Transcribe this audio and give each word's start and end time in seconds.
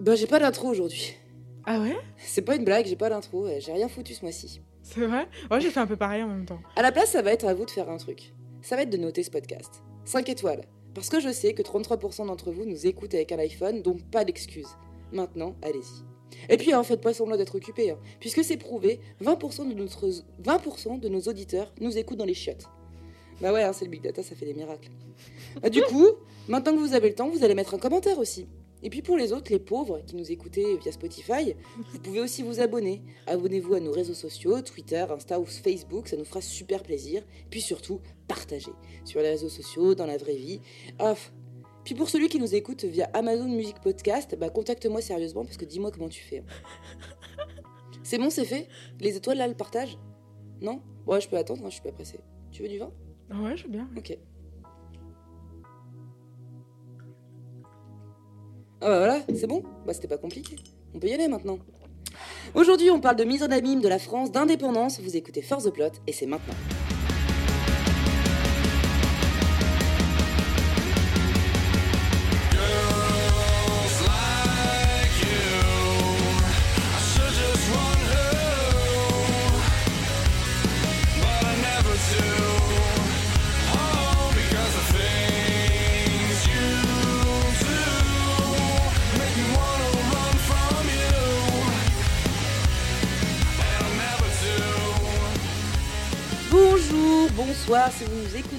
Bah, 0.00 0.14
j'ai 0.14 0.26
pas 0.26 0.38
d'intro 0.38 0.68
aujourd'hui. 0.68 1.14
Ah 1.66 1.78
ouais? 1.78 1.94
C'est 2.16 2.40
pas 2.40 2.56
une 2.56 2.64
blague, 2.64 2.86
j'ai 2.86 2.96
pas 2.96 3.10
d'intro, 3.10 3.46
j'ai 3.58 3.72
rien 3.72 3.86
foutu 3.86 4.14
ce 4.14 4.22
mois-ci. 4.22 4.62
C'est 4.82 5.06
vrai? 5.06 5.28
Ouais, 5.50 5.60
j'ai 5.60 5.68
fait 5.68 5.80
un 5.80 5.86
peu 5.86 5.96
pareil 5.96 6.22
en 6.22 6.28
même 6.28 6.46
temps. 6.46 6.58
À 6.74 6.80
la 6.80 6.90
place, 6.90 7.10
ça 7.10 7.20
va 7.20 7.32
être 7.32 7.44
à 7.44 7.52
vous 7.52 7.66
de 7.66 7.70
faire 7.70 7.90
un 7.90 7.98
truc. 7.98 8.32
Ça 8.62 8.76
va 8.76 8.82
être 8.82 8.90
de 8.90 8.96
noter 8.96 9.22
ce 9.22 9.30
podcast. 9.30 9.82
5 10.06 10.26
étoiles. 10.30 10.64
Parce 10.94 11.10
que 11.10 11.20
je 11.20 11.30
sais 11.30 11.52
que 11.52 11.62
33% 11.62 12.26
d'entre 12.26 12.50
vous 12.50 12.64
nous 12.64 12.86
écoutent 12.86 13.14
avec 13.14 13.30
un 13.30 13.38
iPhone, 13.38 13.82
donc 13.82 14.02
pas 14.10 14.24
d'excuses. 14.24 14.74
Maintenant, 15.12 15.54
allez-y. 15.60 16.02
Et 16.48 16.56
puis, 16.56 16.72
hein, 16.72 16.82
faites 16.82 17.02
pas 17.02 17.12
semblant 17.12 17.36
d'être 17.36 17.56
occupé, 17.56 17.90
hein, 17.90 17.98
puisque 18.20 18.42
c'est 18.42 18.56
prouvé, 18.56 19.00
20% 19.22 19.68
de, 19.68 19.74
notre, 19.74 20.08
20% 20.42 20.98
de 20.98 21.08
nos 21.10 21.20
auditeurs 21.20 21.74
nous 21.78 21.98
écoutent 21.98 22.18
dans 22.18 22.24
les 22.24 22.34
chiottes. 22.34 22.66
Bah 23.42 23.52
ouais, 23.52 23.62
hein, 23.62 23.74
c'est 23.74 23.84
le 23.84 23.90
big 23.90 24.02
data, 24.02 24.22
ça 24.22 24.34
fait 24.34 24.46
des 24.46 24.54
miracles. 24.54 24.90
Bah, 25.60 25.68
du 25.68 25.82
coup, 25.82 26.06
maintenant 26.48 26.72
que 26.72 26.78
vous 26.78 26.94
avez 26.94 27.10
le 27.10 27.14
temps, 27.14 27.28
vous 27.28 27.44
allez 27.44 27.54
mettre 27.54 27.74
un 27.74 27.78
commentaire 27.78 28.18
aussi. 28.18 28.46
Et 28.82 28.90
puis 28.90 29.02
pour 29.02 29.16
les 29.16 29.32
autres, 29.32 29.52
les 29.52 29.58
pauvres 29.58 30.00
qui 30.06 30.16
nous 30.16 30.30
écoutez 30.30 30.76
via 30.78 30.92
Spotify, 30.92 31.54
vous 31.92 31.98
pouvez 32.02 32.20
aussi 32.20 32.42
vous 32.42 32.60
abonner. 32.60 33.02
Abonnez-vous 33.26 33.74
à 33.74 33.80
nos 33.80 33.92
réseaux 33.92 34.14
sociaux, 34.14 34.60
Twitter, 34.62 35.04
Insta 35.10 35.38
ou 35.38 35.44
Facebook, 35.44 36.08
ça 36.08 36.16
nous 36.16 36.24
fera 36.24 36.40
super 36.40 36.82
plaisir. 36.82 37.22
Puis 37.50 37.60
surtout, 37.60 38.00
partagez 38.28 38.72
sur 39.04 39.20
les 39.20 39.30
réseaux 39.30 39.48
sociaux, 39.48 39.94
dans 39.94 40.06
la 40.06 40.16
vraie 40.16 40.36
vie. 40.36 40.60
Off. 40.98 41.32
Puis 41.84 41.94
pour 41.94 42.08
celui 42.08 42.28
qui 42.28 42.38
nous 42.38 42.54
écoute 42.54 42.84
via 42.84 43.10
Amazon 43.14 43.48
Music 43.48 43.80
Podcast, 43.80 44.36
bah 44.38 44.50
contacte-moi 44.50 45.00
sérieusement 45.00 45.44
parce 45.44 45.56
que 45.56 45.64
dis-moi 45.64 45.90
comment 45.90 46.08
tu 46.08 46.22
fais. 46.22 46.42
C'est 48.02 48.18
bon, 48.18 48.30
c'est 48.30 48.44
fait? 48.44 48.66
Les 48.98 49.16
étoiles 49.16 49.38
là, 49.38 49.46
le 49.46 49.54
partage 49.54 49.98
Non? 50.60 50.80
Ouais, 51.06 51.20
je 51.20 51.28
peux 51.28 51.36
attendre, 51.36 51.64
hein, 51.64 51.68
je 51.68 51.74
suis 51.74 51.82
pas 51.82 51.92
pressée. 51.92 52.18
Tu 52.50 52.62
veux 52.62 52.68
du 52.68 52.78
vin? 52.78 52.90
Ouais, 53.30 53.56
je 53.56 53.64
veux 53.64 53.70
bien. 53.70 53.88
Ok. 53.96 54.18
Ah 58.82 58.88
bah 58.88 58.98
voilà, 58.98 59.20
c'est 59.34 59.46
bon 59.46 59.62
Bah 59.86 59.92
c'était 59.92 60.08
pas 60.08 60.16
compliqué. 60.16 60.56
On 60.94 60.98
peut 60.98 61.08
y 61.08 61.12
aller 61.12 61.28
maintenant. 61.28 61.58
Aujourd'hui, 62.54 62.90
on 62.90 62.98
parle 62.98 63.16
de 63.16 63.24
mise 63.24 63.42
en 63.42 63.50
abîme 63.50 63.80
de 63.80 63.88
la 63.88 63.98
France, 63.98 64.32
d'indépendance. 64.32 65.00
Vous 65.00 65.16
écoutez 65.16 65.42
Force 65.42 65.64
the 65.64 65.70
Plot 65.70 65.92
et 66.06 66.12
c'est 66.12 66.26
maintenant. 66.26 66.54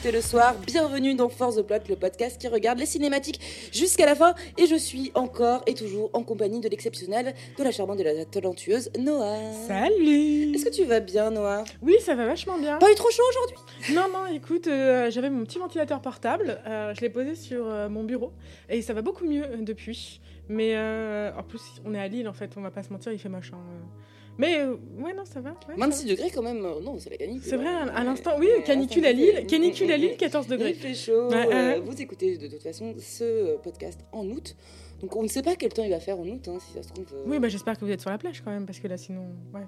Écoutez 0.02 0.18
le 0.18 0.22
soir, 0.24 0.56
bienvenue 0.66 1.14
dans 1.14 1.30
Force 1.30 1.58
the 1.58 1.62
Plot, 1.62 1.78
le 1.88 1.96
podcast 1.96 2.42
qui 2.42 2.48
regarde 2.48 2.80
les 2.80 2.88
cinématiques 2.88 3.40
jusqu'à 3.72 4.08
la 4.08 4.16
fin. 4.16 4.34
Et 4.58 4.66
je 4.66 4.74
suis 4.74 5.12
encore 5.14 5.62
et 5.68 5.76
toujours 5.76 6.10
en 6.14 6.24
compagnie 6.24 6.60
de 6.60 6.68
l'exceptionnelle, 6.68 7.36
de 7.56 7.64
la 7.64 7.70
charmante 7.70 8.00
et 8.00 8.04
de 8.04 8.10
la 8.10 8.26
talentueuse 8.26 8.90
Noah. 8.98 9.38
Salut 9.68 10.56
Est-ce 10.56 10.66
que 10.66 10.72
tu 10.72 10.86
vas 10.86 11.02
bien, 11.02 11.30
Noah? 11.30 11.66
Oui, 11.84 11.98
ça 12.04 12.16
va 12.16 12.26
vachement 12.26 12.58
bien. 12.58 12.80
Pas 12.80 12.92
eu 12.92 12.96
trop 12.96 13.12
chaud 13.12 13.22
aujourd'hui? 13.30 13.94
Non, 13.94 14.08
non, 14.12 14.26
écoute, 14.34 14.66
euh, 14.66 15.12
j'avais 15.12 15.30
mon 15.30 15.44
petit 15.44 15.60
ventilateur 15.60 16.02
portable, 16.02 16.60
euh, 16.66 16.96
je 16.96 17.02
l'ai 17.02 17.10
posé 17.10 17.36
sur 17.36 17.68
euh, 17.68 17.88
mon 17.88 18.04
bureau, 18.04 18.32
et 18.70 18.82
ça 18.82 18.96
va 18.96 19.04
beaucoup 19.04 19.26
mieux 19.26 19.46
depuis. 19.60 20.20
Mais 20.50 20.76
en 20.78 21.44
plus, 21.44 21.62
on 21.86 21.94
est 21.94 22.00
à 22.00 22.08
Lille, 22.08 22.28
en 22.28 22.34
fait, 22.34 22.54
on 22.58 22.62
va 22.62 22.72
pas 22.72 22.82
se 22.82 22.90
mentir, 22.90 23.12
il 23.12 23.20
fait 23.20 23.30
moche. 23.30 23.52
Hein, 24.42 24.48
euh. 24.48 24.76
Mais 24.76 25.02
euh, 25.02 25.04
ouais, 25.04 25.14
non, 25.14 25.26
ça 25.26 25.40
va. 25.42 25.52
ouais, 25.52 25.56
ça 25.70 25.74
26 25.78 26.04
va. 26.06 26.12
degrés 26.12 26.30
quand 26.32 26.42
même, 26.42 26.66
euh, 26.66 26.80
non, 26.82 26.98
c'est 27.00 27.10
la 27.10 27.18
canicule. 27.18 27.44
C'est 27.50 27.58
vrai, 27.58 27.68
à, 27.68 27.84
à 27.96 28.04
l'instant, 28.04 28.32
oui, 28.40 28.48
Ouais, 28.48 28.64
canicule 28.64 29.06
à 29.06 29.12
Lille, 29.12 29.46
canicule 29.48 29.92
à 29.92 29.98
Lille, 29.98 30.16
14 30.18 30.46
Il 30.48 30.52
degrés. 30.52 30.74
fait 30.74 30.94
chaud. 30.94 31.32
Euh. 31.32 31.80
Vous 31.86 32.02
écoutez 32.02 32.38
de 32.38 32.48
toute 32.48 32.64
façon 32.64 32.94
ce 33.00 33.24
euh, 33.24 33.58
podcast 33.58 34.00
en 34.12 34.26
août. 34.28 34.56
Donc 35.02 35.16
on 35.16 35.24
ne 35.24 35.28
sait 35.28 35.42
pas 35.42 35.56
quel 35.56 35.74
temps 35.74 35.84
il 35.84 35.90
va 35.90 36.00
faire 36.00 36.20
en 36.20 36.28
août, 36.28 36.48
hein, 36.48 36.58
si 36.60 36.74
ça 36.74 36.84
se 36.84 36.90
trouve. 36.90 37.08
euh. 37.14 37.24
Oui, 37.26 37.40
bah 37.40 37.50
j'espère 37.50 37.78
que 37.78 37.86
vous 37.86 37.92
êtes 37.92 38.02
sur 38.02 38.10
la 38.12 38.18
plage 38.20 38.42
quand 38.44 38.52
même, 38.52 38.66
parce 38.68 38.80
que 38.80 38.88
là, 38.88 38.98
sinon, 38.98 39.26
ouais. 39.54 39.62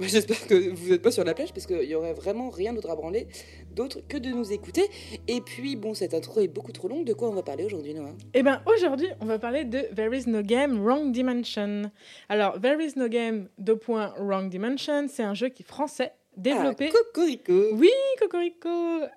J'espère 0.00 0.46
que 0.46 0.70
vous 0.70 0.90
n'êtes 0.90 1.02
pas 1.02 1.10
sur 1.10 1.24
la 1.24 1.34
plage 1.34 1.52
parce 1.52 1.66
qu'il 1.66 1.82
y 1.82 1.94
aurait 1.94 2.12
vraiment 2.12 2.50
rien 2.50 2.72
d'autre 2.72 2.90
à 2.90 2.94
branler 2.94 3.26
d'autre 3.74 4.00
que 4.08 4.16
de 4.16 4.28
nous 4.30 4.52
écouter. 4.52 4.82
Et 5.26 5.40
puis 5.40 5.76
bon, 5.76 5.94
cette 5.94 6.14
intro 6.14 6.40
est 6.40 6.48
beaucoup 6.48 6.72
trop 6.72 6.88
longue. 6.88 7.04
De 7.04 7.14
quoi 7.14 7.28
on 7.28 7.34
va 7.34 7.42
parler 7.42 7.64
aujourd'hui, 7.64 7.94
Noah? 7.94 8.14
Eh 8.34 8.42
ben 8.42 8.62
aujourd'hui, 8.66 9.08
on 9.20 9.26
va 9.26 9.38
parler 9.38 9.64
de 9.64 9.80
There 9.94 10.16
is 10.16 10.28
no 10.28 10.42
game, 10.42 10.80
wrong 10.80 11.12
dimension. 11.12 11.90
Alors, 12.28 12.60
There 12.60 12.80
is 12.82 12.92
no 12.96 13.08
game, 13.08 13.48
deux 13.58 13.76
points, 13.76 14.14
wrong 14.18 14.48
dimension, 14.48 15.06
c'est 15.08 15.22
un 15.22 15.34
jeu 15.34 15.48
qui 15.48 15.62
est 15.62 15.66
français, 15.66 16.12
développé... 16.38 16.90
Ah, 16.90 16.96
Cocorico. 16.96 17.74
Oui, 17.74 17.90
Cocorico 18.18 18.68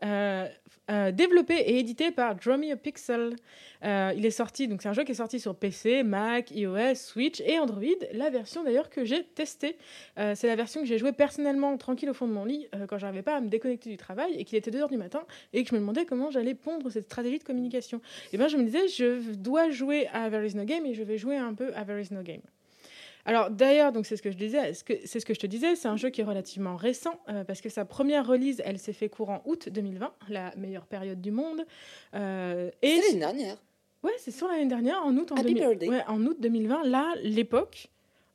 euh, 0.04 0.48
euh, 0.90 1.12
Développé 1.12 1.56
et 1.56 1.80
édité 1.80 2.12
par 2.12 2.36
Draw 2.36 2.58
Me 2.58 2.72
a 2.72 2.76
Pixel. 2.76 3.36
Euh, 3.84 4.14
il 4.16 4.26
est 4.26 4.32
sorti, 4.32 4.68
donc 4.68 4.82
c'est 4.82 4.90
un 4.90 4.94
jeu 4.94 5.04
qui 5.04 5.12
est 5.12 5.16
sorti 5.16 5.40
sur 5.40 5.56
PC, 5.56 6.04
Mac, 6.04 6.52
iOS, 6.52 6.96
Switch 6.96 7.42
et 7.42 7.60
Android. 7.60 7.82
La 8.14 8.30
version 8.30 8.64
d'ailleurs 8.64 8.90
que 8.90 9.06
j'ai 9.06 9.24
testée, 9.24 9.78
c'est 10.18 10.48
la 10.48 10.56
version 10.56 10.82
que 10.82 10.88
j'ai 10.88 10.98
jouée 10.98 11.14
personnellement, 11.14 11.78
tranquille 11.78 12.10
au 12.10 12.14
fond 12.14 12.28
de 12.28 12.34
mon 12.34 12.46
lit, 12.46 12.68
quand 12.88 12.98
j'arrivais 12.98 13.24
pas 13.24 13.38
à 13.38 13.42
me 13.42 13.48
déconnecter 13.48 13.90
du 13.90 13.98
travail 13.98 14.36
et 14.36 14.44
qu'il 14.44 14.58
était 14.58 14.72
2h 14.72 14.90
du 14.90 14.98
matin 14.98 15.24
et 15.54 15.64
que 15.64 15.70
je 15.70 15.76
me 15.76 15.80
demandais 15.80 16.06
comment 16.06 16.30
j'allais 16.30 16.56
pondre 16.56 16.92
cette 16.92 17.06
stratégie 17.06 17.40
de 17.40 17.44
communication. 17.44 18.02
Et 18.34 18.38
bien 18.38 18.48
je 18.48 18.58
me 18.58 18.64
disais, 18.64 18.88
je 18.88 19.34
dois 19.34 19.70
jouer 19.70 20.08
à 20.14 20.30
There 20.30 20.46
is 20.46 20.56
no 20.56 20.66
game 20.66 20.86
et 20.86 20.94
je 20.94 21.04
vais 21.04 21.18
jouer 21.18 21.38
un 21.38 21.54
peu 21.54 21.72
à 21.76 21.86
There 21.86 22.00
is 22.00 22.14
no 22.14 22.22
game. 22.22 22.42
Alors 23.26 23.50
d'ailleurs, 23.52 23.92
donc 23.92 24.06
c'est 24.06 24.18
ce 24.18 24.22
que 24.22 24.32
je 24.32 24.38
disais, 24.38 24.74
c'est 24.74 25.20
ce 25.20 25.26
que 25.26 25.34
je 25.34 25.40
te 25.40 25.48
disais, 25.48 25.76
c'est 25.76 25.88
un 25.88 25.98
jeu 25.98 26.10
qui 26.10 26.22
est 26.22 26.26
relativement 26.26 26.76
récent 26.76 27.20
euh, 27.30 27.44
parce 27.44 27.62
que 27.62 27.70
sa 27.70 27.86
première 27.86 28.26
release, 28.26 28.62
elle 28.66 28.80
s'est 28.80 28.94
fait 28.94 29.10
courant 29.10 29.42
août 29.46 29.70
2020, 29.70 30.12
la 30.30 30.56
meilleure 30.58 30.86
période 30.88 31.22
du 31.22 31.32
monde. 31.32 31.66
Euh, 32.16 32.72
et 32.82 32.98
C'est 32.98 33.08
l'année 33.08 33.20
dernière. 33.20 33.58
ouais, 34.04 34.14
c'est 34.18 34.32
sur 34.32 34.48
l'année 34.48 34.66
dernière, 34.66 35.02
en 35.04 35.16
août, 35.16 35.32
en, 35.32 35.36
Happy 35.36 35.54
2000 35.54 35.64
birthday. 35.68 35.90
ouais, 35.90 36.04
en 36.08 36.22
août 36.26 36.38
2020, 36.40 36.84
là, 36.86 37.14
l'époque 37.22 37.91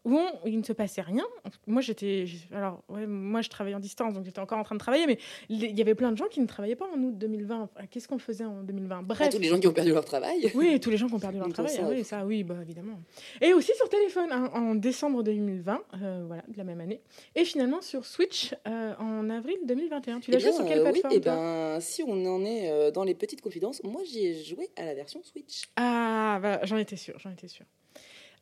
où 0.07 0.17
on- 0.17 0.47
il 0.47 0.57
ne 0.59 0.63
se 0.63 0.73
passait 0.73 1.03
rien. 1.03 1.25
Moi, 1.67 1.83
j'étais, 1.83 2.25
alors, 2.53 2.83
ouais, 2.89 3.07
moi, 3.07 3.43
je 3.43 3.49
travaillais 3.51 3.75
en 3.77 3.81
distance, 3.81 4.15
donc 4.15 4.25
j'étais 4.25 4.39
encore 4.39 4.59
en 4.59 4.63
train 4.63 4.77
de 4.77 4.81
travailler, 4.81 5.07
mais 5.07 5.19
il 5.49 5.77
y 5.77 5.81
avait 5.83 5.95
plein 5.97 6.13
de 6.13 6.17
gens 6.17 6.29
qui 6.29 6.41
ne 6.41 6.47
travaillaient 6.47 6.77
pas 6.77 6.87
en 6.95 6.99
août 7.03 7.19
2020. 7.19 7.63
Enfin, 7.75 7.87
Qu'est-ce 7.91 8.07
qu'on 8.09 8.19
faisait 8.19 8.45
en 8.45 8.63
2020 8.63 8.99
À 9.01 9.03
Bref. 9.03 9.31
tous 9.31 9.39
les 9.41 9.49
gens 9.49 9.59
qui 9.59 9.67
ont 9.67 9.73
perdu 9.73 9.93
leur 9.93 10.05
travail. 10.05 10.51
Oui, 10.55 10.79
tous 10.81 10.91
les 10.91 10.97
gens 10.97 11.09
qui 11.09 11.15
ont 11.15 11.19
perdu 11.19 11.39
leur 11.39 11.49
travail. 11.53 11.73
ça, 11.75 11.83
ah 11.85 11.89
oui, 11.91 12.05
ça, 12.05 12.25
oui, 12.25 12.45
bah, 12.45 12.55
évidemment. 12.63 12.99
Et 13.41 13.53
aussi 13.53 13.73
sur 13.77 13.89
téléphone, 13.89 14.29
hein, 14.31 14.49
en 14.55 14.75
décembre 14.77 15.23
2020, 15.25 15.81
euh, 16.03 16.25
voilà, 16.27 16.43
de 16.49 16.57
la 16.57 16.65
même 16.65 16.81
année. 16.81 17.01
Et 17.35 17.45
finalement 17.45 17.83
sur 17.83 18.05
Switch 18.07 18.55
euh, 18.69 18.95
en 18.99 19.29
avril 19.29 19.57
2021. 19.67 20.21
Tu 20.21 20.31
l'as 20.31 20.37
Eh 20.39 20.41
joué 20.41 20.53
sur 20.53 20.65
quelle 20.65 20.79
euh, 20.79 20.85
oui, 20.85 21.01
plateforme 21.01 21.15
et 21.17 21.21
toi? 21.21 21.35
ben, 21.35 21.81
si 21.81 22.03
on 22.07 22.25
en 22.27 22.45
est 22.45 22.93
dans 22.93 23.05
les 23.05 23.15
petites 23.15 23.41
confidences, 23.43 23.83
moi 23.83 24.03
j'y 24.05 24.27
ai 24.27 24.45
joué 24.45 24.69
à 24.77 24.85
la 24.85 24.95
version 24.95 25.21
Switch. 25.25 25.65
Ah, 25.77 26.39
bah, 26.41 26.61
j'en 26.63 26.77
étais 26.77 26.97
sûre, 26.97 27.19
j'en 27.19 27.31
étais 27.33 27.49
sûre. 27.49 27.67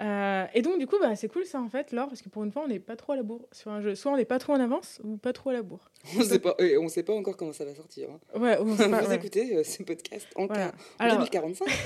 Euh, 0.02 0.44
et 0.54 0.62
donc, 0.62 0.78
du 0.78 0.86
coup, 0.86 0.96
bah, 1.00 1.14
c'est 1.16 1.28
cool 1.28 1.44
ça 1.44 1.60
en 1.60 1.68
fait, 1.68 1.92
Laure, 1.92 2.08
parce 2.08 2.20
que 2.20 2.28
pour 2.28 2.42
une 2.44 2.50
fois, 2.50 2.62
on 2.64 2.68
n'est 2.68 2.80
pas 2.80 2.96
trop 2.96 3.12
à 3.12 3.16
la 3.16 3.22
bourre 3.22 3.46
sur 3.52 3.70
un 3.70 3.80
jeu. 3.80 3.94
Soit 3.94 4.12
on 4.12 4.16
n'est 4.16 4.24
pas 4.24 4.38
trop 4.38 4.52
en 4.52 4.60
avance, 4.60 5.00
ou 5.04 5.16
pas 5.16 5.32
trop 5.32 5.50
à 5.50 5.52
la 5.52 5.62
bourre. 5.62 5.90
On 6.18 6.22
sait 6.22 6.38
pas, 6.40 6.54
et 6.58 6.76
on 6.76 6.88
sait 6.88 7.02
pas 7.04 7.12
encore 7.14 7.36
comment 7.36 7.52
ça 7.52 7.64
va 7.64 7.74
sortir. 7.74 8.08
hein. 8.10 8.38
Ouais, 8.38 8.58
ou 8.58 8.68
on 8.70 8.76
sait 8.76 8.88
pas, 8.90 9.02
Vous 9.02 9.08
ouais. 9.10 9.16
écoutez 9.16 9.56
euh, 9.56 9.62
ce 9.64 9.82
podcast 9.84 10.26
en, 10.36 10.46
Voilà. 10.46 10.68
quin- 10.68 10.72
en 10.98 11.04
Alors, 11.04 11.16
2045. 11.18 11.68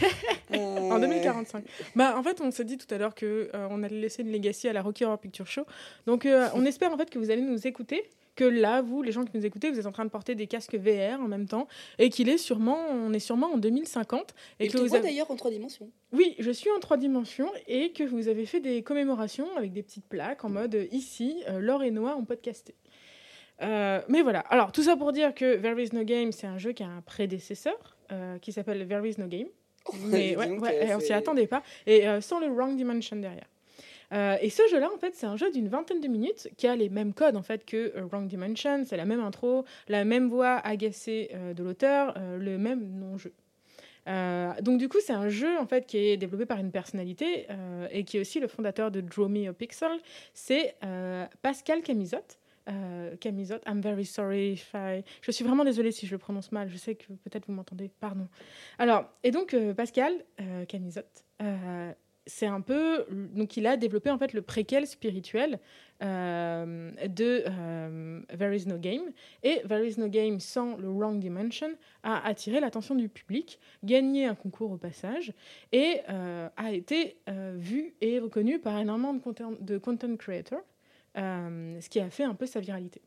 Euh, 0.55 0.57
En 0.91 0.99
2045. 0.99 1.63
Bah, 1.95 2.15
en 2.17 2.23
fait, 2.23 2.41
on 2.41 2.51
s'est 2.51 2.65
dit 2.65 2.79
tout 2.79 2.93
à 2.95 2.97
l'heure 2.97 3.15
que 3.15 3.51
euh, 3.55 3.69
on 3.71 3.83
allait 3.83 4.01
laisser 4.01 4.23
une 4.23 4.33
legacy 4.33 4.67
à 4.67 4.73
la 4.73 4.81
Rocky 4.81 5.05
Horror 5.05 5.19
Picture 5.19 5.47
Show. 5.47 5.65
Donc, 6.07 6.27
on 6.55 6.65
espère 6.65 6.91
en 6.93 6.97
fait 6.97 7.11
que 7.11 7.19
vous 7.19 7.31
allez 7.31 7.43
nous 7.43 7.67
écouter, 7.67 8.09
que 8.39 8.45
là, 8.45 8.83
vous, 8.83 9.03
les 9.03 9.11
gens 9.11 9.25
qui 9.25 9.37
nous 9.37 9.45
écoutez, 9.45 9.69
vous 9.69 9.81
êtes 9.81 9.87
en 9.87 9.93
train 9.93 10.05
de 10.05 10.11
porter 10.11 10.37
des 10.37 10.47
casques 10.47 10.77
VR 10.77 11.21
en 11.21 11.27
même 11.27 11.47
temps, 11.47 11.67
et 11.99 12.09
qu'il 12.09 12.29
est 12.29 12.39
sûrement, 12.39 12.79
on 12.89 13.13
est 13.13 13.19
sûrement 13.19 13.49
en 13.49 13.59
2050, 13.59 14.33
et 14.61 14.69
que 14.69 14.73
te 14.75 14.79
vous 14.79 14.95
avez... 14.95 15.09
d'ailleurs 15.09 15.31
en 15.31 15.37
trois 15.37 15.51
dimensions. 15.51 15.91
Oui, 16.13 16.37
je 16.39 16.53
suis 16.53 16.71
en 16.71 16.79
trois 16.79 16.97
dimensions, 16.97 17.51
et 17.67 17.91
que 17.91 18.05
vous 18.05 18.29
avez 18.29 18.47
fait 18.47 18.61
des 18.61 18.83
commémorations 18.83 19.49
avec 19.57 19.73
des 19.73 19.83
petites 19.83 20.07
plaques 20.07 20.45
en 20.45 20.51
mode 20.51 20.77
euh, 20.77 20.87
ici, 20.93 21.43
euh, 21.49 21.59
Laure 21.59 21.83
et 21.83 21.91
Noah 21.91 22.17
ont 22.17 22.25
podcasté. 22.25 22.77
Euh, 23.63 24.01
mais 24.09 24.23
voilà. 24.23 24.41
Alors, 24.51 24.71
tout 24.71 24.85
ça 24.85 24.97
pour 24.97 25.13
dire 25.13 25.35
que 25.35 25.57
There 25.57 25.83
is 25.83 25.89
no 25.93 26.05
game, 26.05 26.31
c'est 26.31 26.47
un 26.47 26.59
jeu 26.59 26.71
qui 26.71 26.85
a 26.85 26.89
un 26.89 27.01
prédécesseur 27.01 27.97
euh, 28.13 28.39
qui 28.39 28.53
s'appelle 28.53 28.87
There 28.87 29.07
is 29.09 29.17
no 29.19 29.27
game. 29.27 29.49
Mais 30.05 30.37
ouais, 30.37 30.51
ouais, 30.59 30.95
on 30.95 31.01
s'y 31.01 31.13
attendait 31.13 31.47
pas. 31.47 31.63
Et 31.87 32.07
euh, 32.07 32.21
sans 32.21 32.41
le 32.41 32.47
wrong 32.49 32.77
dimension 32.77 33.17
derrière. 33.17 33.49
Euh, 34.13 34.37
et 34.41 34.51
ce 34.51 34.63
jeu-là, 34.71 34.91
en 34.93 34.99
fait, 34.99 35.15
c'est 35.15 35.27
un 35.27 35.37
jeu 35.37 35.51
d'une 35.51 35.69
vingtaine 35.69 36.01
de 36.01 36.09
minutes 36.09 36.49
qui 36.57 36.67
a 36.67 36.77
les 36.77 36.89
mêmes 36.89 37.13
codes 37.13 37.37
en 37.37 37.43
fait 37.43 37.65
que 37.65 37.97
euh, 37.97 38.07
Wrong 38.11 38.27
Dimension. 38.27 38.85
C'est 38.85 38.97
la 38.97 39.05
même 39.05 39.21
intro, 39.21 39.65
la 39.89 40.05
même 40.05 40.29
voix 40.29 40.57
agacée 40.57 41.31
euh, 41.35 41.55
de 41.55 41.63
l'auteur, 41.63 42.15
le 42.39 42.59
même 42.59 42.99
non-jeu. 42.99 43.33
Donc 44.63 44.79
du 44.79 44.89
coup, 44.89 44.97
c'est 45.05 45.13
un 45.13 45.29
jeu 45.29 45.59
en 45.59 45.67
fait 45.67 45.85
qui 45.85 45.99
est 45.99 46.17
développé 46.17 46.47
par 46.47 46.59
une 46.59 46.71
personnalité 46.71 47.47
et 47.91 48.05
qui 48.05 48.17
est 48.17 48.21
aussi 48.21 48.41
le 48.41 48.49
fondateur 48.49 48.91
de 48.91 49.03
Draw 49.03 49.29
Me 49.29 49.51
a 49.51 49.53
Pixel. 49.53 49.91
C'est 50.33 50.77
Pascal 51.43 51.83
Camisotte. 51.83 52.39
Camisotte, 53.21 53.63
I'm 53.67 53.83
very 53.83 54.07
sorry 54.07 54.53
if 54.53 54.71
I... 54.75 55.05
Je 55.21 55.31
suis 55.31 55.45
vraiment 55.45 55.65
désolée 55.65 55.93
si 55.93 56.07
je 56.07 56.13
le 56.13 56.19
prononce 56.19 56.53
mal. 56.53 56.71
Je 56.71 56.79
sais 56.79 56.95
que 56.95 57.05
peut-être 57.05 57.49
vous 57.49 57.53
m'entendez. 57.53 57.91
Pardon. 58.01 58.29
Alors, 58.79 59.05
et 59.25 59.31
donc 59.31 59.55
Pascal 59.77 60.15
Camisotte, 60.69 61.25
c'est 62.29 62.47
un 62.47 62.61
peu. 62.61 63.07
Donc, 63.11 63.57
il 63.57 63.67
a 63.67 63.77
développé 63.77 64.11
en 64.11 64.19
fait 64.19 64.33
le 64.33 64.43
préquel 64.43 64.87
spirituel 64.87 65.59
euh, 66.03 66.93
de 67.09 67.43
euh, 67.49 68.21
There 68.39 68.55
is 68.55 68.67
no 68.67 68.79
game. 68.79 69.11
Et 69.43 69.63
There 69.67 69.85
is 69.85 69.99
no 69.99 70.09
game 70.09 70.39
sans 70.39 70.77
le 70.77 70.89
Wrong 70.89 71.19
Dimension 71.19 71.71
a 72.05 72.25
attiré 72.25 72.61
l'attention 72.61 72.95
du 72.95 73.09
public, 73.09 73.59
gagné 73.83 74.27
un 74.27 74.35
concours 74.35 74.71
au 74.71 74.77
passage 74.77 75.33
et 75.73 76.03
euh, 76.09 76.49
a 76.57 76.73
été 76.73 77.17
vu 77.57 77.95
et 78.01 78.19
reconnu 78.21 78.59
par 78.59 78.79
énormément 78.79 79.15
de 79.15 79.79
content, 79.79 80.17
creators, 80.17 80.65
ce 81.17 81.89
qui 81.89 82.01
a 82.01 82.11
fait 82.11 82.25
un 82.25 82.35
peu 82.35 82.47
sa 82.47 82.61
viralité. 82.61 83.01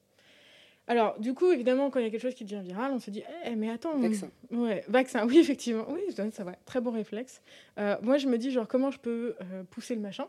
Alors, 0.91 1.17
du 1.21 1.33
coup, 1.33 1.49
évidemment, 1.53 1.89
quand 1.89 2.01
il 2.01 2.03
y 2.03 2.05
a 2.05 2.09
quelque 2.09 2.21
chose 2.21 2.33
qui 2.33 2.43
devient 2.43 2.61
viral, 2.61 2.91
on 2.91 2.99
se 2.99 3.09
dit, 3.09 3.23
Eh, 3.45 3.55
mais 3.55 3.69
attends. 3.69 3.97
Vaccin. 3.97 4.29
Ouais, 4.51 4.83
vaccin, 4.89 5.25
oui, 5.27 5.37
effectivement. 5.37 5.85
Oui, 5.87 6.01
ça 6.33 6.43
va. 6.43 6.51
Très 6.65 6.81
bon 6.81 6.91
réflexe. 6.91 7.41
Euh, 7.79 7.95
moi, 8.01 8.17
je 8.17 8.27
me 8.27 8.37
dis, 8.37 8.51
genre, 8.51 8.67
comment 8.67 8.91
je 8.91 8.99
peux 8.99 9.35
euh, 9.39 9.63
pousser 9.69 9.95
le 9.95 10.01
machin? 10.01 10.27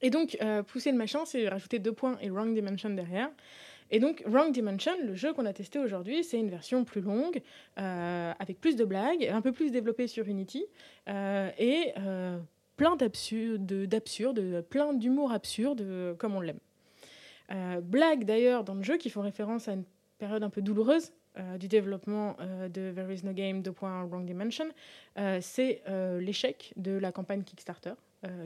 Et 0.00 0.08
donc, 0.08 0.38
euh, 0.40 0.62
pousser 0.62 0.90
le 0.90 0.96
machin, 0.96 1.26
c'est 1.26 1.46
rajouter 1.50 1.80
deux 1.80 1.92
points 1.92 2.16
et 2.22 2.30
Wrong 2.30 2.54
Dimension 2.54 2.88
derrière. 2.88 3.28
Et 3.90 4.00
donc, 4.00 4.22
Wrong 4.24 4.50
Dimension, 4.52 4.92
le 5.04 5.14
jeu 5.14 5.34
qu'on 5.34 5.44
a 5.44 5.52
testé 5.52 5.78
aujourd'hui, 5.78 6.24
c'est 6.24 6.38
une 6.38 6.48
version 6.48 6.84
plus 6.84 7.02
longue, 7.02 7.42
avec 7.76 8.62
plus 8.62 8.74
de 8.74 8.86
blagues, 8.86 9.26
un 9.26 9.42
peu 9.42 9.52
plus 9.52 9.70
développée 9.70 10.06
sur 10.06 10.26
Unity, 10.28 10.64
et 11.06 11.94
plein 12.76 12.96
d'absurdes, 12.96 13.66
d'absurdes, 13.66 14.62
plein 14.68 14.92
d'humour 14.92 15.32
absurde, 15.32 16.16
comme 16.18 16.36
on 16.36 16.40
l'aime. 16.40 16.60
Euh, 17.50 17.80
blagues 17.80 18.24
d'ailleurs 18.24 18.64
dans 18.64 18.74
le 18.74 18.82
jeu 18.82 18.96
qui 18.96 19.10
font 19.10 19.22
référence 19.22 19.68
à 19.68 19.72
une 19.72 19.84
période 20.18 20.42
un 20.42 20.50
peu 20.50 20.60
douloureuse 20.60 21.12
euh, 21.38 21.56
du 21.56 21.68
développement 21.68 22.36
euh, 22.40 22.68
de 22.68 22.90
There 22.90 23.12
is 23.12 23.24
no 23.24 23.32
game 23.32 23.62
2. 23.62 23.70
Wrong 23.80 24.24
Dimension, 24.24 24.66
euh, 25.18 25.38
c'est 25.40 25.82
l'échec 26.20 26.72
de 26.76 26.92
la 26.92 27.12
campagne 27.12 27.42
Kickstarter 27.42 27.94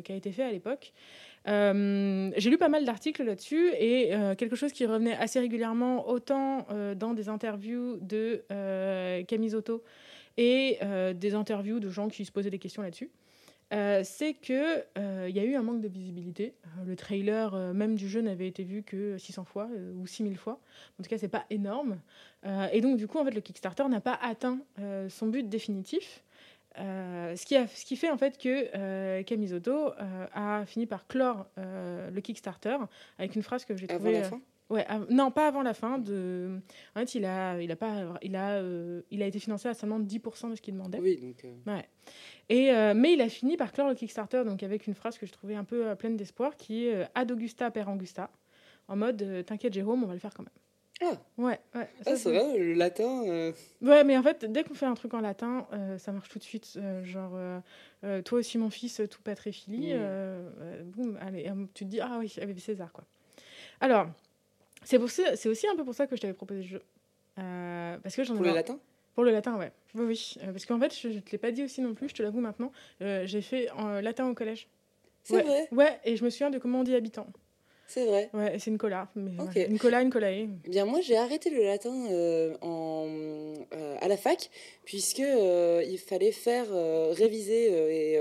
qui 0.04 0.12
a 0.12 0.16
été 0.16 0.32
fait 0.32 0.42
à 0.42 0.50
l'époque. 0.50 0.92
J'ai 1.46 2.50
lu 2.50 2.58
pas 2.58 2.68
mal 2.68 2.84
d'articles 2.84 3.22
là-dessus 3.22 3.70
et 3.78 4.10
quelque 4.36 4.54
chose 4.54 4.70
qui 4.70 4.84
revenait 4.84 5.16
assez 5.16 5.40
régulièrement 5.40 6.08
autant 6.08 6.66
dans 6.94 7.14
des 7.14 7.30
interviews 7.30 7.96
de 8.02 8.44
euh, 8.52 9.22
Camisotto 9.24 9.82
et 10.36 10.78
des 11.14 11.34
interviews 11.34 11.80
de 11.80 11.88
gens 11.88 12.08
qui 12.08 12.26
se 12.26 12.32
posaient 12.32 12.50
des 12.50 12.58
questions 12.58 12.82
là-dessus. 12.82 13.10
Euh, 13.72 14.02
c'est 14.04 14.34
que 14.34 14.84
euh, 14.98 15.26
il 15.28 15.34
y 15.34 15.40
a 15.40 15.44
eu 15.44 15.54
un 15.54 15.62
manque 15.62 15.80
de 15.80 15.88
visibilité. 15.88 16.54
Euh, 16.66 16.84
le 16.84 16.96
trailer 16.96 17.54
euh, 17.54 17.72
même 17.72 17.94
du 17.94 18.08
jeu 18.08 18.20
n'avait 18.20 18.46
été 18.46 18.64
vu 18.64 18.82
que 18.82 19.16
600 19.16 19.44
fois 19.44 19.68
ou 19.96 20.06
6000 20.06 20.36
fois. 20.36 20.60
En 20.98 21.02
tout 21.02 21.08
cas, 21.08 21.18
c'est 21.18 21.28
pas 21.28 21.46
énorme. 21.50 21.98
Et 22.72 22.80
donc 22.80 22.96
du 22.96 23.06
coup, 23.06 23.18
en 23.18 23.24
fait, 23.24 23.30
le 23.30 23.40
Kickstarter 23.40 23.84
n'a 23.88 24.00
pas 24.00 24.18
atteint 24.20 24.58
son 25.08 25.28
but 25.28 25.48
définitif. 25.48 26.24
Ce, 26.76 27.46
qui 27.46 27.54
a, 27.54 27.68
ce 27.68 27.84
qui 27.84 27.96
fait 27.96 28.10
en 28.10 28.18
fait 28.18 28.36
que 28.36 29.22
Camisotto 29.22 29.92
a 30.34 30.64
fini 30.66 30.86
par 30.86 31.06
clore 31.06 31.46
le 31.56 32.20
Kickstarter 32.20 32.78
avec 33.18 33.36
une 33.36 33.42
phrase 33.42 33.64
que 33.64 33.76
j'ai 33.76 33.88
Avant 33.88 34.00
trouvée. 34.00 34.20
la 34.20 34.24
fin? 34.24 34.40
Ouais, 34.72 34.86
non, 35.10 35.30
pas 35.30 35.46
avant 35.48 35.62
la 35.62 35.74
fin. 35.74 35.98
De... 35.98 36.58
En 36.96 37.00
fait, 37.00 37.14
il 37.14 37.24
a, 37.26 37.60
il 37.60 37.70
a, 37.70 37.76
pas, 37.76 38.14
il 38.22 38.34
a, 38.34 38.52
euh, 38.54 39.02
il 39.10 39.22
a 39.22 39.26
été 39.26 39.38
financé 39.38 39.68
à 39.68 39.74
seulement 39.74 40.00
10% 40.00 40.48
de 40.50 40.54
ce 40.56 40.62
qu'il 40.62 40.72
demandait. 40.74 40.98
Oui, 40.98 41.18
donc. 41.20 41.44
euh, 41.44 41.80
Et, 42.48 42.72
euh, 42.72 42.94
mais 42.94 43.12
il 43.12 43.20
a 43.20 43.28
fini 43.28 43.56
par 43.58 43.70
clore 43.72 43.88
le 43.88 43.94
Kickstarter 43.94 44.44
donc 44.46 44.62
avec 44.62 44.86
une 44.86 44.94
phrase 44.94 45.18
que 45.18 45.26
je 45.26 45.32
trouvais 45.32 45.54
un 45.56 45.64
peu 45.64 45.94
pleine 45.96 46.16
d'espoir 46.16 46.56
qui 46.56 46.86
est 46.86 47.06
Ad 47.14 47.30
Augusta 47.30 47.70
per 47.70 47.82
Angusta. 47.86 48.30
En 48.88 48.96
mode 48.96 49.44
T'inquiète, 49.46 49.74
Jérôme, 49.74 50.02
on 50.04 50.06
va 50.06 50.14
le 50.14 50.18
faire 50.20 50.32
quand 50.34 50.42
même. 50.42 51.12
Ah. 51.12 51.18
Ouais, 51.36 51.58
ouais. 51.74 51.88
ça, 52.02 52.12
Ah, 52.12 52.16
c'est 52.16 52.30
vrai, 52.30 52.58
le 52.58 52.72
latin. 52.74 53.24
euh, 53.26 53.52
Ouais, 53.82 54.04
mais 54.04 54.16
en 54.16 54.22
fait, 54.22 54.44
dès 54.50 54.64
qu'on 54.64 54.74
fait 54.74 54.86
un 54.86 54.94
truc 54.94 55.12
en 55.14 55.20
latin, 55.20 55.66
euh, 55.72 55.98
ça 55.98 56.12
marche 56.12 56.28
tout 56.30 56.38
de 56.38 56.44
suite. 56.44 56.74
euh, 56.76 57.04
genre, 57.04 57.36
toi 58.24 58.38
aussi, 58.38 58.56
mon 58.56 58.70
fils, 58.70 59.02
tout 59.10 59.20
patréphili. 59.22 59.88
Mm. 59.88 59.96
euh, 59.98 60.50
euh, 60.60 60.82
boum, 60.84 61.18
allez, 61.20 61.46
euh, 61.48 61.66
tu 61.74 61.84
te 61.84 61.90
dis, 61.90 62.00
ah 62.00 62.16
oui, 62.20 62.32
avec 62.40 62.58
César, 62.60 62.92
quoi. 62.92 63.04
Alors, 63.80 64.08
c'est 64.84 64.98
pour 64.98 65.10
ça- 65.10 65.36
c'est 65.36 65.48
aussi 65.48 65.66
un 65.66 65.76
peu 65.76 65.84
pour 65.84 65.94
ça 65.94 66.06
que 66.06 66.16
je 66.16 66.20
t'avais 66.20 66.34
proposé 66.34 66.60
le 66.62 66.66
jeu. 66.66 66.82
Euh, 67.38 67.98
parce 67.98 68.14
que 68.16 68.24
j'en 68.24 68.34
Pour 68.34 68.44
le 68.44 68.52
latin? 68.52 68.78
Pour 69.14 69.24
le 69.24 69.30
latin, 69.30 69.56
ouais. 69.58 69.72
Oui, 69.94 70.04
oui. 70.06 70.34
Euh, 70.42 70.52
parce 70.52 70.64
qu'en 70.66 70.78
fait, 70.78 70.94
je 70.98 71.08
ne 71.08 71.20
te 71.20 71.30
l'ai 71.32 71.38
pas 71.38 71.50
dit 71.50 71.62
aussi 71.62 71.80
non 71.82 71.94
plus, 71.94 72.08
je 72.08 72.14
te 72.14 72.22
l'avoue 72.22 72.40
maintenant. 72.40 72.72
euh, 73.02 73.26
J'ai 73.26 73.42
fait 73.42 73.70
en 73.72 74.00
latin 74.00 74.28
au 74.28 74.34
collège. 74.34 74.68
C'est 75.24 75.34
ouais. 75.36 75.42
vrai, 75.42 75.68
Ouais, 75.70 76.00
et 76.04 76.16
je 76.16 76.24
me 76.24 76.30
souviens 76.30 76.50
de 76.50 76.58
comment 76.58 76.80
on 76.80 76.82
dit 76.82 76.94
habitant. 76.94 77.26
C'est 77.92 78.06
vrai. 78.06 78.30
Ouais, 78.32 78.56
c'est 78.58 78.70
Nicolas. 78.70 79.08
Mais 79.14 79.30
Ok. 79.42 79.50
voilà. 79.52 79.68
Nicolas, 79.68 80.04
Nicolae. 80.04 80.48
Eh 80.64 80.68
bien, 80.70 80.84
moi, 80.84 81.00
j'ai 81.02 81.16
arrêté 81.16 81.50
le 81.50 81.62
latin 81.62 81.94
euh, 82.10 82.54
en, 82.62 83.06
euh, 83.74 83.96
à 84.00 84.08
la 84.08 84.16
fac, 84.16 84.48
puisque 84.84 85.20
euh, 85.20 85.84
il 85.86 85.98
fallait 85.98 86.32
faire 86.32 86.66
réviser 87.14 88.14
et 88.14 88.18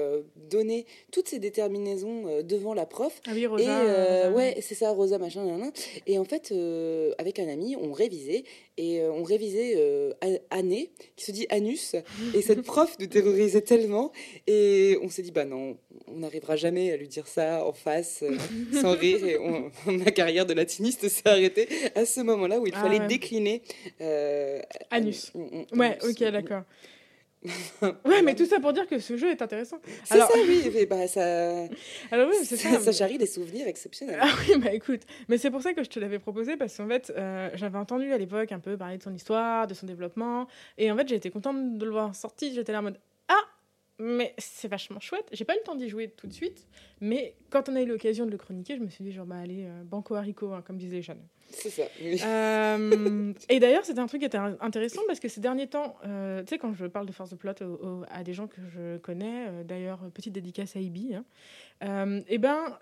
donner 0.50 0.86
toutes 1.12 1.28
ces 1.30 1.40
déterminaisons 1.40 2.42
devant 2.44 2.74
la 2.74 2.86
prof. 2.86 3.22
Ah 3.28 3.32
oui, 3.34 3.46
Rosa. 3.46 3.64
et 3.64 3.68
Rosa. 4.28 4.32
ouais, 4.32 4.58
c'est 4.62 4.76
ça, 4.76 4.92
Rosa, 4.92 5.18
machin, 5.18 5.46
nan, 5.46 5.60
nan. 5.60 5.72
Et 6.08 6.20
en 6.20 6.26
fait, 6.26 6.54
avec 7.18 7.40
un 7.40 7.48
ami, 7.48 7.76
on 7.82 7.92
révisait 7.94 8.44
et 8.78 9.02
euh, 9.02 9.12
on 9.12 9.24
révisait 9.24 9.74
euh, 9.76 10.14
année, 10.50 10.92
qui 11.16 11.26
se 11.26 11.32
dit 11.32 11.46
anus. 11.50 11.96
Et 12.34 12.42
cette 12.42 12.62
prof 12.62 12.96
nous 13.00 13.08
terrorisait 13.08 13.62
tellement. 13.62 14.12
Et 14.48 14.98
on 15.02 15.10
s'est 15.10 15.22
dit, 15.22 15.32
bah 15.32 15.46
non, 15.46 15.78
on 16.08 16.18
n'arrivera 16.20 16.56
jamais 16.56 16.92
à 16.92 16.98
lui 16.98 17.08
dire 17.08 17.28
ça 17.28 17.66
en 17.66 17.74
face, 17.74 18.24
euh, 18.24 18.36
sans 18.82 18.96
rire. 18.96 19.24
Et 19.26 19.38
on- 19.38 19.70
ma 19.92 20.12
carrière 20.12 20.46
de 20.46 20.54
latiniste 20.54 21.08
s'est 21.10 21.28
arrêtée 21.28 21.68
à 21.96 22.06
ce 22.06 22.22
moment-là 22.22 22.60
où 22.60 22.68
il 22.68 22.74
Ah 22.76 22.82
fallait 22.82 23.00
ouais. 23.00 23.08
décliner. 23.08 23.62
euh, 24.02 24.62
Anus. 24.90 25.32
Ouais, 25.74 25.98
ok, 26.04 26.20
d'accord. 26.32 26.64
ouais, 28.06 28.22
mais 28.24 28.36
tout 28.36 28.46
ça 28.46 28.60
pour 28.60 28.72
dire 28.74 28.88
que 28.88 29.00
ce 29.00 29.18
jeu 29.18 29.32
est 29.32 29.42
intéressant. 29.42 29.80
C'est 30.04 30.16
Alors- 30.16 30.30
ça, 30.32 30.38
oui. 30.48 30.70
mais 30.74 30.86
bah, 30.86 31.08
ça, 31.08 31.22
Alors 32.12 32.30
oui, 32.30 32.36
c'est 32.44 32.56
ça, 32.58 32.70
ça. 32.72 32.80
ça 32.80 32.92
charrie 32.92 33.18
des 33.18 33.26
souvenirs 33.26 33.68
exceptionnels. 33.68 34.20
Ah 34.22 34.30
oui, 34.48 34.58
bah 34.60 34.72
écoute, 34.74 35.02
mais 35.28 35.38
c'est 35.38 35.50
pour 35.50 35.62
ça 35.62 35.74
que 35.74 35.84
je 35.84 35.90
te 35.90 36.00
l'avais 36.00 36.20
proposé 36.20 36.56
parce 36.58 36.78
qu'en 36.78 36.88
fait, 36.88 37.12
euh, 37.18 37.50
j'avais 37.56 37.78
entendu 37.80 38.12
à 38.14 38.18
l'époque 38.18 38.52
un 38.52 38.60
peu 38.60 38.78
parler 38.78 38.98
de 38.98 39.04
son 39.04 39.14
histoire, 39.14 39.66
de 39.68 39.74
son 39.74 39.88
développement, 39.88 40.48
et 40.78 40.92
en 40.92 40.98
fait, 40.98 41.08
j'ai 41.08 41.16
été 41.16 41.32
contente 41.32 41.78
de 41.78 41.86
le 41.86 41.92
voir 41.92 42.14
sorti. 42.16 42.54
J'étais 42.54 42.72
là 42.74 42.80
en 42.80 42.84
mode 42.84 43.00
Ah, 43.28 43.42
mais 43.98 44.36
c'est 44.38 44.68
vachement 44.68 45.00
chouette. 45.00 45.28
J'ai 45.32 45.46
pas 45.46 45.54
eu 45.56 45.58
le 45.58 45.64
temps 45.64 45.76
d'y 45.76 45.90
jouer 45.90 46.10
tout 46.12 46.28
de 46.28 46.34
suite, 46.34 46.68
mais 47.00 47.36
quand 47.50 47.70
on 47.70 47.76
a 47.76 47.82
eu 47.82 47.86
l'occasion 47.88 48.26
de 48.28 48.32
le 48.32 48.38
chroniquer, 48.38 48.76
je 48.78 48.82
me 48.82 48.90
suis 48.90 49.04
dit, 49.04 49.12
genre, 49.12 49.26
bah 49.26 49.38
allez, 49.42 49.66
euh, 49.66 49.84
banco 49.84 50.14
haricot, 50.14 50.54
hein, 50.54 50.64
comme 50.66 50.78
disent 50.78 50.94
les 50.94 51.02
jeunes. 51.02 51.22
C'est 51.52 51.70
ça. 51.70 51.84
Euh, 52.02 53.34
et 53.50 53.60
d'ailleurs, 53.60 53.86
c'était 53.86 54.00
un 54.00 54.08
truc 54.08 54.22
qui 54.22 54.26
était 54.26 54.38
in- 54.38 54.58
intéressant 54.62 55.02
parce 55.08 55.20
que 55.20 55.28
ces 55.28 55.42
derniers 55.42 55.68
temps, 55.68 55.96
euh, 56.06 56.42
tu 56.42 56.48
sais, 56.50 56.58
quand 56.58 56.74
je 56.74 56.86
parle 56.86 57.06
de 57.06 57.12
Force 57.12 57.30
de 57.30 57.36
Plot 57.36 57.52
à 58.10 58.24
des 58.24 58.34
gens 58.34 58.48
que 58.48 58.62
je 58.74 58.98
connais, 58.98 59.48
euh, 59.48 59.64
d'ailleurs, 59.64 60.00
petite 60.14 60.34
dédicace 60.34 60.76
à 60.76 60.80
Ibi, 60.80 61.16
hein, 61.16 61.26
euh, 61.84 62.22
eh 62.28 62.38
ben, 62.38 62.78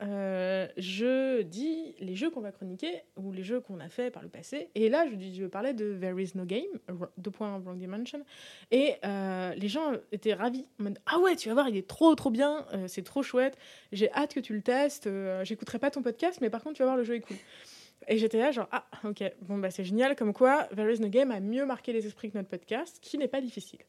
je 0.78 1.42
dis 1.44 1.96
les 2.00 2.16
jeux 2.16 2.30
qu'on 2.30 2.42
va 2.42 2.52
chroniquer 2.52 3.02
ou 3.18 3.32
les 3.32 3.44
jeux 3.44 3.62
qu'on 3.62 3.80
a 3.80 3.90
fait 3.90 4.12
par 4.12 4.24
le 4.24 4.30
passé. 4.30 4.70
Et 4.76 4.90
là, 4.90 5.06
je, 5.08 5.16
je 5.42 5.46
parlais 5.46 5.74
de 5.74 5.98
There 6.00 6.22
is 6.22 6.32
no 6.36 6.46
game, 6.46 6.64
deux 7.18 7.32
points 7.32 7.58
Wrong 7.60 7.78
Dimension. 7.78 8.24
Et 8.72 8.96
les 9.04 9.68
gens 9.68 9.94
étaient 10.12 10.34
ravis. 10.34 10.66
en 10.80 10.84
mode, 10.84 11.00
ah 11.06 11.20
ouais, 11.20 11.36
tu 11.36 11.48
vas 11.48 11.54
voir, 11.54 11.70
il 11.70 11.78
est 11.78 11.88
trop, 11.88 12.14
trop 12.16 12.30
bien, 12.30 12.66
c'est 12.88 13.04
trop 13.04 13.24
chouette. 13.24 13.58
J'ai 13.92 14.12
hâte 14.12 14.34
que 14.34 14.40
tu 14.42 14.54
le 14.54 14.62
testes. 14.62 15.10
J'écouterai 15.44 15.80
pas 15.80 15.92
ton 15.92 16.02
podcast, 16.02 16.40
mais 16.42 16.50
par 16.50 16.62
contre, 16.62 16.76
tu 16.76 16.82
vas 16.84 16.88
voir, 16.88 16.98
le 16.98 17.04
jeu 17.04 17.16
est 17.16 17.22
cool. 17.22 17.38
Et 18.08 18.18
j'étais 18.18 18.40
là, 18.40 18.52
genre, 18.52 18.68
ah, 18.72 18.86
ok, 19.04 19.24
bon, 19.42 19.58
bah 19.58 19.72
c'est 19.72 19.84
génial, 19.84 20.16
comme 20.16 20.34
quoi 20.34 20.68
There 20.76 20.92
is 20.92 21.00
no 21.00 21.10
game 21.10 21.32
a 21.32 21.40
mieux 21.40 21.66
marqué 21.66 21.94
les 21.94 22.06
esprits 22.08 22.32
que 22.32 22.38
notre 22.38 22.50
podcast, 22.50 23.00
qui 23.02 23.18
n'est 23.18 23.28
pas 23.28 23.42
difficile. 23.42 23.80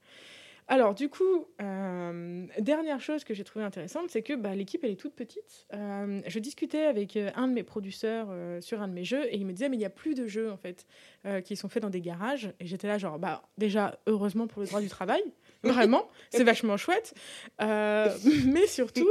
Alors, 0.70 0.94
du 0.94 1.08
coup, 1.08 1.48
euh, 1.60 2.46
dernière 2.60 3.00
chose 3.00 3.24
que 3.24 3.34
j'ai 3.34 3.42
trouvée 3.42 3.64
intéressante, 3.64 4.04
c'est 4.08 4.22
que 4.22 4.34
bah, 4.34 4.54
l'équipe, 4.54 4.84
elle 4.84 4.92
est 4.92 5.00
toute 5.00 5.14
petite. 5.14 5.66
Euh, 5.74 6.20
je 6.28 6.38
discutais 6.38 6.84
avec 6.84 7.16
euh, 7.16 7.32
un 7.34 7.48
de 7.48 7.52
mes 7.52 7.64
producteurs 7.64 8.28
euh, 8.30 8.60
sur 8.60 8.80
un 8.80 8.86
de 8.86 8.92
mes 8.92 9.02
jeux, 9.02 9.24
et 9.26 9.36
il 9.36 9.46
me 9.46 9.52
disait, 9.52 9.68
mais 9.68 9.74
il 9.74 9.80
n'y 9.80 9.84
a 9.84 9.90
plus 9.90 10.14
de 10.14 10.28
jeux, 10.28 10.48
en 10.48 10.56
fait, 10.56 10.86
qui 11.44 11.56
sont 11.56 11.68
faits 11.68 11.82
dans 11.82 11.90
des 11.90 12.00
garages. 12.00 12.52
Et 12.60 12.66
j'étais 12.66 12.86
là, 12.86 12.98
genre, 12.98 13.18
bah, 13.18 13.42
déjà, 13.58 13.98
heureusement 14.06 14.46
pour 14.46 14.62
le 14.62 14.68
droit 14.68 14.80
du 14.80 14.88
travail, 14.88 15.22
vraiment, 15.64 16.08
c'est 16.30 16.44
vachement 16.44 16.76
chouette. 16.76 17.14
Mais 17.58 18.68
surtout, 18.68 19.10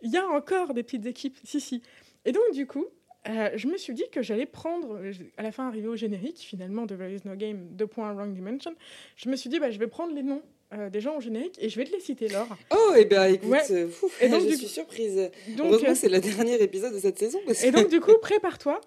il 0.00 0.10
y 0.10 0.16
a 0.16 0.26
encore 0.26 0.72
des 0.72 0.82
petites 0.82 1.04
équipes, 1.04 1.36
si, 1.44 1.60
si. 1.60 1.82
Et 2.24 2.32
donc, 2.32 2.54
du 2.54 2.66
coup, 2.66 2.86
euh, 3.28 3.50
je 3.56 3.66
me 3.68 3.76
suis 3.76 3.94
dit 3.94 4.04
que 4.12 4.22
j'allais 4.22 4.46
prendre, 4.46 5.00
à 5.36 5.42
la 5.42 5.52
fin 5.52 5.66
arrivé 5.68 5.88
au 5.88 5.96
générique, 5.96 6.38
finalement, 6.38 6.86
de 6.86 6.94
There 6.96 7.12
is 7.12 7.20
no 7.24 7.34
game, 7.36 7.68
2. 7.72 7.88
Wrong 7.96 8.32
Dimension, 8.34 8.74
je 9.16 9.28
me 9.28 9.36
suis 9.36 9.50
dit, 9.50 9.58
bah, 9.58 9.70
je 9.70 9.78
vais 9.78 9.86
prendre 9.88 10.14
les 10.14 10.22
noms 10.22 10.42
euh, 10.72 10.90
des 10.90 11.00
gens 11.00 11.16
au 11.16 11.20
générique 11.20 11.56
et 11.60 11.68
je 11.68 11.76
vais 11.76 11.84
te 11.84 11.92
les 11.92 12.00
citer, 12.00 12.28
Laure. 12.28 12.48
Oh, 12.72 12.94
et 12.96 13.04
bien 13.04 13.24
écoute, 13.26 13.48
Ouais. 13.50 13.62
euh, 13.70 13.88
fou, 13.88 14.10
Et 14.20 14.28
donc, 14.28 14.40
je 14.42 14.46
du 14.48 14.56
suis 14.56 14.66
coup- 14.66 14.72
surprise. 14.72 15.30
Donc, 15.56 15.66
Heureusement, 15.72 15.94
c'est 15.94 16.08
le 16.08 16.18
dernier 16.20 16.60
épisode 16.60 16.92
de 16.92 16.98
cette 16.98 17.18
saison. 17.18 17.38
Parce 17.46 17.62
et 17.64 17.70
donc, 17.70 17.88
du 17.88 18.00
coup, 18.00 18.16
prépare-toi. 18.20 18.80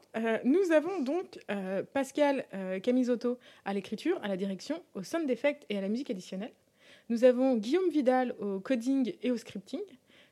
Nous 0.44 0.72
avons 0.74 1.02
donc 1.02 1.40
Pascal 1.94 2.46
Camisotto 2.84 3.38
à 3.66 3.74
l'écriture, 3.74 4.20
à 4.24 4.28
la 4.28 4.36
direction, 4.38 4.82
au 4.94 5.04
sound 5.04 5.30
effect 5.30 5.66
et 5.70 5.78
à 5.78 5.82
la 5.82 5.88
musique 5.90 6.10
additionnelle. 6.10 6.52
Nous 7.10 7.24
avons 7.24 7.56
Guillaume 7.56 7.90
Vidal 7.90 8.36
au 8.40 8.60
coding 8.60 9.14
et 9.24 9.32
au 9.32 9.38
scripting. 9.38 9.80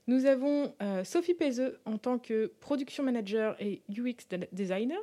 Nous 0.07 0.25
avons 0.25 0.73
euh, 0.81 1.03
Sophie 1.03 1.33
Pezeux 1.33 1.79
en 1.85 1.97
tant 1.97 2.17
que 2.17 2.47
production 2.59 3.03
manager 3.03 3.55
et 3.61 3.81
UX 3.89 4.15
de- 4.29 4.47
designer. 4.51 4.97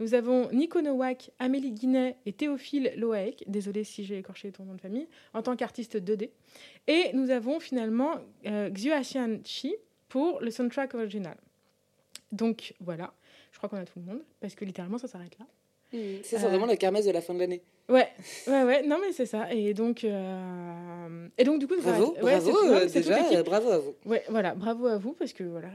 Nous 0.00 0.14
avons 0.14 0.50
Nico 0.52 0.80
Nowak, 0.80 1.30
Amélie 1.38 1.72
Guinet 1.72 2.16
et 2.24 2.32
Théophile 2.32 2.92
Loaek, 2.96 3.44
désolé 3.46 3.84
si 3.84 4.04
j'ai 4.04 4.18
écorché 4.18 4.50
ton 4.52 4.64
nom 4.64 4.74
de 4.74 4.80
famille, 4.80 5.06
en 5.34 5.42
tant 5.42 5.54
qu'artiste 5.56 5.96
2D. 5.98 6.30
Et 6.86 7.10
nous 7.12 7.30
avons 7.30 7.60
finalement 7.60 8.14
euh, 8.46 8.70
Chi 9.44 9.74
pour 10.08 10.40
le 10.40 10.50
soundtrack 10.50 10.94
original. 10.94 11.36
Donc 12.32 12.74
voilà, 12.80 13.12
je 13.52 13.58
crois 13.58 13.68
qu'on 13.68 13.76
a 13.76 13.84
tout 13.84 13.98
le 13.98 14.04
monde, 14.06 14.22
parce 14.40 14.54
que 14.54 14.64
littéralement 14.64 14.98
ça 14.98 15.08
s'arrête 15.08 15.36
là. 15.38 15.46
Ça, 16.22 16.38
c'est 16.38 16.44
Euh, 16.44 16.48
vraiment 16.48 16.66
la 16.66 16.76
kermesse 16.76 17.04
de 17.06 17.10
la 17.10 17.20
fin 17.20 17.34
de 17.34 17.38
l'année. 17.40 17.62
Ouais, 17.88 18.08
ouais, 18.48 18.62
ouais, 18.64 18.82
non 18.84 18.98
mais 19.00 19.12
c'est 19.12 19.26
ça. 19.26 19.52
Et 19.52 19.72
donc, 19.72 20.02
euh, 20.02 21.28
et 21.38 21.44
donc 21.44 21.60
du 21.60 21.68
coup, 21.68 21.74
Bravo, 21.80 22.14
ouais, 22.14 22.20
bravo, 22.20 22.50
non, 22.50 22.72
euh, 22.74 22.86
déjà, 22.86 23.42
bravo 23.44 23.70
à 23.70 23.78
vous. 23.78 23.94
Ouais, 24.04 24.24
voilà, 24.28 24.54
bravo 24.56 24.86
à 24.88 24.98
vous 24.98 25.12
parce 25.12 25.32
que 25.32 25.44
voilà, 25.44 25.68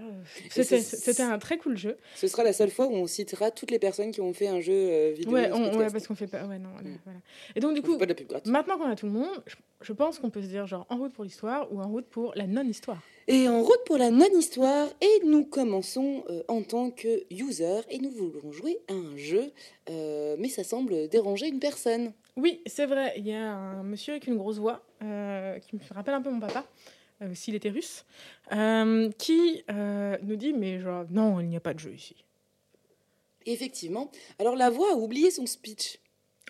c'était 0.50 1.22
un 1.24 1.40
très 1.40 1.58
cool 1.58 1.78
jeu. 1.78 1.98
Ce 2.16 2.28
sera 2.28 2.44
la 2.44 2.52
seule 2.54 2.70
fois 2.70 2.88
où 2.88 2.94
on 2.96 3.08
citera 3.08 3.50
toutes 3.52 3.72
les 3.72 3.80
personnes 3.80 4.12
qui 4.12 4.20
ont 4.22 4.34
fait 4.34 4.48
un 4.50 4.60
jeu 4.60 4.74
euh, 4.74 5.14
vidéo. 5.16 5.32
Ouais, 5.34 5.52
on- 5.54 5.78
ouais, 5.78 5.88
parce 5.90 6.06
qu'on 6.06 6.16
fait 6.16 6.28
pas, 6.28 6.44
ouais, 6.46 6.60
non, 6.60 6.70
Mm. 6.82 6.98
voilà. 7.06 7.20
Et 7.56 7.60
donc 7.62 7.74
du 7.76 7.80
On 7.80 7.84
coup, 7.84 7.98
pas 7.98 8.06
de 8.06 8.10
la 8.10 8.16
pub 8.16 8.28
gratuite. 8.28 8.52
maintenant 8.52 8.78
qu'on 8.78 8.90
a 8.90 8.96
tout 8.96 9.06
le 9.06 9.12
monde, 9.14 9.42
je, 9.48 9.56
je 9.82 9.94
pense 9.94 10.20
qu'on 10.20 10.30
peut 10.30 10.42
se 10.42 10.48
dire 10.48 10.68
genre 10.68 10.86
en 10.90 10.98
route 10.98 11.14
pour 11.14 11.24
l'histoire 11.24 11.72
ou 11.72 11.80
en 11.82 11.88
route 11.88 12.06
pour 12.08 12.34
la 12.36 12.46
non-histoire. 12.48 13.02
Et 13.34 13.48
en 13.48 13.64
route 13.64 13.80
pour 13.86 13.98
la 13.98 14.12
non-histoire, 14.12 14.90
et 15.00 15.26
nous 15.26 15.46
commençons 15.46 16.26
euh, 16.30 16.44
en 16.50 16.64
tant 16.64 16.92
que 16.92 17.24
user, 17.34 17.80
et 17.90 17.98
nous 17.98 18.12
voulons 18.12 18.52
jouer 18.52 18.80
à 18.90 18.94
un 18.94 19.16
jeu, 19.16 19.54
euh, 19.90 20.36
mais 20.38 20.50
ça 20.50 20.66
semble 20.66 21.08
déranger 21.08 21.48
une 21.48 21.62
personne. 21.62 22.12
Oui, 22.36 22.62
c'est 22.66 22.86
vrai, 22.86 23.14
il 23.16 23.26
y 23.26 23.32
a 23.32 23.54
un 23.54 23.84
monsieur 23.84 24.16
avec 24.16 24.28
une 24.28 24.36
grosse 24.36 24.58
voix 24.58 24.84
euh, 25.02 25.58
qui 25.60 25.78
me 25.78 25.82
rappelle 25.92 26.16
un 26.16 26.22
peu 26.22 26.30
mon 26.30 26.42
papa, 26.42 26.66
s'il 27.34 27.56
était 27.56 27.70
russe, 27.70 28.04
qui 29.18 29.64
nous 29.70 30.36
dit 30.36 30.52
mais 30.52 30.82
genre 30.82 31.06
non, 31.10 31.40
il 31.40 31.48
n'y 31.48 31.56
a 31.56 31.62
pas 31.62 31.74
de 31.74 31.80
jeu 31.80 31.94
ici. 31.94 32.18
Effectivement, 33.46 34.12
alors 34.40 34.58
la 34.58 34.70
voix 34.70 34.92
a 34.92 34.96
oublié 34.96 35.32
son 35.32 35.46
speech. 35.46 36.01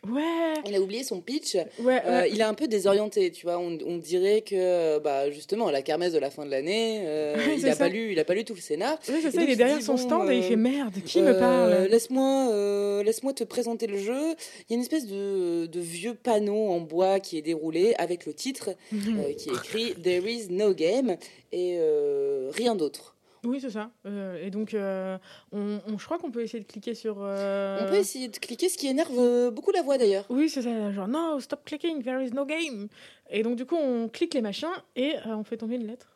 Ouais, 0.10 0.54
Elle 0.66 0.74
a 0.74 0.82
oublié 0.82 1.04
son 1.04 1.22
pitch. 1.22 1.56
ouais, 1.80 2.02
Euh, 2.08 2.28
il 2.28 2.40
est 2.40 2.44
un 2.44 2.56
peu 2.56 2.68
désorienté, 2.68 3.30
tu 3.32 3.46
vois. 3.46 3.60
On, 3.60 3.78
on 3.86 3.98
dirait 3.98 4.42
que, 4.42 4.98
bah, 4.98 5.30
justement, 5.30 5.68
à 5.68 5.72
la 5.72 5.84
kermesse 5.84 6.12
de 6.14 6.18
la 6.18 6.32
fin 6.32 6.44
de 6.44 6.50
l'année, 6.50 7.02
euh, 7.06 7.36
Ouais, 7.38 7.54
il 7.56 7.62
ça. 7.62 7.76
pas 7.76 7.88
lu, 7.88 8.12
il 8.12 8.20
a 8.20 8.26
pas 8.26 8.34
lu 8.34 8.44
tout 8.44 8.56
le 8.56 8.62
scénar. 8.62 8.98
C'est 9.04 9.22
ça, 9.22 9.30
il 9.44 9.50
est 9.50 9.52
il 9.54 9.58
derrière 9.58 9.82
son 9.84 9.94
bon, 9.94 9.98
stand 9.98 10.30
et 10.32 10.38
il 10.38 10.44
euh, 10.44 10.48
fait 10.48 10.56
merde, 10.56 10.96
qui 11.06 11.22
me 11.22 11.28
Euh, 11.36 11.40
parle? 11.40 11.88
Laisse-moi, 11.88 12.50
euh, 12.52 13.04
laisse-moi 13.04 13.34
te 13.34 13.44
présenter 13.44 13.86
le 13.86 13.98
jeu. 14.00 14.20
Il 14.68 14.72
y 14.72 14.74
a 14.74 14.76
une 14.76 14.82
espèce 14.82 15.06
de, 15.06 15.68
de 15.68 15.80
vieux 15.80 16.16
panneau 16.16 16.70
en 16.70 16.80
bois 16.80 17.20
qui 17.20 17.38
est 17.38 17.44
déroulé 17.44 17.94
avec 18.00 18.26
le 18.26 18.34
titre 18.34 18.72
euh, 18.94 19.34
qui 19.38 19.50
est 19.50 19.54
écrit 19.54 19.94
There 20.02 20.28
is 20.28 20.48
no 20.50 20.74
game 20.74 21.16
et 21.52 21.76
euh, 21.78 22.50
rien 22.54 22.76
d'autre. 22.76 23.16
Oui, 23.44 23.60
c'est 23.60 23.72
ça. 23.72 23.90
Euh, 24.06 24.44
et 24.46 24.52
donc, 24.52 24.74
euh, 24.74 25.18
on, 25.52 25.80
on- 25.88 25.98
je 25.98 26.06
crois 26.06 26.20
qu'on 26.20 26.30
peut 26.32 26.42
essayer 26.44 26.60
de 26.64 26.68
cliquer 26.68 26.94
sur. 26.94 27.18
euh, 27.22 27.80
On 27.84 27.90
peut 27.90 27.96
essayer 27.98 28.28
de 28.28 28.38
cliquer, 28.38 28.70
ce 28.70 28.78
qui 28.78 28.88
énerve 28.88 29.50
beaucoup 29.52 29.72
la 29.72 29.82
voix 29.82 29.98
d'ailleurs. 29.98 30.26
Oui, 30.30 30.48
c'est 30.50 30.62
ça, 30.62 30.92
genre 30.92 31.08
no, 31.08 31.40
stop 31.40 31.66
clicking, 31.66 32.04
there 32.04 32.24
is 32.24 32.32
no 32.34 32.46
game. 32.46 32.88
Et 33.32 33.42
donc, 33.44 33.56
du 33.56 33.66
coup, 33.66 33.76
on 33.76 34.10
clique 34.10 34.34
les 34.36 34.42
machins 34.42 34.70
et 34.96 35.14
on 35.26 35.44
fait 35.44 35.58
tomber 35.58 35.76
une 35.76 35.88
lettre. 35.88 36.08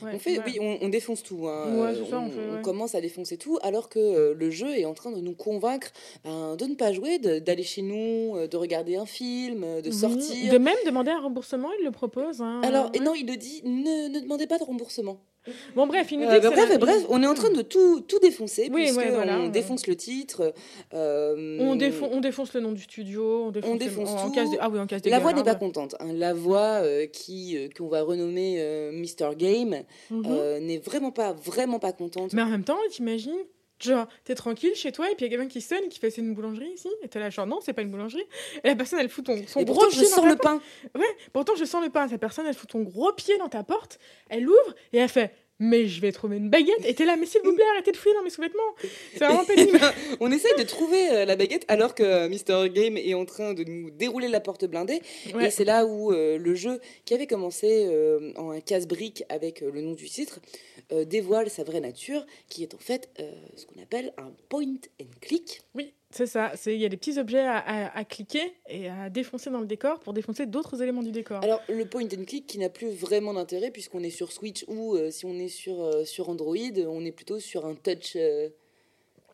Ouais, 0.00 0.12
On 0.14 0.18
fait, 0.20 0.40
oui, 0.46 0.58
on, 0.60 0.78
on 0.82 0.88
défonce 0.88 1.24
tout. 1.24 1.48
hein. 1.48 1.74
Ouais, 1.76 1.92
c'est 1.96 2.08
ça, 2.08 2.20
on 2.20 2.30
fait, 2.30 2.38
ouais. 2.38 2.62
commence 2.62 2.94
à 2.94 3.00
défoncer 3.00 3.36
tout, 3.36 3.58
alors 3.62 3.88
que 3.88 3.98
euh, 3.98 4.32
le 4.34 4.48
jeu 4.48 4.70
est 4.78 4.84
en 4.84 4.94
train 4.94 5.10
de 5.10 5.20
nous 5.20 5.34
convaincre 5.34 5.88
ben, 6.22 6.54
de 6.54 6.64
ne 6.66 6.76
pas 6.76 6.92
jouer, 6.92 7.18
d'aller 7.18 7.64
chez 7.64 7.82
nous, 7.82 8.36
euh, 8.36 8.46
de 8.46 8.56
regarder 8.56 8.94
un 8.96 9.06
film, 9.06 9.62
de 9.82 9.88
Oui, 9.88 9.92
sortir. 9.92 10.52
De 10.52 10.58
même 10.58 10.76
demander 10.86 11.10
un 11.10 11.20
remboursement, 11.20 11.70
il 11.80 11.84
le 11.84 11.90
propose. 11.90 12.40
hein. 12.40 12.60
Alors, 12.62 12.90
et 12.94 13.00
non, 13.00 13.14
il 13.16 13.26
le 13.26 13.36
dit, 13.36 13.60
ne, 13.64 14.06
ne 14.08 14.20
demandez 14.20 14.46
pas 14.46 14.58
de 14.58 14.64
remboursement. 14.64 15.18
Bon, 15.74 15.86
bref, 15.86 16.08
il 16.10 16.18
nous 16.20 16.26
dit 16.26 16.32
Euh, 16.32 16.38
que 16.38 16.42
bah, 16.44 16.50
bref, 16.50 16.68
la- 16.70 16.78
bref, 16.78 17.04
on 17.08 17.22
est 17.22 17.26
en 17.26 17.34
train 17.34 17.50
de 17.50 17.62
tout, 17.62 18.00
tout 18.00 18.18
défoncer, 18.20 18.68
Oui, 18.72 18.82
puisque 18.84 18.98
ouais, 18.98 19.10
voilà, 19.10 19.38
on 19.38 19.44
ouais. 19.44 19.48
défonce 19.50 19.86
le 19.86 19.96
titre. 19.96 20.52
euh, 20.94 21.58
On, 21.60 21.76
défon- 21.76 22.08
on 22.12 22.20
défonce 22.20 22.52
le 22.54 22.60
nom 22.60 22.72
du 22.72 22.82
studio, 22.82 23.44
on 23.46 23.50
défonce, 23.50 23.70
On 23.70 23.72
le- 23.74 23.78
défonce 23.78 24.10
en, 24.10 24.16
en 24.18 24.26
tout. 24.28 24.34
case 24.34 24.50
de- 24.50 24.56
Ah 24.60 24.68
oui, 24.70 24.78
en 24.78 24.86
case 24.86 25.02
La 25.06 25.18
voix 25.18 25.32
n'est 25.32 25.44
pas 25.44 25.54
contente. 25.54 25.94
hein. 26.00 26.06
La 26.14 26.34
voix 26.34 26.80
euh, 26.82 27.06
qui 27.06 27.56
euh, 27.56 27.68
qu'on 27.76 27.88
va 27.88 28.02
renommer 28.02 28.56
euh, 28.58 28.92
Mr 28.92 29.34
Game 29.36 29.82
Mhm. 30.10 30.22
euh, 30.28 30.60
n'est 30.60 30.78
vraiment 30.78 31.10
pas 31.10 31.32
vraiment 31.32 31.78
pas 31.78 31.92
contente. 31.92 32.32
Mais 32.32 32.42
en 32.42 32.46
même 32.48 32.64
temps, 32.64 32.78
t'imagines 32.90 33.32
Genre, 33.80 34.08
t'es 34.24 34.34
tranquille 34.34 34.74
chez 34.74 34.90
toi 34.90 35.10
et 35.10 35.14
puis 35.14 35.24
il 35.24 35.30
y 35.30 35.34
a 35.34 35.36
quelqu'un 35.36 35.50
qui 35.50 35.60
sonne 35.60 35.88
qui 35.88 36.00
fait 36.00 36.10
c'est 36.10 36.20
une 36.20 36.34
boulangerie 36.34 36.70
ici? 36.70 36.88
Et 37.02 37.08
t'es 37.08 37.20
là, 37.20 37.30
genre 37.30 37.46
non, 37.46 37.60
c'est 37.60 37.72
pas 37.72 37.82
une 37.82 37.90
boulangerie. 37.90 38.26
Et 38.64 38.68
la 38.68 38.74
personne, 38.74 38.98
elle 38.98 39.08
fout 39.08 39.24
ton, 39.24 39.40
son 39.46 39.60
Et 39.60 39.64
gros 39.64 39.74
pourtant, 39.74 39.90
je 39.90 39.98
pied 39.98 40.08
dans 40.08 40.16
sens 40.16 40.24
ta 40.24 40.30
le 40.30 40.36
pain. 40.36 40.60
Pourtant, 41.32 41.54
je 41.56 41.64
sens 41.64 41.84
le 41.84 41.90
pain. 41.90 42.08
Cette 42.08 42.20
personne, 42.20 42.46
elle 42.46 42.54
fout 42.54 42.70
ton 42.70 42.82
gros 42.82 43.12
pied 43.12 43.38
dans 43.38 43.48
ta 43.48 43.62
porte, 43.62 43.98
elle 44.28 44.48
ouvre 44.48 44.74
et 44.92 44.98
elle 44.98 45.08
fait 45.08 45.32
Mais 45.60 45.88
je 45.88 46.00
vais 46.00 46.12
trouver 46.12 46.36
une 46.36 46.50
baguette. 46.50 46.84
Et 46.84 46.94
t'es 46.94 47.04
là, 47.04 47.16
mais 47.16 47.26
s'il 47.26 47.40
vous 47.42 47.52
plaît, 47.52 47.64
arrêtez 47.74 47.92
de 47.92 47.96
fouiller 47.96 48.14
dans 48.14 48.22
mes 48.22 48.30
sous-vêtements. 48.30 48.74
C'est 49.12 49.24
vraiment 49.24 49.44
pénible. 49.44 49.80
on 50.20 50.30
essaye 50.30 50.54
de 50.56 50.62
trouver 50.62 51.10
euh, 51.10 51.24
la 51.24 51.36
baguette 51.36 51.64
alors 51.68 51.94
que 51.94 52.02
euh, 52.02 52.28
Mr 52.28 52.68
Game 52.70 52.96
est 52.96 53.14
en 53.14 53.24
train 53.24 53.54
de 53.54 53.64
nous 53.64 53.90
dérouler 53.90 54.28
la 54.28 54.40
porte 54.40 54.64
blindée. 54.66 55.00
Ouais. 55.34 55.46
Et 55.46 55.50
c'est 55.50 55.64
là 55.64 55.84
où 55.86 56.12
euh, 56.12 56.38
le 56.38 56.54
jeu, 56.54 56.80
qui 57.04 57.14
avait 57.14 57.26
commencé 57.26 57.86
euh, 57.86 58.32
en 58.36 58.50
un 58.50 58.60
casse-brique 58.60 59.24
avec 59.28 59.62
euh, 59.62 59.70
le 59.70 59.80
nom 59.80 59.92
du 59.92 60.08
titre, 60.08 60.40
dévoile 61.06 61.50
sa 61.50 61.64
vraie 61.64 61.80
nature, 61.80 62.24
qui 62.48 62.62
est 62.62 62.72
en 62.72 62.78
fait 62.78 63.10
ce 63.56 63.66
qu'on 63.66 63.82
appelle 63.82 64.14
un 64.16 64.32
point 64.48 64.78
and 65.00 65.04
click. 65.20 65.60
Oui, 65.74 65.92
c'est 66.10 66.26
ça. 66.26 66.52
Il 66.66 66.76
y 66.76 66.86
a 66.86 66.88
des 66.88 66.96
petits 66.96 67.18
objets 67.18 67.44
à, 67.46 68.04
cliquer 68.04 68.54
et 68.66 68.88
à 68.88 69.10
défoncer 69.10 69.50
dans 69.50 69.60
le 69.60 69.66
décor 69.66 70.00
pour 70.00 70.14
défoncer 70.14 70.46
d'autres 70.46 70.80
éléments 70.80 71.02
du 71.02 71.12
décor. 71.12 71.42
Alors, 71.44 71.60
le 71.68 71.84
point 71.84 72.04
and 72.04 72.24
click 72.26 72.46
qui 72.46 72.58
n'a 72.58 72.70
plus 72.70 72.88
vraiment 72.88 73.34
d'intérêt 73.34 73.70
puisqu'on 73.70 74.02
est 74.02 74.10
sur 74.10 74.32
Switch 74.32 74.64
ou 74.68 74.94
euh, 74.94 75.10
si 75.10 75.26
on 75.26 75.34
est 75.34 75.48
sur, 75.48 75.82
euh, 75.82 76.04
sur 76.04 76.30
Android, 76.30 76.56
on 76.86 77.04
est 77.04 77.12
plutôt 77.12 77.40
sur 77.40 77.66
un 77.66 77.74
touch, 77.74 78.16
euh, 78.16 78.48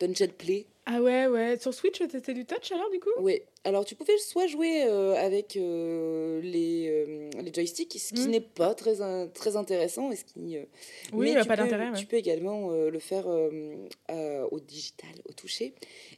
touch 0.00 0.20
and 0.20 0.34
play. 0.36 0.66
Ah 0.86 1.00
ouais, 1.00 1.26
ouais. 1.26 1.58
Sur 1.58 1.72
Switch, 1.72 1.98
c'était 2.10 2.34
du 2.34 2.44
touch 2.44 2.70
alors, 2.72 2.90
du 2.90 3.00
coup? 3.00 3.08
Oui, 3.18 3.40
alors 3.64 3.86
tu 3.86 3.94
pouvais 3.94 4.18
soit 4.18 4.46
jouer 4.46 4.84
euh, 4.84 5.14
avec 5.14 5.56
euh, 5.56 6.40
les, 6.42 6.88
euh, 6.88 7.30
les 7.40 7.52
joysticks, 7.54 7.96
ce 7.98 8.12
qui 8.12 8.28
Mm. 8.28 8.30
n'est 8.30 8.40
pas 8.42 8.74
très, 8.74 8.96
très 9.30 9.56
intéressant. 9.56 10.10
Et 10.10 10.16
ce 10.16 10.24
qui, 10.24 10.58
Oui, 11.12 11.24
mais 11.24 11.28
il 11.28 11.30
n'y 11.32 11.36
a 11.38 11.42
tu 11.42 11.48
pas 11.48 11.56
d'intérêt. 11.56 11.90
ouais. 11.90 11.98
Tu 11.98 12.04
peux 12.06 12.16
également 12.16 12.70
le 12.72 12.98
faire 12.98 13.26
au 13.28 14.60
digital, 14.60 15.10
au 15.28 15.32
toucher. 15.32 15.74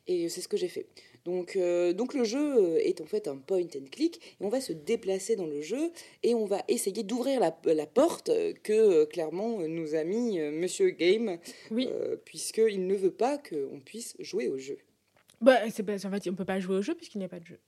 Et 0.09 0.29
c'est 0.29 0.41
ce 0.41 0.49
que 0.49 0.57
j'ai 0.57 0.69
fait. 0.69 0.87
Donc, 1.27 1.57
euh, 1.57 1.93
donc 1.93 2.15
le 2.15 2.23
jeu 2.23 2.39
euh, 2.57 2.79
est 2.79 3.01
en 3.01 3.05
fait 3.05 3.27
un 3.27 3.37
point 3.37 3.63
and 3.63 3.89
click. 3.91 4.21
Et 4.41 4.45
on 4.45 4.49
va 4.49 4.61
se 4.61 4.73
déplacer 4.73 5.35
dans 5.35 5.47
le 5.47 5.61
jeu 5.61 5.91
et 6.23 6.35
on 6.35 6.45
va 6.47 6.63
essayer 6.69 7.03
d'ouvrir 7.03 7.41
la, 7.41 7.55
la 7.65 7.87
porte 7.87 8.31
que 8.63 8.73
euh, 8.73 9.07
clairement 9.07 9.59
nous 9.67 9.97
a 9.97 10.05
mis 10.05 10.39
euh, 10.39 10.53
Monsieur 10.53 10.91
Game, 10.91 11.39
Oui. 11.73 11.89
puisqu'il 12.25 12.87
ne 12.87 12.95
veut 12.95 13.11
pas 13.11 13.39
qu'on 13.39 13.81
puisse 13.85 14.15
jouer 14.21 14.49
au 14.49 14.57
jeu. 14.57 14.79
Bah, 15.41 15.59
c'est 15.71 15.83
pas, 15.83 15.95
en 16.07 16.11
fait, 16.11 16.31
on 16.31 16.35
peut 16.35 16.45
pas 16.45 16.61
jouer 16.61 16.77
au 16.77 16.83
jeu 16.83 16.95
puisqu'il 16.95 17.19
n'y 17.19 17.25
a 17.25 17.29
pas 17.29 17.41
de 17.41 17.47
jeu. 17.47 17.59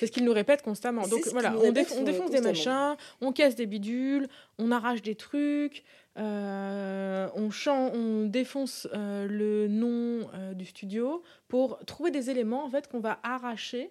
C'est 0.00 0.06
ce 0.06 0.12
qu'il 0.12 0.24
nous 0.24 0.32
répète 0.32 0.62
constamment. 0.62 1.02
Donc 1.06 1.20
voilà, 1.32 1.54
on, 1.54 1.60
répète, 1.60 1.88
déf- 1.90 1.96
on 1.98 2.02
défonce 2.04 2.30
des 2.30 2.40
machins, 2.40 2.96
on 3.20 3.32
casse 3.32 3.54
des 3.54 3.66
bidules, 3.66 4.28
on 4.58 4.70
arrache 4.72 5.02
des 5.02 5.14
trucs, 5.14 5.84
euh, 6.16 7.28
on, 7.34 7.50
chan- 7.50 7.90
on 7.92 8.24
défonce 8.26 8.88
euh, 8.94 9.26
le 9.28 9.68
nom 9.68 10.28
euh, 10.34 10.54
du 10.54 10.64
studio 10.64 11.22
pour 11.48 11.78
trouver 11.84 12.10
des 12.10 12.30
éléments 12.30 12.64
en 12.64 12.70
fait 12.70 12.88
qu'on 12.88 13.00
va 13.00 13.20
arracher 13.22 13.90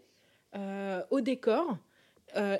au 1.11 1.21
décor. 1.21 1.77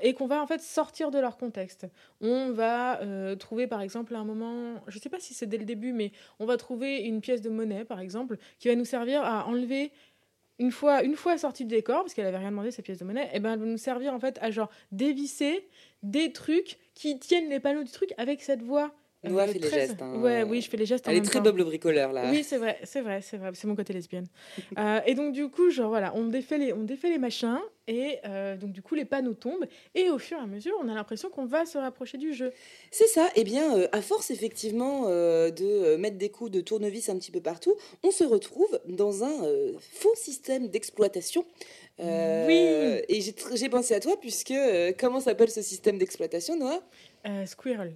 et 0.03 0.13
qu'on 0.15 0.25
va 0.27 0.41
en 0.41 0.47
fait 0.47 0.61
sortir 0.61 1.09
de 1.11 1.19
leur 1.19 1.37
contexte. 1.37 1.87
On 2.21 2.51
va 2.51 2.99
trouver 3.39 3.65
par 3.67 3.81
exemple 3.81 4.13
à 4.15 4.19
un 4.19 4.23
moment, 4.23 4.75
je 4.87 4.97
ne 4.97 5.01
sais 5.01 5.09
pas 5.09 5.19
si 5.19 5.33
c'est 5.33 5.45
dès 5.47 5.57
le 5.57 5.65
début, 5.65 5.91
mais 5.93 6.11
on 6.39 6.45
va 6.45 6.57
trouver 6.57 6.97
une 7.01 7.19
pièce 7.21 7.41
de 7.41 7.49
monnaie 7.49 7.85
par 7.85 7.99
exemple 7.99 8.37
qui 8.59 8.67
va 8.67 8.75
nous 8.75 8.85
servir 8.85 9.23
à 9.23 9.47
enlever 9.47 9.91
une 10.59 10.71
fois, 10.71 11.03
une 11.03 11.15
fois 11.15 11.37
sortie 11.37 11.63
du 11.65 11.75
décor, 11.75 12.01
parce 12.01 12.13
qu'elle 12.13 12.25
avait 12.25 12.37
rien 12.37 12.51
demandé, 12.51 12.71
cette 12.71 12.85
pièce 12.85 12.99
de 12.99 13.05
monnaie, 13.05 13.29
et 13.33 13.39
ben 13.39 13.53
elle 13.53 13.59
va 13.59 13.65
nous 13.65 13.77
servir 13.77 14.13
en 14.13 14.19
fait 14.19 14.37
à 14.41 14.51
genre 14.51 14.69
dévisser 14.91 15.67
des 16.03 16.31
trucs 16.31 16.77
qui 16.93 17.17
tiennent 17.17 17.49
les 17.49 17.59
panneaux 17.59 17.83
du 17.83 17.91
truc 17.91 18.13
avec 18.17 18.41
cette 18.41 18.61
voix. 18.61 18.93
Noah 19.23 19.47
fait 19.47 19.59
les 19.59 19.69
gestes, 19.69 20.01
hein. 20.01 20.15
Ouais, 20.21 20.43
oui, 20.43 20.61
je 20.61 20.69
fais 20.69 20.77
les 20.77 20.85
gestes 20.85 21.05
en 21.07 21.11
Elle 21.11 21.17
est 21.17 21.19
même 21.19 21.29
très 21.29 21.39
temps. 21.39 21.45
Bob 21.45 21.57
le 21.57 21.65
bricoleur 21.65 22.13
là. 22.13 22.29
Oui, 22.31 22.43
c'est 22.43 22.57
vrai, 22.57 22.79
c'est 22.83 23.01
vrai, 23.01 23.21
c'est 23.21 23.35
vrai, 23.37 23.51
c'est 23.53 23.67
mon 23.67 23.75
côté 23.75 23.93
lesbienne. 23.93 24.27
Euh, 24.77 25.01
et 25.05 25.13
donc 25.13 25.33
du 25.33 25.49
coup, 25.49 25.71
genre 25.71 25.89
voilà, 25.89 26.13
on 26.15 26.27
défait 26.27 26.57
les, 26.57 26.71
on 26.71 26.83
défait 26.83 27.09
les 27.09 27.17
machins, 27.17 27.59
et 27.87 28.19
euh, 28.25 28.55
donc 28.55 28.71
du 28.71 28.81
coup 28.81 28.95
les 28.95 29.03
panneaux 29.03 29.33
tombent, 29.33 29.65
et 29.93 30.09
au 30.09 30.19
fur 30.19 30.37
et 30.37 30.41
à 30.41 30.45
mesure, 30.45 30.73
on 30.81 30.87
a 30.87 30.93
l'impression 30.93 31.29
qu'on 31.29 31.45
va 31.45 31.65
se 31.65 31.77
rapprocher 31.77 32.17
du 32.17 32.33
jeu. 32.33 32.53
C'est 32.91 33.07
ça. 33.07 33.27
Eh 33.35 33.43
bien, 33.43 33.75
euh, 33.75 33.87
à 33.91 34.01
force 34.01 34.31
effectivement 34.31 35.09
de 35.09 35.95
mettre 35.97 36.17
des 36.17 36.29
coups 36.29 36.51
de 36.51 36.61
tournevis 36.61 37.09
un 37.09 37.17
petit 37.17 37.31
peu 37.31 37.41
partout, 37.41 37.75
on 38.03 38.11
se 38.11 38.23
retrouve 38.23 38.79
dans 38.87 39.23
un 39.23 39.47
faux 39.79 40.15
système 40.15 40.67
d'exploitation. 40.67 41.45
Oui. 41.99 42.05
Et 43.09 43.19
j'ai 43.55 43.69
pensé 43.69 43.95
à 43.95 43.99
toi 43.99 44.15
puisque 44.19 44.53
comment 44.97 45.19
s'appelle 45.19 45.49
ce 45.49 45.61
système 45.61 45.97
d'exploitation, 45.97 46.57
Noah? 46.57 46.81
Squirrel, 47.45 47.95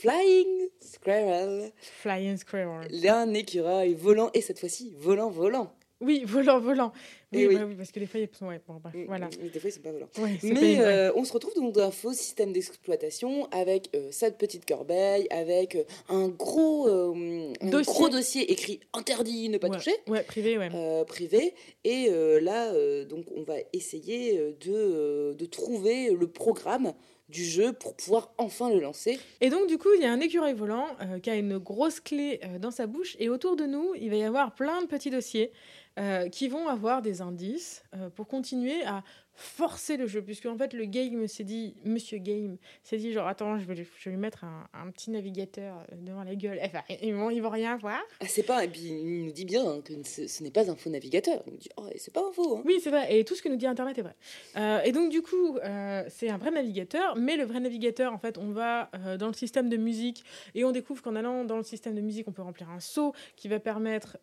Flying 0.00 0.68
Squirrel. 0.80 1.72
flying 1.80 2.36
squirrel. 2.38 2.88
Un 3.08 3.34
écureuil 3.34 3.94
volant 3.94 4.30
et 4.34 4.40
cette 4.40 4.58
fois-ci 4.58 4.94
volant 4.98 5.28
volant. 5.30 5.72
Oui, 6.02 6.22
volant, 6.24 6.58
volant. 6.58 6.92
Oui, 7.30 7.46
oui. 7.46 7.56
bah 7.56 7.64
oui, 7.68 7.74
parce 7.74 7.92
que 7.92 8.00
des 8.00 8.06
fois, 8.06 8.20
ils 8.20 8.28
sont, 8.34 8.46
ouais, 8.46 8.58
bon, 8.66 8.80
bref, 8.82 8.94
voilà. 9.06 9.26
Mm, 9.26 9.48
Des 9.52 9.60
fois, 9.60 9.68
ils 9.68 9.72
sont 9.74 9.82
pas 9.82 9.92
volants. 9.92 10.08
Ouais, 10.18 10.38
Mais 10.42 10.80
euh, 10.80 11.12
on 11.14 11.24
se 11.24 11.32
retrouve 11.34 11.52
donc 11.54 11.74
dans 11.74 11.82
un 11.82 11.90
faux 11.90 12.14
système 12.14 12.54
d'exploitation 12.54 13.46
avec 13.50 13.90
euh, 13.94 14.08
cette 14.10 14.38
petite 14.38 14.64
corbeille, 14.64 15.26
avec 15.28 15.74
euh, 15.74 15.84
un 16.08 16.28
gros, 16.28 16.88
un 16.88 17.52
Dossier. 17.68 17.92
gros 17.92 18.08
dossier 18.08 18.50
écrit 18.50 18.80
interdit, 18.94 19.50
ne 19.50 19.58
pas 19.58 19.68
ouais. 19.68 19.76
toucher. 19.76 19.92
Ouais, 20.08 20.22
privé, 20.22 20.56
ouais. 20.56 20.70
privé 21.06 21.54
et 21.84 22.08
là 22.40 22.72
donc 23.04 23.26
on 23.36 23.42
va 23.42 23.56
essayer 23.74 24.38
de, 24.60 25.34
de 25.34 25.46
trouver 25.46 26.10
le 26.12 26.26
programme 26.28 26.94
du 27.30 27.44
jeu 27.44 27.72
pour 27.72 27.94
pouvoir 27.94 28.32
enfin 28.38 28.70
le 28.70 28.80
lancer. 28.80 29.18
Et 29.40 29.50
donc, 29.50 29.68
du 29.68 29.78
coup, 29.78 29.88
il 29.94 30.02
y 30.02 30.06
a 30.06 30.12
un 30.12 30.20
écureuil 30.20 30.54
volant 30.54 30.86
euh, 31.00 31.18
qui 31.18 31.30
a 31.30 31.36
une 31.36 31.58
grosse 31.58 32.00
clé 32.00 32.40
euh, 32.44 32.58
dans 32.58 32.70
sa 32.70 32.86
bouche. 32.86 33.16
Et 33.18 33.28
autour 33.28 33.56
de 33.56 33.64
nous, 33.64 33.94
il 33.94 34.10
va 34.10 34.16
y 34.16 34.24
avoir 34.24 34.54
plein 34.54 34.82
de 34.82 34.86
petits 34.86 35.10
dossiers 35.10 35.52
euh, 35.98 36.28
qui 36.28 36.48
vont 36.48 36.68
avoir 36.68 37.02
des 37.02 37.20
indices 37.20 37.82
pour 38.14 38.26
continuer 38.28 38.84
à 38.84 39.02
forcer 39.40 39.96
le 39.96 40.06
jeu. 40.06 40.22
Puisque, 40.22 40.46
en 40.46 40.56
fait, 40.56 40.72
le 40.74 40.84
game 40.84 41.26
s'est 41.26 41.44
dit, 41.44 41.74
Monsieur 41.84 42.18
Game 42.18 42.56
s'est 42.82 42.98
dit 42.98 43.12
genre, 43.12 43.26
attends, 43.26 43.58
je 43.58 43.64
vais, 43.64 43.74
lui- 43.74 43.86
je 43.98 44.04
vais 44.10 44.14
lui 44.14 44.20
mettre 44.20 44.44
un, 44.44 44.68
un 44.74 44.90
petit 44.90 45.10
navigateur 45.10 45.78
euh, 45.92 45.96
devant 45.96 46.22
la 46.24 46.34
gueule. 46.34 46.58
Enfin, 46.62 46.82
ils 47.02 47.14
vont, 47.14 47.30
ils 47.30 47.40
vont 47.40 47.50
rien 47.50 47.76
voir. 47.76 48.00
Ah, 48.20 48.26
c'est 48.28 48.42
pas, 48.42 48.64
et 48.64 48.68
puis 48.68 48.80
il 48.82 49.24
nous 49.24 49.32
dit 49.32 49.44
bien 49.44 49.66
hein, 49.66 49.80
que 49.82 49.92
ce, 50.04 50.26
ce 50.26 50.42
n'est 50.42 50.50
pas 50.50 50.70
un 50.70 50.76
faux 50.76 50.90
navigateur. 50.90 51.42
Il 51.46 51.52
nous 51.54 51.58
dit, 51.58 51.70
oh, 51.78 51.86
c'est 51.96 52.12
pas 52.12 52.20
un 52.20 52.32
faux. 52.32 52.58
hein. 52.58 52.62
Oui, 52.64 52.80
c'est 52.82 52.90
vrai. 52.90 53.18
Et 53.18 53.24
tout 53.24 53.34
ce 53.34 53.42
que 53.42 53.48
nous 53.48 53.56
dit 53.56 53.66
Internet 53.66 53.98
est 53.98 54.02
vrai. 54.02 54.14
Euh, 54.56 54.80
et 54.82 54.92
donc, 54.92 55.10
du 55.10 55.22
coup, 55.22 55.56
euh, 55.58 56.04
c'est 56.08 56.28
un 56.28 56.38
vrai 56.38 56.50
navigateur. 56.50 57.16
Mais 57.16 57.36
le 57.36 57.44
vrai 57.44 57.60
navigateur, 57.60 58.12
en 58.12 58.18
fait, 58.18 58.36
on 58.38 58.50
va 58.50 58.90
euh, 58.94 59.16
dans 59.16 59.28
le 59.28 59.32
système 59.34 59.68
de 59.68 59.76
musique 59.76 60.22
et 60.54 60.64
on 60.64 60.72
découvre 60.72 61.02
qu'en 61.02 61.16
allant 61.16 61.44
dans 61.44 61.56
le 61.56 61.62
système 61.64 61.94
de 61.94 62.00
musique, 62.00 62.28
on 62.28 62.32
peut 62.32 62.42
remplir 62.42 62.68
un 62.70 62.80
seau 62.80 63.14
qui 63.36 63.48
va 63.48 63.58
permettre, 63.60 64.18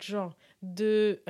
genre, 0.00 0.36
de 0.62 1.20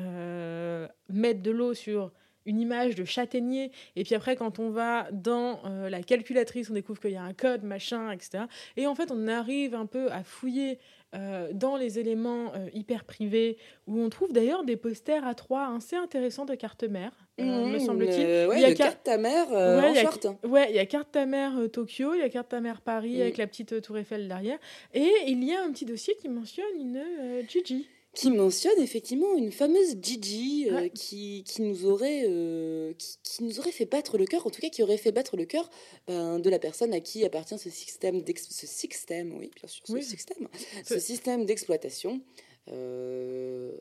mettre 1.08 1.42
de 1.42 1.50
l'eau 1.50 1.74
sur 1.74 2.12
une 2.48 2.58
image 2.60 2.94
de 2.96 3.04
châtaignier. 3.04 3.70
Et 3.94 4.02
puis 4.04 4.14
après, 4.14 4.34
quand 4.34 4.58
on 4.58 4.70
va 4.70 5.06
dans 5.12 5.60
euh, 5.66 5.88
la 5.90 6.02
calculatrice, 6.02 6.70
on 6.70 6.74
découvre 6.74 6.98
qu'il 7.00 7.12
y 7.12 7.16
a 7.16 7.22
un 7.22 7.34
code, 7.34 7.62
machin, 7.62 8.10
etc. 8.10 8.44
Et 8.76 8.86
en 8.86 8.94
fait, 8.94 9.10
on 9.12 9.28
arrive 9.28 9.74
un 9.74 9.86
peu 9.86 10.10
à 10.10 10.22
fouiller 10.24 10.78
euh, 11.14 11.48
dans 11.54 11.76
les 11.76 11.98
éléments 11.98 12.52
euh, 12.54 12.68
hyper 12.74 13.04
privés, 13.04 13.56
où 13.86 13.98
on 14.00 14.10
trouve 14.10 14.32
d'ailleurs 14.32 14.64
des 14.64 14.76
posters 14.76 15.26
à 15.26 15.34
trois 15.34 15.74
assez 15.74 15.96
intéressants 15.96 16.44
de 16.44 16.54
carte 16.54 16.84
mère, 16.84 17.12
euh, 17.40 17.44
me 17.66 17.76
Mmh, 17.76 17.80
semble-t-il. 17.80 18.48
ouais, 18.48 18.56
Il 18.56 18.60
y 18.60 18.64
a 18.64 18.74
car- 18.74 18.88
carte 18.88 19.04
ta 19.04 19.16
mère 19.16 19.48
Ouais, 19.50 19.56
en 19.56 19.88
il 19.90 19.94
y 19.94 19.98
a- 19.98 20.02
short. 20.02 20.26
hein. 20.26 20.36
Ouais, 20.46 20.66
il 20.70 20.76
y 20.76 20.78
a 20.78 20.84
carte 20.86 21.12
ta 21.12 21.24
mère 21.24 21.52
Tokyo, 21.72 22.12
il 22.14 22.18
y 22.20 22.22
a 22.22 22.28
carte 22.28 22.50
ta 22.50 22.60
mère 22.60 22.80
Paris 22.82 23.16
Mm. 23.16 23.20
avec 23.22 23.36
la 23.38 23.46
petite 23.46 23.80
tour 23.80 23.96
Eiffel 23.96 24.28
derrière, 24.28 24.58
et 24.92 25.10
il 25.26 25.42
y 25.44 25.54
a 25.54 25.62
un 25.62 25.70
petit 25.72 25.86
dossier 25.86 26.14
qui 26.20 26.28
mentionne 26.28 26.66
une 26.78 27.02
Gigi. 27.48 27.88
Qui 28.14 28.30
mentionne 28.30 28.80
effectivement 28.80 29.36
une 29.36 29.52
fameuse 29.52 29.96
Gigi 30.02 30.68
euh, 30.70 30.74
Ouais. 30.80 30.90
qui, 30.90 31.44
qui 31.44 31.62
nous 31.62 31.84
aurait 31.86 32.24
euh, 32.26 32.92
qui, 32.94 33.18
qui 33.22 33.44
nous 33.44 33.60
aurait 33.60 33.70
fait 33.72 33.84
battre 33.86 34.18
le 34.18 34.24
cœur, 34.24 34.46
en 34.46 34.50
tout 34.50 34.60
cas 34.60 34.70
qui 34.70 34.82
aurait 34.82 34.96
fait 34.96 35.12
battre 35.12 35.36
le 35.36 35.44
cœur 35.44 35.68
ben, 36.06 36.38
de 36.40 36.50
la 36.50 36.58
personne 36.58 36.92
à 36.94 37.00
qui 37.00 37.24
appartient 37.24 37.58
ce 37.58 37.70
système 37.70 38.22
ce 38.26 38.66
système, 38.66 39.36
oui 39.38 39.50
bien 39.54 39.68
sûr, 39.68 39.84
ce 39.86 39.92
Oui. 39.92 40.02
système, 40.02 40.48
Ce- 40.84 40.94
ce 40.94 40.98
système 41.00 41.44
d'exploitation. 41.44 42.20
Euh, 42.68 43.72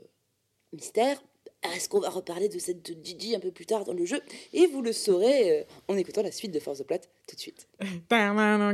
mystère. 0.74 1.22
Est-ce 1.64 1.90
qu'on 1.90 2.00
va 2.00 2.10
reparler 2.10 2.50
de 2.50 2.60
cette 2.60 2.86
Gigi 3.04 3.36
un 3.36 3.40
peu 3.40 3.52
plus 3.52 3.66
tard 3.66 3.84
dans 3.84 3.94
le 3.94 4.06
jeu 4.06 4.22
Et 4.54 4.68
vous 4.68 4.82
le 4.82 4.94
saurez 4.94 5.60
euh, 5.60 5.64
en 5.88 5.98
écoutant 5.98 6.22
la 6.22 6.32
suite 6.32 6.52
de 6.52 6.60
Force 6.60 6.80
the 6.80 6.84
Plot 6.84 6.98
tout 7.28 7.36
de 7.36 7.42
suite. 7.42 7.68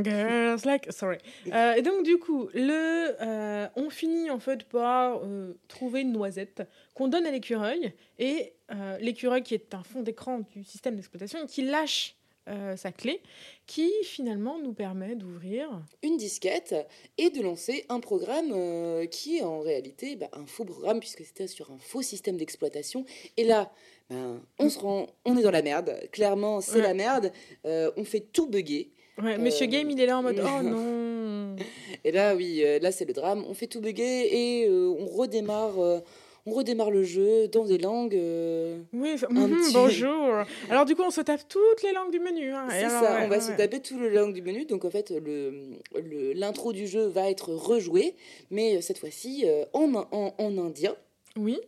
Girls 0.02 0.60
like... 0.64 0.92
Sorry. 0.92 1.18
Euh, 1.52 1.74
et 1.74 1.82
donc, 1.82 2.04
du 2.04 2.18
coup, 2.18 2.48
le, 2.54 3.16
euh, 3.20 3.66
on 3.76 3.90
finit 3.90 4.30
en 4.30 4.38
fait 4.38 4.64
par 4.64 5.20
euh, 5.24 5.54
trouver 5.68 6.02
une 6.02 6.12
noisette 6.12 6.62
qu'on 6.94 7.08
donne 7.08 7.26
à 7.26 7.30
l'écureuil, 7.30 7.92
et 8.18 8.54
l'écureuil 9.00 9.42
qui 9.42 9.54
est 9.54 9.74
un 9.74 9.82
fond 9.82 10.02
d'écran 10.02 10.40
du 10.54 10.64
système 10.64 10.94
d'exploitation, 10.94 11.46
qui 11.46 11.62
lâche 11.62 12.16
euh, 12.48 12.76
sa 12.76 12.92
clé, 12.92 13.20
qui 13.66 13.90
finalement 14.02 14.58
nous 14.58 14.74
permet 14.74 15.14
d'ouvrir 15.14 15.68
une 16.02 16.16
disquette 16.16 16.74
et 17.16 17.30
de 17.30 17.40
lancer 17.40 17.86
un 17.88 18.00
programme 18.00 18.52
euh, 18.52 19.06
qui 19.06 19.38
est 19.38 19.42
en 19.42 19.60
réalité 19.60 20.16
bah, 20.16 20.28
un 20.34 20.44
faux 20.46 20.64
programme 20.64 21.00
puisque 21.00 21.24
c'était 21.24 21.46
sur 21.46 21.70
un 21.70 21.78
faux 21.78 22.02
système 22.02 22.36
d'exploitation. 22.36 23.04
Et 23.36 23.44
là, 23.44 23.72
ben, 24.10 24.40
on 24.58 24.68
se 24.68 24.78
rend, 24.78 25.06
on 25.24 25.36
est 25.38 25.42
dans 25.42 25.50
la 25.50 25.62
merde. 25.62 25.98
Clairement, 26.12 26.60
c'est 26.60 26.76
Ouais. 26.76 26.82
la 26.82 26.94
merde. 26.94 27.32
Euh, 27.64 27.90
on 27.96 28.04
fait 28.04 28.20
tout 28.20 28.46
bugger. 28.48 28.90
Ouais, 29.22 29.38
Monsieur 29.38 29.66
Game, 29.66 29.88
il 29.90 30.00
est 30.00 30.06
là 30.06 30.18
en 30.18 30.22
mode 30.22 30.42
Oh 30.44 30.62
non 30.62 31.56
Et 32.04 32.10
là, 32.12 32.34
oui, 32.34 32.62
là 32.82 32.92
c'est 32.92 33.04
le 33.06 33.14
drame. 33.14 33.44
On 33.48 33.54
fait 33.54 33.68
tout 33.68 33.80
bugger 33.80 34.62
et 34.62 34.68
on 34.68 35.06
redémarre. 35.06 36.02
On 36.46 36.52
redémarre 36.52 36.90
le 36.90 37.02
jeu 37.04 37.48
dans 37.48 37.64
des 37.64 37.78
langues. 37.78 38.14
euh, 38.14 38.78
Oui, 38.92 39.12
enfin, 39.14 39.26
Un 39.30 39.48
petit- 39.48 39.72
bonjour. 39.72 40.30
Alors 40.70 40.84
du 40.84 40.94
coup, 40.94 41.02
on 41.02 41.10
se 41.10 41.20
tape 41.20 41.48
toutes 41.48 41.82
les 41.82 41.92
langues 41.92 42.10
du 42.12 42.20
menu. 42.20 42.52
hein. 42.52 42.66
C'est 42.70 42.88
ça, 42.88 43.00
ouais, 43.02 43.24
on 43.24 43.28
va 43.28 43.36
ouais, 43.36 43.40
se 43.40 43.52
taper 43.52 43.80
tout 43.80 43.98
le 43.98 44.08
langue 44.10 44.34
du 44.34 44.42
menu. 44.42 44.64
Donc 44.66 44.84
en 44.84 44.90
fait, 44.90 45.10
le 45.10 45.70
le- 45.94 46.32
l'intro 46.34 46.72
du 46.72 46.86
jeu 46.86 47.06
va 47.06 47.30
être 47.30 47.52
rejoué, 47.54 48.14
mais 48.50 48.76
euh, 48.76 48.80
cette 48.80 48.98
fois-ci 48.98 49.44
euh, 49.46 49.64
en, 49.72 49.92
en, 50.12 50.34
en 50.36 50.58
indien, 50.58 50.94
Oui. 51.36 51.58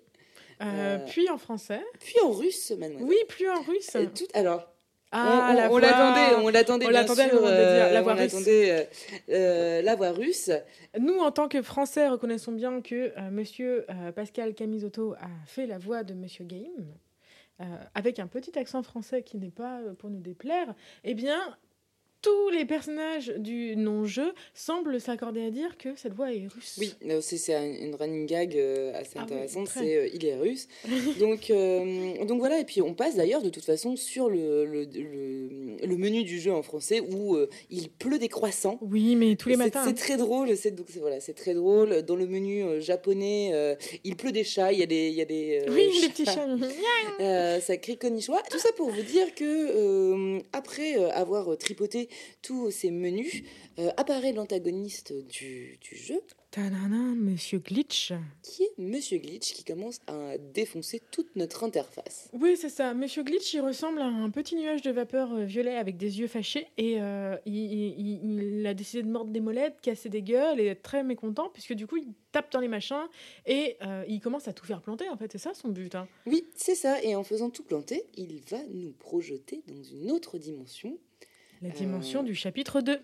Euh, 0.62 0.98
puis 1.07 1.29
en 1.29 1.37
français. 1.37 1.81
puis 2.00 2.14
en 2.24 2.31
russe, 2.31 2.70
mademoiselle. 2.70 3.07
Oui, 3.09 3.16
plus 3.29 3.48
en 3.50 3.61
russe. 3.61 3.94
Et 3.94 4.07
tout, 4.07 4.24
alors, 4.33 4.66
Ah, 5.12 5.49
on, 5.71 5.73
on- 5.75 5.79
la 5.79 5.87
l'attendait, 5.87 6.35
on 6.42 6.49
l'attendait 6.49 6.87
On 6.87 6.90
bien 6.90 7.07
sûr, 7.07 7.14
dire 7.14 7.40
euh, 7.45 7.92
la 7.92 8.03
voix 8.03 8.12
on 8.12 8.16
russe. 8.16 8.33
l'attendait, 8.33 8.71
euh, 8.71 8.85
euh, 9.31 9.83
la 9.83 9.95
voix 9.95 10.11
russe. 10.11 10.51
Nous, 10.99 11.19
en 11.19 11.31
tant 11.31 11.49
que 11.49 11.62
Français, 11.62 12.09
reconnaissons 12.09 12.53
bien 12.53 12.81
que 12.81 13.12
euh, 13.16 13.31
Monsieur 13.31 13.87
Pascal 14.14 14.55
Camisotto 14.55 15.14
a 15.14 15.29
fait 15.47 15.66
la 15.66 15.79
voix 15.79 16.03
de 16.03 16.14
Monsieur 16.14 16.45
Game, 16.45 16.87
avec 17.95 18.19
un 18.19 18.27
petit 18.27 18.59
accent 18.59 18.83
français 18.83 19.23
qui 19.23 19.37
n'est 19.38 19.51
pas 19.51 19.81
pour 19.99 20.11
nous 20.11 20.21
déplaire. 20.21 20.75
Eh 21.05 21.14
bien, 21.14 21.38
tous 22.26 22.50
les 22.50 22.64
personnages 22.64 23.32
du 23.38 23.76
non-jeu 23.76 24.32
semblent 24.54 25.00
s'accorder 25.00 25.42
à 25.46 25.50
dire 25.50 25.78
que 25.78 25.90
cette 25.96 26.12
voix 26.14 26.32
est 26.32 26.48
russe. 26.52 26.76
Oui, 26.80 26.92
euh, 27.08 27.20
c'est 27.20 27.36
c'est 27.36 27.54
un- 27.54 27.72
une 27.86 27.94
running 27.94 28.26
gag 28.26 28.56
euh, 28.56 28.92
assez 28.94 29.12
Ah 29.14 29.18
oui, 29.18 29.22
intéressante, 29.34 29.68
c'est 29.68 29.96
euh, 29.96 30.08
il 30.12 30.24
est 30.26 30.34
russe. 30.34 30.66
donc, 31.20 31.50
euh, 31.50 32.24
donc 32.24 32.38
voilà, 32.40 32.58
et 32.58 32.64
puis 32.64 32.82
on 32.82 32.94
passe 32.94 33.14
d'ailleurs 33.14 33.42
de 33.42 33.48
toute 33.50 33.64
façon 33.64 33.94
sur 33.96 34.28
le, 34.28 34.64
le, 34.64 34.84
le, 34.92 35.86
le 35.86 35.96
menu 35.96 36.24
du 36.24 36.40
jeu 36.40 36.52
en 36.52 36.62
français 36.62 37.00
où 37.00 37.36
euh, 37.36 37.48
il 37.70 37.90
pleut 37.90 38.18
des 38.18 38.28
croissants. 38.28 38.78
Oui, 38.82 39.14
mais 39.14 39.36
tous 39.36 39.48
les 39.50 39.56
matins. 39.56 39.84
C'est 39.86 39.94
très 39.94 40.16
drôle, 40.16 40.56
c'est 40.56 40.74
voilà, 40.98 41.20
c'est 41.20 41.34
très 41.34 41.54
drôle. 41.54 42.02
Dans 42.02 42.16
le 42.16 42.26
menu 42.26 42.64
japonais, 42.80 43.76
il 44.04 44.16
pleut 44.16 44.32
des 44.32 44.44
chats, 44.44 44.72
il 44.72 44.80
y 44.80 44.82
a 44.82 44.86
des, 44.86 45.08
il 45.08 45.14
y 45.14 45.20
a 45.22 45.24
des 45.24 45.62
Oui, 45.68 45.88
les 46.02 46.08
petits 46.08 46.24
chats. 46.24 47.60
Ça 47.60 47.76
crie 47.76 47.96
Konnichiwa. 47.96 48.42
Tout 48.50 48.58
ça 48.58 48.70
pour 48.76 48.90
vous 48.90 49.02
dire 49.02 49.34
que 49.34 50.40
après 50.52 50.94
avoir 51.12 51.56
tripoté 51.58 52.08
tous 52.42 52.70
ces 52.70 52.90
menus, 52.90 53.42
euh, 53.79 53.90
apparaît 53.96 54.33
l'antagoniste 54.33 55.12
du, 55.29 55.79
du 55.81 55.96
jeu, 55.96 56.20
Tadana, 56.50 57.14
Monsieur 57.14 57.59
Glitch. 57.59 58.12
qui 58.42 58.62
est 58.62 58.72
Monsieur 58.79 59.18
Glitch, 59.18 59.52
qui 59.52 59.62
commence 59.62 60.00
à 60.07 60.38
défoncer 60.38 61.02
toute 61.11 61.37
notre 61.37 61.64
interface. 61.64 62.31
Oui, 62.33 62.57
c'est 62.57 62.70
ça. 62.70 62.94
Monsieur 62.94 63.24
Glitch, 63.24 63.52
il 63.52 63.61
ressemble 63.61 64.00
à 64.00 64.07
un 64.07 64.31
petit 64.31 64.57
nuage 64.57 64.81
de 64.81 64.90
vapeur 64.90 65.35
euh, 65.35 65.44
violet 65.44 65.74
avec 65.76 65.98
des 65.98 66.18
yeux 66.20 66.29
fâchés. 66.29 66.66
Et 66.79 66.98
euh, 67.02 67.37
il, 67.44 67.55
il- 67.55 68.59
il 68.61 68.66
a 68.66 68.72
décidé 68.72 69.02
de 69.02 69.09
mordre 69.09 69.31
des 69.33 69.40
molettes, 69.40 69.81
casser 69.83 70.09
des 70.09 70.22
gueules 70.22 70.59
et 70.61 70.66
être 70.66 70.81
très 70.83 71.02
mécontent, 71.05 71.50
puisque 71.52 71.74
du 71.74 71.87
coup, 71.87 71.98
il 71.98 72.09
tape 72.33 72.50
dans 72.52 72.61
les 72.61 72.68
machins 72.68 73.07
et 73.44 73.76
euh, 73.83 74.05
il 74.09 74.20
commence 74.20 74.48
à 74.48 74.55
tout 74.55 74.64
faire 74.64 74.81
planter, 74.81 75.11
en 75.11 75.16
fait. 75.18 75.31
C'est 75.33 75.38
ça 75.38 75.52
son 75.52 75.68
but. 75.68 75.94
hein. 75.94 76.09
Oui, 76.26 76.46
c'est 76.55 76.74
ça. 76.76 77.02
Et 77.02 77.14
en 77.16 77.22
faisant 77.24 77.50
tout 77.50 77.64
planter, 77.64 78.05
il 78.16 78.40
va 78.48 78.59
nous 78.72 78.92
projeter 78.92 79.62
dans 79.66 79.83
une 79.83 80.11
autre 80.11 80.38
dimension. 80.38 80.96
La 81.62 81.71
dimension 81.71 82.21
Euh. 82.21 82.25
du 82.25 82.35
chapitre 82.35 82.81
2. 82.81 82.99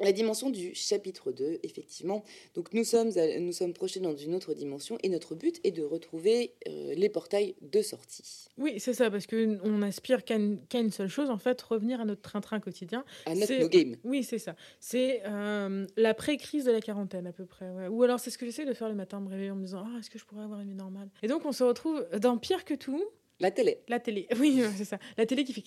La 0.00 0.12
dimension 0.12 0.50
du 0.50 0.74
chapitre 0.74 1.32
2, 1.32 1.60
effectivement. 1.62 2.22
Donc 2.54 2.74
nous 2.74 2.84
sommes, 2.84 3.08
nous 3.40 3.52
sommes 3.52 3.72
projetés 3.72 4.00
dans 4.00 4.14
une 4.14 4.34
autre 4.34 4.52
dimension 4.52 4.98
et 5.02 5.08
notre 5.08 5.34
but 5.34 5.58
est 5.64 5.70
de 5.70 5.82
retrouver 5.82 6.52
euh, 6.68 6.92
les 6.94 7.08
portails 7.08 7.54
de 7.62 7.80
sortie. 7.80 8.48
Oui, 8.58 8.74
c'est 8.78 8.92
ça, 8.92 9.10
parce 9.10 9.26
qu'on 9.26 9.80
aspire 9.80 10.22
qu'à 10.26 10.36
une, 10.36 10.90
seule 10.90 11.08
chose, 11.08 11.30
en 11.30 11.38
fait, 11.38 11.60
revenir 11.62 11.98
à 11.98 12.04
notre 12.04 12.20
train-train 12.20 12.60
quotidien. 12.60 13.06
À 13.24 13.34
notre 13.34 13.54
no 13.58 13.68
game. 13.70 13.96
Oui, 14.04 14.22
c'est 14.22 14.38
ça. 14.38 14.54
C'est 14.80 15.22
euh, 15.24 15.86
la 15.96 16.12
pré-crise 16.12 16.66
de 16.66 16.72
la 16.72 16.82
quarantaine, 16.82 17.26
à 17.26 17.32
peu 17.32 17.46
près. 17.46 17.70
ouais. 17.70 17.88
Ou 17.88 18.02
alors, 18.02 18.20
c'est 18.20 18.30
ce 18.30 18.36
que 18.36 18.44
j'essaie 18.44 18.66
de 18.66 18.74
faire 18.74 18.90
le 18.90 18.94
matin, 18.96 19.20
me 19.20 19.30
réveiller 19.30 19.50
en 19.50 19.56
me 19.56 19.64
disant 19.64 19.82
Ah, 19.86 19.98
est-ce 19.98 20.10
que 20.10 20.18
je 20.18 20.26
pourrais 20.26 20.42
avoir 20.44 20.60
une 20.60 20.68
vie 20.68 20.74
normale? 20.74 21.08
Et 21.22 21.26
donc, 21.26 21.46
on 21.46 21.52
se 21.52 21.64
retrouve 21.64 22.06
dans 22.20 22.36
pire 22.36 22.66
que 22.66 22.74
tout, 22.74 23.02
La 23.40 23.50
télé. 23.50 23.78
la 23.88 24.00
télé. 24.00 24.26
Oui, 24.40 24.62
c'est 24.76 24.84
ça. 24.84 24.98
La 25.18 25.26
télé 25.26 25.44
qui 25.44 25.52
fait. 25.52 25.64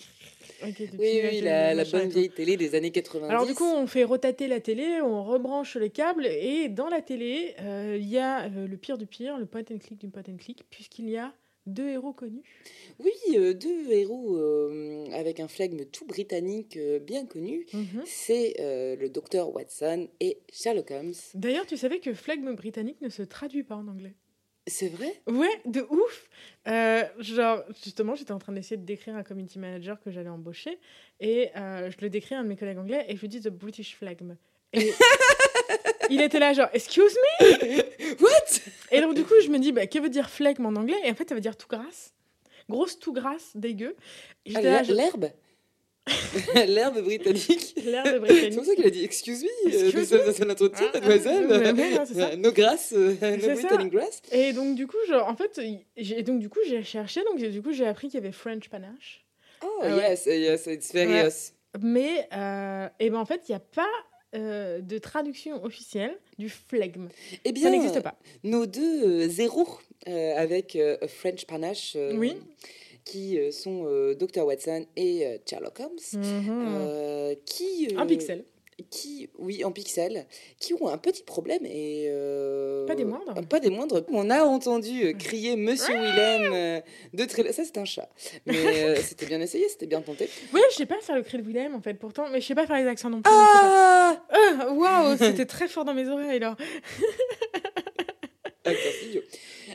Ok, 0.66 0.76
des 0.78 0.98
Oui, 0.98 1.40
la, 1.40 1.72
et 1.72 1.90
bonne 1.90 2.08
vieille 2.08 2.30
télé 2.30 2.56
des 2.56 2.74
années 2.74 2.90
90. 2.90 3.30
Alors 3.30 3.46
du 3.46 3.54
coup, 3.54 3.64
on 3.64 3.86
fait 3.86 4.04
rotater 4.04 4.48
la 4.48 4.60
télé, 4.60 5.00
on 5.00 5.22
rebranche 5.24 5.76
les 5.76 5.90
câbles 5.90 6.26
et 6.26 6.68
dans 6.68 6.88
la 6.88 7.00
télé, 7.00 7.54
euh, 7.60 7.96
il 8.00 8.08
y 8.08 8.18
a 8.18 8.44
euh, 8.46 8.66
le 8.66 8.76
pire 8.76 8.98
du 8.98 9.06
pire, 9.06 9.38
le 9.38 9.46
point 9.46 9.62
and 9.70 9.78
click 9.78 9.98
du 10.00 10.08
point 10.08 10.22
and 10.28 10.36
click, 10.38 10.64
puisqu'il 10.68 11.08
y 11.08 11.16
a 11.16 11.32
deux 11.66 11.88
héros 11.88 12.12
connus. 12.12 12.42
Oui, 12.98 13.12
euh, 13.36 13.54
deux 13.54 13.90
héros 13.92 14.36
euh, 14.36 15.06
avec 15.12 15.40
un 15.40 15.48
flegme 15.48 15.84
tout 15.84 16.06
britannique 16.06 16.76
euh, 16.76 16.98
bien 16.98 17.24
connu. 17.26 17.66
Mhm. 17.72 18.02
C'est 18.04 18.56
euh, 18.60 18.96
le 18.96 19.08
docteur 19.08 19.54
Watson 19.54 20.08
et 20.20 20.38
Sherlock 20.52 20.90
Holmes. 20.90 21.14
D'ailleurs, 21.34 21.66
tu 21.66 21.76
savais 21.76 22.00
que 22.00 22.12
flegme 22.14 22.54
britannique 22.54 23.00
ne 23.00 23.08
se 23.08 23.22
traduit 23.22 23.62
pas 23.62 23.76
en 23.76 23.88
anglais? 23.88 24.14
C'est 24.66 24.88
vrai? 24.88 25.20
Ouais, 25.26 25.60
de 25.64 25.86
ouf. 25.90 26.28
Euh, 26.68 27.02
genre, 27.18 27.62
justement, 27.82 28.14
j'étais 28.14 28.32
en 28.32 28.38
train 28.38 28.52
d'essayer 28.52 28.76
de 28.76 28.84
décrire 28.84 29.16
un 29.16 29.22
community 29.22 29.58
manager 29.58 30.00
que 30.00 30.10
j'allais 30.10 30.28
embaucher 30.28 30.78
et 31.18 31.50
euh, 31.56 31.90
je 31.90 31.96
le 32.00 32.10
décris 32.10 32.34
à 32.34 32.40
un 32.40 32.44
de 32.44 32.48
mes 32.48 32.56
collègues 32.56 32.78
anglais 32.78 33.04
et 33.08 33.16
je 33.16 33.20
lui 33.20 33.28
dis 33.28 33.40
the 33.40 33.48
British 33.48 33.96
phlegm. 33.96 34.36
Et 34.72 34.92
il 36.10 36.20
était 36.20 36.38
là, 36.38 36.52
genre, 36.52 36.68
excuse 36.72 37.16
me? 37.40 37.82
What? 38.20 38.60
Et 38.92 39.00
donc, 39.00 39.14
du 39.14 39.24
coup, 39.24 39.34
je 39.42 39.48
me 39.48 39.58
dis, 39.58 39.72
bah, 39.72 39.86
que 39.86 39.98
veut 39.98 40.10
dire 40.10 40.28
phlegme 40.30 40.66
en 40.66 40.76
anglais? 40.76 40.98
Et 41.04 41.10
en 41.10 41.14
fait, 41.14 41.28
ça 41.28 41.34
veut 41.34 41.40
dire 41.40 41.56
tout 41.56 41.68
grasse. 41.68 42.12
Grosse 42.68 42.98
tout 42.98 43.12
grasse, 43.12 43.50
dégueu. 43.56 43.96
Ah, 44.54 44.82
L'herbe? 44.82 45.30
L'herbe 46.66 47.00
britannique. 47.02 47.74
L'herbe 47.84 48.26
C'est 48.28 48.50
pour 48.54 48.64
ça 48.64 48.74
qu'il 48.74 48.86
a 48.86 48.90
dit 48.90 49.04
excuse 49.04 49.42
me 49.44 49.48
euh, 49.74 49.84
Excuse 49.84 50.10
dans 50.10 50.46
me. 50.46 50.50
entretien, 50.52 50.88
Ah, 50.94 50.98
mademoiselle. 51.00 51.46
ah, 51.50 51.72
ouais, 51.72 51.98
ouais, 51.98 52.06
ça. 52.06 52.28
Euh, 52.30 52.36
no 52.36 52.52
grass, 52.52 52.92
euh, 52.96 53.14
C'est 53.20 53.36
no 53.36 53.42
ça. 53.42 53.54
Britannic 53.54 53.92
grass. 53.92 54.22
Et 54.32 54.52
donc 54.52 54.74
du 54.74 54.86
coup, 54.86 54.96
genre, 55.08 55.28
en 55.28 55.36
fait, 55.36 55.60
j'ai 55.96 56.22
donc 56.22 56.40
du 56.40 56.48
coup 56.48 56.58
j'ai 56.66 56.82
cherché, 56.82 57.22
donc 57.24 57.38
j'ai- 57.38 57.50
du 57.50 57.62
coup 57.62 57.72
j'ai 57.72 57.86
appris 57.86 58.08
qu'il 58.08 58.18
y 58.20 58.22
avait 58.22 58.32
French 58.32 58.68
panache, 58.68 59.24
Oh 59.62 59.68
Ah 59.82 59.90
yes, 59.90 60.26
yes, 60.26 60.66
it's 60.66 60.92
very 60.92 61.12
Ouais. 61.12 61.28
mais 61.80 62.26
euh, 62.32 62.88
et 62.98 63.10
ben 63.10 63.18
en 63.18 63.26
fait 63.26 63.42
il 63.48 63.52
n'y 63.52 63.56
a 63.56 63.60
pas 63.60 63.86
euh, 64.34 64.80
de 64.80 64.98
traduction 64.98 65.62
officielle 65.64 66.16
du 66.38 66.48
flegme. 66.48 67.08
Eh 67.44 67.48
Ça 67.48 67.52
bien, 67.52 67.70
n'existe 67.70 68.00
pas. 68.00 68.14
nos 68.42 68.64
deux 68.66 69.04
euh, 69.24 69.28
zéros 69.28 69.68
euh, 70.08 70.34
avec 70.36 70.76
euh, 70.76 70.96
French 71.08 71.44
Panache, 71.46 71.92
euh, 71.96 72.14
Oui. 72.14 72.36
Qui 73.10 73.38
euh, 73.38 73.50
sont 73.50 73.86
euh, 73.86 74.14
Dr. 74.14 74.44
Watson 74.46 74.86
et 74.96 75.26
euh, 75.26 75.38
Sherlock 75.48 75.80
Holmes, 75.80 76.22
euh, 76.24 77.34
qui... 77.44 77.92
Un 77.96 78.06
pixel. 78.06 78.44
qui, 78.88 79.28
oui, 79.36 79.64
en 79.64 79.72
pixels, 79.72 80.26
qui 80.60 80.74
ont 80.74 80.86
un 80.88 80.96
petit 80.96 81.24
problème 81.24 81.66
et 81.66 82.06
euh, 82.08 82.86
Pas 82.86 82.94
des 82.94 83.04
moindres. 83.04 83.34
Pas 83.48 83.58
des 83.58 83.70
moindres. 83.70 84.04
On 84.12 84.30
a 84.30 84.42
entendu 84.44 85.12
crier 85.18 85.56
Monsieur 85.56 85.92
Willem 85.94 86.52
euh, 86.52 86.80
de 87.12 87.24
très. 87.24 87.52
Ça, 87.52 87.64
c'est 87.64 87.78
un 87.78 87.84
chat. 87.84 88.08
Mais 88.46 88.56
euh, 88.84 88.96
c'était 89.02 89.26
bien 89.26 89.40
essayé, 89.40 89.68
c'était 89.68 89.86
bien 89.86 90.00
tenté. 90.02 90.28
Ouais, 90.54 90.62
je 90.70 90.76
sais 90.76 90.86
pas 90.86 91.00
faire 91.00 91.16
le 91.16 91.22
cri 91.22 91.38
de 91.38 91.42
Willem 91.42 91.74
en 91.74 91.80
fait, 91.80 91.94
pourtant, 91.94 92.26
mais 92.30 92.40
je 92.40 92.46
sais 92.46 92.54
pas 92.54 92.66
faire 92.68 92.76
les 92.78 92.86
accents 92.86 93.10
non 93.10 93.22
plus. 93.22 93.32
Ah 93.34 94.22
Waouh, 94.72 95.16
c'était 95.18 95.46
très 95.46 95.66
fort 95.66 95.84
dans 95.84 95.94
mes 95.94 96.08
oreilles 96.08 96.38
là. 96.40 96.56
Attends. 98.64 98.78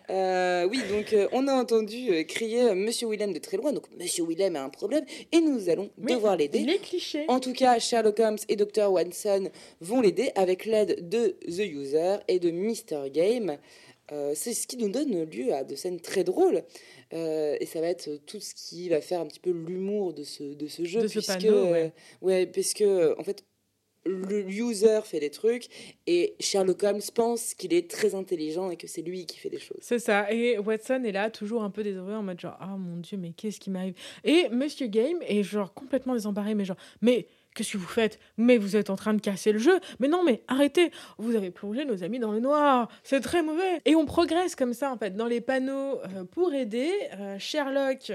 Euh, 0.10 0.68
oui, 0.70 0.80
donc 0.90 1.14
euh, 1.14 1.28
on 1.32 1.48
a 1.48 1.54
entendu 1.54 2.12
euh, 2.12 2.24
crier 2.24 2.74
Monsieur 2.76 3.08
Willem 3.10 3.34
de 3.34 3.40
très 3.40 3.58
loin. 3.58 3.74
Donc 3.74 3.86
Monsieur 4.00 4.26
Willem 4.26 4.56
a 4.56 4.64
un 4.64 4.70
problème 4.70 5.06
et 5.32 5.42
nous 5.42 5.70
allons 5.70 5.90
devoir 5.98 6.38
l'aider. 6.38 6.60
Il 6.60 6.70
est 6.70 6.80
cliché. 6.80 7.26
En 7.28 7.40
tout 7.40 7.54
cas, 7.54 7.80
Sherlock 7.80 8.20
Holmes 8.20 8.38
et 8.50 8.56
Dr. 8.56 8.92
Watson 8.92 9.50
vont 9.82 10.02
l'aider 10.02 10.32
avec 10.36 10.66
l'aide 10.66 11.10
de 11.10 11.38
The 11.48 11.66
User 11.66 12.18
et 12.28 12.40
de 12.40 12.52
Mr. 12.52 13.10
Game. 13.12 13.58
C'est 14.36 14.54
ce 14.54 14.68
qui 14.68 14.78
nous 14.78 14.90
donne 14.90 15.24
lieu 15.24 15.52
à 15.52 15.64
de 15.64 15.76
scènes 15.76 16.00
très 16.00 16.24
drôles. 16.24 16.62
Et 17.12 17.66
ça 17.66 17.82
va 17.82 17.88
être 17.88 18.20
tout 18.26 18.40
ce 18.40 18.54
qui 18.54 18.90
va 18.90 19.02
faire 19.02 19.22
un 19.22 19.26
petit 19.26 19.40
peu 19.40 19.52
l'humour 19.52 20.14
de 20.14 20.24
ce, 20.24 20.44
de 20.44 20.68
ce 20.68 20.84
jeu. 20.84 21.02
De 21.02 21.08
ce 21.08 21.14
puisque, 21.14 21.42
panneau, 21.42 21.72
ouais. 21.72 21.92
ouais, 22.22 22.46
puisque, 22.46 22.82
euh, 22.82 23.16
en 23.18 23.24
fait, 23.24 23.44
le 24.06 24.50
user 24.50 25.00
fait 25.04 25.20
des 25.20 25.30
trucs 25.30 25.68
et 26.08 26.36
Sherlock 26.40 26.84
Holmes 26.84 27.02
pense 27.14 27.54
qu'il 27.54 27.74
est 27.74 27.90
très 27.90 28.16
intelligent 28.16 28.70
et 28.70 28.78
que 28.78 28.88
c'est 28.88 29.02
lui 29.02 29.26
qui 29.26 29.38
fait 29.38 29.50
des 29.50 29.60
choses. 29.60 29.80
C'est 29.82 30.00
ça. 30.00 30.32
Et 30.32 30.58
Watson 30.58 31.04
est 31.04 31.12
là, 31.12 31.30
toujours 31.30 31.64
un 31.64 31.70
peu 31.70 31.84
désœuvré, 31.84 32.16
en 32.16 32.24
mode 32.24 32.40
genre, 32.40 32.58
ah 32.60 32.78
mon 32.78 32.98
dieu, 32.98 33.18
mais 33.18 33.32
qu'est-ce 33.32 33.60
qui 33.60 33.70
m'arrive? 33.70 33.96
Et 34.24 34.48
Monsieur 34.50 34.88
Game 34.88 35.18
est 35.22 35.44
genre 35.44 35.74
complètement 35.74 36.14
désemparé, 36.14 36.56
mais 36.56 36.66
genre, 36.66 36.78
mais 37.02 37.28
qu'est-ce 37.56 37.74
que 37.74 37.78
vous 37.78 37.88
faites? 37.88 38.20
Mais 38.38 38.58
vous 38.58 38.76
êtes 38.76 38.90
en 38.90 38.96
train 38.96 39.14
de 39.14 39.22
casser 39.22 39.52
le 39.52 39.60
jeu. 39.60 39.80
Mais 40.00 40.08
non, 40.08 40.24
mais 40.24 40.44
arrêtez 40.48 40.92
Vous 41.18 41.36
avez 41.36 41.50
plongé 41.50 41.86
nos 41.86 42.04
amis 42.04 42.20
dans 42.20 42.32
le 42.32 42.40
noir. 42.40 42.90
C'est 43.04 43.22
très 43.22 43.42
mauvais. 43.42 43.82
Et 43.86 43.96
on 43.96 44.06
progresse 44.06 44.56
comme 44.56 44.74
ça, 44.74 44.92
en 44.92 44.98
fait, 44.98 45.16
dans 45.16 45.28
les 45.28 45.42
panneaux 45.42 46.00
euh, 46.02 46.26
pour 46.30 46.54
aider 46.54 46.92
euh, 47.20 47.40
Sherlock. 47.40 48.12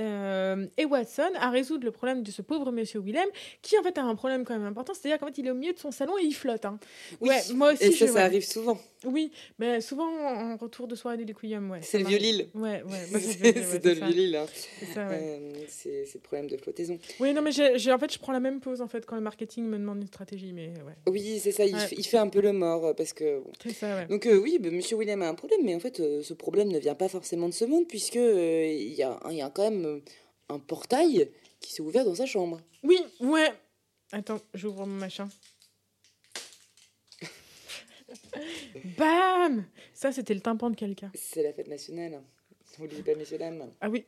Euh, 0.00 0.66
et 0.76 0.84
Watson 0.84 1.30
à 1.38 1.50
résoudre 1.50 1.84
le 1.84 1.90
problème 1.92 2.22
de 2.22 2.30
ce 2.30 2.42
pauvre 2.42 2.72
monsieur 2.72 3.00
Willem 3.00 3.28
qui 3.62 3.78
en 3.78 3.82
fait 3.82 3.96
a 3.98 4.02
un 4.02 4.14
problème 4.16 4.44
quand 4.44 4.54
même 4.58 4.66
important 4.66 4.92
c'est-à-dire 4.94 5.18
qu'en 5.20 5.26
fait 5.26 5.38
il 5.38 5.46
est 5.46 5.50
au 5.50 5.54
milieu 5.54 5.72
de 5.72 5.78
son 5.78 5.90
salon 5.90 6.18
et 6.18 6.24
il 6.24 6.32
flotte 6.34 6.64
hein. 6.64 6.78
Oui, 7.20 7.28
ouais 7.28 7.40
moi 7.54 7.72
aussi 7.72 7.84
et 7.84 7.92
ça, 7.92 8.06
je- 8.06 8.10
ça 8.12 8.18
ouais. 8.18 8.20
arrive 8.22 8.44
souvent. 8.44 8.78
oui 9.04 9.30
mais 9.58 9.80
souvent 9.80 10.06
en 10.08 10.56
retour 10.56 10.88
de 10.88 10.94
soirée 10.96 11.16
du 11.16 11.24
Liquium 11.24 11.70
ouais 11.70 11.80
C'est 11.82 11.98
le 11.98 12.06
vieux 12.06 12.18
Lille. 12.18 12.48
Ouais, 12.54 12.82
ouais, 12.82 13.06
bah, 13.12 13.18
c'est 13.20 13.42
ouais, 13.42 13.78
de 13.78 13.90
le 14.00 14.06
Lille. 14.12 14.36
hein. 14.36 14.46
C'est 14.80 14.96
ouais. 14.98 15.04
Euh, 15.10 16.04
le 16.14 16.18
problème 16.20 16.48
de 16.48 16.56
flottaison. 16.56 16.98
Oui, 17.20 17.32
non, 17.32 17.42
mais 17.42 17.50
j'ai, 17.52 17.92
en 17.92 17.98
fait, 17.98 18.12
je 18.12 18.18
prends 18.18 18.32
la 18.32 18.40
même 18.40 18.60
pause 18.60 18.80
en 18.80 18.88
fait 18.88 19.04
quand 19.06 19.16
le 19.16 19.20
marketing 19.22 19.64
me 19.64 19.78
demande 19.78 20.00
une 20.00 20.06
stratégie, 20.06 20.52
mais 20.52 20.72
Oui, 21.06 21.38
c'est 21.42 21.52
ça, 21.52 21.64
il, 21.64 21.76
fait, 21.76 21.94
il 21.96 22.04
fait 22.04 22.18
un 22.18 22.28
peu 22.28 22.40
le 22.40 22.52
mort 22.52 22.86
euh, 22.86 22.92
parce 22.94 23.12
que. 23.12 23.40
bon. 23.40 23.50
ça, 23.72 23.96
ouais. 23.96 24.06
Donc, 24.06 24.26
euh, 24.26 24.36
oui, 24.38 24.58
bah, 24.60 24.70
Monsieur 24.70 24.96
William 24.96 25.20
a 25.22 25.28
un 25.28 25.34
problème, 25.34 25.60
mais 25.64 25.74
en 25.74 25.80
fait, 25.80 25.96
ce 26.22 26.34
problème 26.34 26.68
ne 26.68 26.78
vient 26.78 26.94
pas 26.94 27.08
forcément 27.08 27.48
de 27.48 27.54
ce 27.54 27.64
monde, 27.64 27.86
puisque 27.88 28.14
il 28.16 28.92
y, 28.92 28.96
y 28.96 29.02
a 29.02 29.50
quand 29.54 29.70
même 29.70 29.83
euh, 29.84 30.02
un 30.48 30.58
portail 30.58 31.30
qui 31.60 31.72
s'est 31.72 31.82
ouvert 31.82 32.04
dans 32.04 32.14
sa 32.14 32.26
chambre. 32.26 32.60
Oui, 32.82 32.98
ouais. 33.20 33.52
Attends, 34.12 34.40
j'ouvre 34.52 34.86
mon 34.86 34.98
machin. 34.98 35.28
Bam 38.98 39.64
Ça, 39.92 40.12
c'était 40.12 40.34
le 40.34 40.40
tympan 40.40 40.70
de 40.70 40.76
quelqu'un. 40.76 41.10
C'est 41.14 41.42
la 41.42 41.52
fête 41.52 41.68
nationale. 41.68 42.22
N'oubliez 42.80 43.02
pas, 43.02 43.14
messieurs, 43.14 43.38
dames. 43.38 43.62
Ah 43.80 43.88
oui, 43.88 44.04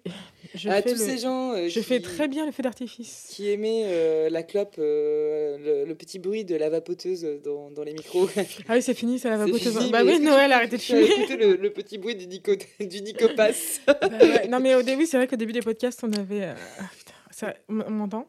je 0.55 0.69
à 0.69 0.83
fais, 0.83 0.91
tous 0.93 0.99
le- 0.99 1.05
ces 1.05 1.19
gens 1.19 1.53
euh, 1.53 1.69
je 1.69 1.79
qui, 1.79 1.85
fais 1.85 2.01
très 2.01 2.27
bien 2.27 2.45
le 2.47 2.51
feu 2.53 2.63
d'artifice. 2.65 3.27
qui 3.31 3.49
aimaient 3.51 3.83
euh, 3.87 4.29
la 4.29 4.43
clope, 4.43 4.75
euh, 4.79 5.57
le, 5.59 5.85
le 5.89 5.95
petit 5.95 6.19
bruit 6.19 6.45
de 6.45 6.57
la 6.57 6.69
vapoteuse 6.69 7.25
dans, 7.45 7.71
dans 7.71 7.85
les 7.85 7.93
micros. 7.93 8.29
Ah 8.69 8.75
oui, 8.75 8.83
c'est 8.83 8.95
fini, 8.95 9.19
ça 9.19 9.31
la 9.31 9.37
va 9.37 9.45
C'est 9.47 9.53
botter. 9.53 9.71
fini, 9.71 9.91
Bah 9.91 10.03
oui, 10.05 10.19
Noël, 10.21 10.51
arrêtez 10.53 10.79
de 10.79 10.83
fumer. 10.83 11.05
écouté 11.05 11.37
le, 11.37 11.57
le 11.57 11.71
petit 11.73 11.99
bruit 11.99 12.17
du, 12.17 12.27
nico, 12.27 12.53
du 12.81 13.03
Nicopass 13.03 13.81
Bah 13.87 13.99
ouais. 14.11 14.49
Non, 14.49 14.59
mais 14.61 14.75
au 14.75 14.83
début, 14.83 15.07
c'est 15.07 15.17
vrai 15.17 15.29
qu'au 15.29 15.37
début 15.37 15.53
des 15.53 15.63
podcasts, 15.63 16.03
on 16.03 16.13
avait. 16.13 16.43
euh, 16.47 16.55
ah, 16.81 16.91
putain, 16.99 17.13
ça... 17.31 17.55
on 17.69 17.73
m'entend? 17.91 18.27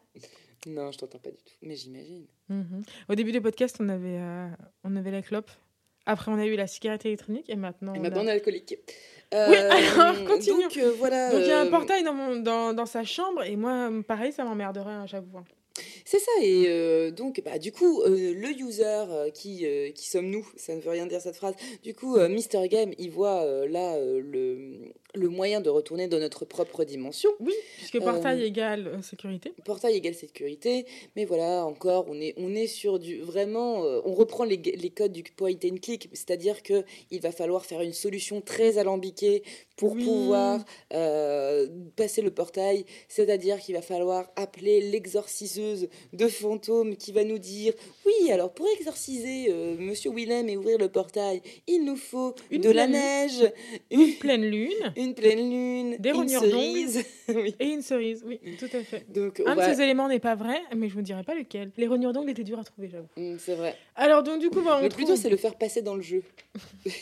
Non, 0.67 0.91
je 0.91 0.97
t'entends 0.97 1.19
pas 1.19 1.30
du 1.32 1.38
tout, 1.38 1.54
mais 1.62 1.76
j'imagine. 1.76 2.26
Mhm. 2.50 2.84
Au 3.10 3.15
début 3.15 3.32
des 3.32 3.41
podcasts, 3.41 3.78
on 3.80 3.88
avait, 3.89 4.19
on 4.84 4.95
avait 4.95 5.12
la 5.12 5.21
clope. 5.21 5.50
Après, 6.08 6.32
on 6.32 6.39
a 6.39 6.46
eu 6.46 6.56
la 6.56 6.65
cigarette 6.65 7.06
électronique 7.06 7.50
et 7.50 7.56
maintenant. 7.56 7.93
Et 7.93 8.00
on 8.00 8.02
a- 8.02 8.04
maintenant, 8.04 8.24
on 8.24 8.28
est 8.28 8.32
alcoolique. 8.32 8.78
Oui, 9.34 9.38
alors, 9.58 10.26
continue. 10.26 10.63
Donc, 10.63 10.78
euh, 10.78 10.93
voilà. 10.98 11.32
Donc 11.32 11.41
il 11.43 11.48
y 11.48 11.52
a 11.52 11.60
un 11.60 11.65
euh, 11.67 11.70
portail 11.70 12.02
dans, 12.04 12.13
mon, 12.13 12.38
dans, 12.38 12.74
dans 12.74 12.86
sa 12.86 13.04
chambre 13.04 13.43
et 13.43 13.56
moi, 13.58 13.89
pareil, 14.08 14.32
ça 14.32 14.43
m'emmerderait, 14.46 14.89
hein, 14.93 15.06
j'avoue. 15.06 15.38
hein. 15.38 15.43
C'est 16.06 16.17
ça, 16.20 16.32
et 16.41 16.63
euh, 16.70 17.12
donc, 17.12 17.41
bah, 17.46 17.60
du 17.60 17.72
coup, 17.74 18.02
euh, 18.04 18.34
le 18.34 18.50
user 18.60 18.84
euh, 18.86 19.30
qui, 19.30 19.65
euh, 19.65 19.91
qui 19.91 20.08
sommes-nous, 20.08 20.48
ça 20.56 20.74
ne 20.74 20.80
veut 20.82 20.89
rien 20.89 21.06
dire 21.06 21.20
cette 21.22 21.36
phrase. 21.36 21.54
Du 21.84 21.93
coup, 21.93 22.15
euh, 22.15 22.30
Mr. 22.30 22.67
Game, 22.70 22.93
il 22.98 23.12
voit 23.12 23.43
euh, 23.43 23.67
là 23.67 23.96
euh, 23.96 24.20
le, 24.24 24.80
le 25.15 25.30
moyen 25.30 25.62
de 25.62 25.70
retourner 25.70 26.08
dans 26.08 26.20
notre 26.20 26.46
propre 26.46 26.84
dimension. 26.84 27.30
Oui, 27.39 27.54
puisque 27.78 28.00
portail 28.00 28.43
égale 28.43 28.88
euh, 28.88 29.02
sécurité. 29.02 29.54
Portail 29.65 29.96
égale 29.96 30.13
sécurité, 30.13 30.86
mais 31.15 31.26
voilà, 31.26 31.65
encore, 31.65 32.06
on 32.10 32.20
est, 32.20 32.34
on 32.38 32.54
est 32.54 32.67
sur 32.67 33.00
du. 33.00 33.20
Vraiment, 33.22 33.84
euh, 33.84 34.02
on 34.06 34.13
reprend 34.13 34.43
les, 34.43 34.58
les 34.58 34.89
codes 34.89 35.13
du 35.13 35.24
point 35.24 35.54
and 35.63 35.78
click, 35.82 36.10
c'est-à-dire 36.13 36.62
que 36.62 36.84
il 37.10 37.22
va 37.22 37.32
falloir 37.32 37.65
faire 37.65 37.82
une 37.82 37.93
solution 37.93 38.41
très 38.41 38.78
alambiquée 38.78 39.43
pour 39.78 39.93
Oui. 39.93 40.04
pouvoir 40.04 40.63
euh, 40.93 41.67
passer 41.96 42.22
le 42.22 42.32
portail, 42.32 42.86
c'est-à-dire 43.08 43.60
qu'il 43.60 43.76
va 43.76 43.82
falloir 43.82 44.30
appeler 44.36 44.82
l'exorciseuse 44.82 45.88
de 46.13 46.28
fantômes 46.28 46.96
qui 46.98 47.12
va 47.12 47.24
nous 47.24 47.38
dire 47.38 47.74
Oui, 48.06 48.32
alors 48.32 48.54
pour 48.54 48.67
exorciser 48.78 49.48
euh, 49.50 49.76
Monsieur 49.78 50.12
Willem 50.12 50.50
et 50.50 50.58
ouvrir 50.58 50.78
le 50.78 50.89
portail, 50.89 51.41
il 51.67 51.86
nous 51.86 51.96
faut 51.96 52.34
Une 52.52 52.62
de 52.62 52.72
la 52.72 52.88
neige, 52.88 53.50
une, 53.91 54.15
Pleine 54.17 54.46
lune 54.46 54.93
une 54.98 55.14
pleine 55.14 55.50
lune, 55.50 55.96
Des 56.00 56.10
une 56.10 56.16
rognures 56.16 56.42
d'ongles. 56.42 56.54
cerise. 56.54 57.06
Oui. 57.30 57.56
et 57.60 57.66
une 57.68 57.82
cerise. 57.82 58.24
Oui, 58.26 58.40
tout 58.60 58.70
à 58.74 58.82
fait. 58.84 59.06
Donc, 59.12 59.42
on 59.46 59.50
Un 59.50 59.56
de 59.56 59.62
ces 59.74 59.82
éléments 59.82 60.08
n'est 60.08 60.20
pas 60.20 60.36
vrai, 60.36 60.62
mais 60.76 60.88
je 60.90 60.94
vous 60.94 61.02
dirai 61.02 61.24
pas 61.24 61.36
lequel. 61.36 61.72
Les 61.78 61.88
rognures 61.88 62.14
d'ongles 62.14 62.30
étaient 62.32 62.44
durs 62.44 62.60
à 62.60 62.64
trouver, 62.64 62.88
j'avoue. 62.90 63.08
Mm, 63.18 63.36
C'est 63.40 63.56
vrai. 63.56 63.76
Alors, 63.96 64.24
donc, 64.24 64.40
du 64.40 64.50
coup, 64.50 64.62
bah, 64.62 64.78
on 64.78 64.82
Mais 64.82 64.90
trouve... 64.90 65.04
plutôt, 65.06 65.16
c'est 65.20 65.30
le 65.30 65.38
faire 65.38 65.56
passer 65.56 65.82
dans 65.82 65.96
le 65.96 66.02
jeu. 66.02 66.24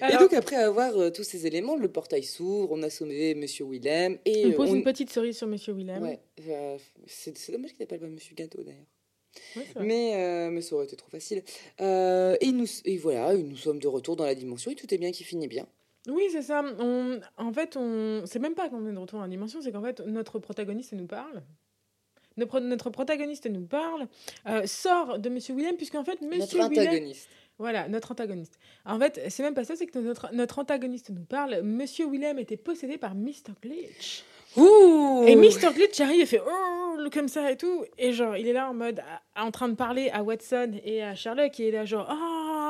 Alors, 0.00 0.20
Et 0.20 0.24
donc, 0.24 0.32
après 0.34 0.56
avoir 0.56 0.96
euh, 0.96 1.10
tous 1.10 1.24
ces 1.24 1.46
éléments, 1.46 1.76
le 1.76 1.88
portail 1.88 2.22
s'ouvre, 2.22 2.68
on 2.72 2.82
a 2.82 2.90
sauvé 2.90 3.34
Monsieur 3.34 3.64
Willem 3.66 4.18
et 4.24 4.46
on 4.46 4.52
pose 4.52 4.70
on- 4.70 4.74
une 4.76 4.84
petite 4.84 5.10
cerise 5.10 5.36
sur 5.38 5.46
Monsieur 5.46 5.72
Willem. 5.72 6.02
Ouais, 6.02 6.20
euh, 6.48 6.76
c'est 7.06 7.36
c'est 7.36 7.50
dommage 7.52 7.70
qu'il 7.72 7.80
n'appelle 7.80 8.00
pas 8.00 8.06
Monsieur 8.06 8.34
Gâteau 8.34 8.62
d'ailleurs. 8.62 8.84
Ouais. 9.56 9.66
Mais, 9.80 10.14
euh, 10.14 10.50
mais 10.50 10.60
ça 10.60 10.74
aurait 10.74 10.84
été 10.84 10.96
trop 10.96 11.10
facile. 11.10 11.42
Euh, 11.80 12.36
et, 12.40 12.52
nous, 12.52 12.66
et 12.84 12.96
voilà, 12.98 13.34
nous 13.36 13.56
sommes 13.56 13.78
de 13.78 13.88
retour 13.88 14.16
dans 14.16 14.24
la 14.24 14.34
dimension 14.34 14.70
et 14.70 14.74
tout 14.74 14.92
est 14.92 14.98
bien 14.98 15.12
qui 15.12 15.24
finit 15.24 15.48
bien. 15.48 15.66
Oui, 16.08 16.24
c'est 16.30 16.42
ça. 16.42 16.62
On... 16.78 17.20
En 17.36 17.52
fait, 17.52 17.76
on... 17.76 18.22
c'est 18.26 18.38
même 18.38 18.54
pas 18.54 18.68
qu'on 18.68 18.86
est 18.86 18.92
de 18.92 18.98
retour 18.98 19.18
dans 19.18 19.24
la 19.24 19.30
dimension, 19.30 19.60
c'est 19.60 19.72
qu'en 19.72 19.82
fait, 19.82 20.00
notre 20.00 20.38
protagoniste 20.38 20.92
nous 20.92 21.06
parle. 21.06 21.42
Notre, 22.36 22.60
notre 22.60 22.90
protagoniste 22.90 23.46
nous 23.46 23.66
parle, 23.66 24.06
euh, 24.46 24.66
sort 24.66 25.18
de 25.18 25.28
Monsieur 25.30 25.54
Willem, 25.54 25.76
puisqu'en 25.76 26.04
fait, 26.04 26.20
Monsieur 26.20 26.58
Notre 26.58 26.70
Willem... 26.70 26.88
antagoniste. 26.88 27.28
Voilà, 27.58 27.88
notre 27.88 28.12
antagoniste. 28.12 28.58
En 28.84 28.98
fait, 28.98 29.18
c'est 29.30 29.42
même 29.42 29.54
pas 29.54 29.64
ça, 29.64 29.76
c'est 29.76 29.86
que 29.86 29.98
notre, 29.98 30.32
notre 30.34 30.58
antagoniste 30.58 31.08
nous 31.10 31.24
parle. 31.24 31.62
Monsieur 31.62 32.06
Willem 32.06 32.38
était 32.38 32.58
possédé 32.58 32.98
par 32.98 33.14
Mr. 33.14 33.54
Glitch. 33.62 34.24
Ouh 34.56 35.24
Et 35.26 35.36
Mr. 35.36 35.72
Glitch 35.74 36.00
arrive 36.00 36.22
et 36.22 36.26
fait 36.26 36.42
oh, 36.46 36.76
comme 37.12 37.28
ça 37.28 37.50
et 37.50 37.56
tout. 37.56 37.84
Et 37.98 38.12
genre, 38.12 38.36
il 38.36 38.48
est 38.48 38.52
là 38.52 38.68
en 38.68 38.74
mode, 38.74 39.02
en 39.36 39.50
train 39.50 39.68
de 39.68 39.74
parler 39.74 40.10
à 40.10 40.22
Watson 40.22 40.72
et 40.84 41.02
à 41.02 41.14
Sherlock. 41.14 41.58
Et 41.60 41.68
il 41.68 41.74
est 41.74 41.78
là, 41.78 41.84
genre, 41.84 42.08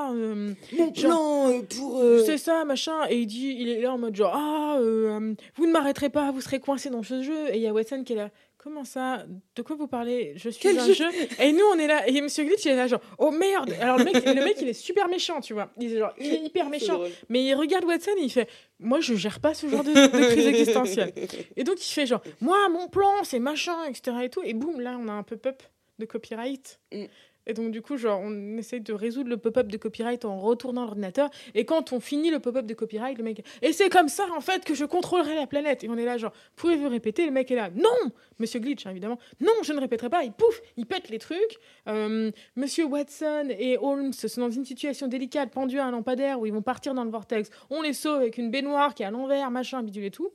ah, 0.09 0.13
euh, 0.15 0.55
Mon 0.77 0.93
plan 0.93 1.51
euh, 1.51 1.63
pour... 1.63 2.01
euh, 2.01 2.23
c'est 2.25 2.39
ça, 2.39 2.65
machin. 2.65 3.07
Et 3.09 3.21
il 3.21 3.27
dit, 3.27 3.57
il 3.59 3.69
est 3.69 3.81
là 3.81 3.93
en 3.93 3.99
mode, 3.99 4.15
genre, 4.15 4.35
ah, 4.35 4.77
euh, 4.79 5.35
vous 5.57 5.67
ne 5.67 5.73
m'arrêterez 5.73 6.11
pas, 6.11 6.31
vous 6.31 6.41
serez 6.41 6.61
coincé 6.61 6.91
dans 6.91 7.03
ce 7.03 7.23
jeu. 7.23 7.49
Et 7.53 7.57
il 7.57 7.63
y 7.63 7.67
a 7.67 7.73
Watson 7.73 8.03
qui 8.05 8.13
est 8.15 8.17
là, 8.17 8.31
Comment 8.67 8.85
ça 8.85 9.25
De 9.55 9.63
quoi 9.63 9.77
vous 9.77 9.87
parlez 9.87 10.33
Je 10.35 10.51
suis 10.51 10.61
Quel 10.61 10.77
un 10.81 10.87
jeu 10.87 10.93
jeu. 10.93 11.07
Et 11.39 11.53
nous, 11.53 11.63
on 11.73 11.79
est 11.79 11.87
là. 11.87 12.09
Et 12.09 12.21
Monsieur 12.21 12.43
Glitch, 12.43 12.65
il 12.65 12.73
est 12.73 12.75
là, 12.77 12.89
genre, 12.89 13.01
oh 13.17 13.31
merde 13.31 13.73
Alors, 13.81 13.97
le 13.97 14.05
mec, 14.05 14.25
le 14.27 14.43
mec 14.43 14.57
il 14.61 14.67
est 14.67 14.73
super 14.73 15.07
méchant, 15.07 15.41
tu 15.41 15.53
vois. 15.53 15.71
Il 15.79 15.93
est, 15.95 15.99
genre, 15.99 16.13
il 16.19 16.35
est 16.35 16.41
hyper 16.47 16.69
méchant. 16.69 17.01
Mais 17.29 17.45
il 17.45 17.55
regarde 17.55 17.85
Watson 17.85 18.11
et 18.19 18.23
il 18.23 18.29
fait 18.29 18.49
Moi, 18.81 18.99
je 18.99 19.15
gère 19.15 19.39
pas 19.39 19.55
ce 19.55 19.69
genre 19.69 19.85
de, 19.85 19.93
de 19.93 20.33
crise 20.33 20.47
existentielle. 20.47 21.13
Et 21.55 21.63
donc, 21.63 21.77
il 21.81 21.93
fait 21.93 22.07
genre 22.07 22.23
Moi, 22.41 22.57
mon 22.69 22.89
plan, 22.89 23.13
c'est 23.23 23.39
machin, 23.39 23.85
etc. 23.89 24.17
Et, 24.25 24.31
tout. 24.31 24.43
et 24.43 24.53
boum, 24.53 24.81
là, 24.81 24.99
on 25.01 25.07
a 25.07 25.13
un 25.13 25.23
pop-up 25.23 25.63
de 26.01 26.05
copyright. 26.05 26.81
Mm. 26.93 27.05
Et 27.47 27.55
donc, 27.55 27.71
du 27.71 27.83
coup, 27.83 27.97
genre, 27.97 28.21
on 28.23 28.57
essaye 28.59 28.81
de 28.81 28.93
résoudre 28.93 29.31
le 29.31 29.37
pop-up 29.37 29.69
de 29.69 29.77
copyright 29.77 30.25
en 30.25 30.41
retournant 30.41 30.83
l'ordinateur. 30.83 31.31
Et 31.55 31.65
quand 31.65 31.93
on 31.93 32.01
finit 32.01 32.31
le 32.31 32.41
pop-up 32.41 32.67
de 32.67 32.75
copyright, 32.75 33.17
le 33.17 33.25
mec. 33.25 33.45
Et 33.63 33.73
c'est 33.73 33.89
comme 33.89 34.09
ça, 34.09 34.27
en 34.37 34.41
fait, 34.41 34.65
que 34.65 34.75
je 34.75 34.85
contrôlerai 34.85 35.35
la 35.35 35.47
planète. 35.47 35.85
Et 35.85 35.89
on 35.89 35.97
est 35.97 36.05
là, 36.05 36.19
genre, 36.19 36.33
pouvez-vous 36.57 36.89
répéter? 36.89 37.25
Le 37.25 37.33
mec 37.33 37.51
est 37.51 37.57
là. 37.57 37.71
Non 37.75 38.11
Monsieur 38.39 38.61
Glitch, 38.61 38.87
hein, 38.87 38.91
évidemment. 38.91 39.19
Non, 39.41 39.53
je 39.63 39.73
ne 39.73 39.81
répéterai 39.81 40.11
pas. 40.11 40.25
Il 40.25 40.33
pouf 40.33 40.61
Il 40.77 40.87
pète 40.87 41.09
les 41.09 41.19
trucs. 41.19 41.59
Euh, 41.89 42.31
Monsieur 42.57 42.85
Watson 42.85 43.49
et 43.51 43.79
Holmes 43.79 44.13
sont 44.13 44.41
dans 44.41 44.51
une 44.51 44.65
situation 44.65 45.07
délicate, 45.07 45.51
pendus 45.51 45.79
à 45.79 45.87
un 45.87 45.91
lampadaire 45.93 46.41
où 46.41 46.47
ils 46.47 46.53
vont 46.53 46.63
partir 46.63 46.95
dans 46.95 47.05
le 47.05 47.11
vortex. 47.11 47.51
On 47.71 47.83
les 47.83 47.93
sauve 47.93 48.17
avec 48.17 48.39
une 48.39 48.51
baignoire 48.51 48.95
qui 48.95 49.03
est 49.03 49.07
à 49.07 49.11
l'envers, 49.11 49.51
machin, 49.51 49.83
bidule 49.83 50.05
et 50.05 50.11
tout. 50.11 50.31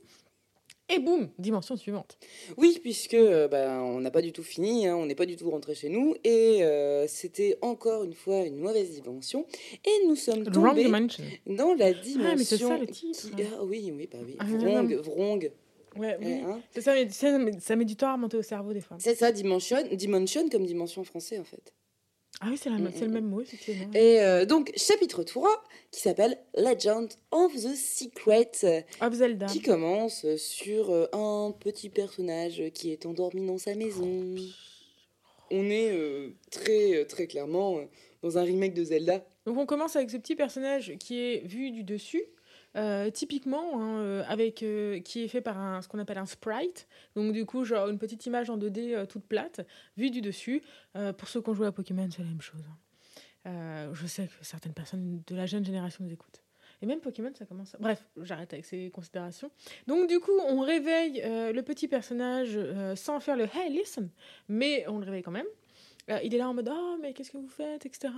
Et 0.94 0.98
boum, 0.98 1.28
dimension 1.38 1.76
suivante. 1.76 2.18
Oui, 2.56 2.78
puisque 2.82 3.14
euh, 3.14 3.48
bah, 3.48 3.80
on 3.82 4.00
n'a 4.00 4.10
pas 4.10 4.20
du 4.20 4.32
tout 4.32 4.42
fini, 4.42 4.86
hein, 4.86 4.96
on 4.96 5.06
n'est 5.06 5.14
pas 5.14 5.26
du 5.26 5.36
tout 5.36 5.48
rentré 5.50 5.74
chez 5.74 5.88
nous, 5.88 6.14
et 6.24 6.62
euh, 6.62 7.06
c'était 7.08 7.56
encore 7.62 8.04
une 8.04 8.12
fois 8.14 8.40
une 8.44 8.56
mauvaise 8.58 8.90
dimension, 8.90 9.46
et 9.84 10.06
nous 10.06 10.16
sommes 10.16 10.44
tombés 10.44 10.84
dimension. 10.84 11.24
dans 11.46 11.74
la 11.74 11.92
dimension. 11.92 12.36
mais 12.36 12.44
c'est 12.44 12.58
ça, 12.58 12.76
le 12.78 12.86
titre. 12.86 13.34
qui- 13.36 13.42
Ah 13.58 13.64
oui, 13.64 13.92
oui, 13.96 14.08
bah 14.10 14.18
oui. 14.24 14.36
Ah, 14.38 14.44
Vrong, 14.44 14.94
vrong. 14.96 15.50
Ouais, 15.96 16.16
oui. 16.20 16.32
hein. 16.46 16.60
C'est 16.74 16.80
ça, 16.80 16.94
mais 16.94 17.08
ça, 17.10 17.38
mais 17.38 17.52
ça 17.60 17.76
met 17.76 17.84
du 17.84 17.96
temps 17.96 18.08
à 18.08 18.12
remonter 18.14 18.36
au 18.38 18.42
cerveau 18.42 18.72
des 18.72 18.80
fois. 18.80 18.96
C'est 19.00 19.14
ça, 19.14 19.30
dimension, 19.32 19.76
dimension 19.92 20.48
comme 20.48 20.64
dimension 20.66 21.02
en 21.02 21.04
français 21.04 21.38
en 21.38 21.44
fait. 21.44 21.72
Ah 22.40 22.46
oui, 22.50 22.56
c'est 22.56 22.70
Mm, 22.70 22.90
c'est 22.94 23.02
le 23.02 23.08
mm, 23.08 23.12
même 23.14 23.26
mot, 23.26 23.40
effectivement. 23.40 23.92
Et 23.94 24.20
euh, 24.20 24.44
donc, 24.44 24.72
chapitre 24.76 25.22
3, 25.22 25.64
qui 25.90 26.00
s'appelle 26.00 26.38
Legend 26.56 27.08
of 27.30 27.54
the 27.54 27.74
Secret, 27.76 28.50
Of 29.00 29.14
Zelda. 29.14 29.46
qui 29.46 29.60
commence 29.60 30.26
sur 30.36 30.90
euh, 30.90 31.06
un 31.12 31.52
petit 31.52 31.88
personnage 31.88 32.62
qui 32.74 32.90
est 32.90 33.06
endormi 33.06 33.46
dans 33.46 33.58
sa 33.58 33.74
maison. 33.74 34.24
On 35.50 35.64
est 35.70 35.92
euh, 35.92 36.30
très, 36.50 37.04
très 37.04 37.26
clairement 37.26 37.78
dans 38.22 38.38
un 38.38 38.42
remake 38.42 38.74
de 38.74 38.84
Zelda. 38.84 39.24
Donc 39.44 39.58
on 39.58 39.66
commence 39.66 39.96
avec 39.96 40.10
ce 40.10 40.16
petit 40.16 40.36
personnage 40.36 40.96
qui 40.98 41.18
est 41.18 41.46
vu 41.46 41.70
du 41.72 41.84
dessus, 41.84 42.22
euh, 42.76 43.10
typiquement, 43.10 43.80
hein, 43.80 43.98
euh, 44.00 44.24
avec, 44.28 44.62
euh, 44.62 45.00
qui 45.00 45.22
est 45.24 45.28
fait 45.28 45.40
par 45.40 45.58
un, 45.58 45.82
ce 45.82 45.88
qu'on 45.88 45.98
appelle 45.98 46.18
un 46.18 46.26
sprite. 46.26 46.88
Donc 47.16 47.32
du 47.32 47.44
coup, 47.44 47.64
genre 47.64 47.88
une 47.88 47.98
petite 47.98 48.24
image 48.26 48.48
en 48.50 48.56
2D 48.58 48.94
euh, 48.94 49.06
toute 49.06 49.24
plate, 49.24 49.66
vue 49.96 50.10
du 50.10 50.20
dessus. 50.20 50.62
Pour 51.18 51.28
ceux 51.28 51.40
qui 51.42 51.50
ont 51.50 51.54
joué 51.54 51.66
à 51.66 51.72
Pokémon, 51.72 52.08
c'est 52.10 52.22
la 52.22 52.28
même 52.28 52.40
chose. 52.40 52.62
hein. 53.44 53.90
Je 53.92 54.06
sais 54.06 54.26
que 54.26 54.32
certaines 54.44 54.72
personnes 54.74 55.22
de 55.26 55.34
la 55.36 55.46
jeune 55.46 55.64
génération 55.64 56.04
nous 56.04 56.12
écoutent. 56.12 56.42
Et 56.80 56.86
même 56.86 57.00
Pokémon, 57.00 57.30
ça 57.34 57.44
commence. 57.44 57.76
Bref, 57.78 58.04
j'arrête 58.22 58.52
avec 58.52 58.64
ces 58.64 58.90
considérations. 58.90 59.50
Donc, 59.86 60.08
du 60.08 60.18
coup, 60.18 60.32
on 60.48 60.60
réveille 60.60 61.22
le 61.24 61.60
petit 61.62 61.86
personnage 61.88 62.58
sans 62.96 63.20
faire 63.20 63.36
le 63.36 63.44
Hey, 63.44 63.70
listen 63.70 64.10
Mais 64.48 64.84
on 64.88 64.98
le 64.98 65.04
réveille 65.04 65.22
quand 65.22 65.30
même. 65.30 65.46
Il 66.24 66.34
est 66.34 66.38
là 66.38 66.48
en 66.48 66.54
mode 66.54 66.68
Oh, 66.72 66.96
mais 67.00 67.12
qu'est-ce 67.12 67.30
que 67.30 67.38
vous 67.38 67.48
faites 67.48 67.86
etc. 67.86 68.12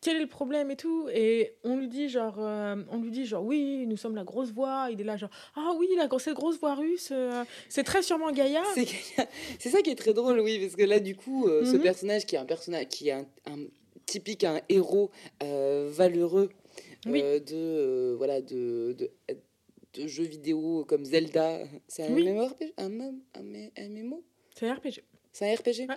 Quel 0.00 0.16
est 0.16 0.20
le 0.20 0.28
problème 0.28 0.70
et 0.70 0.76
tout 0.76 1.08
et 1.12 1.56
on 1.64 1.76
lui 1.76 1.88
dit 1.88 2.08
genre 2.08 2.36
euh, 2.38 2.76
on 2.90 2.98
lui 2.98 3.10
dit 3.10 3.26
genre 3.26 3.44
oui 3.44 3.84
nous 3.86 3.96
sommes 3.96 4.14
la 4.14 4.22
grosse 4.22 4.52
voix 4.52 4.88
il 4.92 5.00
est 5.00 5.04
là 5.04 5.16
genre 5.16 5.30
ah 5.56 5.72
oui 5.76 5.88
la 5.96 6.06
gro- 6.06 6.20
cette 6.20 6.34
grosse 6.36 6.58
voix 6.60 6.76
russe 6.76 7.08
euh, 7.10 7.44
c'est 7.68 7.82
très 7.82 8.02
sûrement 8.02 8.30
Gaïa 8.30 8.62
C'est 9.58 9.68
ça 9.70 9.82
qui 9.82 9.90
est 9.90 9.96
très 9.96 10.14
drôle, 10.14 10.38
oui, 10.40 10.60
parce 10.60 10.76
que 10.76 10.84
là, 10.84 11.00
du 11.00 11.16
coup, 11.16 11.48
euh, 11.48 11.64
ce 11.64 11.76
Mhm. 11.76 11.82
personnage 11.82 12.26
qui 12.26 12.36
est 12.36 12.38
un 12.38 12.44
personnage 12.46 12.86
qui 12.88 13.08
est 13.08 13.12
un, 13.12 13.26
un 13.46 13.56
typique 14.06 14.44
un 14.44 14.60
héros 14.68 15.10
valeureux 15.40 16.50
Oui. 17.06 17.20
de 17.22 18.14
voilà 18.16 18.40
de, 18.40 18.94
de 18.98 19.10
de 19.94 20.06
jeux 20.06 20.24
vidéo 20.24 20.84
comme 20.86 21.04
Zelda, 21.04 21.60
c'est 21.88 22.04
un 22.04 22.12
Oui. 22.14 22.28
MMORPG, 22.28 22.72
un, 22.76 23.00
un, 23.00 23.14
un 23.34 23.88
MMO, 23.88 24.22
c'est 24.54 24.68
un 24.68 24.74
RPG 24.74 25.02
c'est 25.32 25.50
un 25.50 25.54
RPG, 25.54 25.88
Ouais. 25.88 25.96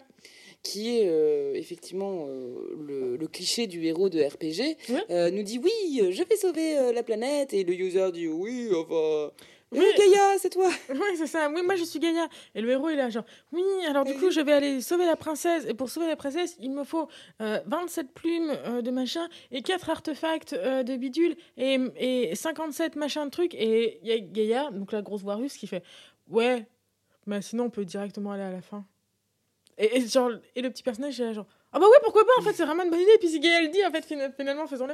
qui 0.63 0.98
est 1.00 1.08
euh, 1.08 1.54
effectivement 1.56 2.26
euh, 2.28 2.76
le, 2.80 3.17
le 3.17 3.28
cliché 3.28 3.67
du 3.67 3.84
héros 3.86 4.10
de 4.10 4.22
RPG. 4.22 4.78
Ouais. 4.89 5.04
euh, 5.10 5.32
nous 5.32 5.44
dit 5.44 5.60
oui, 5.63 6.12
je 6.12 6.24
vais 6.24 6.36
sauver 6.36 6.91
la 6.94 7.04
planète 7.04 7.54
et 7.54 7.63
le 7.63 7.74
user 7.74 8.12
dit 8.12 8.28
oui, 8.28 8.70
enfin. 8.76 9.32
Oui. 9.74 9.80
Oui, 9.80 9.86
Gaïa, 9.98 10.38
c'est 10.38 10.50
toi. 10.50 10.70
oui 10.89 10.98
c'est 11.15 11.28
ça 11.28 11.50
oui 11.50 11.62
moi 11.63 11.78
je 11.78 11.86
suis 11.86 11.98
Gaïa 11.98 12.28
et 12.56 12.60
le 12.60 12.70
héros 12.72 12.89
il 12.89 12.96
est 12.96 12.98
là 12.98 13.10
genre 13.10 13.24
oui 13.54 13.63
alors 13.88 14.04
du 14.04 14.13
coup 14.15 14.30
je 14.30 14.41
vais 14.41 14.52
aller 14.52 14.82
sauver 14.82 15.06
la 15.06 15.15
princesse 15.15 15.63
et 15.65 15.74
pour 15.74 15.89
sauver 15.89 16.08
la 16.08 16.17
princesse 16.17 16.58
il 16.60 16.72
me 16.72 16.84
faut 16.84 17.08
euh, 17.41 17.58
27 17.67 18.12
plumes 18.12 18.52
de 18.84 18.91
machin 18.91 19.30
et 19.50 19.62
4 19.62 19.89
artefacts 19.89 20.54
de 20.54 20.98
bidule 20.98 21.38
et, 21.56 21.78
et 21.96 22.36
57 22.36 22.98
machins 22.98 23.24
de 23.24 23.30
trucs 23.30 23.54
et 23.56 24.00
il 24.02 24.10
y 24.10 24.12
a 24.12 24.20
Gaïa 24.20 24.72
donc 24.72 24.91
la 24.91 25.02
grosse 25.02 25.22
voix 25.22 25.36
russe 25.36 25.56
qui 25.56 25.67
fait 25.67 25.84
ouais 26.30 26.65
mais 27.26 27.41
sinon 27.41 27.63
on 27.63 27.70
peut 27.70 27.86
directement 27.86 28.34
aller 28.34 28.44
à 28.44 28.52
la 28.52 28.62
fin 28.62 28.86
et, 29.77 29.97
et 29.97 30.07
genre 30.07 30.31
et 30.55 30.62
le 30.62 30.69
petit 30.69 30.84
personnage 30.84 31.17
il 31.17 31.23
est 31.23 31.25
là 31.27 31.34
genre 31.34 31.45
ah 31.73 31.79
bah 31.79 31.86
ouais 31.88 31.97
pourquoi 32.03 32.25
pas 32.25 32.31
en 32.39 32.43
fait 32.43 32.53
c'est 32.53 32.65
vraiment 32.65 32.84
une 32.84 32.89
bonne 32.89 32.99
idée 32.99 33.13
et 33.15 33.17
puis 33.17 33.29
si 33.29 33.39
Gaïa 33.39 33.62
le 33.62 33.69
dit 33.69 33.86
en 33.86 33.91
fait 33.91 34.03
fina- 34.05 34.31
finalement 34.31 34.67
faisons-le 34.67 34.93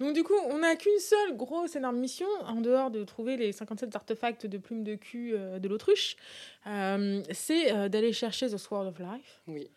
donc 0.00 0.12
du 0.14 0.22
coup 0.22 0.34
on 0.50 0.58
n'a 0.58 0.76
qu'une 0.76 0.98
seule 0.98 1.36
grosse 1.36 1.74
énorme 1.76 1.96
mission 1.98 2.26
en 2.46 2.60
dehors 2.60 2.90
de 2.90 3.02
trouver 3.04 3.36
les 3.36 3.52
57 3.52 3.94
artefacts 3.96 4.44
de 4.46 4.58
plumes 4.58 4.84
de 4.84 4.94
cul 4.96 5.32
euh, 5.34 5.58
de 5.58 5.68
l'autruche 5.68 6.16
Euh, 6.66 7.22
c'est 7.32 7.72
euh, 7.72 7.88
d'aller 7.88 8.12
chercher 8.12 8.48
the 8.48 8.58
Sword 8.58 8.86
of 8.88 8.98
Life 8.98 9.40
Oui. 9.46 9.68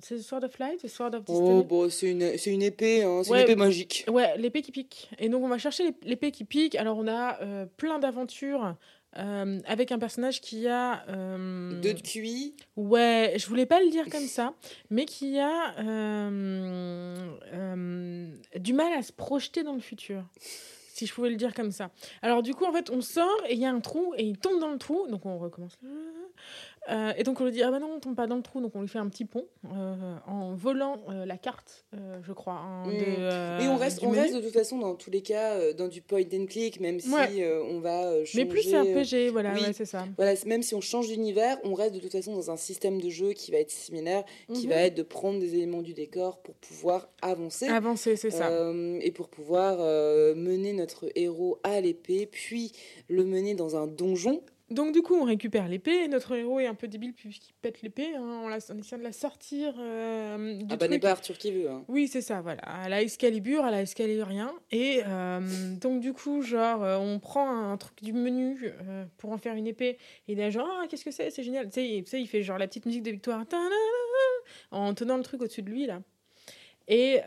C'est 0.00 0.14
the 0.16 0.22
Sword 0.22 0.44
of 0.44 0.58
Light 0.58 0.80
the 0.80 0.86
Sword 0.88 1.14
of 1.14 1.22
Oh, 1.28 1.32
Destiny? 1.32 1.64
bon, 1.64 1.90
c'est 1.90 2.10
une, 2.10 2.38
c'est 2.38 2.50
une 2.50 2.62
épée, 2.62 3.02
hein, 3.02 3.22
c'est 3.24 3.30
Ouais. 3.32 3.38
une 3.40 3.44
épée 3.44 3.56
magique. 3.56 4.06
Ouais, 4.08 4.34
l'épée 4.38 4.62
qui 4.62 4.70
pique. 4.72 5.10
Et 5.18 5.28
donc 5.28 5.42
on 5.44 5.48
va 5.48 5.58
chercher 5.58 5.82
l'ép- 5.84 6.02
l'épée 6.04 6.30
qui 6.30 6.44
pique. 6.44 6.76
Alors 6.76 6.96
on 6.96 7.06
a 7.08 7.38
plein 7.76 7.98
d'aventures 7.98 8.74
euh, 9.18 9.58
avec 9.66 9.90
un 9.92 9.98
personnage 9.98 10.40
qui 10.40 10.68
a... 10.68 11.04
euh, 11.08 11.80
Deux 11.80 11.94
de 11.94 12.00
QI. 12.00 12.54
Ouais, 12.76 13.34
je 13.36 13.46
voulais 13.46 13.66
pas 13.66 13.80
le 13.80 13.90
dire 13.90 14.08
comme 14.10 14.26
ça, 14.26 14.54
mais 14.90 15.04
qui 15.04 15.38
a 15.38 15.74
euh, 15.80 17.36
euh, 17.52 18.28
du 18.56 18.72
mal 18.72 18.92
à 18.92 19.02
se 19.02 19.12
projeter 19.12 19.62
dans 19.62 19.74
le 19.74 19.80
futur. 19.80 20.24
Si 20.38 21.06
je 21.06 21.14
pouvais 21.14 21.30
le 21.30 21.36
dire 21.36 21.54
comme 21.54 21.70
ça. 21.72 21.90
Alors 22.20 22.42
du 22.42 22.52
coup, 22.54 22.64
en 22.66 22.72
fait, 22.72 22.90
on 22.90 23.00
sort 23.00 23.42
et 23.48 23.54
il 23.54 23.58
y 23.60 23.64
a 23.64 23.70
un 23.70 23.80
trou 23.80 24.12
et 24.18 24.24
il 24.24 24.36
tombe 24.38 24.60
dans 24.60 24.70
le 24.70 24.76
trou, 24.78 25.06
donc 25.08 25.24
on 25.24 25.38
recommence. 25.38 25.78
Euh, 26.88 27.12
et 27.18 27.24
donc 27.24 27.38
on 27.42 27.44
lui 27.44 27.52
dit 27.52 27.62
ah 27.62 27.70
bah 27.70 27.78
non 27.78 27.90
on 27.96 28.00
tombe 28.00 28.16
pas 28.16 28.26
dans 28.26 28.36
le 28.36 28.42
trou 28.42 28.62
donc 28.62 28.74
on 28.74 28.80
lui 28.80 28.88
fait 28.88 28.98
un 28.98 29.08
petit 29.10 29.26
pont 29.26 29.44
euh, 29.70 30.14
en 30.26 30.54
volant 30.54 30.96
euh, 31.10 31.26
la 31.26 31.36
carte 31.36 31.84
je 32.22 32.32
crois 32.32 32.54
hein, 32.54 32.86
Mm. 32.86 32.90
de, 32.92 33.62
Et 33.62 33.68
on 33.68 33.76
reste, 33.76 34.02
on 34.02 34.08
menu. 34.08 34.18
reste 34.22 34.34
de 34.34 34.40
toute 34.40 34.54
façon 34.54 34.78
dans 34.78 34.94
tous 34.94 35.10
les 35.10 35.20
cas 35.20 35.74
dans 35.74 35.88
du 35.88 36.00
point 36.00 36.22
and 36.32 36.46
click, 36.46 36.80
même 36.80 36.98
si 36.98 37.12
Ouais. 37.12 37.46
on 37.68 37.80
va 37.80 38.24
changer. 38.24 38.44
mais 38.44 38.50
plus 38.50 38.62
c'est 38.62 38.80
RPG 38.80 39.30
voilà 39.30 39.52
oui. 39.52 39.60
ouais, 39.60 39.72
c'est 39.74 39.84
ça 39.84 40.06
Voilà, 40.16 40.32
même 40.46 40.62
si 40.62 40.74
on 40.74 40.80
change 40.80 41.08
d'univers, 41.08 41.58
on 41.64 41.74
reste 41.74 41.94
de 41.94 42.00
toute 42.00 42.12
façon 42.12 42.32
dans 42.34 42.50
un 42.50 42.56
système 42.56 42.98
de 43.00 43.10
jeu 43.10 43.34
qui 43.34 43.50
va 43.50 43.58
être 43.58 43.70
similaire, 43.70 44.24
qui 44.54 44.66
Mhm. 44.66 44.72
va 44.72 44.76
être 44.80 44.94
de 44.94 45.02
prendre 45.02 45.38
des 45.38 45.54
éléments 45.56 45.82
du 45.82 45.92
décor 45.92 46.38
pour 46.40 46.54
pouvoir 46.54 47.10
avancer. 47.20 47.66
avancer 47.68 48.16
c'est 48.16 48.30
ça 48.30 48.50
et 49.02 49.10
pour 49.10 49.28
pouvoir 49.28 49.76
mener 50.34 50.72
notre 50.72 51.10
héros 51.14 51.58
à 51.62 51.80
l'épée, 51.82 52.26
puis 52.26 52.72
le 53.08 53.24
mener 53.24 53.54
dans 53.54 53.76
un 53.76 53.86
donjon. 53.86 54.40
Donc 54.70 54.92
du 54.92 55.02
coup, 55.02 55.14
on 55.16 55.24
récupère 55.24 55.66
l'épée. 55.68 56.04
et 56.04 56.08
Notre 56.08 56.32
héros 56.36 56.60
est 56.60 56.66
un 56.66 56.74
peu 56.74 56.86
débile 56.88 57.12
puisqu'il 57.12 57.52
pète 57.54 57.82
l'épée. 57.82 58.14
hein. 58.16 58.40
On, 58.44 58.48
la- 58.48 58.58
on 58.72 58.78
essaie 58.78 58.98
de 58.98 59.02
la 59.02 59.12
sortir 59.12 59.74
euh, 59.78 60.54
du 60.54 60.64
Ah 60.70 60.76
bah, 60.76 60.86
n'est 60.88 60.98
pas 61.00 61.10
Arthur 61.10 61.36
qui 61.36 61.50
veut. 61.50 61.68
Hein. 61.68 61.84
Oui, 61.88 62.06
c'est 62.06 62.20
ça, 62.20 62.40
voilà. 62.40 62.62
À 62.62 62.88
la 62.88 63.02
Excalibur, 63.02 63.64
à 63.64 63.70
la 63.72 63.82
Excalibur-rien. 63.82 64.52
Et 64.70 65.00
euh, 65.06 65.40
donc 65.80 66.00
du 66.00 66.12
coup, 66.12 66.42
genre, 66.42 66.84
euh, 66.84 66.96
on 66.98 67.18
prend 67.18 67.50
un 67.50 67.76
truc 67.76 68.00
du 68.02 68.12
menu 68.12 68.70
euh, 68.88 69.04
pour 69.18 69.32
en 69.32 69.38
faire 69.38 69.54
une 69.54 69.66
épée. 69.66 69.98
Et 70.28 70.32
il 70.34 70.40
est 70.40 70.50
genre, 70.52 70.68
ah, 70.80 70.86
qu'est-ce 70.88 71.04
que 71.04 71.10
c'est? 71.10 71.30
C'est 71.30 71.42
génial. 71.42 71.66
Tu 71.66 71.72
sais, 71.74 71.88
il- 71.88 72.20
il 72.22 72.26
fait 72.28 72.42
genre 72.42 72.58
la 72.58 72.68
petite 72.68 72.86
musique 72.86 73.02
de 73.02 73.10
victoire. 73.10 73.44
En 74.70 74.94
tenant 74.94 75.16
le 75.16 75.22
truc 75.24 75.42
au-dessus 75.42 75.62
de 75.62 75.70
lui, 75.70 75.86
là. 75.86 76.00
Et... 76.88 77.18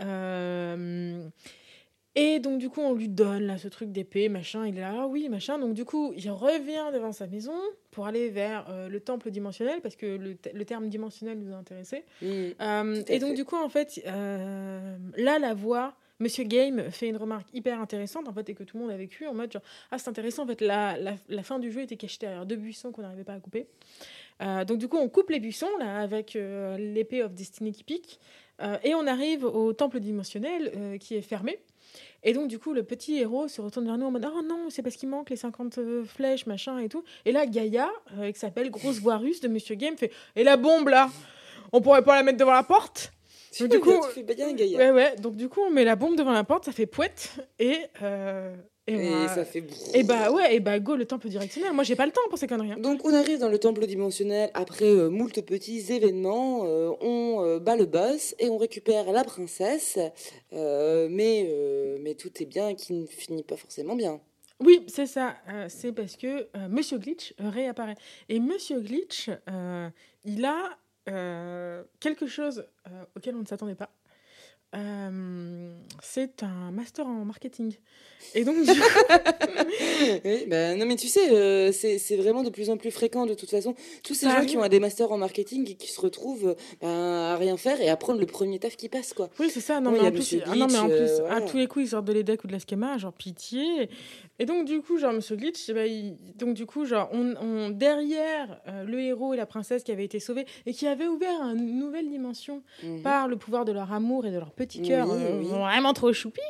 et 2.16 2.40
donc, 2.40 2.60
du 2.60 2.70
coup, 2.70 2.82
on 2.82 2.94
lui 2.94 3.10
donne 3.10 3.48
là 3.48 3.58
ce 3.58 3.68
truc 3.68 3.92
d'épée, 3.92 4.30
machin. 4.30 4.68
Il 4.68 4.78
est 4.78 4.82
là, 4.82 4.94
ah 5.02 5.08
oui, 5.08 5.30
machin. 5.30 5.58
Donc, 5.58 5.74
du 5.74 5.84
coup, 5.84 6.14
il 6.16 6.30
revient 6.30 6.92
devant 6.94 7.12
sa 7.12 7.26
maison 7.26 7.56
pour 7.90 8.06
aller 8.06 8.30
vers 8.30 8.68
euh, 8.70 8.88
le 8.88 9.00
temple 9.00 9.32
dimensionnel 9.32 9.82
parce 9.82 9.96
que 9.96 10.06
le, 10.18 10.36
te- 10.36 10.50
le 10.56 10.66
terme 10.66 10.90
dimensionnel 10.90 11.40
nous 11.40 11.52
a 11.54 11.58
intéressés. 11.58 12.04
Mm. 12.22 12.26
Euh, 12.62 13.04
et 13.08 13.20
donc, 13.20 13.32
fait. 13.32 13.36
du 13.36 13.46
coup, 13.46 13.56
en 13.56 13.70
fait, 13.70 14.00
euh, 14.06 14.96
là, 15.18 15.40
la 15.40 15.54
voix, 15.56 15.96
Monsieur 16.20 16.44
Game 16.44 16.92
fait 16.92 17.10
une 17.10 17.18
remarque 17.18 17.48
hyper 17.54 17.82
intéressante, 17.82 18.28
en 18.28 18.34
fait, 18.34 18.48
et 18.48 18.54
que 18.54 18.64
tout 18.64 18.78
le 18.78 18.84
monde 18.84 18.92
a 18.92 18.98
vécu 18.98 19.26
en 19.26 19.34
mode 19.34 19.52
genre, 19.52 19.64
ah, 19.90 19.98
c'est 19.98 20.10
intéressant, 20.10 20.44
en 20.44 20.48
fait, 20.48 20.62
la, 20.62 20.98
la, 21.00 21.16
la 21.30 21.44
fin 21.44 21.58
du 21.58 21.72
jeu 21.72 21.82
était 21.82 21.98
cachée 21.98 22.20
derrière 22.22 22.46
deux 22.46 22.58
buissons 22.58 22.92
qu'on 22.92 23.02
n'arrivait 23.02 23.24
pas 23.24 23.34
à 23.34 23.40
couper. 23.40 23.68
Donc 24.68 24.78
du 24.78 24.90
coup, 24.90 24.98
on 24.98 25.08
coupe 25.08 25.30
les 25.30 25.40
buissons 25.40 25.70
là 25.80 26.00
avec 26.00 26.34
l'épée 26.78 27.24
of 27.24 27.34
Destiny 27.34 27.72
qui 27.72 27.86
pique 27.86 28.20
et 28.84 28.94
on 28.94 29.08
arrive 29.08 29.46
au 29.46 29.72
temple 29.72 30.02
dimensionnel 30.02 30.98
qui 31.00 31.16
est 31.16 31.22
fermé. 31.22 31.60
Et 32.24 32.34
donc 32.34 32.48
du 32.48 32.60
coup, 32.60 32.74
le 32.74 32.84
petit 32.84 33.18
héros 33.18 33.48
se 33.48 33.62
retourne 33.62 33.86
vers 33.86 33.98
nous 33.98 34.06
en 34.06 34.12
mode 34.12 34.26
oh 34.26 34.42
non, 34.42 34.70
c'est 34.70 34.82
parce 34.82 34.96
qu'il 34.96 35.10
manque 35.10 35.30
les 35.30 35.36
50 35.36 35.78
euh, 35.78 36.04
flèches 36.04 36.46
machin 36.46 36.80
et 36.80 36.90
tout. 36.90 37.04
Et 37.26 37.32
là, 37.32 37.46
Gaïa, 37.46 37.92
euh, 38.18 38.32
qui 38.32 38.40
s'appelle 38.40 38.70
grosse 38.70 39.00
voix 39.00 39.18
russe 39.18 39.42
de 39.42 39.48
Monsieur 39.48 39.76
Game, 39.76 39.98
fait 39.98 40.12
et 40.36 40.44
la 40.44 40.58
bombe 40.58 40.88
là, 40.88 41.10
on 41.72 41.82
pourrait 41.82 42.04
pas 42.04 42.16
la 42.16 42.24
mettre 42.24 42.38
devant 42.38 42.54
la 42.54 42.64
porte? 42.64 43.12
Tu, 43.52 43.68
du 43.68 43.80
coup, 43.80 43.92
tu 44.14 44.24
fais 44.26 44.36
bien 44.36 44.54
Gaïa. 44.54 44.78
Ouais 44.78 44.92
ouais. 44.92 45.16
Donc 45.18 45.36
du 45.36 45.48
coup, 45.50 45.62
on 45.62 45.70
met 45.70 45.84
la 45.84 45.96
bombe 45.96 46.16
devant 46.16 46.32
la 46.32 46.44
porte, 46.44 46.66
ça 46.66 46.72
fait 46.72 46.88
pouette 46.88 47.32
et 47.60 47.78
euh, 48.02 48.56
et, 48.88 49.14
a- 49.14 49.28
ça 49.30 49.46
fait. 49.46 49.64
et 49.94 50.04
bah 50.04 50.32
ouais, 50.32 50.56
et 50.56 50.60
bah 50.60 50.78
go 50.80 50.96
le 50.96 51.06
temple 51.06 51.30
directionnel. 51.30 51.72
Moi, 51.74 51.84
j'ai 51.84 51.96
pas 51.96 52.06
le 52.06 52.12
temps 52.12 52.22
pour 52.30 52.38
ces 52.38 52.48
conneries. 52.48 52.74
hein. 52.74 52.78
Donc 52.80 53.06
on 53.06 53.14
arrive 53.14 53.40
dans 53.40 53.50
le 53.50 53.58
temple 53.58 53.86
dimensionnel 53.86 54.50
après 54.54 54.86
euh, 54.86 55.10
moult 55.10 55.42
petits 55.42 55.92
événements, 55.92 56.66
euh, 56.66 56.92
on 57.02 57.44
euh, 57.44 57.60
bat 57.60 57.76
le 57.78 57.86
boss 57.86 58.36
et 58.40 58.50
on 58.50 58.58
récupère 58.58 59.12
la 59.12 59.24
princesse, 59.24 59.98
euh, 60.52 61.08
mais, 61.10 61.50
mais 62.02 62.16
tout 62.16 62.32
est 62.42 62.46
bien 62.46 62.76
qui 62.76 62.94
ne 62.94 63.06
finit 63.06 63.44
pas 63.44 63.56
forcément 63.58 63.96
bien. 63.96 64.20
Oui, 64.60 64.84
c'est 64.88 65.08
ça. 65.08 65.36
C'est 65.68 65.92
parce 65.92 66.16
que 66.16 66.48
Monsieur 66.70 66.98
Glitch 66.98 67.34
réapparaît. 67.40 67.96
Et 68.30 68.40
Monsieur 68.40 68.80
Glitch, 68.80 69.30
il 70.26 70.46
a 70.46 70.78
quelque 72.00 72.28
chose 72.28 72.66
auquel 73.16 73.36
on 73.36 73.40
ne 73.40 73.46
s'attendait 73.46 73.76
pas. 73.76 73.90
Euh, 74.76 75.72
c'est 76.02 76.42
un 76.44 76.72
master 76.72 77.06
en 77.06 77.26
marketing. 77.26 77.76
Et 78.34 78.44
donc, 78.44 78.56
du 78.66 78.72
Oui, 80.26 80.46
bah, 80.48 80.76
non 80.76 80.86
mais 80.86 80.96
tu 80.96 81.08
sais, 81.08 81.32
euh, 81.32 81.72
c'est 81.72 82.16
vraiment 82.16 82.44
de 82.44 82.50
plus 82.50 82.70
en 82.70 82.78
plus 82.78 82.90
fréquent 82.92 83.26
de 83.26 83.34
toute 83.34 83.50
façon. 83.50 83.76
Tous 84.04 84.14
ces 84.14 84.26
Ça 84.26 84.32
gens 84.32 84.38
arrive. 84.38 84.50
qui 84.50 84.58
ont 84.58 84.68
des 84.68 84.80
masters 84.80 85.12
en 85.12 85.18
marketing 85.18 85.70
et 85.70 85.76
qui 85.76 85.92
se 85.92 86.00
retrouvent 86.02 86.50
euh, 86.50 86.56
ben, 86.82 86.90
à 86.90 87.38
rien 87.38 87.58
faire 87.58 87.80
et 87.82 87.90
à 87.90 87.98
prendre 87.98 88.20
le 88.20 88.26
premier 88.26 88.60
taf 88.60 88.76
qui 88.78 88.90
passe 88.90 89.14
quoi. 89.14 89.30
oui, 89.40 89.50
c'est 89.54 89.60
ça. 89.62 89.80
Non, 89.80 89.92
Oui, 89.92 90.00
mais 90.02 90.08
en 90.08 90.12
plus, 90.12 90.36
ah, 90.46 90.56
non, 90.56 90.68
mais 90.68 90.78
en 90.78 90.88
plus 90.88 90.96
euh, 90.98 91.30
à 91.30 91.42
tous 91.42 91.58
les 91.58 91.68
coups, 91.68 91.86
ils 91.86 91.90
sortent 91.90 92.06
de 92.06 92.14
l'EDEC 92.14 92.44
ou 92.44 92.48
de 92.48 92.54
la 92.54 92.60
schema, 92.60 92.98
genre 92.98 93.14
pitié. 93.14 93.90
Et 94.40 94.46
donc, 94.46 94.66
du 94.66 94.82
coup, 94.82 94.98
genre, 94.98 95.14
Monsieur 95.14 95.36
Glitch, 95.36 95.68
il- 95.70 96.18
donc, 96.36 96.56
du 96.56 96.66
coup, 96.66 96.86
genre, 96.86 97.08
on, 97.14 97.36
on- 97.40 97.70
derrière 97.70 98.60
euh, 98.68 98.84
le 98.84 99.00
héros 99.00 99.34
et 99.34 99.38
la 99.38 99.46
princesse 99.46 99.84
qui 99.84 99.92
avaient 99.92 100.06
été 100.06 100.20
sauvés 100.20 100.46
et 100.66 100.74
qui 100.74 100.88
avaient 100.88 101.08
ouvert 101.08 101.40
une 101.44 101.78
nouvelle 101.80 102.10
dimension 102.10 102.64
Mhm. 102.84 103.04
par 103.04 103.28
le 103.28 103.36
pouvoir 103.38 103.64
de 103.66 103.72
leur 103.72 103.92
amour 103.94 104.26
et 104.26 104.32
de 104.32 104.38
leur 104.40 104.52
petit 104.52 104.82
cœur 104.82 105.08
Oui, 105.10 105.18
euh, 105.22 105.40
oui. 105.40 105.46
vraiment 105.46 105.94
trop 105.94 106.12
choupi. 106.14 106.42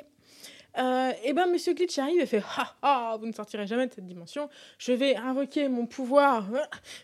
Euh, 0.80 1.12
et 1.24 1.34
ben 1.34 1.46
Monsieur 1.52 1.74
Glitch 1.76 2.00
arrive 2.00 2.20
et 2.20 2.26
fait 2.26 2.42
ha 2.58 2.76
ha 2.82 3.18
vous 3.20 3.28
ne 3.28 3.32
sortirez 3.32 3.68
jamais 3.68 3.86
de 3.86 3.94
cette 3.94 4.08
dimension 4.08 4.50
je 4.80 4.92
vais 4.92 5.16
invoquer 5.16 5.70
mon 5.70 5.86
pouvoir 5.86 6.48
euh, 6.52 6.58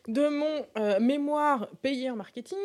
de 0.08 0.28
mon 0.28 0.66
euh, 0.80 1.00
mémoire 1.00 1.70
payé 1.84 2.10
en 2.10 2.16
marketing 2.16 2.58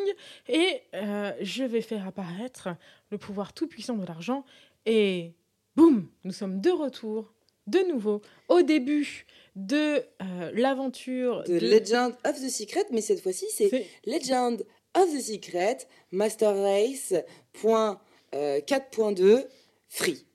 et 0.49 0.81
euh, 0.95 1.33
je 1.43 1.63
vais 1.65 1.83
faire 1.83 2.07
apparaître 2.09 2.71
le 3.11 3.19
pouvoir 3.19 3.53
tout 3.53 3.67
puissant 3.67 3.99
de 3.99 4.07
l'argent 4.07 4.47
et 4.87 5.35
boum 5.77 6.09
nous 6.25 6.33
sommes 6.33 6.63
de 6.63 6.71
retour 6.71 7.34
de 7.67 7.79
nouveau 7.91 8.23
au 8.49 8.63
début 8.63 9.27
de 9.57 9.97
euh, 10.23 10.51
l'aventure 10.55 11.45
De 11.45 11.59
Legend 11.59 12.15
of 12.25 12.41
the 12.41 12.49
Secret, 12.51 12.85
mais 12.91 13.01
cette 13.01 13.21
fois-ci 13.21 13.47
c'est 13.55 13.87
Legend 14.05 14.65
of 14.95 15.11
the 15.13 15.21
Secret 15.21 15.79
Master 16.11 16.57
Race 16.57 17.15
point, 17.53 18.01
euh, 18.35 18.61
4.2 18.61 19.47
free. 19.89 20.27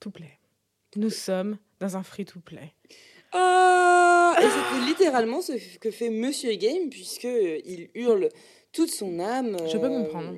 to 0.00 0.10
play 0.10 0.38
nous 0.96 1.10
sommes 1.10 1.58
dans 1.80 1.96
un 1.96 2.02
free 2.02 2.24
to 2.24 2.40
play 2.40 2.72
Ah 3.32 4.36
Et 4.40 4.44
c'est 4.44 4.86
littéralement 4.86 5.42
ce 5.42 5.52
que 5.78 5.90
fait 5.90 6.10
Monsieur 6.10 6.54
Game, 6.54 6.88
puisque 6.90 7.24
euh, 7.24 7.60
il 7.64 7.90
hurle 7.94 8.28
toute 8.72 8.90
son 8.90 9.18
âme. 9.18 9.56
Je 9.66 9.76
peux 9.78 9.86
euh, 9.86 10.02
comprendre. 10.02 10.36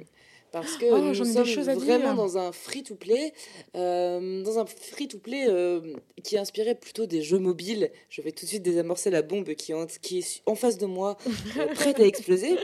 Parce 0.50 0.76
que 0.78 0.86
Oh, 0.90 0.98
nous 0.98 1.10
des 1.12 1.32
sommes 1.54 1.78
vraiment 1.78 2.14
dans 2.14 2.38
un 2.38 2.52
free-to-play, 2.52 3.32
euh, 3.76 4.42
dans 4.42 4.58
un 4.58 4.64
free-to-play 4.66 5.46
euh, 5.48 5.80
qui 6.24 6.36
est 6.36 6.38
inspiré 6.38 6.74
plutôt 6.74 7.06
des 7.06 7.20
jeux 7.22 7.38
mobiles. 7.38 7.90
Je 8.08 8.22
vais 8.22 8.32
tout 8.32 8.44
de 8.46 8.48
suite 8.48 8.62
désamorcer 8.62 9.10
la 9.10 9.22
bombe 9.22 9.52
qui 9.54 9.72
est 9.72 9.74
en, 9.74 9.86
qui 9.86 10.18
est 10.20 10.42
en 10.46 10.54
face 10.54 10.78
de 10.78 10.86
moi, 10.86 11.16
euh, 11.58 11.66
prête 11.74 12.00
à 12.00 12.04
exploser, 12.06 12.56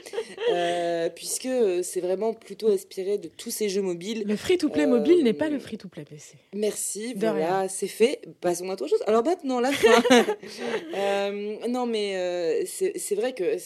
puisque 1.14 1.48
c'est 1.82 2.00
vraiment 2.00 2.32
plutôt 2.32 2.70
inspiré 2.72 3.18
de 3.18 3.28
tous 3.28 3.50
ces 3.50 3.68
jeux 3.68 3.82
mobiles. 3.82 4.24
le 4.26 4.36
free 4.36 4.56
to 4.58 4.68
play 4.68 4.84
Euh, 4.84 4.88
mobile 4.88 5.22
n'est 5.22 5.32
pas 5.34 5.48
le 5.48 5.58
free 5.58 5.76
to 5.78 5.88
play 5.88 6.04
PC 6.04 6.34
Merci, 6.54 7.14
De 7.14 7.20
voilà, 7.20 7.68
c'est 7.68 7.86
fait. 7.88 8.20
Passons 8.40 8.68
à 8.70 8.74
autre 8.74 8.86
chose. 8.86 9.02
Alors 9.06 9.24
maintenant, 9.24 9.60
la 9.60 9.72
fin. 9.72 10.02
Non, 11.68 11.86
mais 11.86 12.64
c'est 12.66 13.14
vrai 13.14 13.34
que 13.34 13.56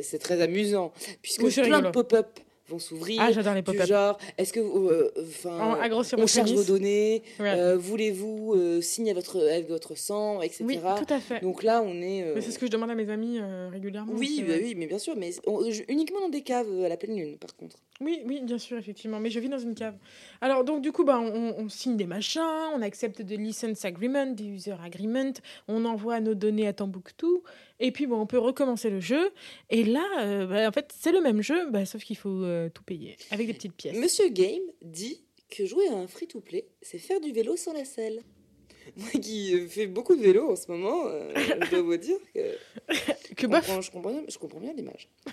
c'est 0.00 0.18
très 0.18 0.40
amusant, 0.40 0.92
puisque 1.22 1.42
Oui, 1.42 1.52
plein 1.52 1.64
rigolo. 1.64 1.88
de 1.88 1.90
pop-up 1.92 2.38
vont 2.68 2.78
s'ouvrir. 2.78 3.20
ah 3.22 3.32
j'adore 3.32 3.54
les 3.54 3.60
du 3.62 3.64
pop-up 3.72 3.86
genre, 3.86 4.18
est-ce 4.38 4.52
que, 4.52 4.60
vous, 4.60 4.88
euh, 4.88 5.12
enfin, 5.20 5.88
grossir 5.88 6.18
on 6.18 6.26
pénis. 6.26 6.52
vos 6.52 6.64
données, 6.64 7.22
Ouais. 7.38 7.54
euh, 7.58 7.76
voulez-vous 7.76 8.54
euh, 8.54 8.80
signer 8.80 9.12
votre, 9.14 9.36
avec 9.40 9.68
votre 9.68 9.96
sang, 9.96 10.42
etc. 10.42 10.64
oui 10.64 10.78
tout 10.78 11.12
à 11.14 11.20
fait 11.20 11.40
Donc 11.40 11.62
là, 11.62 11.82
on 11.84 11.94
est. 12.02 12.22
euh, 12.24 12.32
mais 12.34 12.40
c'est 12.40 12.50
ce 12.50 12.58
que 12.58 12.66
je 12.66 12.70
demande 12.72 12.90
à 12.90 12.94
mes 12.94 13.08
amis 13.10 13.38
euh, 13.40 13.68
régulièrement 13.70 14.12
oui, 14.16 14.44
bah 14.46 14.54
oui, 14.60 14.74
mais 14.76 14.86
bien 14.86 14.98
sûr, 14.98 15.14
mais 15.16 15.30
on- 15.46 15.62
uniquement 15.88 16.20
dans 16.20 16.28
des 16.28 16.42
caves 16.42 16.66
euh, 16.70 16.84
à 16.86 16.88
la 16.88 16.96
pleine 16.96 17.16
lune, 17.16 17.38
par 17.38 17.54
contre. 17.56 17.76
Oui, 18.00 18.20
oui, 18.26 18.40
bien 18.42 18.58
sûr, 18.58 18.76
effectivement. 18.76 19.20
Mais 19.20 19.30
je 19.30 19.40
vis 19.40 19.48
dans 19.48 19.58
une 19.58 19.74
cave. 19.74 19.94
Alors, 20.42 20.64
donc, 20.64 20.82
du 20.82 20.92
coup, 20.92 21.04
bah, 21.04 21.18
on, 21.18 21.54
on 21.56 21.68
signe 21.70 21.96
des 21.96 22.04
machins, 22.06 22.42
on 22.74 22.82
accepte 22.82 23.22
des 23.22 23.36
license 23.38 23.84
agreement, 23.86 24.26
des 24.26 24.44
user 24.44 24.74
agreement, 24.84 25.32
on 25.66 25.84
envoie 25.86 26.20
nos 26.20 26.34
données 26.34 26.66
à 26.66 26.74
Tambouctou, 26.74 27.42
et 27.80 27.92
puis, 27.92 28.06
bon, 28.06 28.20
on 28.20 28.26
peut 28.26 28.38
recommencer 28.38 28.90
le 28.90 29.00
jeu. 29.00 29.30
Et 29.70 29.84
là, 29.84 30.04
euh, 30.20 30.46
bah, 30.46 30.68
en 30.68 30.72
fait, 30.72 30.92
c'est 30.98 31.12
le 31.12 31.20
même 31.20 31.42
jeu, 31.42 31.70
bah, 31.70 31.84
sauf 31.86 32.02
qu'il 32.04 32.16
faut 32.16 32.42
euh, 32.42 32.68
tout 32.70 32.82
payer, 32.82 33.16
avec 33.30 33.46
des 33.46 33.54
petites 33.54 33.74
pièces. 33.74 33.96
Monsieur 33.96 34.28
Game 34.28 34.62
dit 34.82 35.22
que 35.50 35.64
jouer 35.66 35.88
à 35.88 35.94
un 35.94 36.06
free-to-play, 36.08 36.66
c'est 36.82 36.98
faire 36.98 37.20
du 37.20 37.32
vélo 37.32 37.56
sans 37.56 37.72
la 37.72 37.84
selle. 37.84 38.22
Moi 38.96 39.10
qui 39.20 39.66
fais 39.68 39.86
beaucoup 39.88 40.14
de 40.16 40.22
vélo 40.22 40.50
en 40.52 40.56
ce 40.56 40.70
moment, 40.70 41.06
euh, 41.06 41.32
je 41.36 41.70
dois 41.70 41.82
vous 41.82 41.96
dire 41.96 42.18
que 42.34 42.40
Que 43.34 43.42
je, 43.42 43.46
comprends, 43.46 43.80
je, 43.80 43.90
comprends, 43.90 44.10
bien- 44.12 44.24
je 44.28 44.38
comprends 44.38 44.60
bien 44.60 44.72
l'image. 44.72 45.08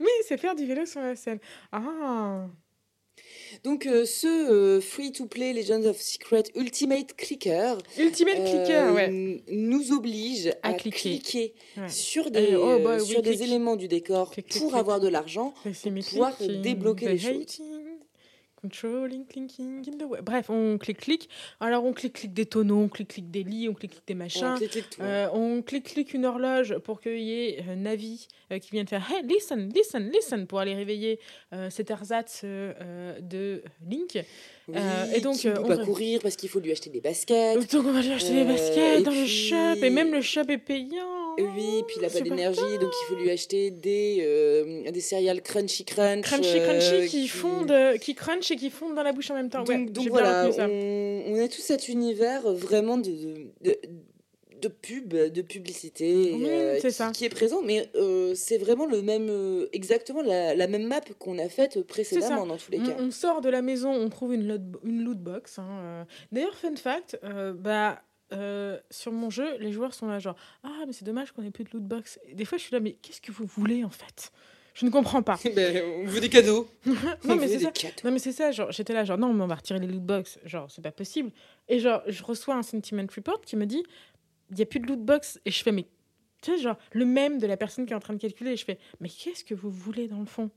Oui, 0.00 0.10
c'est 0.28 0.36
faire 0.36 0.54
du 0.54 0.64
vélo 0.64 0.86
sur 0.86 1.00
la 1.00 1.16
scène. 1.16 1.38
Ah 1.72 2.46
Donc 3.64 3.86
euh, 3.86 4.04
ce 4.04 4.26
euh, 4.26 4.80
free-to-play 4.80 5.52
Legends 5.52 5.84
of 5.84 6.00
Secret 6.00 6.44
Ultimate 6.54 7.14
Clicker 7.16 7.76
Ultimate 7.98 8.36
Clicker, 8.44 8.70
euh, 8.88 8.92
ouais. 8.92 9.42
nous 9.50 9.92
oblige 9.92 10.48
À 10.62 10.68
à, 10.70 10.72
cliquer. 10.74 11.18
cliquer, 11.18 11.54
Ouais. 11.76 11.88
sur 11.88 12.30
des, 12.30 12.54
oh, 12.56 12.78
bah, 12.82 12.96
oui, 13.00 13.06
sur 13.06 13.22
des 13.22 13.42
éléments 13.42 13.76
du 13.76 13.88
décor 13.88 14.30
Clique, 14.30 14.48
pour 14.58 14.68
clique. 14.70 14.74
avoir 14.80 15.00
de 15.00 15.08
l'argent. 15.08 15.52
C'est 15.74 15.90
mes 15.90 16.02
pouvoir 16.02 16.34
débloquer 16.62 17.08
les 17.08 17.18
choses. 17.18 17.60
Controlling, 18.66 19.24
clinking 19.26 19.84
in 19.86 19.92
the. 19.98 20.22
Bref, 20.22 20.50
on 20.50 20.76
clique, 20.78 20.98
clique. 20.98 21.28
Alors, 21.60 21.84
on 21.84 21.92
clique, 21.92 22.14
clique 22.14 22.34
des 22.34 22.46
tonneaux, 22.46 22.82
on 22.82 22.88
clique, 22.88 23.08
clique 23.08 23.30
des 23.30 23.44
lits, 23.44 23.68
on 23.68 23.74
clique, 23.74 23.92
clique 23.92 24.06
des 24.06 24.14
machins. 24.14 24.54
On 24.54 24.56
clique, 24.56 24.70
clique 24.70 24.90
tout. 24.90 25.02
Euh, 25.02 25.62
clique, 25.62 26.14
une 26.14 26.24
horloge 26.26 26.78
pour 26.78 27.00
qu'il 27.00 27.20
y 27.20 27.32
ait 27.32 27.64
euh, 27.68 27.76
Navi 27.76 28.26
euh, 28.50 28.58
qui 28.58 28.70
vienne 28.72 28.86
faire 28.88 29.06
Hey, 29.10 29.22
listen, 29.26 29.70
listen, 29.72 30.10
listen 30.10 30.46
pour 30.46 30.58
aller 30.60 30.74
réveiller 30.74 31.20
cet 31.70 31.90
ersatz 31.90 32.44
de 32.44 33.62
Link. 33.88 34.18
Oui, 34.68 34.76
et 35.14 35.20
donc, 35.20 35.36
qui 35.36 35.46
ne 35.48 35.52
peut 35.52 35.60
on 35.62 35.68
pas 35.68 35.76
va- 35.76 35.84
courir 35.84 36.20
parce 36.22 36.34
qu'il 36.36 36.48
faut 36.48 36.60
lui 36.60 36.72
acheter 36.72 36.90
des 36.90 37.00
baskets. 37.00 37.72
Donc, 37.72 37.86
on 37.86 37.92
va 37.92 38.02
lui 38.02 38.12
acheter 38.12 38.34
des 38.34 38.44
baskets 38.44 39.00
et 39.00 39.02
dans 39.02 39.12
le 39.12 39.26
shop 39.26 39.82
et 39.82 39.90
même 39.90 40.12
le 40.12 40.22
shop 40.22 40.42
est 40.48 40.58
payant. 40.58 41.25
Oui, 41.38 41.82
puis 41.86 41.96
il 41.96 42.02
n'a 42.02 42.08
pas 42.08 42.20
d'énergie, 42.20 42.78
donc 42.80 42.90
il 43.02 43.06
faut 43.08 43.14
lui 43.20 43.30
acheter 43.30 43.70
des, 43.70 44.18
euh, 44.20 44.90
des 44.90 45.00
céréales 45.00 45.42
crunchy 45.42 45.84
crunch. 45.84 46.22
Crunchy, 46.22 46.58
euh, 46.58 46.66
crunchy 46.66 47.08
qui 47.08 47.28
fondent, 47.28 47.70
euh, 47.70 47.96
qui 47.98 48.14
crunch 48.14 48.50
et 48.50 48.56
qui 48.56 48.70
fondent 48.70 48.94
dans 48.94 49.02
la 49.02 49.12
bouche 49.12 49.30
en 49.30 49.34
même 49.34 49.50
temps. 49.50 49.62
Donc, 49.64 49.68
ouais, 50.04 50.08
voilà, 50.08 50.48
on, 50.58 51.22
on 51.28 51.44
a 51.44 51.48
tout 51.48 51.60
cet 51.60 51.88
univers 51.88 52.50
vraiment 52.52 52.96
de, 52.96 53.10
de, 53.62 53.76
de 54.62 54.68
pub, 54.68 55.08
de 55.14 55.42
publicité 55.42 56.32
Oui, 56.34 56.44
euh, 56.48 56.80
qui, 56.80 56.90
ça. 56.90 57.10
qui 57.10 57.26
est 57.26 57.28
présent, 57.28 57.60
mais 57.62 57.90
c'est 58.34 58.56
vraiment 58.58 58.86
le 58.86 59.02
même, 59.02 59.30
exactement 59.74 60.22
la, 60.22 60.54
la 60.54 60.66
même 60.66 60.84
map 60.86 61.00
qu'on 61.18 61.38
a 61.38 61.48
faite 61.50 61.82
précédemment 61.86 62.46
dans 62.46 62.56
tous 62.56 62.70
les 62.70 62.80
On, 62.80 62.84
cas. 62.86 62.96
on 62.98 63.10
sort 63.10 63.40
de 63.42 63.50
la 63.50 63.60
maison, 63.60 63.90
on 63.92 64.08
trouve 64.08 64.32
une 64.34 64.48
loot, 64.48 64.62
une 64.84 65.04
loot 65.04 65.18
box. 65.18 65.58
hein. 65.58 66.06
D'ailleurs, 66.32 66.54
fun 66.56 66.74
fact, 66.76 67.18
bah, 67.56 68.00
euh, 68.32 68.78
sur 68.90 69.12
mon 69.12 69.30
jeu, 69.30 69.56
les 69.58 69.72
joueurs 69.72 69.94
sont 69.94 70.06
là 70.08 70.18
genre 70.18 70.36
Ah, 70.62 70.84
mais 70.86 70.92
c'est 70.92 71.04
dommage 71.04 71.32
qu'on 71.32 71.42
ait 71.42 71.50
plus 71.50 71.64
de 71.64 71.70
loot 71.72 71.82
box. 71.84 72.18
Et 72.28 72.34
des 72.34 72.44
fois, 72.44 72.58
je 72.58 72.64
suis 72.64 72.72
là, 72.72 72.80
mais 72.80 72.92
qu'est-ce 72.94 73.20
que 73.20 73.32
vous 73.32 73.46
voulez 73.46 73.84
en 73.84 73.90
fait? 73.90 74.32
Je 74.74 74.84
ne 74.84 74.90
comprends 74.90 75.22
pas. 75.22 75.38
Ben, 75.54 75.82
on 76.02 76.04
veut 76.06 76.20
des 76.20 76.28
cadeaux. 76.28 76.68
non, 77.24 77.36
mais 77.36 77.48
c'est 77.48 77.60
ça. 77.60 77.70
cadeaux. 77.70 77.94
Non, 78.04 78.10
mais 78.10 78.18
c'est 78.18 78.32
ça, 78.32 78.50
genre, 78.52 78.70
j'étais 78.72 78.92
là, 78.92 79.04
genre, 79.04 79.16
non, 79.16 79.32
mais 79.32 79.42
on 79.42 79.46
va 79.46 79.54
retirer 79.54 79.78
les 79.78 79.86
loot 79.86 80.02
box. 80.02 80.38
Genre, 80.44 80.70
c'est 80.70 80.82
pas 80.82 80.92
possible. 80.92 81.30
Et 81.68 81.78
genre, 81.78 82.02
je 82.06 82.22
reçois 82.22 82.56
un 82.56 82.62
sentiment 82.62 83.04
report 83.14 83.40
qui 83.40 83.56
me 83.56 83.64
dit 83.64 83.82
Il 84.50 84.56
n'y 84.56 84.62
a 84.62 84.66
plus 84.66 84.80
de 84.80 84.86
loot 84.86 85.00
box. 85.00 85.40
Et 85.46 85.50
je 85.50 85.62
fais, 85.62 85.72
mais. 85.72 85.86
Tu 86.42 86.52
sais, 86.54 86.58
genre, 86.62 86.76
le 86.92 87.06
même 87.06 87.38
de 87.38 87.46
la 87.46 87.56
personne 87.56 87.86
qui 87.86 87.94
est 87.94 87.96
en 87.96 88.00
train 88.00 88.12
de 88.12 88.18
calculer. 88.18 88.50
Et 88.52 88.56
je 88.56 88.64
fais, 88.66 88.78
mais 89.00 89.08
qu'est-ce 89.08 89.44
que 89.44 89.54
vous 89.54 89.70
voulez 89.70 90.08
dans 90.08 90.20
le 90.20 90.26
fond? 90.26 90.50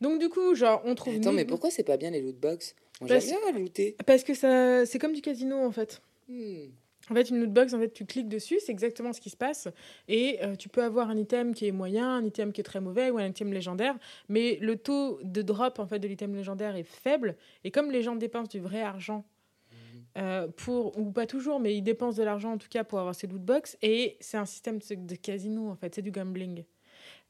Donc, 0.00 0.20
du 0.20 0.28
coup, 0.28 0.54
genre, 0.54 0.80
on 0.84 0.94
trouve. 0.94 1.16
Attends, 1.16 1.32
mais 1.32 1.44
pourquoi 1.44 1.70
c'est 1.70 1.82
pas 1.82 1.96
bien 1.96 2.10
les 2.10 2.20
loot 2.20 2.38
box? 2.38 2.76
On 3.00 3.06
Parce- 3.06 3.26
bien 3.26 3.38
à 3.48 3.52
looter. 3.52 3.96
Parce 4.06 4.22
que 4.22 4.32
ça, 4.34 4.86
c'est 4.86 4.98
comme 4.98 5.12
du 5.12 5.20
casino 5.22 5.58
en 5.66 5.72
fait. 5.72 6.00
Hmm. 6.28 6.66
En 7.10 7.14
fait, 7.14 7.30
une 7.30 7.40
loot 7.40 7.52
box, 7.52 7.72
en 7.72 7.78
fait, 7.78 7.92
tu 7.92 8.04
cliques 8.04 8.28
dessus, 8.28 8.58
c'est 8.60 8.72
exactement 8.72 9.12
ce 9.12 9.20
qui 9.20 9.30
se 9.30 9.36
passe. 9.36 9.68
Et 10.08 10.38
euh, 10.42 10.56
tu 10.56 10.68
peux 10.68 10.82
avoir 10.82 11.08
un 11.08 11.16
item 11.16 11.54
qui 11.54 11.66
est 11.66 11.72
moyen, 11.72 12.16
un 12.16 12.24
item 12.24 12.52
qui 12.52 12.60
est 12.60 12.64
très 12.64 12.80
mauvais 12.80 13.10
ou 13.10 13.18
un 13.18 13.26
item 13.26 13.52
légendaire. 13.52 13.96
Mais 14.28 14.58
le 14.60 14.76
taux 14.76 15.20
de 15.22 15.42
drop 15.42 15.78
en 15.78 15.86
fait, 15.86 15.98
de 15.98 16.08
l'item 16.08 16.34
légendaire 16.34 16.74
est 16.74 16.82
faible. 16.82 17.36
Et 17.64 17.70
comme 17.70 17.90
les 17.90 18.02
gens 18.02 18.16
dépensent 18.16 18.50
du 18.50 18.60
vrai 18.60 18.82
argent, 18.82 19.24
euh, 20.18 20.48
pour, 20.48 20.98
ou 20.98 21.12
pas 21.12 21.26
toujours, 21.26 21.60
mais 21.60 21.76
ils 21.76 21.82
dépensent 21.82 22.16
de 22.16 22.22
l'argent 22.22 22.52
en 22.52 22.58
tout 22.58 22.68
cas 22.68 22.84
pour 22.84 22.98
avoir 22.98 23.14
ces 23.14 23.26
loot 23.26 23.42
box. 23.42 23.76
Et 23.82 24.16
c'est 24.20 24.38
un 24.38 24.46
système 24.46 24.78
de, 24.78 24.94
de 24.94 25.14
casino, 25.14 25.68
en 25.68 25.76
fait, 25.76 25.94
c'est 25.94 26.02
du 26.02 26.10
gambling. 26.10 26.64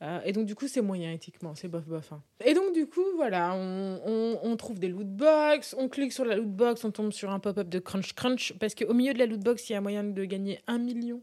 Euh, 0.02 0.20
et 0.26 0.32
donc, 0.32 0.44
du 0.46 0.54
coup, 0.54 0.68
c'est 0.68 0.82
moyen 0.82 1.10
éthiquement, 1.12 1.54
c'est 1.54 1.68
bof 1.68 1.86
bof. 1.86 2.12
hein. 2.12 2.22
Et 2.44 2.52
donc, 2.52 2.74
du 2.74 2.86
coup, 2.86 3.04
voilà, 3.16 3.54
on, 3.54 4.00
on- 4.04 4.38
on 4.42 4.56
trouve 4.56 4.78
des 4.78 4.88
loot 4.88 5.06
box, 5.08 5.74
on 5.78 5.88
clique 5.88 6.12
sur 6.12 6.24
la 6.26 6.36
loot 6.36 6.50
box, 6.54 6.84
on 6.84 6.90
tombe 6.90 7.12
sur 7.12 7.30
un 7.30 7.38
pop-up 7.38 7.68
de 7.68 7.78
crunch 7.78 8.12
crunch, 8.14 8.52
parce 8.60 8.74
qu'au 8.74 8.92
milieu 8.92 9.14
de 9.14 9.18
la 9.18 9.24
loot 9.26 9.40
box, 9.40 9.70
il 9.70 9.72
y 9.72 9.76
a 9.76 9.80
moyen 9.80 10.04
de 10.04 10.24
gagner 10.24 10.60
un 10.66 10.76
million 10.78 11.22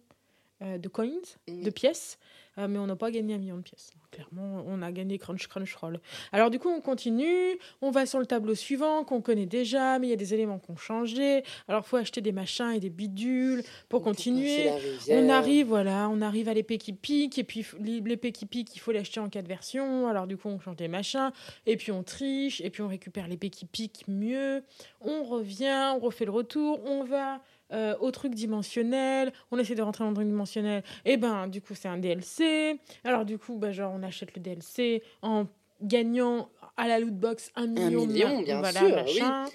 euh, 0.64 0.80
de 0.80 0.88
coins, 0.90 1.12
de 1.48 1.70
pièces, 1.70 2.18
euh, 2.58 2.68
mais 2.68 2.80
on 2.80 2.88
n'a 2.88 2.96
pas 2.96 3.12
gagné 3.12 3.36
un 3.36 3.38
million 3.38 3.58
de 3.58 3.62
pièces. 3.62 3.92
Clairement, 4.12 4.64
on 4.68 4.82
a 4.82 4.92
gagné 4.92 5.18
crunch 5.18 5.48
crunch 5.48 5.74
roll. 5.76 6.00
Alors, 6.32 6.52
du 6.52 6.60
coup, 6.60 6.70
on 6.70 6.82
continue, 6.82 7.58
on 7.82 7.90
va 7.90 8.06
sur 8.06 8.20
le 8.20 8.26
tableau 8.26 8.54
suivant 8.54 9.04
qu'on 9.04 9.22
connaît 9.22 9.48
déjà, 9.48 9.98
mais 9.98 10.08
il 10.08 10.10
y 10.12 10.14
a 10.14 10.18
des 10.18 10.34
éléments 10.34 10.60
qui 10.60 10.70
ont 10.70 10.78
changé. 10.78 11.44
Alors, 11.68 11.86
faut 11.86 11.98
acheter 11.98 12.22
des 12.22 12.32
machins 12.32 12.72
et 12.72 12.80
des 12.80 12.92
bidules 12.92 13.64
pour 13.90 14.04
continuer. 14.04 14.70
On 15.10 15.30
arrive, 15.30 15.68
voilà, 15.68 16.10
on 16.10 16.22
arrive 16.22 16.48
à 16.48 16.54
l'épée 16.54 16.78
qui 16.78 16.94
pique, 16.94 17.40
et 17.40 17.44
puis 17.44 17.66
l'épée 17.80 18.32
qui 18.32 18.46
pique, 18.46 18.76
il 18.76 18.80
faut 18.80 18.92
l'acheter 18.92 19.20
en 19.20 19.30
quatre 19.30 19.48
versions. 19.48 20.08
Alors 20.08 20.28
du 20.28 20.38
coup, 20.38 20.50
on 20.50 20.60
change 20.60 20.76
des 20.76 20.88
machins, 20.88 21.32
et 21.66 21.78
puis 21.78 21.92
on 21.92 22.04
triche, 22.04 22.62
et 22.62 22.70
puis 22.70 22.82
on 22.82 22.88
récupère 22.88 23.28
l'épée 23.28 23.50
qui 23.50 23.66
pique 23.66 24.06
mieux. 24.08 24.64
On 25.02 25.24
revient, 25.24 25.94
on 25.96 26.00
refait 26.00 26.26
le 26.26 26.32
retour, 26.32 26.80
on 26.86 27.04
va 27.04 27.42
euh, 27.74 27.96
au 28.00 28.12
truc 28.12 28.34
dimensionnel, 28.36 29.32
on 29.52 29.58
essaie 29.58 29.76
de 29.76 29.82
rentrer 29.82 30.04
dans 30.04 30.10
le 30.12 30.16
truc 30.16 30.28
dimensionnel, 30.28 30.84
et 31.06 31.18
ben 31.18 31.48
du 31.48 31.62
coup, 31.62 31.74
c'est 31.76 31.88
un 31.88 31.98
DLC. 31.98 32.80
Alors 33.04 33.26
du 33.26 33.38
coup, 33.38 33.58
bah, 33.58 33.72
genre, 33.72 33.92
on 33.96 34.04
achète 34.04 34.36
le 34.36 34.42
DLC 34.42 35.02
en 35.22 35.46
gagnant 35.82 36.50
à 36.78 36.88
la 36.88 37.00
loot 37.00 37.14
box 37.16 37.52
un 37.56 37.68
million, 37.68 38.06
de 38.06 38.12
million, 38.14 38.42
bien 38.42 38.60
voilà, 38.60 38.80
sûr, 38.80 38.90
machin. 38.96 39.46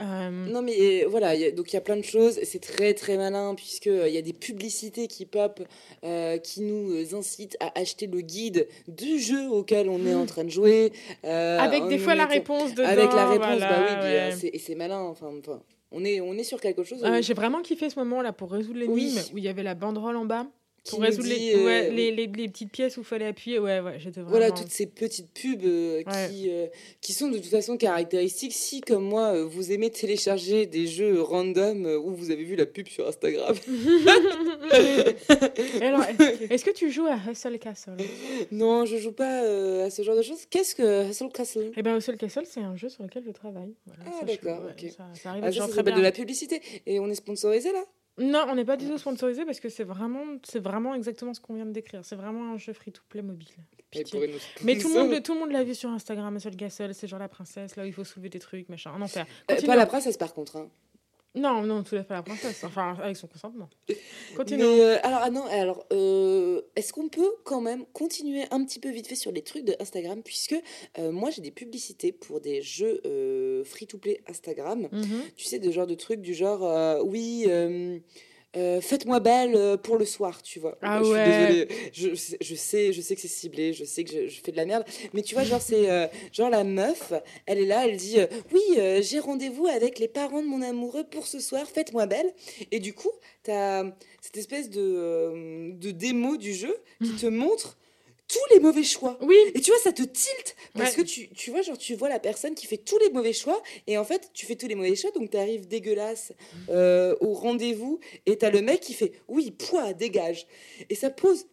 Euh, 0.00 0.30
Non 0.30 0.62
mais 0.62 1.04
euh, 1.04 1.06
voilà, 1.08 1.34
il 1.34 1.40
y 1.42 1.44
a- 1.44 1.50
donc 1.52 1.70
il 1.70 1.74
y 1.74 1.76
a 1.76 1.80
plein 1.82 1.96
de 1.96 2.02
choses, 2.02 2.40
c'est 2.42 2.58
très 2.60 2.92
très 2.94 3.16
malin 3.16 3.54
puisque 3.54 3.86
euh, 3.86 4.08
il 4.08 4.14
y 4.14 4.18
a 4.18 4.22
des 4.22 4.32
publicités 4.32 5.06
qui 5.06 5.26
pop, 5.26 5.60
euh, 6.02 6.38
qui 6.38 6.62
nous 6.62 6.92
euh, 6.92 7.14
incitent 7.16 7.56
à 7.60 7.78
acheter 7.78 8.06
le 8.08 8.20
guide 8.22 8.66
du 8.88 9.20
jeu 9.20 9.48
auquel 9.50 9.88
on 9.88 10.04
est 10.06 10.14
en 10.14 10.26
train 10.26 10.44
de 10.44 10.48
jouer. 10.50 10.92
euh, 11.24 11.58
avec 11.58 11.86
des 11.88 11.98
fois 11.98 12.14
la 12.14 12.26
réponse 12.26 12.74
dedans. 12.74 12.88
Avec 12.88 13.12
la 13.12 13.28
réponse, 13.28 13.46
voilà, 13.46 13.68
bah 13.68 13.84
oui, 13.86 14.08
euh, 14.08 14.30
ouais. 14.42 14.58
c'est 14.58 14.74
malin, 14.74 14.98
enfin, 15.02 15.30
enfin, 15.38 15.60
on 15.92 16.04
est, 16.04 16.20
on 16.20 16.32
est 16.34 16.44
sur 16.44 16.60
quelque 16.60 16.82
chose 16.84 17.00
Ah, 17.04 17.18
où- 17.18 17.22
J'ai 17.22 17.34
vraiment 17.34 17.62
kiffé 17.62 17.90
ce 17.90 17.98
moment-là 18.00 18.32
pour 18.32 18.50
résoudre 18.52 18.78
l'énigme 18.80 18.94
Oui. 19.18 19.30
où 19.32 19.38
il 19.38 19.44
y 19.44 19.48
avait 19.48 19.62
la 19.62 19.74
banderole 19.74 20.16
en 20.16 20.24
bas. 20.24 20.46
Qui 20.84 20.90
Pour 20.90 21.00
résoudre 21.02 21.28
dit, 21.28 21.34
les, 21.38 21.54
euh, 21.54 21.64
ouais, 21.64 21.90
les, 21.90 22.10
les- 22.10 22.26
les 22.26 22.48
petites 22.48 22.72
pièces 22.72 22.96
où 22.96 23.00
il 23.02 23.06
fallait 23.06 23.26
appuyer. 23.26 23.58
Ouais, 23.60 23.78
ouais, 23.80 23.94
j'étais 23.98 24.20
vraiment. 24.20 24.30
Voilà, 24.30 24.50
toutes 24.50 24.70
ces 24.70 24.86
petites 24.86 25.30
pubs 25.32 25.62
euh, 25.64 26.02
Ouais. 26.04 26.28
qui, 26.28 26.50
euh, 26.50 26.66
qui 27.00 27.12
sont 27.12 27.28
de 27.28 27.36
toute 27.38 27.46
façon 27.50 27.76
caractéristiques. 27.76 28.52
Si, 28.52 28.80
comme 28.80 29.04
moi, 29.04 29.44
vous 29.44 29.70
aimez 29.70 29.90
télécharger 29.90 30.66
des 30.66 30.88
jeux 30.88 31.22
random 31.22 31.86
où 32.04 32.10
vous 32.14 32.30
avez 32.32 32.42
vu 32.42 32.56
la 32.56 32.66
pub 32.66 32.88
sur 32.88 33.06
Instagram, 33.06 33.54
alors, 35.82 36.02
est-ce 36.50 36.64
que 36.64 36.70
tu 36.72 36.90
joues 36.90 37.06
à 37.06 37.18
Hustle 37.30 37.58
Castle? 37.58 37.96
Non, 38.50 38.84
je 38.84 38.96
joue 38.96 39.12
pas 39.12 39.40
à 39.84 39.90
ce 39.90 40.02
genre 40.02 40.16
de 40.16 40.22
choses. 40.22 40.46
Qu'est-ce 40.50 40.74
que 40.74 41.08
Hustle 41.10 41.30
Castle? 41.32 41.70
Eh 41.76 41.82
ben, 41.82 41.96
Hustle 41.96 42.16
Castle, 42.16 42.44
c'est 42.46 42.60
un 42.60 42.76
jeu 42.76 42.88
sur 42.88 43.02
lequel 43.02 43.22
je 43.24 43.30
travaille. 43.30 43.74
Voilà, 43.86 44.02
Ah, 44.20 44.24
d'accord, 44.24 44.62
ok. 44.70 44.90
Ça, 44.90 45.04
ça 45.14 45.30
arrive 45.30 45.44
Ah, 45.46 45.52
ça, 45.52 45.68
ça 45.68 45.82
bien. 45.82 45.96
de 45.96 46.00
la 46.02 46.12
publicité. 46.12 46.60
Et 46.86 46.98
on 47.00 47.08
est 47.08 47.14
sponsorisé 47.14 47.72
là? 47.72 47.84
Non, 48.18 48.44
on 48.48 48.54
n'est 48.54 48.64
pas 48.64 48.76
du 48.76 48.86
tout 48.86 48.98
sponsorisé 48.98 49.44
parce 49.44 49.58
que 49.58 49.68
c'est 49.70 49.84
vraiment, 49.84 50.22
c'est 50.44 50.62
vraiment 50.62 50.94
exactement 50.94 51.32
ce 51.32 51.40
qu'on 51.40 51.54
vient 51.54 51.64
de 51.66 51.72
décrire. 51.72 52.04
C'est 52.04 52.16
vraiment 52.16 52.52
un 52.52 52.58
jeu 52.58 52.72
free-to-play 52.72 53.22
mobile. 53.22 53.48
Nous 53.94 54.20
Mais 54.64 54.78
tout 54.78 54.88
le 54.88 54.94
monde, 55.04 55.22
tout 55.22 55.34
le 55.34 55.40
monde 55.40 55.50
l'a 55.52 55.64
vu 55.64 55.74
sur 55.74 55.90
Instagram, 55.90 56.36
Hustle 56.36 56.56
Castle, 56.56 56.94
c'est 56.94 57.06
genre 57.06 57.18
la 57.18 57.28
princesse, 57.28 57.76
là 57.76 57.82
où 57.84 57.86
il 57.86 57.92
faut 57.92 58.04
soulever 58.04 58.28
des 58.30 58.38
trucs, 58.38 58.68
machin, 58.68 58.90
un 58.94 59.02
enfer. 59.02 59.26
Euh, 59.50 59.56
pas 59.66 59.76
la 59.76 59.86
princesse 59.86 60.16
par 60.16 60.32
contre. 60.34 60.56
hein. 60.56 60.68
Non, 61.34 61.62
non, 61.62 61.82
tout 61.82 61.96
à 61.96 62.04
fait 62.04 62.12
la 62.12 62.22
princesse, 62.22 62.62
enfin, 62.64 62.94
avec 63.02 63.16
son 63.16 63.26
consentement. 63.26 63.70
Mais 63.88 63.96
Continuons. 64.36 64.66
euh, 64.66 64.98
alors, 65.02 65.20
ah 65.22 65.30
non, 65.30 65.44
alors, 65.46 65.86
euh, 65.90 66.60
est-ce 66.76 66.92
qu'on 66.92 67.08
peut 67.08 67.30
quand 67.44 67.62
même 67.62 67.86
continuer 67.94 68.44
un 68.50 68.62
petit 68.64 68.78
peu 68.78 68.90
vite 68.90 69.06
fait 69.06 69.14
sur 69.14 69.32
les 69.32 69.40
trucs 69.42 69.64
de 69.64 69.74
Instagram 69.80 70.22
Puisque 70.22 70.56
euh, 70.98 71.10
moi 71.10 71.30
j'ai 71.30 71.40
des 71.40 71.50
publicités 71.50 72.12
pour 72.12 72.40
des 72.42 72.60
jeux 72.60 73.00
euh, 73.06 73.64
free-to-play 73.64 74.20
Instagram. 74.28 74.88
Mhm. 74.92 75.22
Tu 75.36 75.46
sais, 75.46 75.58
de 75.58 75.70
genre 75.70 75.86
de 75.86 75.94
trucs 75.94 76.20
du 76.20 76.34
genre, 76.34 76.64
euh, 76.64 77.00
oui, 77.02 77.46
euh, 78.56 78.80
faites-moi 78.80 79.18
belle 79.20 79.54
euh, 79.56 79.76
pour 79.76 79.96
le 79.96 80.04
soir, 80.04 80.42
tu 80.42 80.58
vois. 80.60 80.76
Ah 80.82 81.00
je 81.02 81.08
ouais. 81.10 81.24
désolée, 81.24 81.68
je, 81.92 82.14
sais- 82.14 82.36
je 82.40 82.54
sais, 82.54 82.92
je 82.92 83.00
sais 83.00 83.14
que 83.14 83.20
c'est 83.20 83.28
ciblé, 83.28 83.72
je 83.72 83.84
sais 83.84 84.04
que 84.04 84.10
je, 84.12 84.28
je 84.28 84.40
fais 84.42 84.52
de 84.52 84.56
la 84.56 84.66
merde, 84.66 84.84
mais 85.14 85.22
tu 85.22 85.34
vois, 85.34 85.44
genre, 85.44 85.62
c'est 85.62 85.90
euh, 85.90 86.06
genre 86.32 86.50
la 86.50 86.62
meuf, 86.64 87.12
elle 87.46 87.58
est 87.58 87.66
là, 87.66 87.86
elle 87.86 87.96
dit, 87.96 88.18
euh, 88.20 88.26
oui, 88.52 88.60
j'ai 89.02 89.18
rendez-vous 89.20 89.66
avec 89.66 89.98
les 89.98 90.08
parents 90.08 90.42
de 90.42 90.46
mon 90.48 90.60
amoureux 90.62 91.04
pour 91.04 91.26
ce 91.26 91.40
soir, 91.40 91.66
faites-moi 91.66 92.06
belle. 92.06 92.32
Et 92.70 92.78
du 92.80 92.92
coup, 92.94 93.10
t'as 93.42 93.84
cette 94.20 94.36
espèce 94.36 94.68
de, 94.70 95.72
de 95.72 95.90
démo 95.90 96.36
du 96.36 96.52
jeu 96.52 96.76
qui 97.02 97.14
te 97.16 97.26
montre 97.26 97.78
tous 98.32 98.54
les 98.54 98.60
mauvais 98.60 98.82
choix. 98.82 99.18
Oui, 99.20 99.36
Et 99.54 99.60
tu 99.60 99.70
vois, 99.70 99.80
ça 99.80 99.92
te 99.92 100.02
tilte 100.02 100.56
parce 100.74 100.90
Ouais. 100.96 101.02
que 101.02 101.08
tu, 101.08 101.28
tu 101.30 101.50
vois, 101.50 101.62
genre, 101.62 101.76
tu 101.76 101.94
vois 101.94 102.08
la 102.08 102.18
personne 102.18 102.54
qui 102.54 102.66
fait 102.66 102.78
tous 102.78 102.98
les 102.98 103.10
mauvais 103.10 103.32
choix 103.32 103.62
et 103.86 103.98
en 103.98 104.04
fait, 104.04 104.30
tu 104.32 104.46
fais 104.46 104.56
tous 104.56 104.66
les 104.68 104.74
mauvais 104.74 104.96
choix 104.96 105.10
donc 105.12 105.30
tu 105.30 105.36
arrives 105.36 105.68
dégueulasse 105.68 106.32
euh, 106.70 107.14
au 107.20 107.34
rendez-vous 107.34 108.00
et 108.26 108.38
t'as 108.38 108.50
le 108.50 108.62
mec 108.62 108.80
qui 108.80 108.94
fait 108.94 109.12
oui, 109.28 109.50
poids, 109.50 109.92
dégage. 109.92 110.46
Et 110.88 110.94
ça 110.94 111.10
pose 111.10 111.46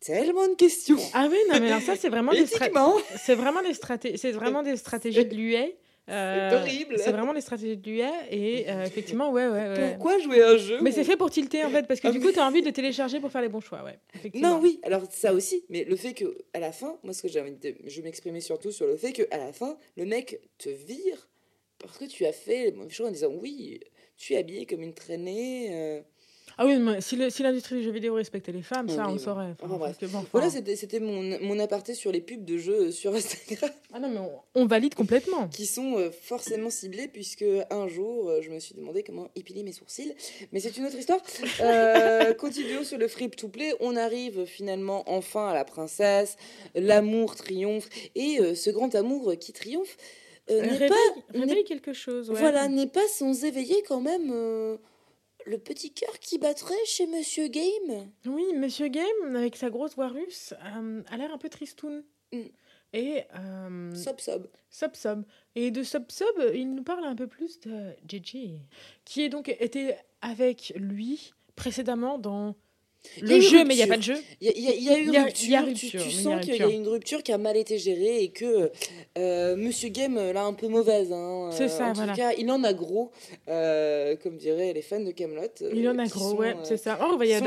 tellement 0.00 0.46
de 0.48 0.54
questions. 0.54 0.98
Ah 1.12 1.28
oui, 1.30 1.36
non, 1.50 1.60
mais 1.60 1.66
alors 1.70 1.82
ça, 1.82 1.96
c'est 1.96 2.08
vraiment, 2.08 2.32
des 2.32 2.46
c'est 3.24 3.34
vraiment 3.34 3.62
des 3.62 3.74
stratégies, 3.74 4.18
c'est 4.18 4.32
vraiment 4.32 4.62
des 4.62 4.76
stratégies 4.76 5.24
de 5.24 5.34
l'UA. 5.34 5.66
C'est 6.10 6.56
horrible. 6.56 6.98
C'est 6.98 7.12
vraiment 7.12 7.32
des 7.34 7.40
stratégies 7.40 7.76
de 7.76 7.88
l'UA 7.90 8.10
et 8.30 8.68
euh, 8.68 8.84
effectivement, 8.84 9.30
ouais, 9.30 9.46
ouais, 9.46 9.68
ouais. 9.68 9.90
Pourquoi 9.90 10.18
jouer 10.18 10.42
à 10.42 10.50
un 10.50 10.56
jeu 10.56 10.78
Mais 10.82 10.90
où- 10.90 10.92
c'est 10.92 11.04
fait 11.04 11.16
pour 11.16 11.30
tilter 11.30 11.64
en 11.64 11.70
fait, 11.70 11.86
parce 11.86 12.00
que 12.00 12.08
Ah 12.08 12.10
du 12.10 12.20
coup, 12.20 12.32
tu 12.32 12.38
as 12.38 12.46
envie 12.46 12.60
de 12.60 12.66
le 12.66 12.72
télécharger 12.72 13.20
pour 13.20 13.30
faire 13.30 13.42
les 13.42 13.48
bons 13.48 13.60
choix, 13.60 13.82
ouais. 13.84 13.98
Non, 14.34 14.58
oui, 14.60 14.80
alors 14.82 15.02
ça 15.10 15.32
aussi, 15.32 15.64
mais 15.68 15.84
le 15.84 15.96
fait 15.96 16.12
que 16.14 16.36
à 16.52 16.58
la 16.58 16.72
fin, 16.72 16.98
moi 17.02 17.12
ce 17.14 17.22
que 17.22 17.28
j'ai 17.28 17.40
envie 17.40 17.52
de. 17.52 17.74
Je 17.86 18.02
m'exprimais 18.02 18.40
surtout 18.40 18.72
sur 18.72 18.86
le 18.86 18.96
fait 18.96 19.12
que 19.12 19.22
à 19.30 19.38
la 19.38 19.52
fin, 19.52 19.76
le 19.96 20.04
mec 20.04 20.40
te 20.58 20.68
vire 20.68 21.28
parce 21.78 21.96
que 21.96 22.04
tu 22.04 22.26
as 22.26 22.32
fait 22.32 22.64
les 22.66 22.72
mauvais 22.72 22.90
choix 22.90 23.08
en 23.08 23.10
disant 23.12 23.30
oui, 23.32 23.80
tu 24.16 24.34
es 24.34 24.36
habillé 24.36 24.66
comme 24.66 24.82
une 24.82 24.94
traînée. 24.94 25.68
euh. 25.72 26.00
Ah 26.62 26.66
oui, 26.66 26.76
mais 26.78 27.00
si 27.00 27.16
le- 27.16 27.30
si 27.30 27.42
l'industrie 27.42 27.76
du 27.76 27.82
jeu 27.82 27.90
vidéo 27.90 28.12
respectait 28.14 28.52
les 28.52 28.60
femmes, 28.60 28.86
ça, 28.88 29.04
oui, 29.06 29.08
on 29.08 29.12
oui. 29.14 29.18
saurait. 29.18 29.46
Enfin, 29.52 29.64
Enfin, 29.64 29.76
bref. 29.78 29.80
parce 29.92 29.98
que 29.98 30.06
bon, 30.12 30.18
enfin- 30.18 30.28
Voilà, 30.32 30.50
c'était 30.50 31.00
mon, 31.00 31.38
mon 31.40 31.58
aparté 31.58 31.94
sur 31.94 32.12
les 32.12 32.20
pubs 32.20 32.44
de 32.44 32.58
jeux 32.58 32.90
sur 32.90 33.14
Instagram 33.14 33.70
Ah 33.94 33.98
non, 33.98 34.08
mais 34.10 34.18
on, 34.18 34.30
on 34.62 34.66
valide 34.66 34.94
complètement. 34.94 35.48
qui 35.48 35.64
sont 35.64 35.96
euh, 35.96 36.10
forcément 36.10 36.68
ciblées 36.68 37.08
puisque 37.08 37.46
un 37.70 37.88
jour 37.88 38.28
euh, 38.28 38.42
je 38.42 38.50
me 38.50 38.60
suis 38.60 38.74
demandé 38.74 39.02
comment 39.02 39.28
épiler 39.36 39.62
mes 39.62 39.72
sourcils, 39.72 40.12
mais 40.52 40.60
c'est 40.60 40.76
une 40.76 40.84
autre 40.84 40.96
histoire. 40.98 41.20
Euh, 41.62 42.34
continuons 42.34 42.84
sur 42.84 42.98
le 42.98 43.08
free 43.08 43.30
to 43.30 43.48
play, 43.48 43.74
on 43.80 43.96
arrive 43.96 44.44
finalement 44.44 45.02
enfin 45.06 45.48
à 45.48 45.54
la 45.54 45.64
princesse, 45.64 46.36
l'amour 46.74 47.36
triomphe 47.36 47.88
et 48.14 48.38
euh, 48.40 48.54
ce 48.54 48.68
grand 48.70 48.94
amour 48.94 49.32
qui 49.40 49.52
triomphe 49.54 49.96
euh, 50.50 50.60
n'est 50.62 50.88
pas 50.88 50.94
réveille 51.32 51.64
quelque 51.64 51.92
chose, 51.92 52.28
ouais. 52.30 52.38
voilà 52.38 52.68
n'est 52.68 52.86
pas 52.86 53.06
sans 53.14 53.44
éveiller 53.44 53.82
quand 53.88 54.00
même 54.00 54.30
euh, 54.32 54.76
le 55.50 55.58
petit 55.58 55.92
cœur 55.92 56.18
qui 56.20 56.38
battrait 56.38 56.74
chez 56.86 57.06
Monsieur 57.08 57.48
Game. 57.48 58.10
Oui, 58.24 58.44
Monsieur 58.56 58.88
Game, 58.88 59.34
avec 59.34 59.56
sa 59.56 59.68
grosse 59.68 59.96
voix 59.96 60.08
russe, 60.08 60.54
euh, 60.64 61.02
a 61.10 61.16
l'air 61.16 61.34
un 61.34 61.38
peu 61.38 61.48
tristoun. 61.48 62.04
Mm. 62.32 62.38
Et 62.92 63.24
euh, 63.36 63.94
Sob 63.94 64.20
sob. 64.20 64.48
Sob 64.70 64.94
Sob. 64.94 65.24
Et 65.56 65.70
de 65.70 65.82
Sob 65.82 66.04
Sob, 66.08 66.52
il 66.54 66.74
nous 66.74 66.84
parle 66.84 67.04
un 67.04 67.16
peu 67.16 67.26
plus 67.26 67.60
de 67.60 67.94
JJ, 68.08 68.60
qui 69.04 69.22
est 69.22 69.28
donc 69.28 69.48
été 69.48 69.94
avec 70.22 70.72
lui 70.76 71.32
précédemment 71.56 72.18
dans 72.18 72.54
Y 73.16 73.22
a 73.22 73.26
le 73.26 73.36
eu 73.38 73.40
jeu, 73.42 73.64
mais 73.64 73.74
il 73.74 73.78
n'y 73.78 73.82
a 73.82 73.86
pas 73.86 73.96
de 73.96 74.02
jeu. 74.02 74.16
Il 74.40 74.48
y, 74.48 74.50
a- 74.50 74.58
y 74.58 74.68
a- 74.68 74.74
y 74.74 74.88
a 74.90 74.98
eu 74.98 75.16
a- 75.16 75.24
rupture, 75.24 75.56
a 75.58 75.62
tu- 75.62 75.68
rupture, 75.68 75.90
tu, 75.90 75.96
a 76.08 76.22
sens 76.22 76.44
qu'il 76.44 76.56
y 76.56 76.62
a 76.62 76.66
une 76.68 76.86
rupture 76.86 77.22
qui 77.22 77.32
a 77.32 77.38
mal 77.38 77.56
été 77.56 77.78
gérée 77.78 78.22
et 78.22 78.28
que 78.30 78.70
euh, 79.18 79.56
Monsieur 79.56 79.88
Game 79.88 80.18
euh, 80.18 80.32
l'a 80.34 80.44
un 80.44 80.52
peu 80.52 80.68
mauvaise. 80.68 81.10
Hein, 81.12 81.48
C'est 81.52 81.64
Euh, 81.64 81.68
ça, 81.68 81.86
en 81.86 81.92
voilà. 81.94 82.12
tout 82.12 82.18
cas, 82.18 82.32
il 82.36 82.50
en 82.50 82.62
a 82.62 82.72
gros, 82.74 83.10
euh, 83.48 84.16
comme 84.22 84.36
diraient 84.36 84.72
les 84.74 84.82
fans 84.82 85.00
de 85.00 85.10
Camelot. 85.12 85.40
Il 85.72 85.88
en 85.88 85.98
a 85.98 86.06
gros, 86.06 86.34
ouais, 86.34 86.54
c'est 86.64 86.76
ça. 86.76 86.98
Oh, 87.02 87.16
bah, 87.16 87.24
y 87.24 87.32
a 87.32 87.38
euh, 87.38 87.40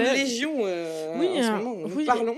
Oui, 1.19 1.27
en 1.27 1.41
ce 1.43 1.47
euh, 1.47 1.51
moment. 1.57 1.75
Nous 1.87 1.95
oui. 1.95 2.05
parlons. 2.05 2.37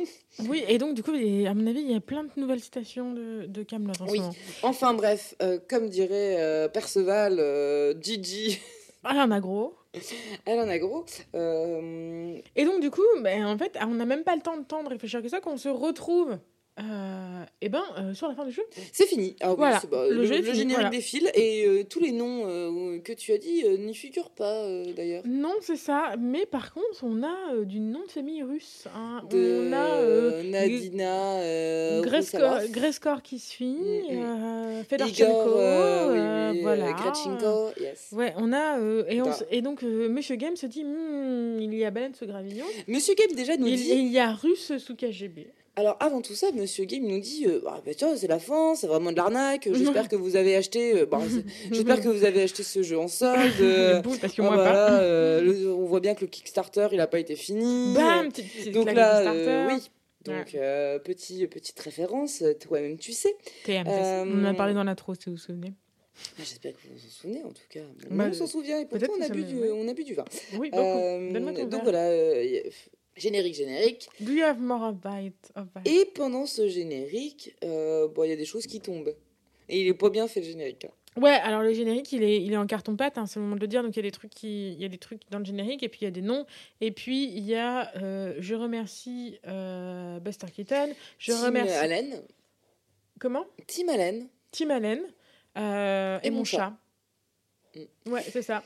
Oui, 0.49 0.63
et 0.67 0.77
donc 0.77 0.93
du 0.95 1.01
coup, 1.01 1.11
à 1.13 1.53
mon 1.53 1.67
avis, 1.67 1.81
il 1.81 1.91
y 1.91 1.95
a 1.95 2.01
plein 2.01 2.23
de 2.25 2.29
nouvelles 2.35 2.59
citations 2.59 3.13
de, 3.13 3.45
de 3.47 3.63
Camelot 3.63 3.93
en 4.01 4.05
Oui. 4.09 4.17
ce 4.17 4.21
moment. 4.23 4.35
Enfin 4.63 4.93
bref, 4.93 5.35
euh, 5.41 5.57
comme 5.69 5.87
dirait 5.89 6.35
euh, 6.39 6.67
Perceval, 6.67 7.37
euh, 7.39 7.93
Gigi, 8.01 8.59
Ah, 9.05 9.11
il 9.13 9.21
en 9.21 9.31
a 9.31 9.39
gros. 9.39 9.73
elle 10.45 10.59
en 10.59 10.67
a 10.67 10.77
gros. 10.77 11.05
Euh, 11.35 12.37
Et 12.55 12.65
donc, 12.65 12.81
du 12.81 12.91
coup, 12.91 13.01
ben, 13.21 13.45
en 13.45 13.57
fait, 13.57 13.77
on 13.81 13.95
n'a 13.95 14.05
même 14.05 14.23
pas 14.23 14.35
le 14.35 14.41
temps 14.41 14.57
de 14.57 14.63
temps 14.63 14.83
de 14.83 14.89
réfléchir 14.89 15.21
que 15.21 15.29
ça, 15.29 15.39
qu'on 15.39 15.57
se 15.57 15.69
retrouve 15.69 16.37
euh, 16.79 17.43
et 17.61 17.69
ben, 17.69 17.83
euh, 17.97 18.13
sur 18.13 18.27
la 18.27 18.35
fin 18.35 18.43
du 18.45 18.51
jeu. 18.51 18.63
C'est 18.91 19.05
fini. 19.05 19.35
Ah 19.41 19.53
Voilà, 19.53 19.81
bah, 19.89 20.05
le 20.09 20.15
le, 20.15 20.25
jeu 20.25 20.35
le 20.37 20.43
fini, 20.43 20.55
générique 20.57 20.75
voilà. 20.75 20.89
défile 20.89 21.31
et 21.33 21.65
euh, 21.65 21.83
tous 21.85 22.01
les 22.01 22.11
noms 22.11 22.41
que 23.03 23.13
tu 23.13 23.31
as 23.31 23.37
dit 23.37 23.63
n'y 23.79 23.95
figurent 23.95 24.29
pas 24.31 24.65
d'ailleurs. 24.95 25.23
Non, 25.25 25.53
c'est 25.61 25.77
ça. 25.77 26.15
Mais 26.19 26.45
par 26.45 26.73
contre, 26.73 27.03
on 27.03 27.23
a 27.23 27.63
du 27.63 27.79
nom 27.79 28.01
de 28.05 28.11
famille 28.11 28.43
russe. 28.43 28.87
hein. 28.93 29.21
De 29.29 29.69
On 29.69 29.73
a 29.73 30.43
Nadina 30.43 32.01
Greskor, 32.01 32.57
Greskor 32.71 33.21
qui 33.21 33.39
suit, 33.39 33.65
Mm, 33.65 34.79
mm. 34.81 34.83
Fedorchenko, 34.89 35.31
Igor, 35.31 36.09
oui, 36.11 36.19
oui, 36.51 36.61
voilà. 36.61 36.91
Gretchenko, 36.93 37.69
yes. 37.79 38.09
Ouais, 38.11 38.33
on 38.37 38.51
a 38.53 38.79
et, 39.09 39.21
on 39.21 39.31
et 39.49 39.61
donc 39.61 39.81
Monsieur 39.83 40.35
Game 40.35 40.55
se 40.55 40.65
dit 40.65 40.83
Hmm, 40.83 41.59
il 41.61 41.73
y 41.73 41.85
a 41.85 41.91
baleine 41.91 42.13
sous 42.15 42.25
gravillon. 42.25 42.65
Monsieur 42.87 43.13
Game 43.15 43.35
déjà 43.35 43.55
nous 43.57 43.67
Il, 43.67 43.77
dit. 43.77 43.89
il 43.93 44.07
y 44.11 44.19
a 44.19 44.33
russe 44.33 44.77
sous 44.77 44.95
KGB. 44.95 45.47
Alors 45.77 45.97
avant 45.99 46.21
tout 46.21 46.35
ça, 46.35 46.51
Monsieur 46.53 46.85
Game 46.85 47.05
nous 47.05 47.19
dit 47.19 47.45
euh, 47.47 47.61
ah, 47.67 47.81
bah, 47.85 47.91
c'est 48.15 48.27
la 48.27 48.39
fin, 48.39 48.75
c'est 48.75 48.87
vraiment 48.87 49.11
de 49.11 49.17
l'arnaque. 49.17 49.67
J'espère 49.73 50.07
que 50.07 50.15
vous 50.15 50.35
avez 50.35 50.55
acheté. 50.55 50.95
euh, 50.95 51.05
bah, 51.05 51.19
J'espère 51.71 52.01
que 52.01 52.07
vous 52.07 52.23
avez 52.23 52.43
acheté 52.43 52.63
ce 52.63 52.81
jeu 52.81 52.97
en 52.97 53.07
solde. 53.07 53.51
euh, 53.61 54.01
parce 54.21 54.33
que 54.33 54.41
ah, 54.41 54.45
moi 54.45 54.55
voilà, 54.55 54.71
pas. 54.71 54.99
euh, 55.01 55.41
le- 55.41 55.73
on 55.73 55.85
voit 55.85 55.99
bien 55.99 56.15
que 56.15 56.21
le 56.21 56.27
Kickstarter 56.27 56.87
il 56.93 56.99
a 57.01 57.07
pas 57.07 57.19
été 57.19 57.35
fini. 57.35 57.93
Bam, 57.93 58.29
petite- 58.29 58.51
petite 58.53 58.73
Donc 58.73 58.91
là, 58.93 59.67
oui. 59.67 59.89
Donc 60.23 60.57
petit, 61.03 61.45
petite 61.47 61.79
référence, 61.79 62.43
toi-même 62.61 62.97
tu 62.97 63.11
sais. 63.13 63.35
On 63.67 64.41
en 64.41 64.45
a 64.45 64.53
parlé 64.53 64.73
dans 64.73 64.83
l'intro, 64.83 65.13
si 65.13 65.25
vous 65.25 65.33
vous 65.33 65.37
souvenez. 65.37 65.73
J'espère 66.37 66.73
que 66.73 66.77
vous 66.87 66.93
vous 66.95 67.05
en 67.05 67.09
souvenez 67.09 67.43
en 67.43 67.49
tout 67.51 67.67
cas. 67.69 67.81
Bah, 68.09 68.27
on 68.29 68.33
s'en 68.33 68.47
souvient 68.47 68.79
et 68.79 68.85
pourtant 68.85 69.07
on 69.17 69.21
a, 69.21 69.29
bu 69.29 69.43
du, 69.43 69.55
ouais. 69.57 69.71
on 69.73 69.87
a 69.87 69.93
bu 69.93 70.03
du 70.03 70.13
vin. 70.13 70.23
Oui, 70.57 70.69
beaucoup. 70.69 70.81
Euh, 70.83 71.31
donc 71.33 71.69
verre. 71.69 71.83
voilà, 71.83 72.05
euh, 72.07 72.61
générique, 73.15 73.55
générique. 73.55 74.09
Do 74.19 74.31
you 74.31 74.43
have 74.43 74.59
more 74.59 74.83
of 74.83 74.95
bite 74.95 75.51
of 75.55 75.67
bite? 75.73 75.87
Et 75.87 76.05
pendant 76.13 76.45
ce 76.45 76.67
générique, 76.67 77.55
euh, 77.63 78.07
bon, 78.07 78.23
il 78.23 78.29
y 78.29 78.33
a 78.33 78.37
des 78.37 78.45
choses 78.45 78.67
qui 78.67 78.79
tombent. 78.81 79.15
Et 79.67 79.81
il 79.81 79.87
est 79.87 79.93
pas 79.93 80.09
bien 80.09 80.27
fait 80.27 80.41
le 80.41 80.45
générique. 80.45 80.85
hein. 80.85 80.91
Ouais, 81.17 81.31
alors 81.31 81.61
le 81.61 81.73
générique, 81.73 82.11
il 82.11 82.23
est, 82.23 82.43
il 82.43 82.51
est 82.51 82.57
en 82.57 82.67
carton 82.67 82.97
pâte, 82.97 83.17
hein, 83.17 83.25
c'est 83.25 83.39
le 83.39 83.43
moment 83.43 83.55
de 83.55 83.61
le 83.61 83.67
dire. 83.67 83.83
Donc 83.83 83.95
il 83.95 83.99
y 83.99 83.99
a 83.99 84.03
des 84.03 84.11
trucs 84.11 84.31
qui, 84.31 84.73
il 84.73 84.81
y 84.81 84.85
a 84.85 84.89
des 84.89 84.97
trucs 84.97 85.21
dans 85.31 85.39
le 85.39 85.45
générique 85.45 85.81
et 85.81 85.87
puis 85.87 85.99
il 86.01 86.03
y 86.03 86.07
a 86.07 86.11
des 86.11 86.21
noms. 86.21 86.45
Et 86.81 86.91
puis 86.91 87.25
il 87.25 87.45
y 87.45 87.55
a, 87.55 87.95
euh, 87.95 88.35
je 88.39 88.53
remercie 88.53 89.39
euh, 89.47 90.19
Buster 90.19 90.47
Keaton. 90.53 90.89
Je 91.17 91.31
Tim 91.31 91.45
remercie. 91.45 91.73
Allen. 91.73 92.21
Comment? 93.19 93.45
Tim 93.65 93.87
Allen. 93.87 94.27
Tim 94.51 94.69
Allen 94.71 95.03
euh, 95.57 96.19
et, 96.21 96.31
mon 96.31 96.43
chat. 96.43 96.73
Mm. 97.75 98.11
Ouais, 98.11 98.23
c'est 98.29 98.41
ça. 98.41 98.61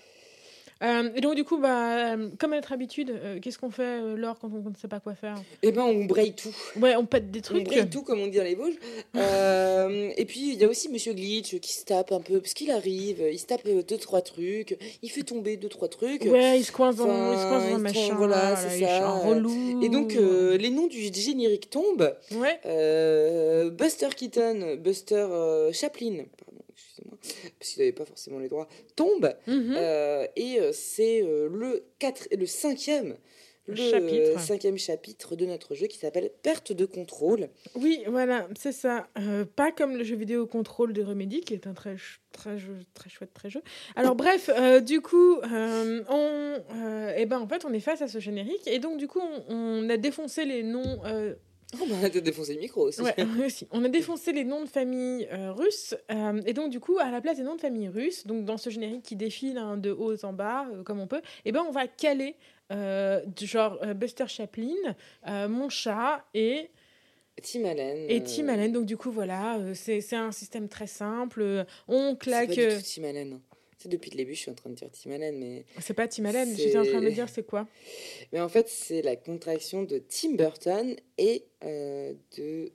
Euh, 0.82 1.10
et 1.16 1.20
donc 1.22 1.36
du 1.36 1.44
coup, 1.44 1.58
bah, 1.58 2.14
euh, 2.16 2.30
comme 2.40 2.54
à 2.54 2.56
notre 2.56 2.72
habitude, 2.72 3.10
euh, 3.10 3.40
qu'est-ce 3.42 3.58
qu'on 3.60 3.70
fait, 3.70 3.84
euh, 4.02 4.16
Laure, 4.16 4.38
quand 4.40 4.50
on 4.54 4.70
ne 4.70 4.76
sait 4.76 4.88
pas 4.88 5.00
quoi 5.02 5.14
faire 5.14 5.36
Eh 5.62 5.72
ben, 5.72 5.82
on 5.84 6.06
braille 6.06 6.34
tout. 6.34 6.56
Ouais, 6.80 6.96
on 6.96 7.06
pète 7.06 7.32
des 7.32 7.40
On 7.40 7.42
trucs. 7.42 7.66
braille 7.66 7.90
tout, 7.90 8.02
comme 8.02 8.20
on 8.22 8.28
dit 8.28 8.38
dans 8.38 8.44
les 8.46 8.56
Vosges. 8.56 8.78
Et 10.18 10.26
puis, 10.26 10.54
il 10.54 10.56
y 10.56 10.64
a 10.64 10.68
aussi 10.70 10.90
Monsieur 10.90 11.14
Glitch 11.14 11.60
qui 11.60 11.74
se 11.74 11.84
tape 11.86 12.12
un 12.12 12.22
peu, 12.22 12.40
parce 12.40 12.54
qu'il 12.54 12.72
arrive, 12.72 13.22
il 13.32 13.40
se 13.40 13.46
tape 13.46 13.68
deux, 13.68 13.98
trois 13.98 14.22
trucs, 14.22 14.78
il 15.02 15.10
fait 15.10 15.24
tomber 15.24 15.58
deux, 15.58 15.70
trois 15.70 15.88
trucs. 15.88 16.24
Ouais, 16.24 16.60
il 16.60 16.64
se 16.64 16.72
coince 16.72 16.96
dans, 16.96 17.06
Enfin, 17.10 17.34
il 17.34 17.40
se 17.40 17.44
coince 17.48 17.70
dans 17.70 17.76
un 17.76 17.80
machin. 17.80 18.16
voilà, 18.16 18.52
là, 18.52 18.56
c'est 18.56 18.80
ça. 18.80 19.10
relou. 19.10 19.82
Et 19.84 19.90
donc, 19.90 20.14
les 20.14 20.70
noms 20.70 20.88
du 20.88 21.12
générique 21.14 21.70
tombent. 21.70 22.16
Ouais. 22.36 22.60
Buster 23.72 24.10
Keaton, 24.16 24.76
Buster 24.78 25.28
Chaplin, 25.74 26.24
excusez-moi, 27.00 27.18
parce 27.60 27.72
qu'il 27.72 27.82
n'avait 27.82 27.92
pas 27.94 28.06
forcément 28.06 28.40
les 28.40 28.50
droits, 28.50 28.68
tombe. 28.96 29.34
Mhm. 29.48 29.76
Euh, 29.78 30.28
et 30.36 30.60
euh, 30.60 30.72
c'est 30.74 31.22
euh, 31.24 31.50
le, 31.52 31.84
quatre, 32.00 32.28
le 32.36 32.46
cinquième, 32.46 33.16
le 33.68 33.76
Chapitre. 33.76 34.40
cinquième 34.40 34.78
chapitre 34.80 35.36
de 35.36 35.46
notre 35.46 35.76
jeu 35.76 35.86
qui 35.86 36.00
s'appelle 36.00 36.32
Perte 36.42 36.72
de 36.72 36.86
contrôle. 36.86 37.50
Oui, 37.76 38.02
voilà, 38.08 38.48
c'est 38.58 38.72
ça. 38.72 39.08
Euh, 39.20 39.46
pas 39.46 39.72
comme 39.72 39.96
le 39.96 40.04
jeu 40.04 40.16
vidéo 40.16 40.48
Control 40.48 40.92
de 40.92 41.04
Remedy, 41.04 41.42
qui 41.42 41.54
est 41.54 41.68
un 41.68 41.76
très, 41.76 41.96
très, 42.32 42.58
très 42.96 43.10
chouette, 43.12 43.32
très 43.32 43.52
jeu. 43.52 43.62
Alors 43.96 44.16
bref, 44.16 44.50
euh, 44.52 44.80
du 44.80 45.02
coup, 45.02 45.36
euh, 45.38 46.04
on, 46.10 46.56
eh 47.16 47.26
ben, 47.28 47.40
en 47.40 47.48
fait, 47.48 47.64
on 47.64 47.72
est 47.72 47.80
face 47.80 48.02
à 48.02 48.08
ce 48.08 48.18
générique. 48.18 48.66
Et 48.66 48.80
donc, 48.80 48.98
du 48.98 49.08
coup, 49.08 49.22
on, 49.22 49.44
on 49.56 49.90
a 49.90 49.98
défoncé 49.98 50.46
les 50.46 50.64
noms... 50.64 51.02
euh, 51.74 51.78
Oh, 51.82 51.86
bah, 51.88 51.96
on 52.02 52.04
a 52.04 52.10
défoncé 52.10 52.54
le 52.54 52.60
micro 52.60 52.88
aussi. 52.88 53.02
Ouais, 53.02 53.14
oui, 53.38 53.46
aussi. 53.46 53.68
On 53.72 53.84
a 53.84 53.90
défoncé 53.90 54.32
les 54.32 54.44
noms 54.44 54.64
de 54.64 54.70
famille 54.70 55.28
euh, 55.32 55.52
russes. 55.52 55.96
euh, 56.12 56.42
et 56.46 56.54
donc, 56.54 56.72
du 56.72 56.80
coup, 56.80 56.98
à 57.00 57.12
la 57.12 57.22
place 57.22 57.38
des 57.38 57.44
noms 57.44 57.56
de 57.56 57.62
famille 57.62 57.88
russes, 57.88 58.26
donc 58.26 58.46
dans 58.46 58.58
ce 58.58 58.70
générique 58.70 59.04
qui 59.04 59.16
défile 59.16 59.58
hein, 59.58 59.78
de 59.78 59.92
haut 59.92 60.16
en 60.26 60.34
bas, 60.34 60.68
euh, 60.72 60.84
comme 60.84 61.00
on 61.00 61.08
peut, 61.08 61.22
et 61.46 61.52
ben, 61.52 61.64
on 61.68 61.72
va 61.72 61.88
caler 61.88 62.36
du 63.36 63.48
genre 63.48 63.80
Buster 63.96 64.28
Chaplin, 64.28 64.76
mon 65.26 65.70
chat 65.70 66.24
et, 66.36 66.70
Tim 67.42 67.66
Allen. 67.66 68.06
et 68.08 68.22
Tim 68.24 68.48
Allen. 68.48 68.72
Donc, 68.72 68.86
du 68.86 68.96
coup, 68.96 69.10
voilà, 69.10 69.58
c'est 69.74 70.02
c'est 70.02 70.16
un 70.16 70.32
système 70.32 70.68
très 70.70 70.86
simple. 70.86 71.66
On 71.88 72.12
C'est 72.12 72.18
claque. 72.20 72.50
pas 72.50 72.54
du 72.54 72.68
tout 72.76 72.84
Tim 72.96 73.04
Allen. 73.06 73.40
C'est 73.82 73.88
depuis 73.90 74.12
le 74.12 74.18
début, 74.18 74.36
je 74.36 74.40
suis 74.42 74.52
en 74.52 74.56
train 74.56 74.70
de 74.70 74.76
dire 74.76 74.90
Tim 74.92 75.12
Allen, 75.12 75.38
mais, 75.40 75.66
C'est 75.80 75.94
pas 75.94 76.08
Tim 76.08 76.26
Allen, 76.26 76.54
j'étais 76.56 76.78
en 76.78 76.84
train 76.84 77.00
de 77.00 77.06
me 77.06 77.12
dire 77.12 77.30
c'est 77.30 77.46
quoi? 77.46 77.66
Mais 78.34 78.42
en 78.42 78.50
fait, 78.50 78.68
c'est 78.68 79.02
la 79.02 79.16
contraction 79.16 79.84
de 79.84 80.00
Tim 80.00 80.34
Burton 80.36 80.96
et 81.18 81.46
euh, 81.64 82.14
de 82.38 82.72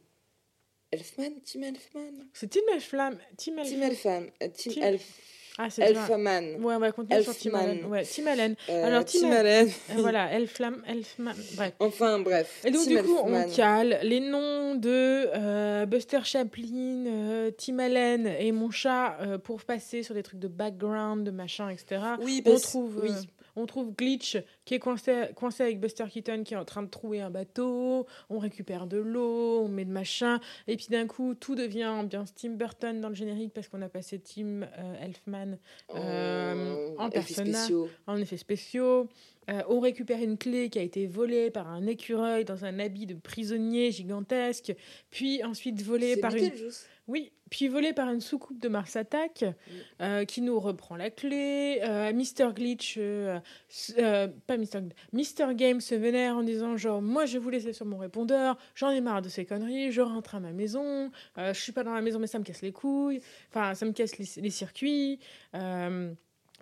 Elfman. 0.92 1.30
Tim 1.44 1.62
Elfman? 1.62 2.12
C'est 2.32 2.48
Tim 2.48 2.60
Elflam. 2.72 3.18
Tim 3.36 3.58
Elf- 3.58 3.68
Tim 3.70 3.82
Elfman. 3.82 4.22
euh, 4.42 4.48
Tim, 4.56 4.70
Tim- 4.72 4.82
Elf, 4.82 5.20
Ah. 5.56 5.68
Elfman. 5.78 6.56
Ouais, 6.60 6.74
on 6.74 6.78
va 6.80 6.90
continuer 6.90 7.22
sur 7.22 7.36
Tim. 7.36 7.54
Allen. 7.54 7.84
Ouais, 7.86 8.02
Tim 8.04 8.26
Allen. 8.26 8.56
Euh, 8.68 8.86
Alors, 8.86 9.04
Tim 9.04 9.20
Tim 9.20 9.30
Al- 9.30 9.36
Allen. 9.46 9.68
Euh, 9.90 9.94
voilà, 9.98 10.32
Elflam, 10.32 10.82
Elfman. 10.86 11.32
Bref. 11.54 11.72
Enfin, 11.78 12.18
bref. 12.18 12.60
Et 12.64 12.70
donc, 12.72 12.84
Tim 12.84 12.90
du 12.90 13.02
coup, 13.02 13.18
Elfman. 13.18 13.44
on 13.46 13.54
cale 13.54 13.98
les 14.02 14.20
noms 14.20 14.74
de 14.74 15.28
euh, 15.34 15.86
Buster 15.86 16.20
Chaplin, 16.24 17.04
euh, 17.06 17.50
Tim 17.56 17.78
Allen 17.78 18.26
et 18.38 18.50
mon 18.52 18.70
chat 18.70 19.16
pour 19.44 19.62
passer 19.62 20.02
sur 20.02 20.14
des 20.14 20.22
trucs 20.24 20.40
de 20.40 20.48
background, 20.48 21.24
de 21.24 21.30
machin, 21.30 21.68
etc. 21.68 22.00
Oui, 22.20 22.42
On 22.46 22.58
trouve, 22.58 23.00
oui. 23.02 23.10
On 23.56 23.66
trouve 23.66 23.94
Glitch 23.94 24.36
qui 24.64 24.74
est 24.74 24.78
coincé, 24.78 25.26
coincé 25.34 25.62
avec 25.62 25.80
Buster 25.80 26.04
Keaton 26.10 26.42
qui 26.44 26.54
est 26.54 26.56
en 26.56 26.64
train 26.64 26.82
de 26.82 26.88
trouver 26.88 27.20
un 27.20 27.30
bateau. 27.30 28.06
On 28.30 28.38
récupère 28.38 28.86
de 28.86 28.98
l'eau, 28.98 29.62
on 29.64 29.68
met 29.68 29.84
de 29.84 29.90
machin. 29.90 30.40
Et 30.66 30.76
puis 30.76 30.86
d'un 30.90 31.06
coup, 31.06 31.34
tout 31.34 31.54
devient 31.54 31.86
ambiance 31.86 32.34
Tim 32.34 32.50
Burton 32.50 33.00
dans 33.00 33.08
le 33.08 33.14
générique 33.14 33.52
parce 33.52 33.68
qu'on 33.68 33.82
a 33.82 33.88
passé 33.88 34.18
Tim 34.18 34.62
euh, 34.62 35.04
Elfman 35.04 35.58
euh, 35.94 36.94
en 36.98 37.08
effets 37.08 37.20
persona. 37.20 37.58
spéciaux. 37.58 37.88
en 38.06 38.16
effets 38.16 38.36
spéciaux. 38.36 39.08
Euh, 39.50 39.62
on 39.68 39.80
récupère 39.80 40.22
une 40.22 40.38
clé 40.38 40.70
qui 40.70 40.78
a 40.78 40.82
été 40.82 41.06
volée 41.06 41.50
par 41.50 41.68
un 41.68 41.86
écureuil 41.86 42.44
dans 42.44 42.64
un 42.64 42.78
habit 42.78 43.06
de 43.06 43.14
prisonnier 43.14 43.90
gigantesque, 43.90 44.74
puis 45.10 45.44
ensuite 45.44 45.82
volée 45.82 46.16
par 46.16 46.34
une. 46.34 46.50
Oui, 47.06 47.32
puis 47.50 47.68
volée 47.68 47.92
par 47.92 48.10
une 48.10 48.20
soucoupe 48.20 48.58
de 48.58 48.68
Mars 48.68 48.96
Attack 48.96 49.44
euh, 50.00 50.24
qui 50.24 50.40
nous 50.40 50.58
reprend 50.58 50.96
la 50.96 51.10
clé. 51.10 51.80
Euh, 51.82 52.12
Mister 52.12 52.48
Glitch, 52.54 52.96
euh, 52.98 53.40
pas 54.46 54.56
Mister, 54.56 54.80
Mister 55.12 55.46
Game 55.54 55.80
se 55.80 55.94
vénère 55.94 56.36
en 56.36 56.42
disant 56.42 56.76
genre 56.76 57.02
moi 57.02 57.26
je 57.26 57.34
vais 57.34 57.38
vous 57.38 57.50
laisser 57.50 57.72
sur 57.72 57.84
mon 57.86 57.98
répondeur, 57.98 58.56
j'en 58.74 58.90
ai 58.90 59.00
marre 59.00 59.22
de 59.22 59.28
ces 59.28 59.44
conneries, 59.44 59.92
je 59.92 60.00
rentre 60.00 60.34
à 60.34 60.40
ma 60.40 60.52
maison, 60.52 61.10
je 61.36 61.52
suis 61.52 61.72
pas 61.72 61.84
dans 61.84 61.94
la 61.94 62.00
maison 62.00 62.18
mais 62.18 62.26
ça 62.26 62.38
me 62.38 62.44
casse 62.44 62.62
les 62.62 62.72
couilles, 62.72 63.20
enfin 63.50 63.74
ça 63.74 63.84
me 63.84 63.92
casse 63.92 64.18
les, 64.18 64.42
les 64.42 64.50
circuits. 64.50 65.20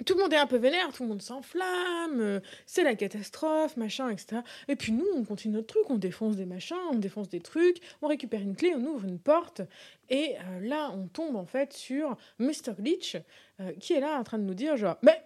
Tout 0.07 0.14
le 0.14 0.22
monde 0.22 0.32
est 0.32 0.38
un 0.38 0.47
peu 0.47 0.57
vénère, 0.57 0.90
tout 0.93 1.03
le 1.03 1.11
monde 1.11 1.20
s'enflamme, 1.20 2.18
euh, 2.20 2.40
c'est 2.64 2.82
la 2.82 2.95
catastrophe, 2.95 3.76
machin, 3.76 4.09
etc. 4.09 4.40
Et 4.66 4.74
puis 4.74 4.90
nous, 4.90 5.07
on 5.14 5.22
continue 5.22 5.55
notre 5.55 5.66
truc, 5.66 5.82
on 5.90 5.97
défonce 5.97 6.34
des 6.34 6.47
machins, 6.47 6.78
on 6.90 6.99
défonce 6.99 7.28
des 7.28 7.40
trucs, 7.40 7.76
on 8.01 8.09
récupère 8.09 8.40
une 8.40 8.57
clé, 8.57 8.72
on 8.74 8.82
ouvre 8.86 9.05
une 9.05 9.18
porte, 9.18 9.61
et 10.09 10.34
euh, 10.36 10.61
là, 10.61 10.90
on 10.95 11.09
tombe 11.09 11.36
en 11.36 11.45
fait 11.45 11.74
sur 11.74 12.16
Mr. 12.38 12.72
Glitch, 12.78 13.16
euh, 13.61 13.72
qui 13.80 13.93
est 13.93 14.01
là 14.01 14.18
en 14.18 14.24
train 14.24 14.38
de 14.38 14.45
nous 14.45 14.55
dire 14.55 14.78
genre, 14.78 14.97
mais, 15.03 15.22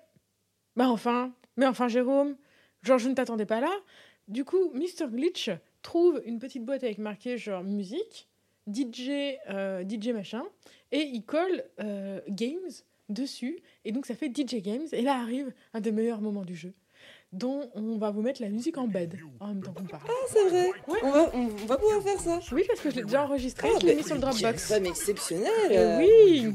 enfin, 0.79 1.33
mais 1.57 1.67
enfin 1.67 1.87
Jérôme, 1.87 2.37
genre 2.83 2.99
je 2.99 3.09
ne 3.09 3.15
t'attendais 3.15 3.47
pas 3.47 3.61
là. 3.61 3.73
Du 4.27 4.45
coup, 4.45 4.73
Mr. 4.75 5.07
Glitch 5.09 5.49
trouve 5.83 6.21
une 6.27 6.41
petite 6.41 6.65
boîte 6.65 6.83
avec 6.83 6.99
marqué 6.99 7.39
genre 7.39 7.63
musique, 7.63 8.27
DJ, 8.67 9.39
DJ 9.89 10.09
machin, 10.09 10.43
et 10.91 11.03
il 11.03 11.23
colle 11.23 11.63
Games 12.29 12.73
dessus, 13.09 13.59
et 13.85 13.93
donc 13.93 14.07
ça 14.07 14.15
fait 14.15 14.29
DJ 14.29 14.63
Games, 14.63 14.87
et 14.93 15.03
là 15.03 15.21
arrive 15.21 15.53
un 15.75 15.81
des 15.81 15.93
meilleurs 15.93 16.21
moments 16.21 16.45
du 16.45 16.57
jeu, 16.57 16.73
dont 17.33 17.71
on 17.75 17.99
va 17.99 18.11
vous 18.11 18.23
mettre 18.23 18.41
la 18.43 18.49
musique 18.49 18.79
en 18.79 18.89
bed 18.89 19.19
en 19.41 19.49
même 19.49 19.63
temps 19.63 19.73
qu'on 19.73 19.85
parle. 19.85 20.03
Ah, 20.09 20.13
c'est 20.29 20.49
vrai. 20.49 20.67
Ouais. 20.89 20.99
On, 21.03 21.11
va, 21.11 21.31
on 21.35 21.47
va 21.67 21.77
pouvoir 21.79 22.03
faire 22.03 22.21
ça. 22.21 22.41
Oui, 22.53 22.65
parce 22.67 22.81
que 22.81 22.91
je 22.91 22.97
l'ai 22.97 23.03
déjà 23.05 23.25
enregistré, 23.25 23.69
Ah, 23.73 23.79
je 23.81 23.87
l'ai 23.87 23.93
mais 23.95 23.99
mis 24.01 24.07
sur 24.07 24.15
le 24.15 24.21
Dropbox. 24.21 24.69
femme 24.69 24.87
exceptionnelle. 24.87 25.51
Euh, 25.73 25.99
oui 25.99 26.55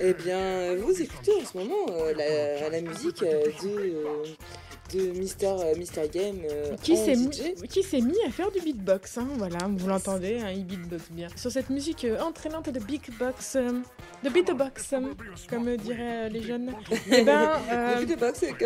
Eh 0.00 0.14
bien, 0.14 0.76
vous 0.76 1.02
écoutez 1.02 1.32
en 1.40 1.44
ce 1.44 1.56
moment 1.58 1.86
euh, 1.90 2.12
la, 2.14 2.68
la 2.70 2.80
musique 2.80 3.22
euh, 3.22 3.44
de, 3.62 3.68
euh, 3.68 4.24
de 4.94 5.18
Mister, 5.18 5.46
euh, 5.48 5.74
Mister 5.76 6.08
Game 6.08 6.36
euh, 6.50 6.76
Qui 6.82 6.96
s'est, 6.96 7.16
mis, 7.16 7.32
DJ. 7.32 7.62
qui 7.68 7.82
s'est 7.82 8.00
mis 8.00 8.16
à 8.26 8.30
faire 8.30 8.50
du 8.50 8.60
beatbox, 8.60 9.18
hein, 9.18 9.28
voilà, 9.36 9.58
vous 9.68 9.88
l'entendez, 9.88 10.38
hein, 10.40 10.50
il 10.50 10.64
beatbox 10.66 11.10
bien. 11.10 11.28
Sur 11.36 11.50
cette 11.50 11.70
musique 11.70 12.04
euh, 12.04 12.20
entraînante 12.20 12.68
de 12.68 12.78
beatbox, 12.80 13.56
euh, 13.56 13.80
de 14.24 14.28
beatbox, 14.30 14.92
euh, 14.92 15.00
comme 15.48 15.74
diraient 15.76 16.26
euh, 16.26 16.28
les 16.28 16.42
jeunes, 16.42 16.72
et 17.10 17.22
ben, 17.24 17.52
euh, 17.72 18.06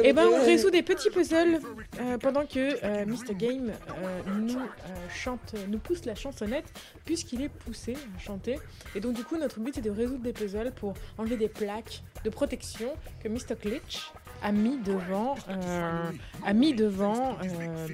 eh 0.03 0.13
ben, 0.13 0.27
on 0.27 0.45
résout 0.45 0.71
des 0.71 0.83
petits 0.83 1.11
puzzles 1.11 1.61
euh, 2.01 2.19
pendant 2.19 2.47
que 2.47 2.85
euh, 2.85 3.07
Mr. 3.07 3.35
Game 3.37 3.71
euh, 3.71 4.21
nous 4.39 4.59
euh, 4.59 5.09
chante, 5.15 5.55
nous 5.69 5.79
pousse 5.79 6.05
la 6.05 6.15
chansonnette 6.15 6.67
puisqu'il 7.05 7.43
est 7.43 7.49
poussé 7.49 7.95
à 8.17 8.19
chanter. 8.21 8.59
Et 8.95 9.01
donc 9.01 9.15
du 9.15 9.25
coup, 9.25 9.37
notre 9.37 9.61
but 9.61 9.75
c'est 9.75 9.81
de 9.81 9.91
résoudre 9.91 10.23
des 10.23 10.33
puzzles 10.33 10.73
pour 10.77 10.95
enlever 11.19 11.37
des 11.37 11.49
plaques 11.49 12.03
de 12.25 12.31
protection 12.31 12.89
que 13.23 13.29
Mr. 13.29 13.57
Glitch 13.61 14.11
a 14.45 14.51
mis 14.51 14.77
devant, 14.79 15.37
euh, 15.49 16.11
a 16.45 16.53
mis 16.53 16.75
devant 16.75 17.37
euh, 17.45 17.87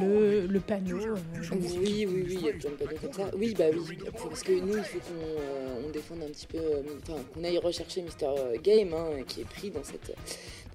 le, 0.00 0.46
le 0.46 0.60
panneau. 0.60 0.98
euh. 0.98 1.16
Oui, 1.52 2.06
oui, 2.06 2.06
oui, 2.06 2.24
il 2.28 2.40
y 2.46 2.48
a 2.50 2.52
plein 2.52 2.70
de 2.70 2.74
panneaux 2.76 2.98
comme 3.00 3.12
ça. 3.12 3.30
Oui, 3.36 3.54
bah 3.56 3.64
oui, 3.72 3.98
parce 4.28 4.42
que 4.42 4.52
nous, 4.52 4.76
il 4.76 4.84
faut 4.84 4.98
qu'on 4.98 5.14
euh, 5.14 5.82
on 5.86 5.90
défende 5.90 6.22
un 6.22 6.28
petit 6.32 6.46
peu, 6.46 6.58
euh, 6.58 6.82
enfin, 7.02 7.18
qu'on 7.32 7.44
aille 7.44 7.58
rechercher 7.58 8.02
Mister 8.02 8.26
Game, 8.62 8.92
hein, 8.92 9.22
qui 9.26 9.40
est 9.40 9.44
pris 9.48 9.70
dans 9.70 9.84
cette, 9.84 10.08
dans 10.08 10.14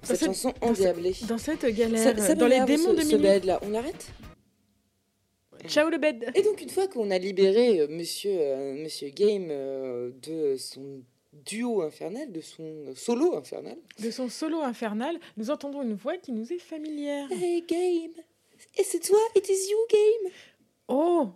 cette, 0.02 0.16
cette- 0.18 0.26
chanson 0.28 0.52
endiablée. 0.60 1.14
Dans 1.28 1.38
cette 1.38 1.64
galère, 1.66 2.16
Ça- 2.16 2.26
ça 2.26 2.34
dans 2.34 2.48
les 2.48 2.60
démons 2.64 2.90
ce, 2.90 2.96
de 2.96 3.00
ce 3.02 3.16
bed 3.16 3.44
là, 3.44 3.60
on 3.62 3.70
l'arrête? 3.70 4.10
Ciao 5.66 5.88
le 5.90 5.98
bed. 5.98 6.30
Et 6.34 6.42
donc 6.42 6.60
une 6.60 6.70
fois 6.70 6.88
qu'on 6.88 7.10
a 7.10 7.18
libéré 7.18 7.80
euh, 7.80 7.86
Monsieur, 7.88 8.32
euh, 8.34 8.74
Monsieur 8.74 9.08
Game 9.10 9.48
euh, 9.50 10.10
de 10.22 10.56
son 10.56 11.02
duo 11.32 11.82
infernal, 11.82 12.32
de 12.32 12.40
son 12.40 12.94
solo 12.94 13.36
infernal. 13.36 13.76
De 13.98 14.10
son 14.10 14.28
solo 14.28 14.60
infernal, 14.62 15.18
nous 15.36 15.50
entendons 15.50 15.82
une 15.82 15.94
voix 15.94 16.16
qui 16.16 16.32
nous 16.32 16.52
est 16.52 16.58
familière. 16.58 17.28
Hey 17.30 17.62
Game, 17.68 18.12
et 18.76 18.82
c'est 18.84 19.00
toi, 19.00 19.18
it 19.36 19.48
is 19.48 19.70
you 19.70 19.78
Game? 19.90 20.32
Oh, 20.88 21.28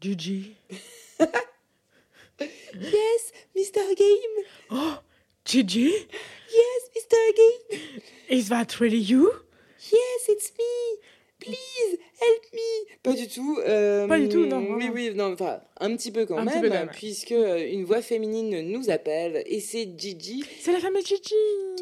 Gigi. 0.00 0.54
Yes, 2.40 3.32
Mr 3.56 3.94
Game, 3.96 4.44
Oh, 4.70 4.94
Gigi. 5.44 5.90
yes, 5.90 6.90
Mr 6.94 7.34
Game, 7.36 8.00
Is 8.30 8.48
that 8.50 8.78
really 8.78 9.00
you? 9.00 9.32
yes, 9.90 10.28
it's 10.28 10.52
me. 10.56 11.00
Please, 11.48 11.98
help 12.20 12.52
me. 12.52 12.98
Pas 13.02 13.12
du 13.14 13.28
tout. 13.28 13.58
euh, 13.66 14.06
Pas 14.06 14.18
du 14.18 14.28
tout, 14.28 14.46
non, 14.46 14.58
Oui, 14.58 14.66
vraiment. 14.88 14.92
oui, 14.94 15.10
non, 15.14 15.32
enfin, 15.32 15.60
un 15.80 15.96
petit 15.96 16.10
peu 16.12 16.26
quand 16.26 16.36
Un 16.38 16.44
même, 16.44 16.60
peu 16.60 16.68
quand 16.68 16.74
même, 16.74 16.86
ouais. 16.88 16.92
puisque 16.94 17.32
euh, 17.32 17.66
une 17.72 17.84
voix 17.84 18.02
féminine 18.02 18.60
nous 18.70 18.90
appelle, 18.90 19.42
et 19.46 19.60
c'est 19.60 19.88
Gigi. 19.98 20.44
C'est 20.60 20.72
la 20.72 20.80
fameuse 20.80 21.04
Gigi. 21.06 21.34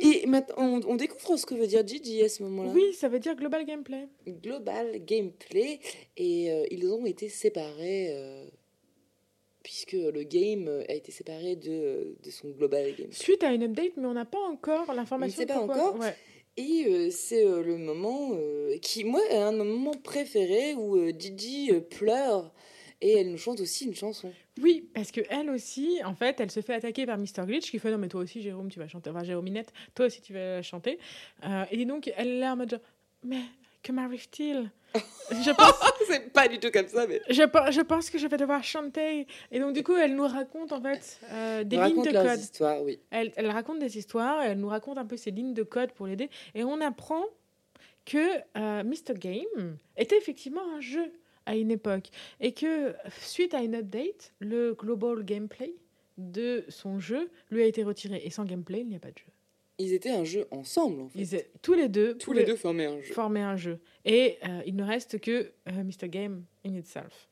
Et 0.02 0.26
maintenant, 0.26 0.54
on, 0.58 0.80
on 0.92 0.96
découvre 0.96 1.36
ce 1.36 1.46
que 1.46 1.54
veut 1.54 1.66
dire 1.66 1.86
Gigi 1.86 2.22
à 2.22 2.28
ce 2.28 2.42
moment-là. 2.44 2.70
Oui, 2.74 2.92
ça 2.94 3.08
veut 3.08 3.18
dire 3.18 3.34
global 3.34 3.64
gameplay. 3.64 4.08
Global 4.26 4.98
Gameplay 5.04 5.80
et 6.16 6.50
euh, 6.52 6.64
ils 6.70 6.86
ont 6.90 7.06
été 7.06 7.28
séparés 7.28 8.08
euh, 8.10 8.44
puisque 9.62 9.92
le 9.94 10.22
game 10.22 10.68
a 10.88 10.92
été 10.94 11.10
séparé 11.10 11.56
de, 11.56 12.14
de 12.22 12.30
son 12.30 12.50
Global 12.50 12.84
Gameplay. 12.96 13.08
Suite 13.12 13.42
à 13.42 13.52
une 13.52 13.64
update, 13.64 13.92
mais 13.96 14.06
on 14.06 14.12
n'a 14.14 14.24
pas 14.24 14.38
encore 14.38 14.92
l'information. 14.94 15.40
On 15.40 15.42
ne 15.42 15.46
sait 15.48 15.52
pas 15.52 15.58
pourquoi. 15.58 15.88
encore. 15.88 16.00
Ouais. 16.00 16.14
Et 16.56 16.86
euh, 16.88 17.10
c'est 17.10 17.46
euh, 17.46 17.62
le 17.62 17.76
moment 17.76 18.30
euh, 18.32 18.78
qui, 18.78 19.04
moi, 19.04 19.20
est 19.30 19.36
un 19.36 19.52
moments 19.52 19.92
préférés 19.92 20.74
où 20.74 20.96
euh, 20.96 21.80
pleure 21.90 22.52
et 23.02 23.12
elle 23.18 23.30
nous 23.30 23.38
chante 23.38 23.60
aussi 23.60 23.84
une 23.84 23.94
chanson. 23.94 24.32
Oui, 24.62 24.88
parce 24.94 25.12
que 25.12 25.20
elle 25.28 25.50
aussi, 25.50 26.00
en 26.02 26.14
fait, 26.14 26.40
elle 26.40 26.50
se 26.50 26.60
fait 26.60 26.72
attaquer 26.74 27.04
par 27.04 27.18
Mr. 27.18 27.44
Glitch 27.46 27.70
qui 27.70 27.78
fait 27.78 27.90
non 27.90 27.98
mais 27.98 28.08
toi 28.08 28.22
aussi 28.22 28.40
Jérôme 28.40 28.70
tu 28.70 28.78
vas 28.78 28.88
chanter, 28.88 29.10
enfin 29.10 29.22
Jérôminette, 29.22 29.70
toi 29.94 30.06
aussi 30.06 30.22
tu 30.22 30.32
vas 30.32 30.62
chanter. 30.62 30.98
Et 31.70 31.84
donc 31.84 32.10
elle 32.16 32.28
est 32.28 32.38
là 32.38 32.54
en 32.54 32.56
mode 32.56 32.80
mais 33.22 33.42
que 33.82 33.92
m'arrive-t-il? 33.92 34.70
Je, 35.30 35.50
pense, 35.50 35.74
c'est 36.08 36.32
pas 36.32 36.48
du 36.48 36.58
tout 36.58 36.70
comme 36.70 36.88
ça, 36.88 37.06
mais. 37.06 37.20
je, 37.28 37.42
je 37.42 37.80
pense 37.80 38.10
que 38.10 38.18
je 38.18 38.26
vais 38.26 38.36
devoir 38.36 38.62
chanter. 38.64 39.26
Et 39.50 39.58
donc 39.58 39.74
du 39.74 39.82
coup 39.82 39.94
elle 39.94 40.14
nous 40.14 40.26
raconte 40.26 40.72
en 40.72 40.80
fait 40.80 41.20
euh, 41.30 41.64
des 41.64 41.76
lignes 41.76 42.02
de 42.02 42.12
code. 42.12 42.38
histoires, 42.38 42.82
oui. 42.82 42.98
Elle, 43.10 43.32
elle 43.36 43.50
raconte 43.50 43.78
des 43.78 43.98
histoires, 43.98 44.42
elle 44.42 44.58
nous 44.58 44.68
raconte 44.68 44.98
un 44.98 45.06
peu 45.06 45.16
ces 45.16 45.30
lignes 45.30 45.54
de 45.54 45.62
code 45.62 45.92
pour 45.92 46.06
l'aider, 46.06 46.30
et 46.54 46.64
on 46.64 46.80
apprend 46.80 47.24
que 48.04 48.18
euh, 48.56 48.84
Mr. 48.84 49.14
Game 49.18 49.76
était 49.96 50.16
effectivement 50.16 50.62
un 50.76 50.80
jeu 50.80 51.12
à 51.44 51.56
une 51.56 51.70
époque, 51.70 52.08
et 52.40 52.52
que 52.52 52.94
suite 53.20 53.54
à 53.54 53.60
une 53.60 53.74
update, 53.74 54.32
le 54.40 54.74
global 54.74 55.24
gameplay 55.24 55.74
de 56.18 56.64
son 56.68 56.98
jeu 56.98 57.30
lui 57.50 57.62
a 57.62 57.66
été 57.66 57.82
retiré, 57.82 58.20
et 58.24 58.30
sans 58.30 58.44
gameplay, 58.44 58.80
il 58.80 58.88
n'y 58.88 58.96
a 58.96 59.00
pas 59.00 59.10
de 59.10 59.18
jeu. 59.18 59.32
Ils 59.78 59.92
étaient 59.92 60.10
un 60.10 60.24
jeu 60.24 60.46
ensemble, 60.50 61.02
en 61.02 61.08
fait. 61.08 61.18
Ils 61.18 61.34
étaient 61.34 61.50
tous 61.62 61.74
les 61.74 61.88
deux, 61.88 62.16
Tous 62.16 62.32
les 62.32 62.44
deux 62.44 62.56
formaient 62.56 62.86
un 62.86 63.00
jeu. 63.00 63.12
formaient 63.12 63.40
un 63.42 63.56
jeu, 63.56 63.78
et 64.04 64.38
euh, 64.48 64.62
il 64.66 64.74
ne 64.76 64.84
reste 64.84 65.20
que 65.20 65.52
euh, 65.68 65.72
Mr. 65.84 66.08
Game 66.08 66.44
in 66.64 66.74
itself. 66.74 67.28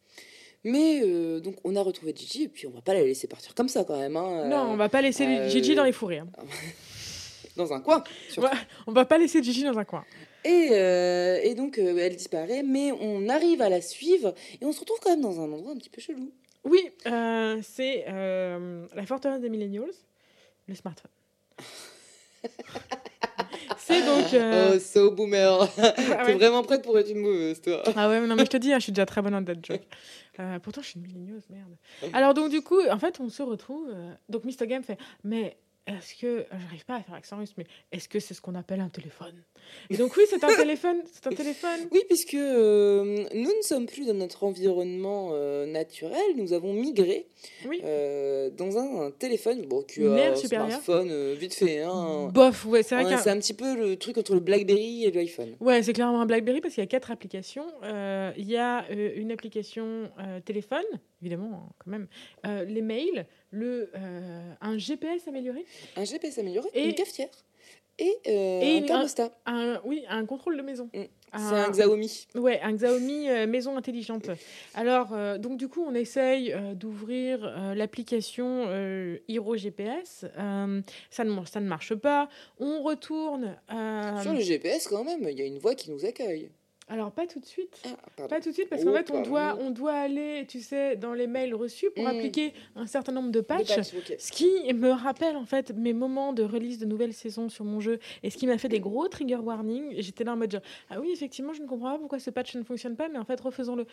Mais 0.67 1.01
donc 1.03 1.43
donc 1.43 1.57
on 1.65 1.77
a 1.77 1.83
retrouvé 1.83 2.15
Gigi 2.17 2.45
et 2.45 2.49
puis 2.49 2.67
on 2.67 2.71
va 2.71 2.81
pas 2.81 2.95
la 2.95 3.03
laisser 3.03 3.27
partir 3.29 3.55
comme 3.55 3.69
ça 3.69 3.85
quand 3.85 3.99
même. 3.99 4.17
Hein, 4.17 4.49
non, 4.49 4.63
on 4.73 4.77
va 4.77 4.89
pas 4.89 5.03
laisser 5.03 5.27
euh, 5.27 5.49
Gigi 5.51 5.75
dans 5.75 5.85
les 5.85 5.93
fourrés. 5.93 6.19
hein. 6.21 6.27
dans 7.57 7.73
un 7.75 7.81
coin. 7.81 8.03
surtout. 8.31 8.49
On 8.87 8.93
va 8.93 9.05
pas 9.05 9.19
laisser 9.19 9.43
Gigi 9.43 9.63
dans 9.63 9.79
un 9.79 9.85
coin. 9.85 10.05
Et, 10.43 10.69
euh, 10.73 11.39
et 11.43 11.55
donc 11.55 11.77
euh, 11.79 11.99
elle 11.99 12.17
disparaît, 12.17 12.63
mais 12.63 12.93
on 12.93 13.29
arrive 13.29 13.61
à 13.61 13.69
la 13.69 13.83
suivre 13.83 14.35
et 14.59 14.65
on 14.65 14.73
se 14.73 14.81
retrouve 14.81 14.99
quand 15.01 15.11
même 15.11 15.21
dans 15.21 15.39
un 15.39 15.53
endroit 15.53 15.73
un 15.73 15.77
petit 15.77 15.91
peu 15.91 16.01
chelou. 16.01 16.33
Oui, 16.65 16.81
euh, 17.07 17.61
c'est 17.63 18.07
euh, 18.09 18.87
la 18.95 19.05
forteresse 19.05 19.43
des 19.43 19.51
millennials, 19.51 19.91
le 20.67 20.75
smartphone. 20.75 21.11
c'est 23.79 24.03
donc... 24.05 24.33
euh, 24.35 24.73
Oh, 24.75 24.79
so 24.79 25.11
boomer. 25.11 25.61
ah 25.79 25.93
T'es 25.93 26.17
ouais. 26.25 26.35
vraiment 26.35 26.63
prête 26.63 26.83
pour 26.83 26.99
être 26.99 27.11
une 27.11 27.19
mouveuse, 27.21 27.61
toi. 27.61 27.83
Ah 27.97 28.09
ouais, 28.09 28.21
mais 28.21 28.27
non, 28.27 28.35
mais 28.37 28.45
je 28.45 28.51
te 28.51 28.57
dis, 28.57 28.73
hein, 28.73 28.79
je 28.79 28.85
suis 28.85 28.93
déjà 28.93 29.07
très 29.07 29.23
bonne 29.23 29.35
en 29.35 29.41
date 29.43 29.65
joke. 29.65 29.83
Euh, 30.41 30.59
pourtant, 30.59 30.83
je 30.83 30.89
suis 30.89 30.99
une 30.99 31.07
millennials, 31.07 31.43
merde. 31.49 31.77
Alors, 32.13 32.35
donc, 32.35 32.51
du 32.51 32.61
coup, 32.61 32.81
en 32.91 32.99
fait, 32.99 33.21
on 33.21 33.29
se 33.29 33.41
retrouve. 33.41 33.89
euh, 33.95 34.13
donc, 34.29 34.43
Mr. 34.43 34.67
Game 34.67 34.83
fait 34.83 34.99
Mais 35.23 35.57
est-ce 35.87 36.14
que. 36.14 36.26
euh, 36.26 36.45
J'arrive 36.51 36.85
pas 36.85 36.97
à 36.97 37.03
faire 37.03 37.14
accent 37.14 37.37
russe, 37.39 37.55
mais 37.59 37.66
est-ce 37.93 38.09
que 38.09 38.18
c'est 38.20 38.35
ce 38.35 38.41
qu'on 38.41 38.55
appelle 38.55 38.80
un 38.80 38.89
téléphone? 38.89 39.35
Et 39.91 39.97
donc, 39.97 40.16
oui, 40.16 40.24
c'est 40.28 40.43
un 40.45 40.55
téléphone. 40.57 40.99
C'est 41.12 41.26
un 41.26 41.30
téléphone. 41.30 41.80
Oui, 41.93 42.01
puisque 42.07 42.35
euh, 42.35 43.24
nous 43.35 43.57
ne 43.57 43.62
sommes 43.62 43.87
plus 43.87 44.07
dans 44.07 44.14
notre 44.14 44.45
environnement 44.45 45.30
euh, 45.32 45.66
naturel, 45.66 46.20
nous 46.37 46.53
avons 46.53 46.72
migré 46.72 47.26
Oui. 47.66 47.80
euh, 47.85 48.51
dans 48.51 48.76
un, 48.78 49.07
un 49.07 49.11
téléphone, 49.11 49.62
bon, 49.66 49.82
qui 49.82 50.05
un 50.05 50.35
smartphone 50.37 51.35
vite 51.35 51.55
fait. 51.55 51.80
Hein. 51.82 52.28
Bof, 52.32 52.66
ouais, 52.66 52.82
c'est 52.82 52.95
vrai 52.95 53.05
qu'un. 53.05 53.18
c'est 53.18 53.30
un 53.30 53.39
petit 53.39 53.55
peu 53.55 53.74
le 53.76 53.97
truc 53.97 54.18
entre 54.18 54.35
le 54.35 54.41
BlackBerry 54.41 55.05
et 55.05 55.11
l'iPhone. 55.11 55.55
Ouais, 55.61 55.82
c'est 55.82 55.93
clairement 55.93 56.20
un 56.20 56.26
BlackBerry 56.26 56.61
parce 56.61 56.74
qu'il 56.74 56.82
y 56.82 56.85
a 56.85 56.89
quatre 56.89 57.11
applications. 57.11 57.66
Il 58.37 58.49
y 58.51 58.57
a 58.57 58.87
une 58.91 59.32
application 59.32 60.11
téléphone, 60.45 60.85
évidemment, 61.25 61.68
hein, 61.68 61.72
quand 61.79 61.91
même, 61.91 62.07
euh, 62.47 62.64
les 62.64 62.83
mails, 62.83 63.27
le, 63.51 63.91
euh, 63.97 64.53
un 64.61 64.77
GPS 64.77 65.27
amélioré, 65.27 65.64
Un 65.97 66.05
GPS 66.05 66.39
amélioré, 66.39 66.68
Et- 66.75 66.85
une 66.89 66.95
cafetière 66.95 67.31
et, 67.99 68.12
euh, 68.27 68.61
Et 68.61 68.79
un 68.79 68.83
thermostat. 68.87 69.31
un, 69.47 69.81
oui, 69.85 70.05
un 70.09 70.27
contrôle 70.27 70.57
de 70.57 70.62
maison. 70.62 70.91
Mm. 70.93 71.03
C'est 71.37 71.55
un 71.57 71.70
Xiaomi. 71.70 72.27
Ouais, 72.35 72.61
un 72.61 72.72
Xiaomi 72.75 73.27
maison 73.49 73.77
intelligente. 73.77 74.31
Alors, 74.75 75.14
donc 75.41 75.57
du 75.59 75.66
coup, 75.68 75.85
on 75.85 75.95
essaye 75.95 76.55
d'ouvrir 76.75 77.75
l'application 77.75 78.68
Hero 79.29 79.57
GPS. 79.57 80.27
Ça, 81.11 81.25
ne, 81.25 81.45
ça 81.45 81.61
ne 81.61 81.66
marche 81.66 81.95
pas. 81.97 82.29
On 82.61 82.83
retourne. 82.83 83.57
Sur 84.22 84.33
le 84.33 84.41
GPS, 84.41 84.87
quand 84.89 85.03
même, 85.05 85.27
il 85.29 85.37
y 85.39 85.43
a 85.43 85.47
une 85.47 85.59
voix 85.59 85.75
qui 85.75 85.91
nous 85.91 86.05
accueille. 86.05 86.51
Alors, 86.87 87.11
pas 87.12 87.26
tout 87.26 87.41
de 87.41 87.47
suite. 87.47 87.82
Ah. 88.18 88.28
Pas 88.28 88.41
tout 88.41 88.51
de 88.51 88.55
suite, 88.55 88.68
parce 88.68 88.82
Oh, 88.85 88.89
qu'en 88.91 88.95
fait, 88.95 89.11
on 89.11 89.22
doit, 89.22 89.57
on 89.59 89.70
doit 89.70 89.95
aller, 89.95 90.45
tu 90.47 90.61
sais, 90.61 90.97
dans 90.97 91.14
les 91.14 91.26
mails 91.26 91.55
reçus 91.55 91.91
pour 91.91 92.05
Mm. 92.05 92.09
appliquer 92.09 92.53
un 92.76 92.87
certain 92.87 93.12
nombre 93.12 93.30
de 93.30 93.41
patchs. 93.41 93.80
Ce 94.18 94.30
qui 94.30 94.51
me 94.74 94.91
rappelle 94.91 95.37
en 95.37 95.47
fait 95.47 95.70
mes 95.74 95.95
moments 95.95 96.35
de 96.35 96.43
release 96.43 96.78
de 96.78 96.85
nouvelles 96.85 97.14
saisons 97.14 97.49
sur 97.49 97.64
mon 97.64 97.80
jeu 97.80 97.99
et 98.22 98.28
ce 98.28 98.37
qui 98.37 98.47
m'a 98.47 98.59
fait 98.59 98.68
des 98.68 98.80
gros 98.80 99.09
trigger 99.09 99.37
warnings. 99.37 99.93
Et 99.97 100.03
J'étais 100.03 100.24
là 100.24 100.35
en 100.35 100.37
mode 100.37 100.53
genre, 100.53 100.61
ah 100.91 101.01
oui, 101.01 101.09
effectivement, 101.11 101.55
je 101.55 101.62
ne 101.62 101.66
comprends 101.66 101.93
pas 101.93 101.99
pourquoi 101.99 102.18
ce 102.18 102.28
patch 102.30 102.55
ne 102.55 102.62
fonctionne 102.62 102.97
pas, 102.97 103.09
mais 103.09 103.18
en 103.18 103.24
fait, 103.24 103.41
refaisons-le. 103.41 103.87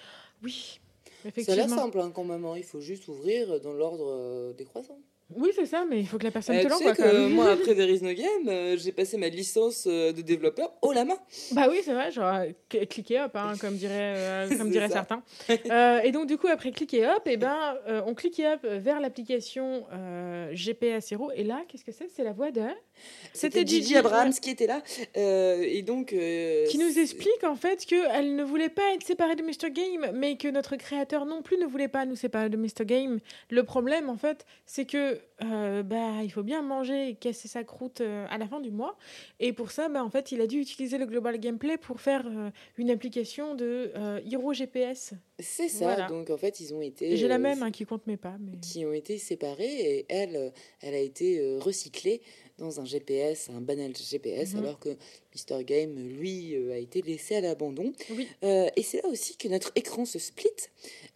Oui, 0.44 0.80
effectivement. 1.24 1.68
simple 1.70 2.00
hein, 2.02 2.12
quand 2.14 2.26
même, 2.26 2.44
hein. 2.46 2.56
il 2.58 2.64
faut 2.64 2.82
juste 2.82 3.08
ouvrir 3.08 3.62
dans 3.62 3.74
l'ordre 3.74 4.06
euh, 4.10 4.54
des 4.54 4.66
croissants. 4.66 5.00
Oui, 5.36 5.52
c'est 5.56 5.66
ça, 5.66 5.86
mais 5.90 6.00
il 6.00 6.08
faut 6.08 6.18
que 6.18 6.24
la 6.24 6.32
personne 6.32 6.56
Euh, 6.56 6.60
te 6.60 6.64
tu 6.64 6.70
l'envoie 6.70 6.96
sais 6.96 7.02
quand 7.04 7.10
que 7.10 7.28
moi, 7.30 7.50
après 7.52 7.76
There 7.76 7.90
is 7.90 8.02
no 8.02 8.14
game, 8.14 8.48
euh, 8.48 8.78
j'ai 8.78 8.92
passé 8.92 9.18
ma 9.18 9.28
licence 9.30 9.88
euh, 9.90 10.12
de 10.12 10.22
développeur 10.22 10.74
haut 10.82 10.92
la 10.94 11.06
main. 11.06 11.18
Bah 11.52 11.68
oui, 11.70 11.80
c'est 11.84 11.94
vrai, 11.94 12.12
genre 12.12 12.34
euh, 12.34 12.50
cl- 12.70 12.88
cliquez 12.88 13.22
hop, 13.22 13.32
hein, 13.36 13.54
comme 13.60 13.76
diraient, 13.76 14.48
comme 14.58 14.70
diraient 14.70 14.90
certains. 14.90 15.24
Et 16.04 16.12
donc 16.12 16.28
du 16.28 16.38
coup, 16.38 16.48
après 16.48 16.72
cliquez 16.72 17.08
hop, 17.08 17.28
et 17.28 17.38
ben, 17.38 17.76
euh, 17.88 18.02
on 18.06 18.14
clique 18.14 18.42
hop 18.46 18.66
vers 18.66 19.00
l'application 19.00 19.86
GPS 20.52 21.12
Hero. 21.12 21.32
Et 21.36 21.44
là, 21.44 21.62
qu'est-ce 21.68 21.86
que 21.86 21.92
c'est? 21.92 22.10
C'est 22.10 22.24
la 22.24 22.34
voix 22.34 22.52
de 22.52 22.62
C'était 23.34 23.66
Gigi 23.66 23.96
Abrams 23.96 24.34
qui 24.34 24.50
était 24.50 24.68
là. 24.68 24.82
euh, 25.18 25.64
et 25.66 25.82
donc. 25.82 26.14
euh, 26.14 26.66
qui 26.68 26.78
nous 26.78 27.00
explique 27.00 27.44
en 27.44 27.56
fait 27.56 27.86
qu'elle 27.86 28.36
ne 28.36 28.44
voulait 28.44 28.70
pas 28.70 28.94
être 28.94 29.04
séparée 29.06 29.36
de 29.36 29.44
Mr. 29.44 29.72
Game, 29.72 30.12
mais 30.14 30.38
que 30.38 30.48
notre 30.48 30.76
créateur 30.76 31.26
non 31.26 31.42
plus 31.42 31.58
ne 31.58 31.66
voulait 31.66 31.88
pas 31.88 32.06
nous 32.06 32.16
séparer 32.16 32.50
de 32.50 32.58
Mr. 32.58 32.86
Game. 32.86 33.20
Le 33.50 33.64
problème 33.64 34.10
en 34.10 34.18
fait, 34.18 34.46
c'est 34.66 34.86
que 34.86 35.20
euh, 35.44 35.84
bah, 35.84 36.24
il 36.24 36.32
faut 36.32 36.44
bien 36.44 36.62
manger 36.62 37.10
et 37.10 37.16
casser 37.16 37.48
sa 37.48 37.64
croûte 37.64 38.02
à 38.02 38.38
la 38.38 38.48
fin 38.48 38.60
du 38.60 38.72
mois. 38.72 38.98
Et 39.40 39.54
pour 39.54 39.72
ça, 39.72 39.90
bah, 39.90 40.04
en 40.04 40.10
fait, 40.10 40.32
il 40.32 40.42
a 40.42 40.48
dû 40.48 40.60
utiliser 40.60 40.98
le 40.98 41.06
Global 41.06 41.40
Gameplay 41.40 41.78
pour 41.78 42.02
faire 42.02 42.26
une 42.78 42.90
application 42.90 43.56
de 43.56 43.92
Hero 44.30 44.54
GPS. 44.54 45.14
C'est 45.40 45.70
ça. 45.70 45.86
Voilà. 45.86 46.08
Donc 46.08 46.30
en 46.30 46.38
fait, 46.38 46.60
ils 46.60 46.74
ont 46.74 46.82
été. 46.82 47.18
J'ai 47.18 47.28
la 47.28 47.38
même 47.40 47.64
hein, 47.64 47.72
qui 47.72 47.86
compte 47.86 48.06
mes 48.08 48.18
pas. 48.18 48.36
Mais... 48.40 48.58
qui 48.60 48.86
ont 48.86 48.94
été 48.94 49.18
séparés 49.18 49.66
et 49.66 50.06
elle, 50.10 50.52
elle 50.82 50.94
a 50.94 51.00
été 51.00 51.58
recyclée 51.60 52.22
dans 52.62 52.80
un 52.80 52.86
GPS, 52.86 53.50
un 53.56 53.60
banal 53.60 53.92
GPS, 53.96 54.54
Mhm. 54.54 54.60
alors 54.60 54.80
que 54.80 54.90
Mr. 55.34 55.64
Game, 55.64 55.96
lui, 56.20 56.56
euh, 56.56 56.74
a 56.74 56.78
été 56.78 57.02
laissé 57.02 57.36
à 57.36 57.42
l'abandon. 57.42 57.92
Oui. 58.12 58.28
Euh, 58.44 58.70
et 58.76 58.84
c'est 58.84 59.02
là 59.02 59.10
aussi 59.10 59.36
que 59.36 59.48
notre 59.48 59.72
écran 59.76 60.06
se 60.06 60.20
split. 60.20 60.50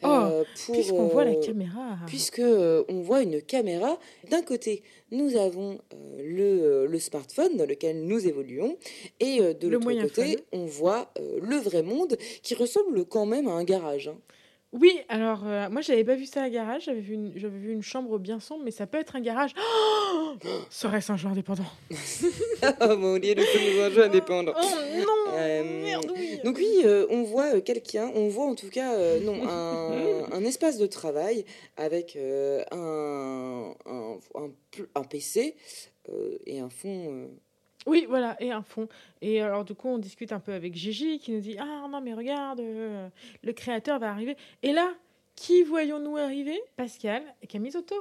Oh, 0.04 0.08
euh, 0.08 0.44
pour, 0.66 0.76
Puisqu'on 0.76 1.08
voit 1.08 1.24
la 1.26 1.32
euh, 1.32 1.42
caméra. 1.42 1.98
Puisque 2.08 2.42
on 2.42 3.02
voit 3.02 3.22
une 3.22 3.42
caméra. 3.42 4.00
D'un 4.30 4.42
côté, 4.42 4.84
nous 5.12 5.36
avons 5.38 5.80
le, 6.18 6.88
le 6.88 7.00
smartphone 7.00 7.56
dans 7.58 7.66
lequel 7.68 8.04
nous 8.06 8.28
évoluons, 8.28 8.78
et 9.20 9.40
de 9.54 9.68
l'autre 9.68 9.86
côté, 10.02 10.38
phone. 10.38 10.42
on 10.62 10.66
voit 10.66 11.12
le 11.42 11.58
vrai 11.58 11.84
monde 11.84 12.18
qui 12.42 12.56
ressemble 12.56 13.06
quand 13.06 13.26
même 13.26 13.48
à 13.48 13.52
un 13.52 13.64
garage. 13.64 14.08
hein. 14.08 14.18
Oui, 14.78 15.00
alors 15.08 15.44
euh, 15.46 15.70
moi 15.70 15.80
j'avais 15.80 16.04
pas 16.04 16.16
vu 16.16 16.26
ça 16.26 16.44
à 16.44 16.50
garage, 16.50 16.84
j'avais 16.86 17.00
vu, 17.00 17.14
une, 17.14 17.32
j'avais 17.38 17.58
vu 17.58 17.72
une 17.72 17.82
chambre 17.82 18.20
bien 18.20 18.42
sombre, 18.42 18.64
mais 18.66 18.72
ça 18.72 18.86
peut 18.86 18.98
être 18.98 19.16
un 19.16 19.22
garage. 19.22 19.52
Oh 19.58 20.34
Serait-ce 20.70 21.14
un 21.14 21.18
jeu 21.18 21.30
indépendant? 21.30 21.64
Oh 22.82 22.98
mon 22.98 23.18
dieu, 23.18 23.36
le 23.36 23.90
jeu 23.92 24.04
indépendant. 24.04 24.52
Oh 24.56 24.66
non 24.98 25.34
Euh, 25.34 25.82
Merde, 25.84 26.12
oui 26.14 26.40
Donc 26.44 26.58
oui, 26.58 26.82
euh, 26.84 27.06
on 27.10 27.24
voit 27.24 27.56
euh, 27.56 27.62
quelqu'un, 27.62 28.12
on 28.16 28.28
voit 28.28 28.46
en 28.48 28.56
tout 28.56 28.70
cas 28.70 28.98
non 29.20 29.48
un, 29.48 30.32
un 30.34 30.44
espace 30.44 30.78
de 30.78 30.88
travail 30.88 31.46
avec 31.78 32.18
un, 32.72 33.74
un, 33.86 34.18
un 34.36 34.50
un 34.96 35.04
PC 35.04 35.56
et 36.46 36.60
un 36.60 36.70
fond. 36.70 37.30
Oui, 37.86 38.06
voilà, 38.08 38.36
et 38.40 38.52
un 38.52 38.64
fond. 38.64 38.88
Et 39.22 39.42
alors, 39.42 39.64
du 39.64 39.76
coup, 39.76 39.90
on 39.90 39.98
discute 39.98 40.32
un 40.32 40.40
peu 40.40 40.54
avec 40.54 40.76
Gigi 40.76 41.20
qui 41.20 41.32
nous 41.32 41.40
dit 41.40 41.58
Ah 41.60 41.88
non, 41.90 42.02
mais 42.02 42.14
regarde, 42.14 42.60
euh, 42.60 43.08
le 43.44 43.54
créateur 43.54 44.00
va 44.00 44.10
arriver. 44.10 44.36
Et 44.64 44.72
là, 44.72 44.92
qui 45.36 45.64
voyons-nous 45.64 46.18
arriver? 46.18 46.60
Pascal 46.78 47.24
et 47.42 47.48
Camisotto. 47.48 47.96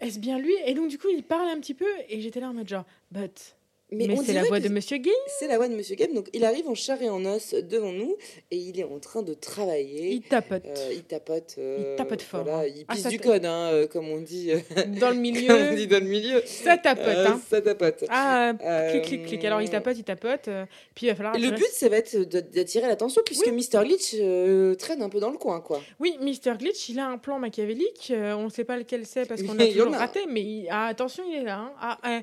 Est-ce 0.00 0.18
bien 0.18 0.38
lui? 0.38 0.54
Et 0.66 0.74
donc, 0.74 0.88
du 0.88 0.98
coup, 0.98 1.08
il 1.08 1.22
parle 1.22 1.48
un 1.48 1.60
petit 1.60 1.74
peu 1.74 1.86
et 2.08 2.20
j'étais 2.20 2.40
là 2.40 2.50
en 2.50 2.54
mode 2.54 2.68
genre 2.68 2.84
But. 3.12 3.56
Mais, 3.92 4.08
on 4.10 4.22
c'est 4.24 4.32
la 4.32 4.42
voix 4.44 4.60
de 4.60 4.68
Monsieur 4.70 4.96
Gay. 4.96 5.10
C'est 5.38 5.46
la 5.46 5.56
voix 5.56 5.68
de 5.68 5.74
Monsieur 5.76 5.94
Game. 5.94 6.12
Donc 6.14 6.28
il 6.32 6.44
arrive 6.44 6.66
en 6.68 6.74
chair 6.74 7.00
et 7.02 7.08
en 7.10 7.24
os 7.26 7.54
devant 7.54 7.92
nous 7.92 8.16
et 8.50 8.56
il 8.56 8.80
est 8.80 8.84
en 8.84 8.98
train 8.98 9.22
de 9.22 9.34
travailler. 9.34 10.08
Il 10.10 10.22
tapote. 10.22 10.64
Euh, 10.66 10.92
il 10.92 11.02
tapote. 11.04 11.54
euh, 11.58 11.90
Il 11.92 11.96
tapote 11.96 12.22
fort, 12.22 12.42
voilà, 12.44 12.60
hein. 12.60 12.72
il 12.74 12.84
Ah, 12.88 12.94
pisse 12.94 13.06
du 13.06 13.20
code, 13.20 13.44
hein, 13.44 13.70
euh, 13.72 13.86
comme 13.86 14.08
on 14.08 14.18
dit. 14.20 14.50
euh, 14.52 14.58
Dans 15.00 15.10
le 15.10 15.14
comme 15.14 15.18
on 15.18 15.20
milieu, 15.20 15.74
dit 15.76 15.86
dans 15.86 16.02
le 16.02 16.08
milieu. 16.08 16.42
ça 16.46 16.76
tapote. 16.78 17.04
Euh, 17.06 17.26
hein. 17.28 17.40
Ça 17.48 17.60
tapote. 17.60 18.04
Ah, 18.08 18.52
Euh, 18.64 18.90
clic, 18.90 19.02
clic, 19.04 19.26
clic. 19.26 19.44
Alors, 19.44 19.60
il 19.60 19.68
tapote, 19.70 19.96
il 19.98 20.04
tapote. 20.04 20.48
euh, 20.48 20.64
puis 20.94 21.06
il 21.06 21.10
va 21.10 21.14
falloir. 21.14 21.38
Le 21.38 21.50
but, 21.50 21.66
ça 21.72 21.88
va 21.88 21.98
être 21.98 22.16
d'attirer 22.16 22.88
l'attention 22.88 23.20
puisque 23.24 23.46
Mr. 23.48 23.84
Glitch 23.84 24.14
euh, 24.18 24.74
traîne 24.76 25.02
un 25.02 25.08
peu 25.10 25.20
dans 25.20 25.30
le 25.30 25.38
coin, 25.38 25.60
quoi. 25.60 25.80
Oui, 26.00 26.16
Mr. 26.20 26.56
Glitch, 26.58 26.88
il 26.88 26.98
a 26.98 27.06
un 27.06 27.18
plan 27.18 27.38
machiavélique. 27.38 28.10
euh, 28.10 28.32
on 28.34 28.44
ne 28.46 28.50
sait 28.50 28.64
pas 28.64 28.76
lequel 28.78 29.04
c'est 29.06 29.26
parce 29.26 29.42
qu'on 29.42 29.52
a 29.52 29.54
Mais 29.56 29.68
toujours 29.72 29.94
a. 29.94 29.98
raté. 29.98 30.20
Mais 30.28 30.40
il- 30.40 30.68
ah, 30.70 30.86
attention, 30.86 31.22
il 31.28 31.36
est 31.36 31.42
là. 31.44 31.58
hein. 31.58 31.72
Ah, 32.02 32.20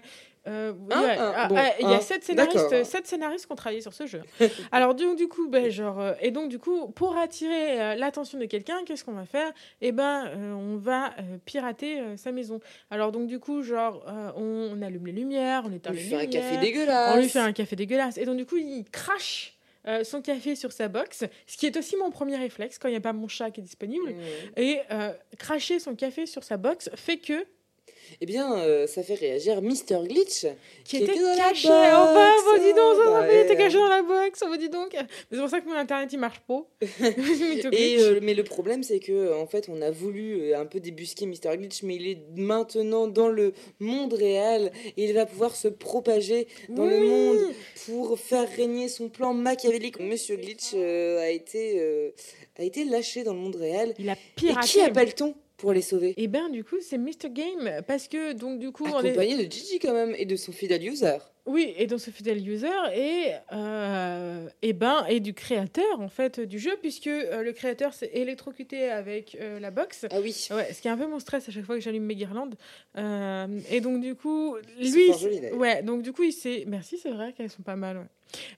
euh, 0.48 0.74
oui, 0.74 0.88
ah, 0.89 1.48
bon, 1.48 1.56
ah, 1.58 1.72
il 1.80 1.88
y 1.88 1.94
a 1.94 1.98
un, 1.98 2.02
sept 2.02 2.24
scénaristes, 2.24 2.84
sept 2.84 3.06
scénaristes 3.06 3.46
qui 3.46 3.52
ont 3.52 3.56
travaillé 3.56 3.82
sur 3.82 3.94
ce 3.94 4.08
jeu. 4.08 4.22
Alors 4.72 4.96
donc 4.96 5.18
du 5.18 5.28
coup, 5.28 5.48
ben, 5.48 5.70
genre, 5.70 6.00
euh, 6.00 6.14
et 6.20 6.32
donc 6.32 6.50
du 6.50 6.58
coup, 6.58 6.89
pour 6.89 7.18
attirer 7.18 7.80
euh, 7.80 7.96
l'attention 7.96 8.39
de 8.39 8.46
quelqu'un, 8.46 8.84
qu'est-ce 8.86 9.04
qu'on 9.04 9.14
va 9.14 9.26
faire? 9.26 9.52
Eh 9.82 9.92
ben, 9.92 10.28
euh, 10.28 10.54
on 10.54 10.78
va 10.78 11.14
pirater 11.46 12.02
sa 12.18 12.32
maison. 12.32 12.60
Alors 12.89 13.12
donc 13.12 13.28
du 13.28 13.39
coup, 13.39 13.62
genre, 13.62 14.04
on, 14.36 14.72
on 14.74 14.82
allume 14.82 15.06
les 15.08 15.12
lumières, 15.12 15.64
on 15.66 15.72
éteint 15.72 15.92
On 15.92 15.94
lui 15.94 16.02
les 16.02 16.10
fait 16.10 16.16
un 16.16 16.22
lumières, 16.22 16.42
café 16.42 16.58
dégueulasse. 16.58 17.16
on 17.16 17.20
lui 17.20 17.30
fait 17.30 17.39
un 17.39 17.54
café 17.54 17.76
dégueulasse. 17.76 18.18
Et 18.18 18.26
donc, 18.26 18.38
du 18.38 18.46
coup, 18.46 18.58
il 18.58 18.84
crache 18.92 19.58
euh, 19.88 20.04
son 20.04 20.22
café 20.22 20.56
sur 20.56 20.72
sa 20.72 20.88
box, 20.88 21.26
ce 21.48 21.58
qui 21.58 21.66
est 21.66 21.76
aussi 21.76 21.96
mon 21.98 22.12
premier 22.12 22.38
réflexe 22.38 22.78
quand 22.78 22.88
il 22.88 22.92
n'y 22.92 22.98
a 22.98 23.02
pas 23.02 23.14
mon 23.14 23.28
chat 23.28 23.50
qui 23.50 23.62
est 23.62 23.64
disponible. 23.64 24.12
Mmh. 24.12 24.60
Et 24.60 24.80
euh, 24.92 25.12
cracher 25.39 25.80
son 25.80 25.96
café 25.96 26.28
sur 26.28 26.44
sa 26.44 26.58
box 26.58 26.89
fait 26.96 27.18
que. 27.18 27.46
Eh 28.20 28.26
bien, 28.26 28.57
euh, 28.57 28.88
ça 28.88 29.03
fait 29.03 29.14
réagir 29.16 29.62
Mr. 29.62 30.05
Glitch. 30.07 30.45
Qui, 30.84 30.97
Qui 30.97 30.97
était 30.97 31.12
était 31.14 31.22
dans 31.22 31.30
la 31.30 31.36
caché. 31.49 31.68
box, 31.68 31.88
Oh 31.93 32.14
bah, 32.14 32.32
bah, 32.45 32.59
dis 32.59 32.74
donc, 32.74 32.95
ça, 33.05 33.22
ouais. 33.22 33.45
était 33.45 33.55
caché 33.55 33.78
dans 33.78 33.88
la 33.88 34.01
box. 34.01 34.41
Oh 34.45 34.49
bah, 34.49 34.57
dis 34.57 34.70
donc. 34.70 34.89
Mais 34.93 35.07
C'est 35.32 35.38
pour 35.39 35.49
ça 35.49 35.62
que 35.62 35.68
mon 35.68 35.76
internet 35.76 36.09
il 36.12 36.20
marche 36.20 36.41
pas. 36.47 36.66
Et, 37.72 37.97
euh, 37.99 38.20
mais 38.22 38.34
le 38.34 38.43
problème, 38.43 38.84
c'est 38.84 38.99
que 38.99 39.34
en 39.39 39.45
fait, 39.47 39.70
on 39.70 39.82
a 39.82 39.91
voulu 39.91 40.41
euh, 40.51 40.59
un 40.59 40.66
peu 40.66 40.80
débusquer 40.80 41.26
Mr. 41.26 41.55
Glitch, 41.57 41.84
mais 41.84 41.95
il 41.95 42.07
est 42.07 42.18
maintenant 42.36 43.07
dans 43.07 43.28
le 43.30 43.53
monde 43.80 44.14
réel 44.14 44.72
et 44.97 45.05
il 45.05 45.14
va 45.14 45.26
pouvoir 45.26 45.55
se 45.55 45.68
propager 45.68 46.47
dans 46.70 46.86
le 46.86 46.99
monde 46.99 47.38
pour 47.86 48.20
faire 48.20 48.47
régner 48.55 48.88
son 48.88 49.09
plan 49.09 49.34
machiavélique. 49.34 49.99
Monsieur 49.99 50.36
Glitch 50.38 50.72
euh, 50.74 51.20
a, 51.20 51.30
été, 51.30 51.80
euh, 51.80 52.12
a 52.59 52.64
été 52.64 52.84
lâché 52.86 53.24
dans 53.24 53.34
le 53.34 53.39
monde 53.39 53.55
réel. 53.55 53.93
Il 53.99 54.09
a 54.09 54.14
Et 54.14 54.18
piraté. 54.36 54.68
qui 54.68 54.82
appelle-t-on 54.82 55.34
pour 55.62 55.72
les 55.74 55.82
sauver 55.82 56.14
Et 56.18 56.28
ben 56.28 56.49
du 56.49 56.64
coup 56.64 56.78
c'est 56.82 56.97
Mr 56.97 57.30
Game 57.32 57.82
parce 57.88 58.07
que 58.07 58.34
donc 58.34 58.59
du 58.59 58.72
coup 58.72 58.86
on 58.86 59.01
est- 59.01 59.09
Accompagné 59.12 59.38
de 59.45 59.51
Gigi 59.51 59.80
quand 59.80 59.93
même 59.93 60.14
et 60.18 60.26
de 60.26 60.36
son 60.36 60.51
fidèle 60.51 60.84
user. 60.86 61.18
Oui, 61.47 61.74
et 61.78 61.88
dans 61.88 61.97
ce 61.97 62.12
fidèle 62.12 62.47
user 62.47 62.68
et, 62.95 63.32
euh, 63.51 64.47
et, 64.62 64.74
ben, 64.74 65.03
et 65.09 65.20
du 65.20 65.34
créateur 65.34 65.99
en 65.99 66.07
fait 66.07 66.39
du 66.39 66.59
jeu, 66.59 66.78
puisque 66.82 67.07
euh, 67.07 67.41
le 67.41 67.51
créateur 67.51 67.93
s'est 67.95 68.12
électrocuté 68.14 68.89
avec 68.89 69.36
euh, 69.41 69.59
la 69.59 69.72
box. 69.72 70.05
Ah 70.12 70.20
oui. 70.22 70.36
Ouais, 70.51 70.72
ce 70.72 70.82
qui 70.82 70.88
est 70.88 70.91
un 70.91 70.97
peu 70.97 71.07
mon 71.07 71.18
stress 71.20 71.49
à 71.49 71.51
chaque 71.51 71.66
fois 71.66 71.76
que 71.76 71.82
j'allume 71.82 72.03
mes 72.05 72.14
guirlandes. 72.16 72.55
Euh, 72.97 73.47
et 73.72 73.82
donc 73.82 74.01
du 74.01 74.14
coup, 74.14 74.55
lui, 74.80 74.91
d'ailleurs. 74.91 75.57
ouais, 75.57 75.82
donc 75.82 76.03
du 76.03 76.14
coup 76.14 76.24
il 76.24 76.32
s'est, 76.34 76.64
merci, 76.68 76.99
c'est 77.01 77.09
vrai 77.12 77.34
qu'elles 77.34 77.49
sont 77.49 77.64
pas 77.64 77.76
mal. 77.76 77.97
ouais. 77.97 78.03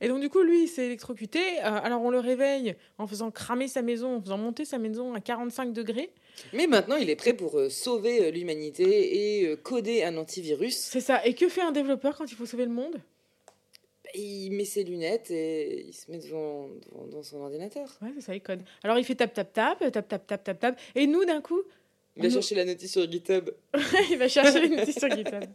Et 0.02 0.08
donc 0.08 0.20
du 0.22 0.30
coup 0.30 0.42
lui 0.42 0.64
il 0.64 0.68
s'est 0.68 0.86
électrocuté. 0.86 1.40
Euh, 1.40 1.64
alors 1.64 2.02
on 2.02 2.10
le 2.10 2.20
réveille 2.20 2.76
en 2.98 3.08
faisant 3.08 3.32
cramer 3.32 3.68
sa 3.68 3.82
maison, 3.82 4.18
en 4.18 4.22
faisant 4.22 4.38
monter 4.38 4.66
sa 4.66 4.78
maison 4.78 5.14
à 5.14 5.20
45 5.20 5.74
degrés. 5.74 6.12
Mais 6.52 6.66
maintenant, 6.68 6.96
il 6.96 7.10
est 7.10 7.16
prêt 7.16 7.34
pour 7.34 7.60
euh, 7.60 7.70
sauver 7.70 8.26
euh, 8.26 8.32
l'humanité 8.32 9.42
et 9.44 9.56
coder 9.58 10.04
un 10.04 10.18
antivirus. 10.18 10.76
C'est 10.76 11.00
ça. 11.02 11.24
Et 11.26 11.36
que 11.36 11.48
fait 11.48 11.62
un 11.62 11.72
développeur 11.72 12.18
quand 12.18 12.32
il 12.32 12.36
faut 12.36 12.46
sauver 12.48 12.66
le 12.66 12.72
monde? 12.72 13.00
Il 14.16 14.52
met 14.52 14.66
ses 14.66 14.84
lunettes 14.84 15.32
et 15.32 15.86
il 15.88 15.94
se 15.94 16.10
met 16.12 16.20
devant, 16.20 16.70
devant- 17.08 17.24
son 17.24 17.42
ordinateur. 17.42 17.88
Ouais, 18.02 18.10
c'est 18.16 18.22
ça, 18.22 18.36
il 18.36 18.42
code. 18.42 18.62
Alors 18.84 19.00
il 19.00 19.04
fait 19.06 19.16
tap 19.16 19.34
tap 19.34 19.52
tap, 19.54 19.80
tap 19.92 20.08
tap 20.08 20.28
tap 20.28 20.44
tap 20.44 20.60
tap. 20.60 20.80
Et 20.94 21.08
nous 21.08 21.26
d'un 21.26 21.42
coup, 21.42 21.62
Il 22.16 22.24
va 22.24 22.30
chercher 22.30 22.56
la 22.56 22.66
notice 22.66 22.92
sur 22.92 23.10
GitHub. 23.10 23.50
il 24.12 24.18
va 24.18 24.28
chercher 24.28 24.66
une 24.66 24.76
notice 24.76 25.00
sur 25.00 25.10
GitHub. 25.10 25.46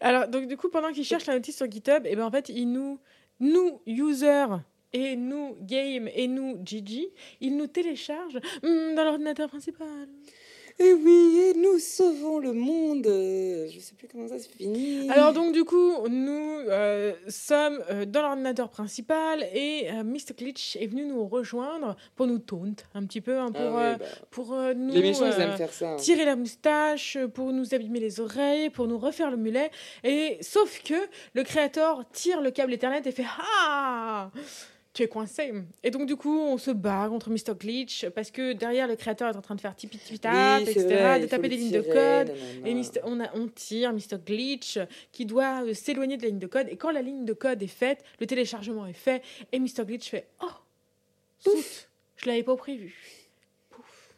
Alors, 0.00 0.28
donc, 0.28 0.46
du 0.46 0.56
coup, 0.56 0.68
pendant 0.68 0.92
qu'il 0.92 1.04
cherche 1.04 1.26
la 1.26 1.34
notice 1.34 1.56
sur 1.56 1.70
GitHub, 1.70 2.06
et 2.06 2.14
ben, 2.14 2.24
en 2.24 2.30
fait, 2.30 2.48
il 2.48 2.70
nous, 2.70 3.00
nous, 3.40 3.80
users, 3.86 4.60
et 4.92 5.16
nous, 5.16 5.56
game, 5.62 6.08
et 6.14 6.28
nous, 6.28 6.60
Gigi, 6.64 7.08
il 7.40 7.56
nous 7.56 7.66
télécharge 7.66 8.36
hmm, 8.62 8.94
dans 8.94 9.04
l'ordinateur 9.04 9.48
principal. 9.48 10.08
Et 10.78 10.92
oui, 10.94 11.40
et 11.54 11.58
nous 11.58 11.78
sauvons 11.78 12.38
le 12.38 12.52
monde. 12.52 13.06
Euh, 13.06 13.66
Je 13.68 13.78
sais 13.80 13.94
plus 13.94 14.08
comment 14.08 14.28
ça 14.28 14.38
se 14.38 14.48
finit. 14.48 15.08
Alors, 15.10 15.32
donc, 15.32 15.52
du 15.52 15.64
coup, 15.64 16.06
nous 16.08 16.58
euh, 16.68 17.12
sommes 17.28 17.80
euh, 17.90 18.04
dans 18.06 18.22
l'ordinateur 18.22 18.70
principal, 18.70 19.42
et 19.54 19.90
euh, 19.90 20.02
Mr. 20.04 20.34
Glitch 20.38 20.76
est 20.76 20.86
venu 20.86 21.04
nous 21.06 21.26
rejoindre 21.26 21.96
pour 22.16 22.26
nous 22.26 22.38
taunt 22.38 22.74
un 22.94 23.04
petit 23.04 23.20
peu, 23.20 23.38
hein, 23.38 23.50
Ah 23.54 23.58
pour, 23.58 23.72
bah, 23.72 23.98
pour 24.30 24.52
euh, 24.54 24.74
nous. 24.74 24.94
les 24.94 25.02
méchants, 25.02 25.26
ils 25.26 25.40
aiment 25.40 25.56
faire 25.56 25.72
ça. 25.72 25.90
hein. 25.92 25.96
tirer 25.96 26.24
la 26.24 26.36
moustache, 26.36 27.18
pour 27.34 27.52
nous 27.52 27.74
abîmer 27.74 28.00
les 28.00 28.20
oreilles, 28.20 28.70
pour 28.70 28.86
nous 28.86 28.98
refaire 28.98 29.30
le 29.30 29.36
mulet. 29.36 29.70
Et 30.04 30.38
sauf 30.40 30.82
que 30.82 30.94
le 31.34 31.42
créateur 31.42 32.04
tire 32.12 32.40
le 32.40 32.50
câble 32.50 32.72
Ethernet 32.72 33.02
et 33.04 33.12
fait 33.12 33.26
Ah 33.64 34.30
tu 34.92 35.02
es 35.02 35.08
coincé. 35.08 35.52
Et 35.84 35.90
donc, 35.90 36.06
du 36.06 36.16
coup, 36.16 36.36
on 36.36 36.58
se 36.58 36.70
bat 36.70 37.06
contre 37.08 37.30
Mr. 37.30 37.54
Glitch 37.58 38.08
parce 38.08 38.30
que 38.30 38.52
derrière, 38.52 38.88
le 38.88 38.96
créateur 38.96 39.32
est 39.32 39.36
en 39.36 39.42
train 39.42 39.54
de 39.54 39.60
faire 39.60 39.76
tipi 39.76 39.98
tipi 39.98 40.18
tap, 40.18 40.60
Oui, 40.60 40.64
c'est 40.66 40.72
etc., 40.72 40.86
vrai, 40.86 41.20
de 41.20 41.26
taper 41.26 41.48
des 41.48 41.56
lignes 41.56 41.70
de 41.70 41.80
code. 41.80 42.34
Et 42.64 42.74
Mr. 42.74 43.00
on, 43.04 43.20
a, 43.20 43.30
on 43.34 43.46
tire 43.46 43.92
Mr. 43.92 44.18
Glitch 44.24 44.78
qui 45.12 45.26
doit 45.26 45.64
euh, 45.64 45.74
s'éloigner 45.74 46.16
de 46.16 46.22
la 46.22 46.28
ligne 46.28 46.38
de 46.40 46.46
code. 46.46 46.66
Et 46.70 46.76
quand 46.76 46.90
la 46.90 47.02
ligne 47.02 47.24
de 47.24 47.32
code 47.32 47.62
est 47.62 47.68
faite, 47.68 48.04
le 48.18 48.26
téléchargement 48.26 48.86
est 48.86 48.92
fait. 48.92 49.22
Et 49.52 49.60
Mr. 49.60 49.84
Glitch 49.86 50.10
fait 50.10 50.26
Oh 50.42 50.46
Pouf 51.44 51.88
Je 52.16 52.26
l'avais 52.26 52.42
pas 52.42 52.56
prévu. 52.56 52.96
Pouf 53.70 54.14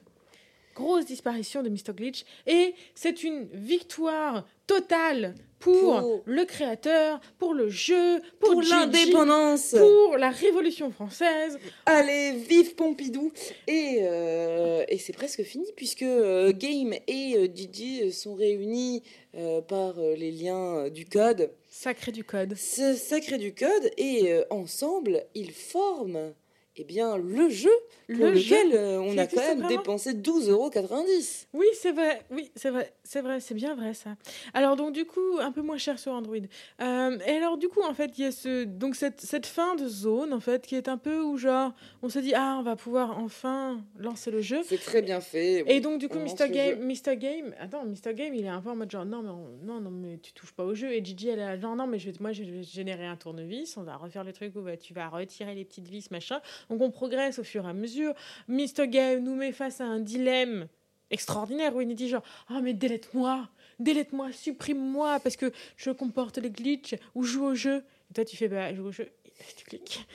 Grosse 0.75 1.05
disparition 1.05 1.63
de 1.63 1.69
Mr. 1.69 1.93
Glitch. 1.95 2.25
Et 2.47 2.75
c'est 2.95 3.23
une 3.25 3.47
victoire 3.53 4.47
totale 4.67 5.35
pour, 5.63 6.01
Pour- 6.01 6.23
le 6.27 6.45
créateur, 6.45 7.21
pour 7.39 7.55
le 7.55 7.69
jeu, 7.69 8.21
pour, 8.41 8.61
l'indépendance. 8.63 9.77
pour 9.79 10.17
la 10.17 10.31
Révolution 10.31 10.91
française. 10.91 11.57
Allez, 11.87 12.33
vive 12.33 12.75
Pompidou 12.75 13.31
Et, 13.69 13.99
euh, 14.01 14.85
et 14.89 14.99
c'est 14.99 15.13
presque 15.13 15.43
fini 15.45 15.67
puisque 15.77 16.03
euh, 16.03 16.53
Game 16.53 16.95
et 17.07 17.37
euh, 17.37 18.11
sont 18.11 18.35
réunis 18.35 19.05
euh, 19.37 19.61
par 19.61 19.95
les 20.01 20.33
liens 20.33 20.89
du 20.89 21.05
code. 21.07 21.51
Sacré 21.69 22.11
du 22.11 22.25
code. 22.25 22.57
Ce 22.57 22.95
sacré 22.95 23.39
du 23.39 23.55
code 23.55 23.91
et 23.97 24.35
ensemble, 24.51 25.23
ils 25.35 25.53
forment 25.53 26.33
eh 26.77 26.85
bien, 26.85 27.17
le 27.19 27.49
jeu 27.51 27.71
pour 28.07 28.17
Le 28.17 28.31
lequel 28.33 28.71
jeu 28.73 28.79
euh, 28.79 29.01
on 29.01 29.17
a 29.19 29.27
quand 29.27 29.41
même 29.41 29.67
dépensé 29.69 30.15
12,90€. 30.15 31.47
Oui, 31.53 31.67
c'est 31.75 31.93
vrai, 31.93 32.23
oui, 32.31 32.51
c'est 32.57 32.71
vrai, 32.71 32.93
c'est 33.05 33.21
vrai, 33.21 33.41
c'est 33.41 33.55
bien 33.55 33.75
vrai 33.75 33.95
ça. 33.95 34.17
Alors 34.55 34.77
donc 34.77 34.93
du 34.93 35.05
coup, 35.05 35.39
un 35.41 35.53
peu 35.53 35.61
moins 35.63 35.79
cher 35.79 35.99
sur 35.99 36.13
Android. 36.13 36.37
Euh, 36.81 37.19
et 37.27 37.33
alors 37.33 37.59
du 37.59 37.69
coup, 37.69 37.83
en 37.83 37.95
fait, 37.95 38.19
il 38.19 38.25
y 38.25 38.27
a 38.27 38.33
ce, 38.33 38.65
donc 38.65 38.97
cette, 38.97 39.21
cette 39.21 39.47
fin 39.47 39.75
de 39.77 39.87
zone, 39.87 40.33
en 40.33 40.41
fait, 40.41 40.67
qui 40.67 40.75
est 40.77 40.89
un 40.89 40.99
peu 40.99 41.21
où 41.21 41.37
genre, 41.37 41.73
on 42.03 42.09
se 42.09 42.19
dit, 42.19 42.33
ah, 42.35 42.57
on 42.59 42.63
va 42.63 42.77
pouvoir 42.77 43.19
enfin 43.19 43.83
lancer 43.99 44.31
le 44.31 44.41
jeu. 44.41 44.61
C'est 44.65 44.81
très 44.81 45.03
bien 45.03 45.21
fait. 45.21 45.65
Et 45.67 45.81
donc 45.81 45.99
du 46.01 46.09
coup, 46.09 46.19
Mr. 46.19 46.49
Game. 46.51 46.81
Mr. 46.85 47.17
Game, 47.17 47.55
attends, 47.61 47.85
Mr. 47.85 48.15
Game, 48.15 48.35
il 48.35 48.45
est 48.45 48.49
un 48.49 48.61
peu 48.61 48.71
en 48.71 48.77
mode 48.77 48.91
genre, 48.91 49.05
non, 49.05 49.23
mais, 49.23 49.31
on- 49.31 49.59
non, 49.65 49.81
non, 49.81 49.91
mais 49.91 50.19
tu 50.19 50.33
touches 50.33 50.53
pas 50.53 50.65
au 50.65 50.75
jeu. 50.75 50.93
Et 50.93 51.05
Gigi, 51.05 51.29
elle 51.29 51.39
est 51.39 51.45
là, 51.45 51.57
non, 51.57 51.77
non, 51.77 51.87
mais 51.87 51.99
je 51.99 52.11
moi, 52.21 52.33
je 52.33 52.43
vais 52.45 52.63
générer 52.63 53.07
un 53.07 53.17
tournevis, 53.17 53.77
on 53.77 53.83
va 53.83 53.97
refaire 53.97 54.23
le 54.25 54.33
truc 54.33 54.55
où 54.57 54.61
bah, 54.61 54.77
tu 54.77 54.95
vas 54.95 55.09
retirer 55.09 55.55
les 55.55 55.65
petites 55.65 55.89
vis, 55.89 56.11
machin. 56.11 56.41
Donc 56.71 56.81
on 56.81 56.91
progresse 56.91 57.39
au 57.39 57.45
fur 57.45 57.67
et 57.67 57.69
à 57.69 57.73
mesure. 57.73 58.15
Mr. 58.49 58.89
Game 58.89 59.23
nous 59.23 59.35
met 59.35 59.53
face 59.53 59.81
à 59.81 59.85
un 59.85 60.01
dilemme 60.01 60.69
extraordinaire 61.11 61.75
où 61.77 61.81
il 61.81 61.89
nous 61.89 61.95
dit 61.95 62.09
genre, 62.09 62.25
ah, 62.49 62.61
mais 62.63 62.73
délète-moi, 62.75 63.49
délète-moi, 63.79 64.33
supprime-moi, 64.33 65.21
parce 65.21 65.37
que 65.37 65.53
je 65.77 65.91
comporte 65.91 66.39
les 66.39 66.51
glitches 66.51 66.95
ou 67.15 67.23
joue 67.23 67.45
au 67.45 67.55
jeu. 67.55 67.85
Et 68.11 68.15
toi, 68.15 68.25
tu 68.25 68.37
fais, 68.37 68.49
bah, 68.49 68.75
joue 68.75 68.87
au 68.87 68.93
jeu, 68.93 69.09
tu 69.57 69.65
cliques. 69.65 70.07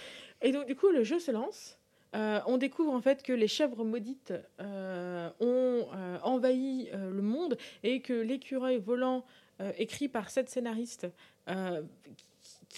Et 0.41 0.51
donc, 0.51 0.67
du 0.67 0.75
coup, 0.75 0.89
le 0.89 1.03
jeu 1.03 1.19
se 1.19 1.31
lance. 1.31 1.77
Euh, 2.15 2.39
on 2.45 2.57
découvre 2.57 2.93
en 2.93 3.01
fait 3.01 3.21
que 3.21 3.33
les 3.33 3.47
chèvres 3.47 3.83
maudites 3.83 4.33
euh, 4.61 5.29
ont 5.39 5.87
euh, 5.93 6.17
envahi 6.23 6.89
le 6.93 7.21
monde 7.21 7.57
et 7.83 8.01
que 8.01 8.13
l'écureuil 8.13 8.77
volant 8.77 9.25
écrit 9.79 10.07
par 10.07 10.29
sept 10.29 10.49
scénaristes 10.49 11.07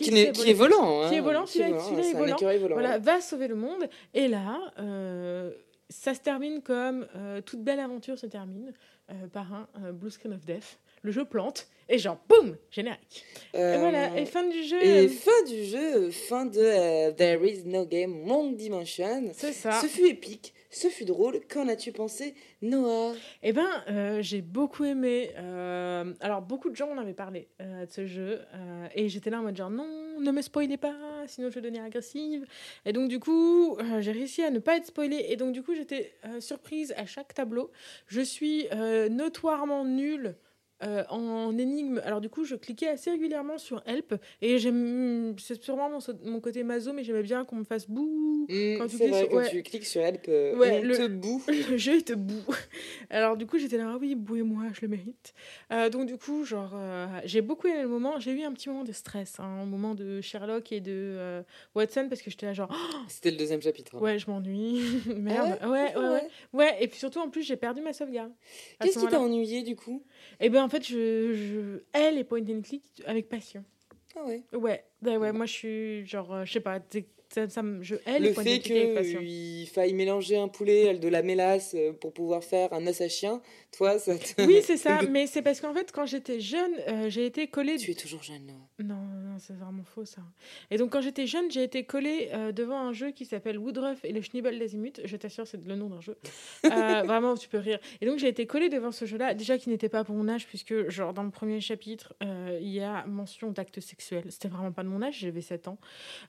qui, 0.03 0.31
qui 0.31 0.49
est 0.49 0.53
volant. 0.53 1.03
hein. 1.03 1.09
Qui 1.09 1.15
est 1.15 1.21
volant, 1.21 1.45
Qui 1.45 1.59
est 1.59 1.63
celui-là- 1.63 1.77
volant, 1.77 2.37
celui-là 2.37 2.53
est 2.53 2.57
volant. 2.59 2.75
voilà, 2.75 2.91
ouais. 2.93 2.99
va 2.99 3.21
sauver 3.21 3.47
le 3.47 3.55
monde. 3.55 3.87
Et 4.13 4.27
là, 4.27 4.59
euh, 4.79 5.51
ça 5.89 6.13
se 6.13 6.19
termine 6.19 6.61
comme 6.61 7.07
euh, 7.15 7.41
toute 7.41 7.63
belle 7.63 7.79
aventure 7.79 8.17
se 8.17 8.25
termine 8.27 8.73
euh, 9.11 9.13
par 9.33 9.47
un 9.75 9.91
Blue 9.91 10.11
Screen 10.11 10.33
of 10.33 10.45
Death. 10.45 10.77
Le 11.01 11.11
jeu 11.11 11.23
plante 11.23 11.67
et 11.87 11.97
genre 11.97 12.17
boum, 12.27 12.57
générique. 12.69 13.23
Et 13.53 13.77
voilà, 13.77 14.19
et 14.19 14.25
fin 14.25 14.43
du 14.45 14.63
jeu. 14.63 14.83
Et 14.83 15.07
fin 15.07 15.43
du 15.47 15.63
jeu, 15.63 16.11
fin 16.11 16.45
de 16.45 17.11
There 17.11 17.39
is 17.49 17.63
no 17.65 17.85
game 17.85 18.27
Long 18.27 18.51
Dimension. 18.51 19.29
c'est 19.33 19.53
ça. 19.53 19.79
Ce 19.81 19.87
fut 19.87 20.05
épique, 20.07 20.53
ce 20.69 20.87
fut 20.87 21.05
drôle. 21.05 21.39
Qu'en 21.51 21.67
as-tu 21.67 21.91
pensé, 21.91 22.35
Noah? 22.61 23.13
Eh 23.43 23.53
ben, 23.53 23.69
euh, 23.89 24.21
j'ai 24.21 24.41
beaucoup 24.41 24.85
aimé. 24.85 25.31
euh, 25.37 26.13
alors, 26.19 26.41
beaucoup 26.41 26.69
de 26.69 26.75
gens 26.75 26.93
m'en 26.93 27.01
avaient 27.01 27.13
parlé 27.13 27.47
euh, 27.61 27.85
de 27.85 27.91
ce 27.91 28.05
jeu. 28.05 28.41
et 28.93 29.09
j'étais 29.09 29.29
là 29.29 29.39
en 29.39 29.43
mode 29.43 29.57
genre, 29.57 29.69
non, 29.69 30.19
ne 30.19 30.31
me 30.31 30.41
spoilez 30.41 30.77
pas, 30.77 30.95
sinon 31.27 31.49
je 31.49 31.55
vais 31.55 31.61
devenir 31.61 31.83
agressive. 31.83 32.45
Et 32.85 32.93
donc, 32.93 33.09
du 33.09 33.19
coup, 33.19 33.77
j'ai 33.99 34.11
réussi 34.11 34.43
à 34.43 34.51
ne 34.51 34.59
pas 34.59 34.77
être 34.77 34.85
spoilée. 34.85 35.25
Et 35.29 35.35
donc, 35.35 35.53
du 35.53 35.63
coup, 35.63 35.73
j'étais 35.73 36.13
surprise 36.39 36.93
à 36.97 37.05
chaque 37.05 37.33
tableau. 37.33 37.71
Je 38.07 38.21
suis 38.21 38.67
notoirement 39.09 39.85
nulle. 39.85 40.35
Euh, 40.83 41.03
en 41.09 41.57
énigme, 41.57 42.01
alors 42.05 42.21
du 42.21 42.29
coup, 42.29 42.45
je 42.45 42.55
cliquais 42.55 42.87
assez 42.87 43.11
régulièrement 43.11 43.57
sur 43.57 43.81
Help 43.85 44.15
et 44.41 44.57
j'aime, 44.59 45.35
c'est 45.37 45.61
sûrement 45.61 45.89
mon, 45.89 45.99
mon 46.23 46.39
côté 46.39 46.63
maso, 46.63 46.93
mais 46.93 47.03
j'aimais 47.03 47.23
bien 47.23 47.43
qu'on 47.45 47.57
me 47.57 47.63
fasse 47.63 47.89
bouh 47.89 48.45
Hmm, 48.49 48.77
Quand 48.77 48.87
tu 48.87 48.97
cliques 48.97 49.09
vrai, 49.09 49.19
sur- 49.19 49.29
quand 49.29 49.37
ouais. 49.37 49.49
tu 49.49 49.63
cliques 49.63 49.85
sur 49.85 50.01
Help, 50.01 50.25
euh, 50.29 50.55
Ouais, 50.55 50.79
on 50.79 50.83
le- 50.83 50.97
te 50.97 51.07
boue. 51.07 51.43
le 51.47 51.77
jeu 51.77 51.95
il 51.97 52.03
te 52.03 52.13
boue. 52.13 52.43
Alors 53.09 53.37
du 53.37 53.45
coup 53.45 53.57
j'étais 53.59 53.77
là, 53.77 53.91
ah 53.93 53.97
oui, 53.99 54.15
bouez-moi, 54.15 54.63
je 54.73 54.81
le 54.81 54.87
mérite. 54.87 55.33
Euh, 55.71 55.89
donc 55.89 56.07
du 56.07 56.17
coup, 56.17 56.43
genre, 56.45 56.73
j'ai 57.25 57.41
beaucoup 57.41 57.67
aimé 57.67 57.81
le 57.83 57.87
moment. 57.87 58.19
J'ai 58.19 58.31
eu 58.31 58.41
un 58.43 58.51
petit 58.53 58.69
moment 58.69 58.83
de 58.83 58.91
stress, 58.91 59.39
hein, 59.39 59.43
un 59.43 59.65
moment 59.65 59.93
de 59.95 60.21
Sherlock 60.21 60.71
et 60.71 60.79
de 60.81 61.43
Watson 61.75 62.07
parce 62.09 62.21
que 62.21 62.31
j'étais 62.31 62.45
là 62.45 62.53
genre, 62.53 62.69
Oh, 62.71 62.97
C'était 63.07 63.31
le 63.31 63.37
deuxième 63.37 63.61
chapitre. 63.61 63.95
hein. 63.95 63.99
ouais, 64.01 64.17
je 64.17 64.29
m'ennuie, 64.31 64.81
merde. 65.15 65.57
Ah 65.61 65.69
ouais, 65.69 65.95
ouais, 65.95 65.97
ouais, 65.97 66.07
ouais. 66.13 66.27
ouais, 66.53 66.77
Et 66.83 66.87
puis 66.87 66.97
surtout 66.99 67.19
en 67.19 67.29
plus 67.29 67.43
j'ai 67.43 67.57
perdu 67.57 67.81
ma 67.81 67.93
sauvegarde. 67.93 68.31
Qu'est-ce 68.79 68.97
qui 68.99 69.07
t'a 69.07 69.19
ennuyé 69.19 69.61
du 69.63 69.75
coup? 69.75 70.03
Et 70.39 70.49
ben 70.49 70.63
en 70.63 70.69
fait 70.69 70.85
je, 70.87 71.33
je, 71.33 71.79
elle 71.93 72.17
est 72.17 72.23
point 72.23 72.41
and 72.41 72.61
click 72.61 72.83
avec 73.05 73.29
passion. 73.29 73.63
Ah 74.15 74.23
ouais. 74.25 74.43
Ouais, 74.53 74.83
ouais, 75.03 75.17
ouais. 75.17 75.31
Moi 75.31 75.45
je 75.45 75.51
suis 75.53 76.05
genre, 76.05 76.33
euh, 76.33 76.45
je 76.45 76.53
sais 76.53 76.59
pas, 76.59 76.79
ça, 77.29 77.47
ça 77.47 77.61
je, 77.81 77.95
est 78.05 78.19
Le 78.19 78.33
fait 78.33 78.59
qu'il 78.59 79.67
faille 79.67 79.93
mélanger 79.93 80.37
un 80.37 80.47
poulet, 80.47 80.97
de 80.97 81.07
la 81.07 81.21
mélasse 81.21 81.75
euh, 81.75 81.93
pour 81.93 82.11
pouvoir 82.11 82.43
faire 82.43 82.73
un 82.73 82.85
os 82.87 83.01
à 83.01 83.07
chien, 83.07 83.41
toi, 83.71 83.99
ça 83.99 84.17
te- 84.17 84.41
Oui, 84.45 84.61
c'est 84.63 84.77
ça, 84.77 85.01
mais 85.11 85.27
c'est 85.27 85.43
parce 85.43 85.61
qu'en 85.61 85.73
fait, 85.73 85.91
quand 85.91 86.07
j'étais 86.07 86.39
jeune, 86.39 86.71
euh, 86.87 87.09
j'ai 87.09 87.25
été 87.25 87.47
collée 87.47 87.77
Tu 87.77 87.91
es 87.91 87.95
toujours 87.95 88.23
jeune. 88.23 88.51
Non, 88.79 88.95
non, 88.95 89.37
c'est 89.37 89.55
vraiment 89.55 89.83
faux 89.83 90.05
ça. 90.05 90.21
Et 90.71 90.77
donc 90.77 90.91
quand 90.91 91.01
j'étais 91.01 91.27
jeune, 91.27 91.51
j'ai 91.51 91.63
été 91.63 91.83
collée 91.83 92.29
euh, 92.33 92.51
devant 92.51 92.79
un 92.79 92.93
jeu 92.93 93.11
qui 93.11 93.25
s'appelle 93.25 93.59
Woodruff 93.59 94.03
et 94.03 94.11
le 94.11 94.21
Schnibbel 94.21 94.57
d'Azimut. 94.57 95.01
Je 95.03 95.15
t'assure, 95.17 95.45
c'est 95.45 95.63
le 95.63 95.75
nom 95.75 95.89
d'un 95.89 96.01
jeu. 96.01 96.17
Euh, 96.65 96.69
vraiment, 97.05 97.35
tu 97.35 97.47
peux 97.47 97.59
rire. 97.59 97.79
Et 98.01 98.07
donc 98.07 98.17
j'ai 98.17 98.27
été 98.27 98.47
collée 98.47 98.69
devant 98.69 98.91
ce 98.91 99.05
jeu-là, 99.05 99.35
déjà 99.35 99.57
qui 99.59 99.69
n'était 99.69 99.89
pas 99.89 100.03
pour 100.03 100.15
mon 100.15 100.27
âge, 100.29 100.47
puisque 100.47 100.89
genre 100.89 101.13
dans 101.13 101.23
le 101.23 101.31
premier 101.31 101.61
chapitre, 101.61 102.15
il 102.21 102.69
y 102.69 102.79
a 102.79 103.05
mention 103.05 103.51
d'actes 103.51 103.79
sexuels. 103.81 104.25
C'était 104.29 104.47
vraiment 104.47 104.71
pas 104.71 104.83
de 104.83 104.87
mon 104.89 105.01
âge, 105.01 105.19
j'avais 105.19 105.41
7 105.41 105.67
ans. 105.67 105.77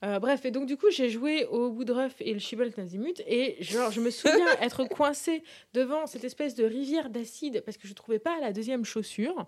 Bref, 0.02 0.44
et 0.44 0.50
donc 0.50 0.66
du 0.66 0.76
coup, 0.76 0.89
j'ai 0.90 1.10
joué 1.10 1.46
au 1.46 1.68
Woodruff 1.68 2.14
et 2.20 2.32
le 2.32 2.38
Schnibbel 2.38 2.70
d'Azimut, 2.70 3.22
et 3.26 3.56
genre 3.60 3.90
je 3.90 4.00
me 4.00 4.10
souviens 4.10 4.46
être 4.60 4.84
coincée 4.84 5.42
devant 5.72 6.06
cette 6.06 6.24
espèce 6.24 6.54
de 6.54 6.64
rivière 6.64 7.10
d'acide 7.10 7.62
parce 7.64 7.76
que 7.76 7.88
je 7.88 7.94
trouvais 7.94 8.18
pas 8.18 8.38
la 8.40 8.52
deuxième 8.52 8.84
chaussure. 8.84 9.46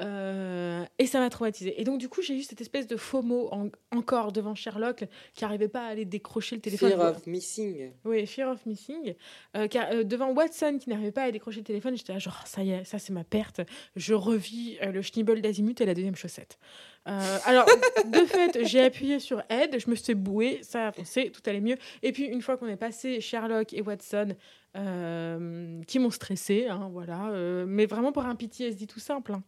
Euh, 0.00 0.84
et 0.98 1.06
ça 1.06 1.20
m'a 1.20 1.30
traumatisée. 1.30 1.80
Et 1.80 1.84
donc, 1.84 1.98
du 1.98 2.08
coup, 2.08 2.22
j'ai 2.22 2.34
eu 2.34 2.42
cette 2.42 2.60
espèce 2.60 2.86
de 2.86 2.96
FOMO 2.96 3.48
en- 3.52 3.68
encore 3.94 4.32
devant 4.32 4.54
Sherlock 4.54 5.04
qui 5.34 5.44
n'arrivait 5.44 5.68
pas 5.68 5.84
à 5.86 5.88
aller 5.90 6.04
décrocher 6.04 6.56
le 6.56 6.62
téléphone. 6.62 6.90
Fear 6.90 7.00
of 7.10 7.26
missing. 7.26 7.92
Oui, 8.04 8.26
Fear 8.26 8.48
of 8.50 8.64
Missing. 8.66 9.14
Euh, 9.56 9.68
car, 9.68 9.90
euh, 9.92 10.02
devant 10.02 10.30
Watson 10.32 10.78
qui 10.80 10.90
n'arrivait 10.90 11.12
pas 11.12 11.24
à 11.24 11.30
décrocher 11.30 11.58
le 11.58 11.64
téléphone, 11.64 11.96
j'étais 11.96 12.12
là, 12.12 12.18
genre, 12.18 12.42
ça 12.46 12.62
y 12.62 12.70
est, 12.70 12.84
ça 12.84 12.98
c'est 12.98 13.12
ma 13.12 13.24
perte. 13.24 13.60
Je 13.94 14.14
revis 14.14 14.78
le 14.82 15.02
Schnibbel 15.02 15.40
d'Azimut 15.42 15.80
et 15.80 15.86
la 15.86 15.94
deuxième 15.94 16.16
chaussette. 16.16 16.58
Alors, 17.04 17.66
de 18.04 18.18
fait, 18.26 18.64
j'ai 18.64 18.80
appuyé 18.80 19.18
sur 19.18 19.42
Aide, 19.50 19.78
je 19.78 19.90
me 19.90 19.94
suis 19.96 20.14
bouée, 20.14 20.60
ça 20.62 20.84
a 20.84 20.88
avancé, 20.88 21.30
tout 21.30 21.42
allait 21.46 21.60
mieux. 21.60 21.76
Et 22.02 22.12
puis, 22.12 22.24
une 22.24 22.40
fois 22.42 22.56
qu'on 22.56 22.68
est 22.68 22.76
passé 22.76 23.20
Sherlock 23.20 23.72
et 23.72 23.82
Watson, 23.82 24.28
euh, 24.76 25.82
qui 25.86 25.98
m'ont 25.98 26.10
stressé, 26.10 26.66
hein, 26.68 26.88
voilà, 26.92 27.28
euh, 27.30 27.64
mais 27.66 27.86
vraiment 27.86 28.10
pour 28.12 28.24
un 28.24 28.34
PTSD 28.34 28.86
tout 28.86 29.00
simple, 29.00 29.32
hein, 29.32 29.42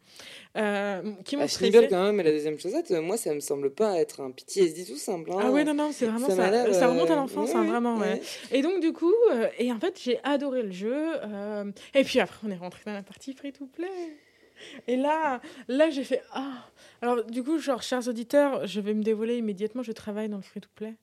euh, 0.56 1.12
qui 1.24 1.36
m'ont 1.36 1.44
À 1.44 1.48
stressé. 1.48 1.70
Schnibbel, 1.72 1.88
quand 1.90 2.02
même, 2.04 2.20
et 2.20 2.22
la 2.22 2.30
deuxième 2.30 2.58
chaussette, 2.58 2.90
euh, 2.90 3.00
moi, 3.00 3.16
ça 3.16 3.32
me 3.34 3.40
semble 3.40 3.70
pas 3.70 3.98
être 3.98 4.20
un 4.20 4.30
PTSD 4.30 4.84
tout 4.84 4.96
simple. 4.96 5.30
hein. 5.32 5.38
Ah 5.40 5.50
ouais, 5.50 5.64
non, 5.64 5.74
non, 5.74 5.90
c'est 5.92 6.06
vraiment 6.06 6.28
Ça 6.28 6.72
ça. 6.74 6.88
remonte 6.88 7.10
à 7.10 7.16
l'enfance, 7.16 7.54
hein, 7.54 7.64
vraiment, 7.64 7.96
ouais. 7.96 8.20
Et 8.52 8.60
donc, 8.62 8.80
du 8.80 8.92
coup, 8.92 9.12
et 9.58 9.72
en 9.72 9.78
fait, 9.80 9.98
j'ai 10.02 10.18
adoré 10.24 10.62
le 10.62 10.72
jeu. 10.72 11.14
et 11.94 12.04
puis 12.04 12.20
après, 12.20 12.38
on 12.46 12.50
est 12.50 12.56
rentré 12.56 12.82
dans 12.86 12.92
la 12.92 13.02
partie 13.02 13.32
free-to-play. 13.32 13.88
Et 14.86 14.96
là, 14.96 15.40
là 15.68 15.90
j'ai 15.90 16.04
fait 16.04 16.22
Ah 16.32 16.68
Alors, 17.02 17.24
du 17.24 17.42
coup, 17.42 17.58
genre, 17.58 17.82
chers 17.82 18.06
auditeurs, 18.08 18.66
je 18.66 18.80
vais 18.80 18.94
me 18.94 19.02
dévoiler 19.02 19.36
immédiatement, 19.38 19.82
je 19.82 19.92
travaille 19.92 20.28
dans 20.28 20.36
le 20.36 20.42
free-to-play. 20.42 20.94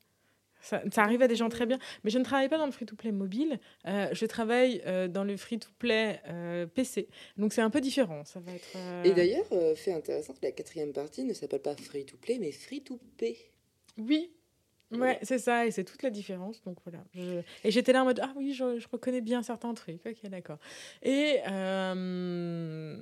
Ça, 0.61 0.81
ça 0.91 1.03
arrive 1.03 1.21
à 1.21 1.27
des 1.27 1.35
gens 1.35 1.49
très 1.49 1.65
bien, 1.65 1.79
mais 2.03 2.11
je 2.11 2.19
ne 2.19 2.23
travaille 2.23 2.49
pas 2.49 2.57
dans 2.57 2.65
le 2.65 2.71
free-to-play 2.71 3.11
mobile, 3.11 3.59
euh, 3.87 4.07
je 4.11 4.25
travaille 4.25 4.81
euh, 4.85 5.07
dans 5.07 5.23
le 5.23 5.37
free-to-play 5.37 6.21
euh, 6.29 6.65
PC. 6.67 7.07
Donc 7.37 7.53
c'est 7.53 7.61
un 7.61 7.69
peu 7.69 7.81
différent, 7.81 8.23
ça 8.25 8.39
va 8.39 8.51
être... 8.53 9.05
Et 9.05 9.13
d'ailleurs, 9.13 9.47
fait 9.75 9.93
intéressant, 9.93 10.33
la 10.41 10.51
quatrième 10.51 10.93
partie 10.93 11.23
ne 11.23 11.33
s'appelle 11.33 11.61
pas 11.61 11.75
Free 11.75 12.05
to 12.05 12.17
Play, 12.17 12.37
mais 12.39 12.51
Free 12.51 12.81
to 12.81 12.99
Pay. 13.17 13.37
Oui. 13.97 14.31
Ouais, 14.99 15.19
c'est 15.23 15.37
ça, 15.39 15.65
et 15.65 15.71
c'est 15.71 15.83
toute 15.83 16.03
la 16.03 16.09
différence. 16.09 16.61
Donc 16.63 16.77
voilà. 16.85 17.03
Je- 17.13 17.41
Et 17.63 17.71
j'étais 17.71 17.93
là 17.93 18.01
en 18.01 18.05
mode 18.05 18.19
Ah 18.23 18.33
oui, 18.35 18.53
je, 18.53 18.79
je 18.79 18.87
reconnais 18.91 19.21
bien 19.21 19.41
certains 19.43 19.73
trucs. 19.73 20.05
Ok, 20.05 20.17
d'accord. 20.29 20.57
Et 21.01 21.37
euh, 21.47 22.95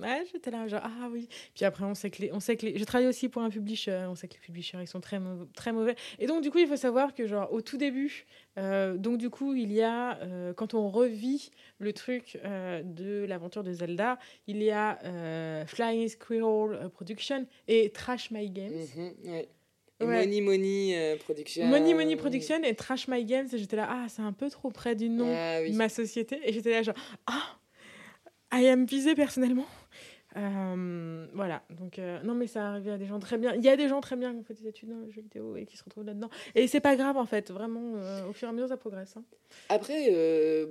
ouais, 0.00 0.24
j'étais 0.32 0.50
là, 0.50 0.66
genre 0.68 0.82
Ah 0.84 1.08
oui. 1.10 1.28
Puis 1.54 1.64
après, 1.64 1.84
on 1.84 1.94
sait 1.94 2.10
que 2.10 2.22
les. 2.22 2.32
On 2.32 2.40
sait 2.40 2.56
que 2.56 2.66
les... 2.66 2.78
Je 2.78 2.84
travaille 2.84 3.06
aussi 3.06 3.28
pour 3.28 3.42
un 3.42 3.50
publisher. 3.50 4.06
On 4.08 4.14
sait 4.14 4.28
que 4.28 4.34
les 4.34 4.40
publishers, 4.40 4.78
ils 4.80 4.86
sont 4.88 5.00
très, 5.00 5.20
très 5.54 5.72
mauvais. 5.72 5.94
Et 6.18 6.26
donc, 6.26 6.42
du 6.42 6.50
coup, 6.50 6.58
il 6.58 6.66
faut 6.66 6.76
savoir 6.76 7.14
que, 7.14 7.26
genre, 7.26 7.52
au 7.52 7.60
tout 7.60 7.76
début, 7.76 8.26
euh, 8.58 8.96
donc 8.96 9.18
du 9.18 9.30
coup, 9.30 9.54
il 9.54 9.72
y 9.72 9.82
a. 9.82 10.18
euh, 10.22 10.52
quand 10.54 10.74
on 10.74 10.88
revit 10.88 11.50
le 11.78 11.92
truc 11.92 12.38
de 12.44 13.24
l'aventure 13.28 13.62
de 13.62 13.72
Zelda, 13.72 14.18
il 14.46 14.62
y 14.62 14.70
a 14.70 14.98
Flying 15.66 16.08
Squirrel 16.08 16.88
Production 16.90 17.46
et 17.68 17.90
Trash 17.90 18.30
My 18.30 18.50
Games. 18.50 18.72
Mhm, 18.96 19.12
ouais. 19.30 19.48
Ouais. 20.00 20.26
Money 20.26 20.40
Money 20.42 20.94
euh, 20.96 21.16
Production. 21.16 21.66
Money 21.66 21.94
Money 21.94 22.16
Production 22.16 22.62
et 22.62 22.74
Trash 22.74 23.08
My 23.08 23.24
Games. 23.24 23.48
Et 23.52 23.58
j'étais 23.58 23.76
là, 23.76 23.88
ah, 23.90 24.06
c'est 24.08 24.22
un 24.22 24.32
peu 24.32 24.50
trop 24.50 24.70
près 24.70 24.94
du 24.94 25.08
nom 25.08 25.32
Ah 25.34 25.60
oui. 25.62 25.70
de 25.72 25.76
ma 25.76 25.88
société. 25.88 26.38
Et 26.44 26.52
j'étais 26.52 26.70
là, 26.70 26.82
genre, 26.82 26.94
ah, 27.26 27.56
I 28.52 28.68
am 28.68 28.84
visée 28.86 29.14
personnellement. 29.14 29.66
Euh, 30.36 31.26
voilà, 31.32 31.62
donc 31.70 31.98
euh, 31.98 32.20
non, 32.22 32.34
mais 32.34 32.46
ça 32.46 32.68
arrive 32.72 32.90
à 32.90 32.98
des 32.98 33.06
gens 33.06 33.18
très 33.18 33.38
bien. 33.38 33.54
Il 33.54 33.64
y 33.64 33.70
a 33.70 33.76
des 33.76 33.88
gens 33.88 34.02
très 34.02 34.16
bien 34.16 34.32
qui 34.34 34.38
ont 34.40 34.42
fait 34.44 34.52
des 34.52 34.68
études 34.68 34.90
dans 34.90 34.98
le 34.98 35.10
jeu 35.10 35.22
vidéo 35.22 35.56
et 35.56 35.64
qui 35.64 35.78
se 35.78 35.82
retrouvent 35.84 36.04
là-dedans. 36.04 36.28
Et 36.54 36.66
c'est 36.66 36.80
pas 36.80 36.94
grave 36.94 37.16
en 37.16 37.24
fait, 37.24 37.50
vraiment, 37.50 37.94
euh, 37.96 38.28
au 38.28 38.34
fur 38.34 38.46
et 38.46 38.50
à 38.50 38.52
mesure 38.52 38.68
ça 38.68 38.76
progresse. 38.76 39.14
hein. 39.16 39.24
Après, 39.70 40.10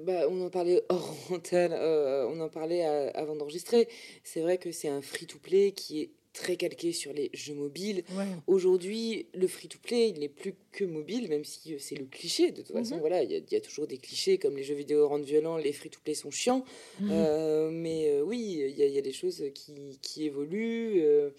bah, 0.06 0.28
on 0.30 0.46
en 0.46 0.50
parlait 0.52 0.84
hors 0.90 1.16
antenne, 1.32 1.74
on 1.74 2.40
en 2.42 2.50
parlait 2.50 2.84
à- 2.86 3.10
avant 3.18 3.36
d'enregistrer. 3.36 3.88
C'est 4.24 4.42
vrai 4.42 4.60
que 4.60 4.72
c'est 4.72 4.90
un 4.90 5.02
free-to-play 5.02 5.72
qui 5.72 6.02
est 6.02 6.12
très 6.36 6.58
calqué 6.58 6.92
sur 6.92 7.14
les 7.14 7.30
jeux 7.34 7.54
mobiles. 7.56 8.04
Ouais. 8.18 8.26
Aujourd'hui, 8.46 9.26
le 9.34 9.48
free-to-play, 9.48 10.10
il 10.10 10.20
n'est 10.20 10.28
plus 10.30 10.54
que 10.74 10.84
mobile, 10.84 11.30
même 11.30 11.46
si 11.46 11.74
euh, 11.74 11.78
c'est 11.80 11.96
le 11.96 12.06
cliché. 12.06 12.52
De 12.52 12.62
toute 12.62 12.74
façon, 12.74 12.96
Mhm. 12.96 13.00
voilà, 13.00 13.24
il 13.24 13.32
y, 13.32 13.36
a- 13.36 13.40
il 13.40 13.54
y 13.54 13.56
a 13.56 13.62
toujours 13.62 13.88
des 13.88 13.98
clichés, 13.98 14.38
comme 14.38 14.58
les 14.58 14.64
jeux 14.64 14.76
vidéo 14.76 15.08
rendent 15.08 15.24
violents, 15.24 15.58
les 15.58 15.72
free-to-play 15.72 16.14
sont 16.14 16.32
chiants. 16.32 16.66
Mhm. 17.00 17.10
Euh, 17.12 17.70
mais 17.72 18.10
euh, 18.10 18.22
oui, 18.22 18.38
il 18.70 18.78
y, 18.78 18.84
a- 18.84 18.86
il 18.86 18.94
y 18.94 18.98
a 18.98 19.02
des 19.02 19.14
choses 19.14 19.44
qui, 19.54 19.98
qui 20.02 20.26
évoluent. 20.26 21.02
euh, 21.02 21.30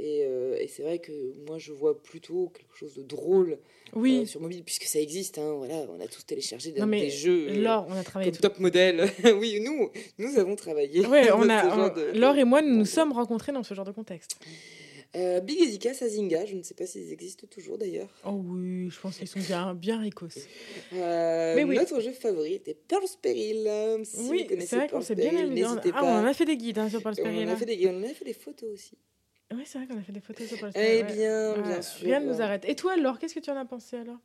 et 0.00 0.24
euh, 0.24 0.56
et 0.58 0.66
c'est 0.68 0.82
vrai 0.82 0.98
que 0.98 1.12
moi, 1.46 1.58
je 1.58 1.72
vois 1.72 2.00
plutôt 2.02 2.48
quelque 2.48 2.74
chose 2.76 2.94
de 2.94 3.02
drôle 3.02 3.58
Oui. 3.94 4.20
euh, 4.22 4.26
sur 4.26 4.40
mobile, 4.40 4.62
puisque 4.64 4.84
ça 4.84 4.98
existe. 5.00 5.38
hein, 5.38 5.54
voilà, 5.58 5.86
on 5.96 6.00
a 6.00 6.06
tous 6.08 6.24
téléchargé 6.24 6.72
des, 6.72 6.80
Non, 6.80 6.86
mais 6.86 7.02
des 7.02 7.10
jeux. 7.10 7.48
euh, 7.50 7.62
Laure, 7.62 7.86
on 7.88 7.94
a 7.94 8.02
travaillé. 8.02 8.30
comme 8.32 8.40
top 8.40 8.58
modèle. 8.58 9.08
oui, 9.38 9.60
nous, 9.60 9.90
nous 10.18 10.38
avons 10.38 10.56
travaillé. 10.56 11.06
Ouais, 11.06 11.30
on 11.34 11.48
a, 11.48 11.76
on- 11.76 11.94
de- 11.94 12.18
Laure 12.18 12.36
et 12.38 12.44
moi, 12.44 12.62
nous 12.62 12.76
nous 12.76 12.84
sommes 12.84 13.12
rencontrés 13.12 13.52
dans 13.52 13.62
ce 13.62 13.74
genre 13.74 13.84
de 13.84 13.92
contexte. 13.92 14.38
Euh, 15.16 15.40
Big 15.40 15.84
à 15.88 15.92
Zynga, 15.92 16.46
je 16.46 16.54
ne 16.54 16.62
sais 16.62 16.74
pas 16.74 16.86
s'ils 16.86 17.12
existent 17.12 17.44
toujours 17.50 17.76
d'ailleurs. 17.78 18.08
Oh 18.24 18.40
oui, 18.44 18.88
je 18.90 19.00
pense 19.00 19.18
qu'ils 19.18 19.26
sont 19.26 19.40
bien, 19.40 19.74
bien 19.74 19.98
ricos. 20.00 20.28
Euh, 20.92 21.54
Mais 21.56 21.64
oui. 21.64 21.74
Notre 21.76 22.00
jeu 22.00 22.12
favori 22.12 22.54
était 22.54 22.74
Pearl's 22.74 23.16
Peril. 23.20 23.68
Si 24.04 24.20
oui, 24.28 24.46
c'est 24.60 24.76
vrai 24.76 24.88
qu'on 24.88 25.00
s'est 25.00 25.14
bien 25.16 25.30
Peril, 25.30 25.46
amusé. 25.46 25.64
Ah, 25.94 26.04
on 26.04 26.22
en 26.22 26.26
a 26.26 26.32
fait 26.34 26.44
des 26.44 26.56
guides 26.56 26.78
hein, 26.78 26.88
sur 26.88 27.00
on, 27.04 27.12
fait 27.12 27.22
des... 27.66 27.88
on 27.88 27.98
en 27.98 28.02
a 28.04 28.14
fait 28.14 28.24
des 28.24 28.32
photos 28.32 28.70
aussi. 28.72 28.96
Oui, 29.52 29.62
c'est 29.66 29.78
vrai 29.78 29.86
qu'on 29.88 29.98
a 29.98 30.02
fait 30.02 30.12
des 30.12 30.20
photos 30.20 30.46
sur 30.46 30.58
Paul 30.58 30.70
Eh 30.74 30.78
ouais. 30.78 31.02
bien, 31.02 31.54
Ouais, 31.54 31.62
bien 31.62 31.82
sûr. 31.82 32.04
Rien 32.06 32.20
ne 32.20 32.26
nous 32.32 32.40
arrête. 32.40 32.64
Et 32.68 32.76
toi, 32.76 32.96
Laure, 32.96 33.18
qu'est-ce 33.18 33.34
que 33.34 33.40
tu 33.40 33.50
en 33.50 33.56
as 33.56 33.64
pensé 33.64 33.96
alors? 33.96 34.18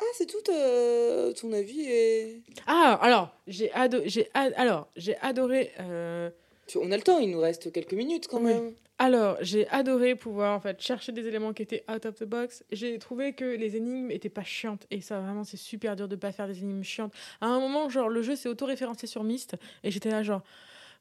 Ah, 0.00 0.04
c'est 0.14 0.26
tout 0.26 0.42
euh, 0.50 1.32
ton 1.34 1.52
avis 1.52 1.82
et... 1.82 2.42
Ah, 2.66 2.98
alors, 3.00 3.32
j'ai 3.46 3.70
ado 3.72 3.98
ad- 4.34 4.54
alors, 4.56 4.88
adoré. 5.20 5.70
euh, 5.78 6.30
On 6.74 6.90
a 6.90 6.96
le 6.96 7.02
temps, 7.02 7.18
il 7.18 7.30
nous 7.30 7.38
reste 7.40 7.70
quelques 7.70 7.92
minutes 7.92 8.26
quand 8.26 8.38
Oui. 8.40 8.52
même. 8.54 8.72
Alors, 8.98 9.36
j'ai 9.40 9.68
adoré 9.68 10.16
pouvoir 10.16 10.56
en 10.56 10.60
fait 10.60 10.80
chercher 10.80 11.12
des 11.12 11.26
éléments 11.28 11.52
qui 11.52 11.62
étaient 11.62 11.84
out 11.92 12.04
of 12.06 12.16
the 12.16 12.24
box. 12.24 12.64
J'ai 12.72 12.98
trouvé 12.98 13.32
que 13.34 13.44
les 13.44 13.76
énigmes 13.76 14.10
étaient 14.10 14.28
pas 14.28 14.44
chiantes 14.44 14.86
et 14.90 15.00
ça 15.00 15.20
vraiment 15.20 15.44
c'est 15.44 15.56
super 15.56 15.96
dur 15.96 16.08
de 16.08 16.14
pas 16.16 16.30
faire 16.32 16.46
des 16.46 16.58
énigmes 16.60 16.82
chiantes. 16.84 17.12
À 17.40 17.46
un 17.46 17.58
moment, 17.60 17.88
genre 17.88 18.08
le 18.08 18.22
jeu 18.22 18.36
s'est 18.36 18.48
auto-référencé 18.48 19.06
sur 19.06 19.24
Myst 19.24 19.56
et 19.82 19.90
j'étais 19.90 20.10
là 20.10 20.22
genre 20.22 20.42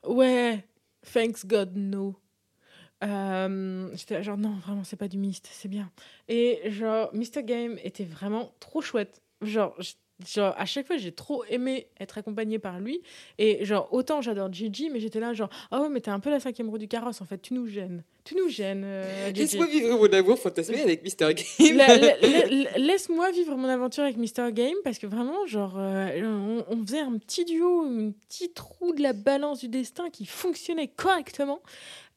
ouais, 0.06 0.64
thanks 1.14 1.46
God 1.46 1.76
no. 1.76 2.16
Euh, 3.04 3.90
j'étais 3.96 4.22
genre 4.24 4.38
non 4.38 4.54
vraiment 4.66 4.84
c'est 4.84 4.96
pas 4.96 5.08
du 5.08 5.18
Myst, 5.18 5.48
c'est 5.52 5.68
bien. 5.70 5.90
Et 6.28 6.60
genre 6.72 7.10
Mr 7.14 7.44
Game 7.44 7.78
était 7.84 8.04
vraiment 8.06 8.54
trop 8.60 8.82
chouette. 8.82 9.22
Genre 9.42 9.76
Genre, 10.36 10.54
à 10.56 10.68
chaque 10.68 10.86
fois, 10.86 10.98
j'ai 10.98 11.12
trop 11.12 11.44
aimé 11.50 11.88
être 12.00 12.20
accompagnée 12.20 12.60
par 12.60 12.80
lui. 12.80 13.02
Et 13.40 13.66
genre, 13.66 13.88
autant 13.92 14.22
j'adore 14.22 14.54
Gigi, 14.54 14.92
mais 14.92 15.00
j'étais 15.00 15.20
là, 15.20 15.34
genre, 15.34 15.50
ah 15.72 15.82
ouais, 15.82 15.90
mais 15.90 16.00
t'es 16.00 16.12
un 16.12 16.20
peu 16.20 16.30
la 16.30 16.40
cinquième 16.40 16.70
roue 16.70 16.78
du 16.78 16.88
carrosse, 16.88 17.22
en 17.22 17.26
fait. 17.26 17.40
Tu 17.42 17.56
nous 17.56 17.66
gênes. 17.66 18.04
Tu 18.24 18.36
nous 18.36 18.48
gênes, 18.48 18.84
euh. 18.86 19.32
Laisse-moi 19.32 19.66
vivre 19.66 19.98
mon 19.98 20.14
amour 20.14 20.38
fantasmé 20.38 20.80
avec 20.80 21.02
Mr. 21.04 21.34
Game. 21.34 21.76
La- 21.76 21.98
la- 21.98 22.18
la- 22.20 22.46
la- 22.52 22.78
Laisse-moi 22.78 23.32
vivre 23.32 23.58
mon 23.58 23.68
aventure 23.68 24.04
avec 24.04 24.18
Mr. 24.18 24.52
Game 24.52 24.76
parce 24.84 25.00
que 25.00 25.08
vraiment, 25.08 25.48
genre, 25.48 25.74
euh, 25.80 26.22
on, 26.24 26.66
on 26.72 26.86
faisait 26.86 27.00
un 27.00 27.18
petit 27.18 27.44
duo, 27.44 27.82
un 27.82 28.12
petit 28.30 28.52
trou 28.54 28.94
de 28.94 29.02
la 29.02 29.14
balance 29.14 29.62
du 29.62 29.70
destin 29.70 30.12
qui 30.12 30.28
fonctionnait 30.28 30.88
correctement. 30.90 31.62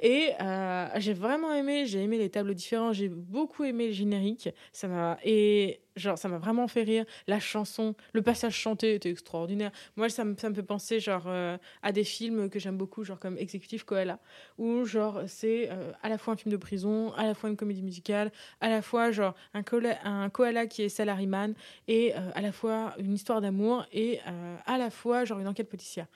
Et 0.01 0.32
euh, 0.40 0.88
j'ai 0.97 1.12
vraiment 1.14 1.53
aimé, 1.55 1.86
j'ai 1.86 2.03
aimé 2.03 2.18
les 2.18 2.28
tableaux 2.28 2.55
différents, 2.55 2.92
j'ai 2.92 3.09
beaucoup 3.09 3.64
aimé 3.64 3.86
le 3.88 3.92
générique. 3.92 4.49
Ça 4.72 4.88
m'a 4.88 5.18
et 5.24 5.80
genre 5.97 6.18
ça 6.18 6.28
m'a 6.28 6.38
vraiment 6.38 6.66
fait 6.68 6.82
rire. 6.82 7.05
La 7.26 7.38
chanson, 7.38 7.95
le 8.12 8.20
passage 8.22 8.55
chanté 8.55 8.95
était 8.95 9.11
extraordinaire. 9.11 9.70
Moi, 9.97 10.09
ça 10.09 10.24
me, 10.24 10.36
ça 10.36 10.51
me 10.51 10.55
fait 10.55 10.62
penser 10.62 11.01
genre 11.01 11.24
euh, 11.26 11.57
à 11.82 11.92
des 11.92 12.05
films 12.05 12.51
que 12.51 12.59
j'aime 12.59 12.76
beaucoup, 12.76 13.05
genre 13.05 13.20
comme 13.20 13.38
Executive 13.38 13.84
Koala, 13.84 14.18
où 14.59 14.84
genre 14.84 15.22
c'est 15.26 15.68
euh, 15.70 15.92
à 16.03 16.09
la 16.09 16.18
fois 16.18 16.34
un 16.34 16.36
film 16.36 16.51
de 16.53 16.57
prison, 16.59 17.12
à 17.12 17.24
la 17.24 17.34
fois 17.34 17.49
une 17.49 17.57
comédie 17.57 17.82
musicale, 17.82 18.32
à 18.61 18.68
la 18.68 18.82
fois 18.82 19.12
genre 19.12 19.34
un 19.55 19.62
koala, 19.62 19.99
un 20.05 20.28
koala 20.28 20.66
qui 20.66 20.82
est 20.82 20.88
salaryman 20.88 21.55
et 21.88 22.12
à 22.12 22.40
la 22.40 22.53
fois 22.53 22.95
une 22.99 23.14
histoire 23.14 23.40
d'amour 23.40 23.86
et 23.92 24.20
à 24.66 24.78
la 24.78 24.90
fois 24.90 25.24
genre 25.24 25.38
une 25.38 25.49
enquête 25.49 25.68
policière. 25.68 26.07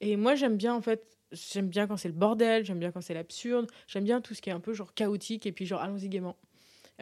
Et 0.00 0.16
moi 0.16 0.34
j'aime 0.34 0.56
bien 0.56 0.74
en 0.74 0.80
fait, 0.80 1.15
j'aime 1.52 1.68
bien 1.68 1.86
quand 1.86 1.96
c'est 1.96 2.08
le 2.08 2.14
bordel, 2.14 2.64
j'aime 2.64 2.78
bien 2.78 2.90
quand 2.90 3.00
c'est 3.00 3.14
l'absurde, 3.14 3.70
j'aime 3.86 4.04
bien 4.04 4.20
tout 4.20 4.34
ce 4.34 4.42
qui 4.42 4.50
est 4.50 4.52
un 4.52 4.60
peu 4.60 4.72
genre 4.72 4.94
chaotique 4.94 5.46
et 5.46 5.52
puis 5.52 5.66
genre 5.66 5.80
allons-y 5.80 6.08
gaiement. 6.08 6.36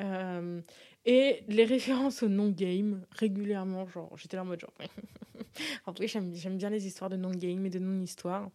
Euh, 0.01 0.61
et 1.07 1.45
les 1.49 1.65
références 1.77 2.23
au 2.23 2.29
non-game 2.29 3.05
régulièrement, 3.13 3.87
genre 3.87 4.17
j'étais 4.17 4.37
là 4.37 4.43
en 4.43 4.47
mode 4.47 4.61
genre. 4.61 4.75
en 5.87 5.93
vrai 5.93 6.07
j'aime 6.07 6.35
j'aime 6.35 6.57
bien 6.57 6.71
les 6.71 6.87
histoires 6.87 7.11
de 7.11 7.17
non-game 7.17 7.65
et 7.67 7.71
de 7.71 7.79
non-histoire. 7.79 8.51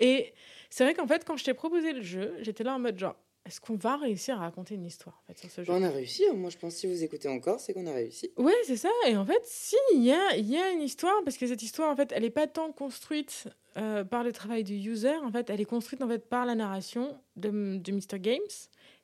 Et 0.00 0.32
c'est 0.70 0.84
vrai 0.84 0.94
qu'en 0.94 1.06
fait 1.06 1.24
quand 1.24 1.36
je 1.36 1.44
t'ai 1.44 1.54
proposé 1.54 1.92
le 1.92 2.02
jeu, 2.02 2.34
j'étais 2.40 2.64
là 2.64 2.74
en 2.74 2.78
mode 2.78 2.98
genre 2.98 3.16
est-ce 3.46 3.60
qu'on 3.60 3.76
va 3.76 3.96
réussir 3.96 4.36
à 4.36 4.40
raconter 4.40 4.74
une 4.74 4.86
histoire 4.86 5.22
en 5.22 5.26
fait, 5.26 5.38
sur 5.38 5.50
ce 5.50 5.64
jeu? 5.64 5.72
On 5.72 5.82
a 5.82 5.90
réussi, 5.90 6.24
hein. 6.30 6.34
moi 6.34 6.50
je 6.50 6.56
pense 6.56 6.74
que 6.74 6.80
si 6.80 6.86
vous 6.86 7.02
écoutez 7.02 7.28
encore, 7.28 7.60
c'est 7.60 7.74
qu'on 7.74 7.86
a 7.86 7.92
réussi. 7.92 8.30
Ouais, 8.36 8.54
c'est 8.64 8.76
ça. 8.76 8.90
Et 9.06 9.16
en 9.16 9.26
fait, 9.26 9.42
si, 9.44 9.76
il 9.94 10.02
y 10.02 10.12
a, 10.12 10.36
il 10.36 10.48
y 10.48 10.56
a 10.56 10.70
une 10.70 10.82
histoire, 10.82 11.22
parce 11.24 11.36
que 11.36 11.46
cette 11.46 11.62
histoire, 11.62 11.90
en 11.90 11.96
fait, 11.96 12.12
elle 12.12 12.22
n'est 12.22 12.30
pas 12.30 12.46
tant 12.46 12.72
construite 12.72 13.48
euh, 13.76 14.04
par 14.04 14.24
le 14.24 14.32
travail 14.32 14.64
du 14.64 14.74
user, 14.74 15.16
en 15.16 15.30
fait, 15.30 15.50
elle 15.50 15.60
est 15.60 15.66
construite 15.66 16.02
en 16.02 16.08
fait, 16.08 16.26
par 16.26 16.46
la 16.46 16.54
narration 16.54 17.18
de, 17.36 17.76
de 17.78 17.92
Mr. 17.92 18.18
Games 18.18 18.40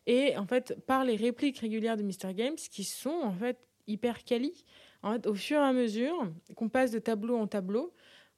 et 0.07 0.37
en 0.37 0.47
fait 0.47 0.75
par 0.87 1.05
les 1.05 1.17
répliques 1.17 1.59
régulières 1.59 1.97
de 1.97 2.03
Mr. 2.03 2.35
Games 2.35 2.57
qui 2.57 2.85
sont 2.85 3.21
en 3.23 3.33
fait 3.33 3.59
hyper 3.87 4.25
quali. 4.25 4.65
En 5.03 5.13
fait, 5.13 5.27
au 5.27 5.35
fur 5.35 5.59
et 5.59 5.65
à 5.65 5.73
mesure 5.73 6.31
qu'on 6.57 6.69
passe 6.69 6.91
de 6.91 6.99
tableau 6.99 7.37
en 7.37 7.47
tableau, 7.47 7.93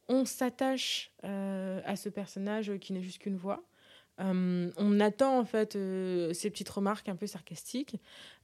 on 0.08 0.24
s'attache 0.24 1.12
euh, 1.24 1.80
à 1.84 1.96
ce 1.96 2.08
personnage 2.08 2.76
qui 2.78 2.92
n'est 2.92 3.02
juste 3.02 3.18
qu'une 3.18 3.36
voix. 3.36 3.64
Euh, 4.22 4.70
on 4.76 5.00
attend 5.00 5.38
en 5.38 5.44
fait 5.44 5.74
euh, 5.74 6.32
ces 6.32 6.50
petites 6.50 6.68
remarques 6.68 7.08
un 7.08 7.16
peu 7.16 7.26
sarcastiques 7.26 7.96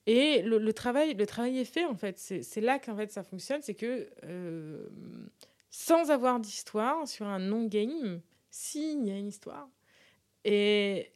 et 0.07 0.43
le, 0.43 0.73
travail, 0.73 1.15
le 1.15 1.27
travail 1.27 1.59
est 1.59 1.65
fait 1.65 1.85
en 1.85 1.95
fait. 1.95 2.19
C'est 2.19 2.61
là 2.61 2.79
qu'en 2.79 2.97
fait 2.97 3.13
ça 3.13 3.23
fonctionne, 3.23 3.61
c'est 3.63 3.75
que 3.75 4.09
euh, 4.25 4.89
sans 5.71 6.11
avoir 6.11 6.41
d'histoire 6.41 7.07
sur 7.07 7.27
un 7.27 7.39
non-game, 7.39 8.21
s'il 8.51 9.05
y 9.07 9.11
a 9.11 9.19
une 9.19 9.29
histoire. 9.29 9.69
Et 10.45 11.13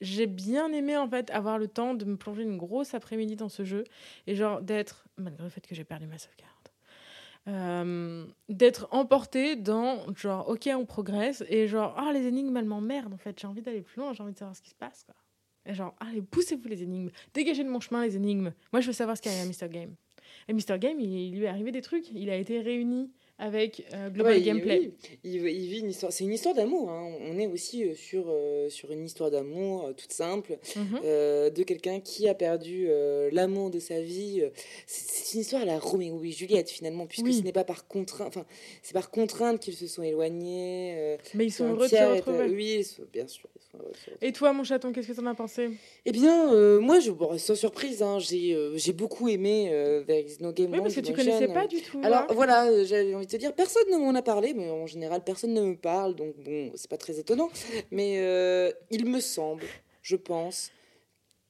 j'ai 0.00 0.26
bien 0.26 0.72
aimé 0.72 0.96
en 0.96 1.08
fait 1.08 1.30
avoir 1.30 1.58
le 1.58 1.68
temps 1.68 1.94
de 1.94 2.04
me 2.04 2.16
plonger 2.16 2.42
une 2.42 2.56
grosse 2.56 2.94
après-midi 2.94 3.36
dans 3.36 3.48
ce 3.48 3.64
jeu 3.64 3.84
et 4.26 4.34
genre 4.34 4.60
d'être, 4.60 5.06
malgré 5.16 5.44
le 5.44 5.50
fait 5.50 5.66
que 5.66 5.74
j'ai 5.74 5.84
perdu 5.84 6.06
ma 6.06 6.18
sauvegarde, 6.18 6.51
euh, 7.48 8.26
d'être 8.48 8.86
emporté 8.92 9.56
dans 9.56 10.12
genre 10.14 10.48
ok 10.48 10.70
on 10.76 10.86
progresse 10.86 11.42
et 11.48 11.66
genre 11.66 11.94
ah 11.96 12.12
les 12.12 12.26
énigmes 12.26 12.56
elles 12.56 12.64
m'emmerdent 12.64 13.14
en 13.14 13.18
fait. 13.18 13.38
J'ai 13.40 13.46
envie 13.46 13.62
d'aller 13.62 13.82
plus 13.82 14.00
loin 14.00 14.12
j'ai 14.12 14.22
envie 14.22 14.32
de 14.32 14.38
savoir 14.38 14.56
ce 14.56 14.62
qui 14.62 14.70
se 14.70 14.76
passe 14.76 15.04
quoi. 15.04 15.14
Et 15.66 15.74
genre 15.74 15.94
allez 16.00 16.22
poussez-vous 16.22 16.68
les 16.68 16.82
énigmes. 16.82 17.10
Dégagez 17.34 17.64
de 17.64 17.68
mon 17.68 17.80
chemin 17.80 18.04
les 18.04 18.16
énigmes. 18.16 18.52
Moi 18.72 18.80
je 18.80 18.86
veux 18.86 18.92
savoir 18.92 19.16
ce 19.16 19.22
qu'il 19.22 19.32
y 19.32 19.34
a 19.34 19.42
à 19.42 19.44
Mr 19.44 19.68
Game. 19.68 19.94
Et 20.48 20.52
Mr 20.52 20.78
Game 20.78 21.00
il 21.00 21.36
lui 21.36 21.44
est 21.44 21.48
arrivé 21.48 21.72
des 21.72 21.82
trucs. 21.82 22.10
Il 22.10 22.30
a 22.30 22.36
été 22.36 22.60
réuni 22.60 23.10
avec 23.42 23.84
euh, 23.92 24.08
Global 24.08 24.34
Ouais, 24.34 24.40
Gameplay 24.40 24.78
oui, 24.80 24.92
il, 25.24 25.34
il 25.48 25.66
vit 25.68 25.80
une 25.80 25.90
histoire. 25.90 26.12
C'est 26.12 26.22
une 26.22 26.32
histoire 26.32 26.54
d'amour. 26.54 26.90
hein. 26.90 27.10
On 27.28 27.38
est 27.40 27.48
aussi 27.48 27.82
euh, 27.84 27.94
sur, 27.96 28.26
euh, 28.28 28.68
sur 28.70 28.92
une 28.92 29.04
histoire 29.04 29.30
d'amour 29.32 29.86
euh, 29.86 29.92
toute 29.94 30.12
simple 30.12 30.58
Mhm. 30.76 31.00
de 31.02 31.62
quelqu'un 31.64 31.98
qui 32.00 32.28
a 32.28 32.34
perdu 32.34 32.88
l'amour 33.32 33.70
de 33.70 33.78
sa 33.80 34.00
vie. 34.00 34.42
C'est 34.86 35.10
c'est 35.32 35.34
une 35.34 35.40
histoire 35.40 35.62
à 35.62 35.64
la 35.64 35.78
Roméo 35.78 36.22
et 36.24 36.30
Juliette 36.30 36.68
finalement, 36.70 37.06
puisque 37.06 37.26
Oui. 37.26 37.34
ce 37.34 37.42
n'est 37.42 37.52
pas 37.52 37.64
par 37.64 37.86
contrainte. 37.88 38.28
Enfin, 38.28 38.44
c'est 38.82 38.92
par 38.92 39.10
contrainte 39.10 39.60
qu'ils 39.60 39.74
se 39.74 39.86
sont 39.86 40.02
éloignés. 40.02 41.16
mais 41.34 41.46
ils 41.46 41.50
sont 41.50 41.68
heureux 41.68 41.88
de 41.88 41.96
se 41.96 42.14
retrouver 42.16 42.48
Oui, 42.50 42.86
bien 43.12 43.26
sûr. 43.26 43.48
ils 43.56 43.62
sont 43.72 43.78
heureux 43.78 43.92
et 44.20 44.32
toi 44.32 44.52
mon 44.52 44.64
chaton 44.64 44.92
qu'est-ce 44.92 45.08
que 45.08 45.12
t'en 45.14 45.26
as 45.26 45.34
pensé? 45.34 45.70
Eh 46.04 46.12
bien, 46.12 46.78
moi, 46.80 47.00
je, 47.00 47.10
bon, 47.10 47.36
sans 47.38 47.54
surprise, 47.54 48.02
hein, 48.02 48.18
j'ai 48.18 48.56
j'ai 48.76 48.92
beaucoup 48.92 49.28
aimé 49.28 49.70
There 50.06 50.20
is 50.20 50.36
no 50.40 50.52
game 50.52 50.70
oui 50.72 50.80
parce 50.80 50.94
que 50.94 51.00
tu 51.00 51.12
Dimension. 51.12 51.30
connaissais 51.32 51.52
pas 51.52 51.66
du 51.66 51.80
tout 51.80 52.00
Alors 52.04 52.20
hein. 52.22 52.26
voilà, 52.32 52.84
j'avais 52.84 53.14
envie 53.14 53.26
de 53.26 53.30
te 53.32 53.36
dire, 53.38 53.54
personne 53.54 53.90
ne 53.90 53.96
m'en 53.96 54.14
a 54.14 54.22
parlé, 54.22 54.54
mais 54.54 54.70
en 54.70 54.86
général, 54.86 55.22
personne 55.24 55.54
ne 55.54 55.62
me 55.62 55.76
parle, 55.76 56.14
donc 56.14 56.34
bon, 56.38 56.70
c'est 56.74 56.90
pas 56.90 56.98
très 56.98 57.18
étonnant. 57.18 57.50
Mais 57.90 58.18
euh, 58.18 58.70
il 58.90 59.06
me 59.06 59.20
semble, 59.20 59.64
je 60.02 60.16
pense, 60.16 60.70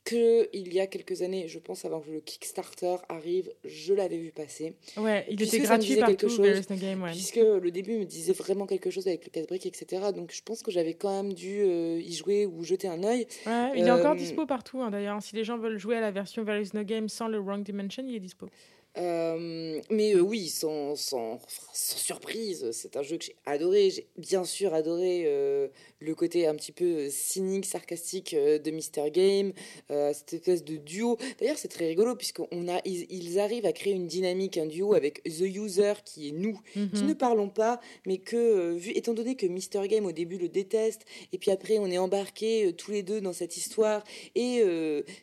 que 0.04 0.48
il 0.52 0.72
y 0.74 0.80
a 0.80 0.86
quelques 0.88 1.22
années, 1.22 1.46
je 1.46 1.58
pense 1.60 1.84
avant 1.84 2.00
que 2.00 2.10
le 2.10 2.20
Kickstarter 2.20 2.96
arrive, 3.08 3.52
je 3.64 3.94
l'avais 3.94 4.18
vu 4.18 4.32
passer, 4.32 4.74
ouais 4.96 5.24
il 5.30 5.36
puisque 5.36 5.54
était 5.54 5.62
gratuit 5.62 5.88
disait 5.90 6.00
quelque 6.00 6.26
partout 6.26 6.42
chose, 6.42 6.66
game 6.80 7.02
ouais. 7.02 7.12
puisque 7.12 7.36
le 7.36 7.70
début 7.70 7.98
me 7.98 8.04
disait 8.04 8.32
vraiment 8.32 8.66
quelque 8.66 8.90
chose 8.90 9.06
avec 9.06 9.24
le 9.24 9.30
casse-brique, 9.30 9.64
etc. 9.66 10.10
Donc 10.12 10.32
je 10.32 10.42
pense 10.42 10.62
que 10.62 10.72
j'avais 10.72 10.94
quand 10.94 11.22
même 11.22 11.32
dû 11.34 11.60
euh, 11.60 12.00
y 12.00 12.12
jouer 12.14 12.46
ou 12.46 12.64
jeter 12.64 12.88
un 12.88 13.04
œil. 13.04 13.28
Ouais, 13.46 13.72
il 13.76 13.86
est 13.86 13.90
encore 13.92 14.12
Euh, 14.12 14.16
dispo 14.16 14.44
partout 14.44 14.80
hein, 14.82 14.90
d'ailleurs. 14.90 15.22
Si 15.22 15.36
les 15.36 15.44
gens 15.44 15.56
veulent 15.56 15.78
jouer 15.78 15.96
à 15.98 16.00
la 16.00 16.10
version 16.10 16.44
There 16.44 16.60
is 16.60 16.70
no 16.74 16.82
game 16.82 17.08
sans 17.08 17.28
le 17.28 17.38
Wrong 17.38 17.62
Dimension, 17.62 18.02
il 18.04 18.16
est 18.16 18.20
dispo. 18.20 18.48
Euh, 18.98 19.80
mais 19.90 20.14
euh, 20.14 20.20
oui, 20.20 20.48
sans, 20.48 20.96
sans, 20.96 21.40
sans 21.72 21.96
surprise, 21.96 22.70
c'est 22.72 22.96
un 22.96 23.02
jeu 23.02 23.16
que 23.16 23.24
j'ai 23.24 23.36
adoré. 23.46 23.90
J'ai 23.90 24.06
bien 24.18 24.44
sûr 24.44 24.74
adoré 24.74 25.22
euh, 25.26 25.68
le 26.00 26.14
côté 26.14 26.46
un 26.46 26.54
petit 26.54 26.72
peu 26.72 27.08
cynique, 27.08 27.64
sarcastique 27.64 28.34
de 28.34 28.70
Mister 28.70 29.10
Game, 29.10 29.52
cette 29.88 30.34
espèce 30.34 30.62
de 30.64 30.76
duo. 30.76 31.16
D'ailleurs, 31.40 31.56
c'est 31.58 31.68
très 31.68 31.86
rigolo 31.88 32.14
puisqu'on 32.16 32.68
a, 32.68 32.80
ils, 32.84 33.06
ils 33.10 33.38
arrivent 33.38 33.66
à 33.66 33.72
créer 33.72 33.94
une 33.94 34.06
dynamique, 34.08 34.58
un 34.58 34.66
duo 34.66 34.94
avec 34.94 35.22
The 35.24 35.40
User 35.42 35.94
qui 36.04 36.28
est 36.28 36.32
nous, 36.32 36.58
qui 36.74 37.02
Mhm. 37.02 37.08
ne 37.08 37.14
parlons 37.14 37.48
pas, 37.48 37.80
mais 38.06 38.18
que, 38.18 38.72
vu, 38.74 38.90
étant 38.94 39.14
donné 39.14 39.36
que 39.36 39.46
Mister 39.46 39.86
Game 39.88 40.04
au 40.06 40.12
début 40.12 40.36
le 40.38 40.48
déteste, 40.48 41.02
et 41.32 41.38
puis 41.38 41.50
après 41.50 41.78
on 41.78 41.86
est 41.86 41.98
embarqués 41.98 42.72
tous 42.76 42.90
les 42.90 43.02
deux 43.02 43.20
dans 43.20 43.32
cette 43.32 43.56
histoire, 43.56 44.04
et 44.34 44.62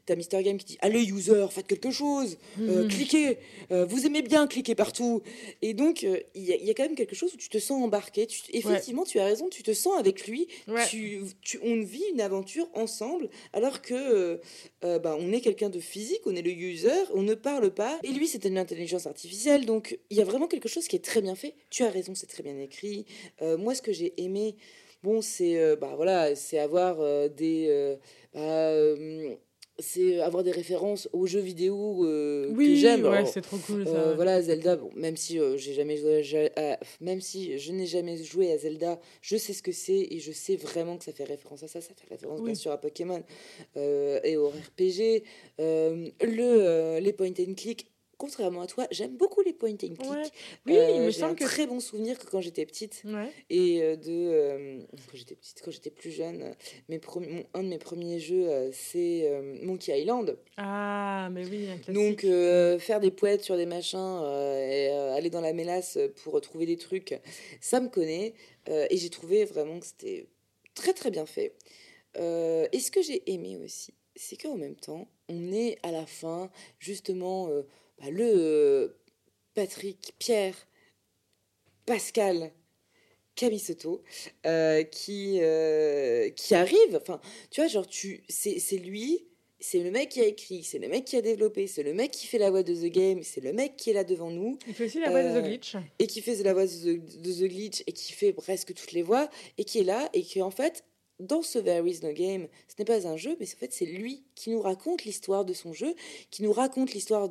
t'as 0.06 0.16
Mister 0.16 0.42
Game 0.44 0.58
qui 0.58 0.66
dit 0.66 0.78
Allez, 0.82 1.04
user, 1.06 1.46
faites 1.52 1.68
quelque 1.68 1.92
chose, 1.92 2.38
Mhm. 2.58 2.88
cliquez, 2.88 3.38
euh, 3.72 3.86
vous 3.86 4.06
aimez 4.06 4.22
bien 4.22 4.48
cliquer 4.48 4.76
partout. 4.76 5.22
Et 5.62 5.74
donc, 5.74 6.04
euh, 6.04 6.20
il 6.36 6.44
y, 6.44 6.54
a- 6.54 6.56
il 6.56 6.66
y 6.66 6.70
a 6.70 6.74
quand 6.74 6.84
même 6.84 6.96
quelque 6.96 7.16
chose 7.16 7.34
où 7.34 7.38
tu 7.38 7.50
te 7.50 7.58
sens 7.58 7.84
embarqué. 7.84 8.28
Tu, 8.28 8.42
effectivement, 8.54 9.04
tu 9.04 9.20
as 9.20 9.26
raison, 9.26 9.50
tu 9.50 9.64
te 9.64 9.74
sens 9.74 9.98
avec 10.00 10.28
lui. 10.28 10.48
Ouais. 10.68 10.86
Tu, 10.88 11.22
tu- 11.42 11.60
on 11.64 11.82
vit 11.82 12.04
une 12.14 12.22
aventure 12.22 12.68
ensemble, 12.74 13.30
alors 13.54 13.82
que 13.82 14.40
euh, 14.84 15.00
bah, 15.00 15.16
on 15.20 15.32
est 15.32 15.42
quelqu'un 15.42 15.70
de 15.70 15.80
physique, 15.80 16.22
on 16.26 16.36
est 16.36 16.42
le 16.42 16.52
user, 16.52 16.90
on 17.14 17.22
ne 17.22 17.34
parle 17.36 17.72
pas. 17.74 18.00
Et 18.04 18.10
lui, 18.10 18.28
c'est 18.28 18.46
une 18.46 18.58
intelligence 18.58 19.08
artificielle, 19.08 19.66
donc 19.66 20.00
il 20.10 20.18
y 20.18 20.22
a 20.22 20.26
vraiment 20.26 20.48
quelque 20.48 20.70
chose 20.70 20.88
qui 20.88 20.96
est 20.96 21.04
très 21.04 21.22
bien 21.22 21.36
fait. 21.36 21.54
Tu 21.70 21.84
as 21.84 21.90
raison, 21.90 22.16
c'est 22.16 22.28
très 22.28 22.44
bien 22.44 22.58
écrit. 22.60 23.06
Moi, 23.42 23.76
ce 23.76 23.82
que 23.82 23.92
j'ai 23.94 24.14
aimé, 24.18 24.56
bon, 25.04 25.22
c'est 25.22 25.76
bah 25.78 25.94
voilà, 25.96 26.36
c'est 26.36 26.60
avoir 26.60 26.98
des 27.30 27.98
bah, 28.34 28.72
c'est 29.80 30.20
avoir 30.20 30.44
des 30.44 30.52
références 30.52 31.08
aux 31.14 31.26
jeux 31.26 31.40
vidéo 31.40 32.06
euh, 32.06 32.48
que 32.52 32.58
Oui, 32.58 32.78
j'aime. 32.78 33.06
ouais, 33.06 33.26
c'est 33.26 33.42
trop 33.42 33.58
cool 33.58 33.86
ça. 33.86 33.92
euh, 33.92 34.14
voilà 34.16 34.42
Zelda 34.42 34.76
bon 34.76 34.90
même 34.96 35.16
si 35.18 35.40
euh, 35.40 35.58
j'ai 35.58 35.74
jamais 35.74 35.98
joué 35.98 36.52
à, 36.58 36.80
même 37.02 37.22
si 37.22 37.58
je 37.58 37.72
n'ai 37.72 37.86
jamais 37.86 38.18
joué 38.24 38.52
à 38.52 38.58
Zelda 38.58 39.00
je 39.22 39.38
sais 39.38 39.54
ce 39.54 39.62
que 39.64 39.72
c'est 39.72 40.08
et 40.12 40.20
je 40.20 40.32
sais 40.32 40.56
vraiment 40.56 40.98
que 40.98 41.04
ça 41.06 41.12
fait 41.14 41.24
référence 41.24 41.64
à 41.64 41.68
ça 41.68 41.82
ça 41.82 41.94
fait 41.96 42.08
référence 42.10 42.42
bien 42.42 42.56
sûr 42.56 42.72
à 42.72 42.78
Pokémon 42.78 43.24
et 43.78 44.38
au 44.38 44.50
RPG 44.50 45.24
le 45.60 47.00
les 47.00 47.14
point 47.14 47.30
and 47.40 47.54
click 47.56 47.88
contrairement 48.20 48.62
à 48.62 48.68
toi 48.68 48.86
j'aime 48.92 49.18
beaucoup 49.18 49.42
les 49.42 49.54
point 49.54 49.72
and 49.72 49.78
click 49.78 50.00
Ouais. 50.02 50.22
Oui, 50.68 50.78
Euh, 50.78 50.90
il 50.92 51.02
me 51.02 51.10
j'ai 51.10 51.18
un 51.24 51.28
semble 51.30 51.36
que. 51.40 51.46
très 51.46 51.66
bon 51.66 51.80
souvenir 51.80 52.20
que 52.20 52.28
quand 52.30 52.42
j'étais 52.42 52.66
petite 52.68 53.02
Ouais. 53.06 53.32
et 53.50 53.82
euh, 53.82 53.96
de 53.96 54.12
euh, 54.12 54.80
quand 55.10 55.18
j'étais 55.18 55.34
petite 55.36 55.62
quand 55.66 55.72
j'étais 55.72 55.90
plus 55.90 56.12
jeune 56.12 56.54
mes 56.90 57.00
mon- 57.16 57.44
un 57.56 57.64
de 57.64 57.70
mes 57.70 57.80
premiers 57.80 58.20
jeux 58.20 58.48
c'est 58.74 59.22
euh, 59.24 59.58
Monkey 59.64 60.00
Island 60.00 60.38
Ah, 60.58 61.30
mais 61.32 61.44
oui, 61.46 61.68
un 61.72 61.92
donc 61.94 62.22
faire 62.80 63.00
des 63.00 63.10
poètes 63.12 63.44
sur 63.44 63.58
des 63.58 63.66
machins 63.66 64.22
et 64.70 64.90
aller 64.90 65.30
dans 65.32 65.42
la 65.42 65.54
mélasse 65.54 65.98
pour 66.24 66.40
trouver 66.42 66.66
des 66.68 66.78
trucs, 66.78 67.20
ça 67.62 67.80
me 67.80 67.88
connaît. 67.90 68.34
Et 68.68 68.98
j'ai 68.98 69.10
trouvé 69.10 69.46
vraiment 69.46 69.80
que 69.80 69.86
c'était 69.88 70.28
très 70.76 70.94
très 70.94 71.10
bien 71.10 71.26
fait. 71.26 71.56
Et 72.16 72.80
ce 72.80 72.92
que 72.92 73.02
j'ai 73.02 73.24
aimé 73.32 73.58
aussi, 73.64 73.94
c'est 74.16 74.36
qu'en 74.38 74.56
même 74.58 74.76
temps, 74.76 75.08
on 75.30 75.52
est 75.52 75.78
à 75.84 75.92
la 75.92 76.06
fin 76.06 76.50
justement 76.80 77.50
bah, 78.00 78.10
le 78.10 78.26
euh, 78.26 78.88
Patrick, 79.54 80.14
Pierre, 80.20 80.56
Pascal. 81.86 82.52
Camille 83.36 83.60
Soto, 83.60 84.04
euh, 84.46 84.84
qui, 84.84 85.38
euh, 85.40 86.30
qui 86.32 86.56
arrive, 86.56 87.00
enfin, 87.02 87.22
tu 87.52 87.62
vois, 87.62 87.70
genre, 87.70 87.88
tu, 87.88 88.22
c'est 88.28 88.60
c'est 88.60 88.76
lui, 88.76 89.30
c'est 89.62 89.80
le 89.80 89.92
mec 89.92 90.10
qui 90.10 90.20
a 90.20 90.26
écrit, 90.26 90.64
c'est 90.64 90.80
le 90.80 90.90
mec 90.90 91.06
qui 91.06 91.16
a 91.16 91.22
développé, 91.22 91.68
c'est 91.68 91.84
le 91.84 91.94
mec 91.94 92.12
qui 92.12 92.28
fait 92.28 92.38
la 92.38 92.50
voix 92.50 92.64
de 92.64 92.74
The 92.74 92.92
Game, 92.92 93.24
c'est 93.24 93.42
le 93.42 93.54
mec 93.54 93.78
qui 93.78 93.90
est 93.90 93.94
là 93.94 94.04
devant 94.04 94.30
nous 94.30 94.58
Il 94.68 94.74
fait 94.74 94.86
aussi 94.86 95.00
la 95.00 95.10
voix 95.10 95.24
de 95.24 95.40
The 95.40 95.44
Glitch. 95.44 95.76
et 96.00 96.08
qui 96.08 96.22
fait 96.22 96.36
la 96.44 96.54
voix 96.54 96.66
de 96.66 96.72
The, 96.72 97.22
de 97.22 97.32
The 97.32 97.50
Glitch 97.50 97.84
et 97.88 97.92
qui 97.94 98.12
fait 98.14 98.34
presque 98.34 98.74
toutes 98.74 98.92
les 98.92 99.04
voix 99.04 99.30
et 99.58 99.64
qui 99.64 99.80
est 99.80 99.84
là 99.84 100.10
et 100.14 100.22
qui 100.22 100.42
en 100.42 100.52
fait 100.52 100.84
dans 101.20 101.42
ce 101.42 101.60
There 101.60 101.88
Is 101.90 102.00
No 102.04 102.14
Game, 102.14 102.48
ce 102.68 102.76
n'est 102.80 102.86
pas 102.86 103.08
un 103.08 103.18
jeu, 103.18 103.36
mais 103.40 103.46
en 103.46 103.58
fait 103.58 103.74
c'est 103.74 103.86
lui 103.86 104.24
qui 104.36 104.50
nous 104.50 104.62
raconte 104.62 105.04
l'histoire 105.04 105.44
de 105.44 105.54
son 105.54 105.74
jeu, 105.74 105.94
qui 106.32 106.44
nous 106.44 106.54
raconte 106.54 106.94
l'histoire 106.94 107.30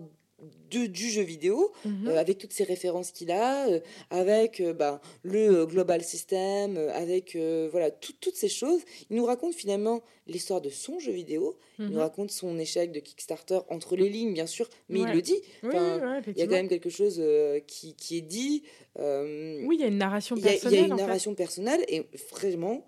de, 0.70 0.86
du 0.86 1.09
jeu 1.11 1.22
vidéo, 1.22 1.72
Mhm. 1.84 2.09
euh, 2.09 2.18
avec 2.20 2.39
toutes 2.39 2.53
ces 2.53 2.62
références 2.64 3.11
qu'il 3.11 3.30
a, 3.32 3.68
euh, 3.68 3.80
avec 4.11 4.61
euh, 4.61 4.72
ben, 4.72 5.01
le 5.22 5.66
global 5.66 6.03
system, 6.05 6.76
avec 6.95 7.36
voilà 7.70 7.91
tout- 7.91 8.12
toutes 8.20 8.36
ces 8.36 8.49
choses. 8.49 8.80
Il 9.11 9.16
nous 9.16 9.24
raconte 9.24 9.55
finalement 9.55 10.01
l'histoire 10.26 10.61
de 10.61 10.68
son 10.70 10.99
jeu 11.01 11.11
vidéo. 11.12 11.57
Il 11.78 11.86
nous 11.86 11.93
Mhm. 11.93 11.99
raconte 11.99 12.30
son 12.30 12.59
échec 12.59 12.93
de 12.93 13.01
Kickstarter 13.01 13.61
entre 13.68 13.97
les 13.97 14.09
lignes, 14.09 14.32
bien 14.34 14.47
sûr, 14.47 14.68
mais 14.89 15.01
Ouais. 15.01 15.09
il 15.11 15.14
le 15.16 15.22
dit. 15.22 15.41
Oui, 15.62 15.70
enfin, 15.72 15.99
ouais, 16.18 16.22
Il 16.28 16.39
y 16.39 16.43
a 16.43 16.47
quand 16.47 16.53
même 16.53 16.68
quelque 16.68 16.91
chose 16.91 17.20
qui, 17.66 17.95
qui 17.95 18.18
est 18.18 18.22
dit. 18.22 18.62
Oui, 18.97 19.74
il 19.76 19.80
y 19.80 19.84
a 19.84 19.89
une 19.89 19.99
narration 19.99 20.36
a, 20.36 20.39
il 20.39 20.45
y 20.45 20.49
a 20.49 20.51
personnelle. 20.53 20.80
une 20.84 20.91
fait. 20.91 20.95
narration 21.03 21.34
personnelle 21.34 21.84
et 21.89 22.07
vraiment, 22.30 22.86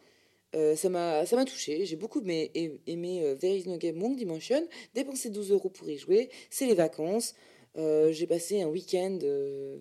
euh, 0.54 0.74
ça 0.76 0.88
m'a 0.88 1.44
touché. 1.44 1.84
J'ai 1.86 1.96
beaucoup 1.96 2.20
aimé, 2.20 2.50
aimé 2.86 3.22
euh, 3.22 3.34
There 3.36 3.56
is 3.56 3.68
no 3.68 3.76
game 3.76 3.98
Wrong 3.98 4.16
Dimension. 4.16 4.66
Dépenser 4.94 5.30
12 5.30 5.52
euros 5.52 5.68
pour 5.70 5.88
y 5.88 5.96
jouer, 5.96 6.30
c'est 6.50 6.66
les 6.66 6.74
vacances. 6.74 7.34
Euh, 7.76 8.12
j'ai 8.12 8.26
passé 8.26 8.62
un 8.62 8.68
week-end 8.68 9.18
euh, 9.22 9.78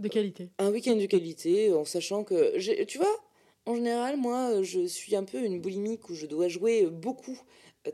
De 0.00 0.08
qualité. 0.08 0.48
un 0.58 0.70
week-end 0.70 0.96
de 0.96 1.06
qualité 1.06 1.72
en 1.72 1.84
sachant 1.84 2.24
que 2.24 2.58
tu 2.84 2.98
vois 2.98 3.24
en 3.66 3.76
général 3.76 4.16
moi 4.16 4.64
je 4.64 4.84
suis 4.86 5.14
un 5.14 5.22
peu 5.22 5.38
une 5.38 5.60
boulimique 5.60 6.08
où 6.10 6.14
je 6.14 6.26
dois 6.26 6.48
jouer 6.48 6.86
beaucoup 6.86 7.40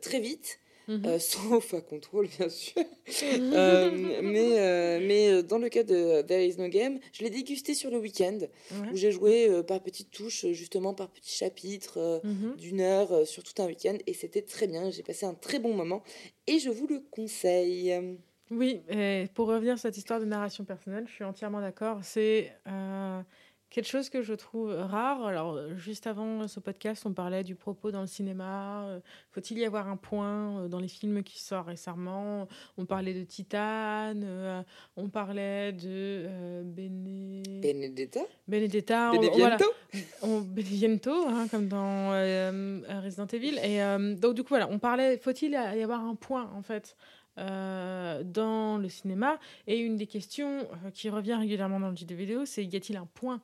très 0.00 0.20
vite 0.20 0.58
Mhm. 0.88 1.02
euh, 1.06 1.18
sauf 1.60 1.74
à 1.74 1.80
contrôle 1.80 2.28
bien 2.38 2.48
sûr 2.48 2.82
Euh, 3.52 3.90
mais 4.22 4.60
euh, 4.60 5.00
mais 5.00 5.42
dans 5.42 5.58
le 5.58 5.68
cas 5.68 5.82
de 5.82 6.22
There 6.22 6.44
is 6.46 6.56
no 6.58 6.68
game 6.68 6.98
je 7.12 7.22
l'ai 7.24 7.30
dégusté 7.30 7.74
sur 7.74 7.90
le 7.90 7.98
week-end 7.98 8.38
Ouais. 8.72 8.88
où 8.92 8.96
j'ai 8.96 9.10
joué 9.12 9.62
par 9.66 9.80
petites 9.82 10.10
touches, 10.10 10.46
justement 10.52 10.94
par 10.94 11.08
petits 11.10 11.34
chapitres 11.36 12.20
Mhm. 12.24 12.56
d'une 12.56 12.80
heure 12.80 13.26
sur 13.26 13.42
tout 13.42 13.60
un 13.62 13.66
week-end, 13.66 13.96
et 14.06 14.14
c'était 14.14 14.42
très 14.42 14.66
bien. 14.66 14.90
J'ai 14.90 15.02
passé 15.02 15.26
un 15.26 15.34
très 15.34 15.58
bon 15.58 15.74
moment, 15.74 16.02
et 16.46 16.58
je 16.58 16.70
vous 16.70 16.86
le 16.86 17.00
conseille. 17.10 17.94
Oui, 18.50 18.80
et 18.88 19.26
pour 19.34 19.48
revenir 19.48 19.74
sur 19.76 19.82
cette 19.88 19.96
histoire 19.96 20.20
de 20.20 20.24
narration 20.24 20.64
personnelle, 20.64 21.04
je 21.08 21.12
suis 21.14 21.24
entièrement 21.24 21.60
d'accord. 21.60 21.98
C'est 22.04 22.52
euh, 22.68 23.20
quelque 23.70 23.86
chose 23.88 24.08
que 24.08 24.22
je 24.22 24.32
trouve 24.34 24.70
rare. 24.72 25.24
Alors, 25.26 25.58
juste 25.76 26.06
avant 26.06 26.46
ce 26.48 26.60
podcast, 26.60 27.04
on 27.06 27.12
parlait 27.12 27.44
du 27.44 27.54
propos 27.54 27.90
dans 27.90 28.00
le 28.00 28.06
cinéma. 28.06 28.84
Euh, 28.86 29.00
Faut-il 29.32 29.58
y 29.58 29.64
avoir 29.64 29.88
un 29.88 29.96
point 29.96 30.60
euh, 30.62 30.68
dans 30.68 30.78
les 30.80 30.88
films 30.88 31.22
qui 31.22 31.40
sortent 31.40 31.66
récemment? 31.68 32.48
On 32.78 32.86
parlait 32.86 33.12
de 33.14 33.24
Titane, 33.24 34.22
euh, 34.24 34.62
on 34.96 35.08
parlait 35.08 35.72
de 35.72 36.62
Bene- 36.64 37.42
Benedetta, 37.60 38.20
Benedetta. 38.48 39.12
on- 39.12 39.20
voilà. 39.36 39.56
Beneviento. 39.56 39.64
On, 40.22 40.40
Beneviento, 40.40 41.26
hein, 41.28 41.46
comme 41.50 41.68
dans 41.68 42.12
euh, 42.12 42.80
Resident 43.04 43.26
Evil. 43.26 43.58
Et 43.62 43.82
euh, 43.82 44.14
donc, 44.14 44.34
du 44.34 44.42
coup, 44.42 44.50
voilà, 44.50 44.68
on 44.70 44.78
parlait, 44.78 45.18
faut-il 45.18 45.52
y 45.52 45.56
avoir 45.56 46.04
un 46.04 46.14
point, 46.14 46.50
en 46.54 46.62
fait, 46.62 46.96
euh, 47.38 48.22
dans 48.24 48.78
le 48.78 48.88
cinéma? 48.88 49.38
Et 49.66 49.78
une 49.78 49.96
des 49.96 50.06
questions 50.06 50.60
euh, 50.84 50.90
qui 50.92 51.10
revient 51.10 51.34
régulièrement 51.34 51.80
dans 51.80 51.90
le 51.90 51.96
jeu 51.96 52.06
vidéo, 52.10 52.44
c'est 52.46 52.64
y 52.64 52.76
a-t-il 52.76 52.96
un 52.96 53.08
point 53.14 53.40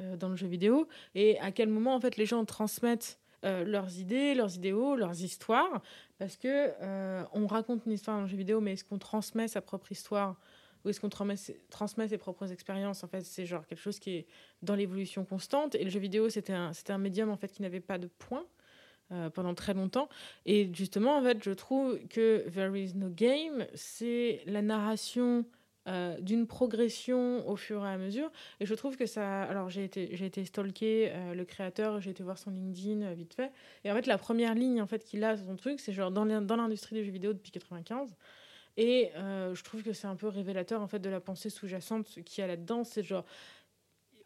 euh, 0.00 0.16
dans 0.16 0.28
le 0.28 0.34
jeu 0.34 0.48
vidéo 0.48 0.88
Et 1.14 1.38
à 1.38 1.52
quel 1.52 1.68
moment, 1.68 1.94
en 1.94 2.00
fait, 2.00 2.16
les 2.16 2.26
gens 2.26 2.44
transmettent 2.44 3.20
euh, 3.44 3.64
leurs 3.64 3.98
idées, 3.98 4.34
leurs 4.34 4.56
idéaux, 4.56 4.96
leurs 4.96 5.22
histoires 5.22 5.82
Parce 6.18 6.36
que 6.36 6.72
euh, 6.82 7.22
on 7.32 7.46
raconte 7.46 7.86
une 7.86 7.92
histoire 7.92 8.16
dans 8.16 8.22
le 8.22 8.28
jeu 8.28 8.36
vidéo, 8.36 8.60
mais 8.60 8.72
est-ce 8.72 8.84
qu'on 8.84 8.98
transmet 8.98 9.46
sa 9.46 9.60
propre 9.60 9.92
histoire 9.92 10.40
ou 10.84 10.88
est-ce 10.88 11.00
qu'on 11.00 11.08
transmet, 11.08 11.36
transmet 11.70 12.08
ses 12.08 12.18
propres 12.18 12.50
expériences? 12.50 13.04
En 13.04 13.08
fait, 13.08 13.22
c'est 13.22 13.46
genre 13.46 13.66
quelque 13.66 13.78
chose 13.78 14.00
qui 14.00 14.16
est 14.16 14.26
dans 14.62 14.74
l'évolution 14.74 15.24
constante. 15.24 15.76
Et 15.76 15.84
le 15.84 15.90
jeu 15.90 16.00
vidéo, 16.00 16.28
c'était 16.28 16.52
un, 16.52 16.72
c'était 16.72 16.92
un 16.92 16.98
médium 16.98 17.30
en 17.30 17.36
fait 17.36 17.52
qui 17.52 17.62
n'avait 17.62 17.80
pas 17.80 17.96
de 17.96 18.08
point 18.08 18.44
pendant 19.32 19.54
très 19.54 19.74
longtemps. 19.74 20.08
Et 20.44 20.68
justement, 20.74 21.16
en 21.16 21.22
fait, 21.22 21.42
je 21.42 21.52
trouve 21.52 21.98
que 22.08 22.48
There 22.50 22.76
is 22.76 22.94
no 22.94 23.08
game, 23.08 23.64
c'est 23.74 24.42
la 24.46 24.60
narration 24.60 25.44
euh, 25.86 26.18
d'une 26.18 26.46
progression 26.46 27.46
au 27.46 27.56
fur 27.56 27.84
et 27.84 27.88
à 27.88 27.98
mesure. 27.98 28.30
Et 28.58 28.64
je 28.64 28.74
trouve 28.74 28.96
que 28.96 29.04
ça. 29.04 29.42
Alors, 29.42 29.68
j'ai 29.68 29.84
été, 29.84 30.16
j'ai 30.16 30.24
été 30.24 30.42
stalker 30.44 31.10
euh, 31.12 31.34
le 31.34 31.44
créateur, 31.44 32.00
j'ai 32.00 32.10
été 32.10 32.22
voir 32.22 32.38
son 32.38 32.50
LinkedIn 32.52 33.02
euh, 33.02 33.12
vite 33.12 33.34
fait. 33.34 33.52
Et 33.84 33.92
en 33.92 33.94
fait, 33.94 34.06
la 34.06 34.16
première 34.16 34.54
ligne 34.54 34.80
en 34.80 34.86
fait 34.86 35.04
qu'il 35.04 35.22
a 35.24 35.36
sur 35.36 35.44
son 35.44 35.56
truc, 35.56 35.80
c'est 35.80 35.92
genre 35.92 36.10
dans 36.10 36.24
dans 36.24 36.56
l'industrie 36.56 36.96
des 36.96 37.04
jeux 37.04 37.12
vidéo 37.12 37.34
depuis 37.34 37.50
95. 37.50 38.14
Et 38.76 39.10
je 39.14 39.62
trouve 39.62 39.84
que 39.84 39.92
c'est 39.92 40.08
un 40.08 40.16
peu 40.16 40.26
révélateur 40.26 40.80
en 40.80 40.88
fait 40.88 40.98
de 40.98 41.08
la 41.08 41.20
pensée 41.20 41.48
sous-jacente 41.48 42.06
qu'il 42.24 42.42
y 42.42 42.44
a 42.44 42.48
là-dedans. 42.48 42.82
C'est 42.82 43.04
genre, 43.04 43.24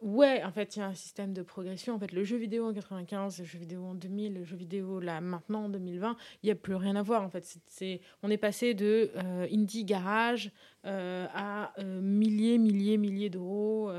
ouais, 0.00 0.42
en 0.44 0.52
fait, 0.52 0.76
il 0.76 0.78
y 0.80 0.82
a 0.82 0.86
un 0.86 0.94
système 0.94 1.32
de 1.32 1.42
progression. 1.42 1.94
En 1.94 1.98
fait, 1.98 2.12
le 2.12 2.24
jeu 2.24 2.36
vidéo 2.36 2.66
en 2.66 2.72
95, 2.72 3.40
le 3.40 3.44
jeu 3.44 3.58
vidéo 3.58 3.84
en 3.84 3.94
2000, 3.94 4.34
le 4.34 4.44
jeu 4.44 4.56
vidéo 4.56 5.00
là 5.00 5.20
maintenant 5.20 5.64
en 5.64 5.68
2020, 5.68 6.16
il 6.42 6.46
n'y 6.46 6.52
a 6.52 6.54
plus 6.54 6.74
rien 6.74 6.96
à 6.96 7.02
voir. 7.02 7.22
En 7.22 7.30
fait, 7.30 7.58
c'est, 7.66 8.00
on 8.22 8.30
est 8.30 8.36
passé 8.36 8.74
de 8.74 9.10
euh, 9.16 9.46
indie 9.52 9.84
garage 9.84 10.50
euh, 10.84 11.26
à 11.34 11.72
euh, 11.78 12.00
milliers, 12.00 12.58
milliers, 12.58 12.96
milliers 12.96 13.30
d'euros, 13.30 13.90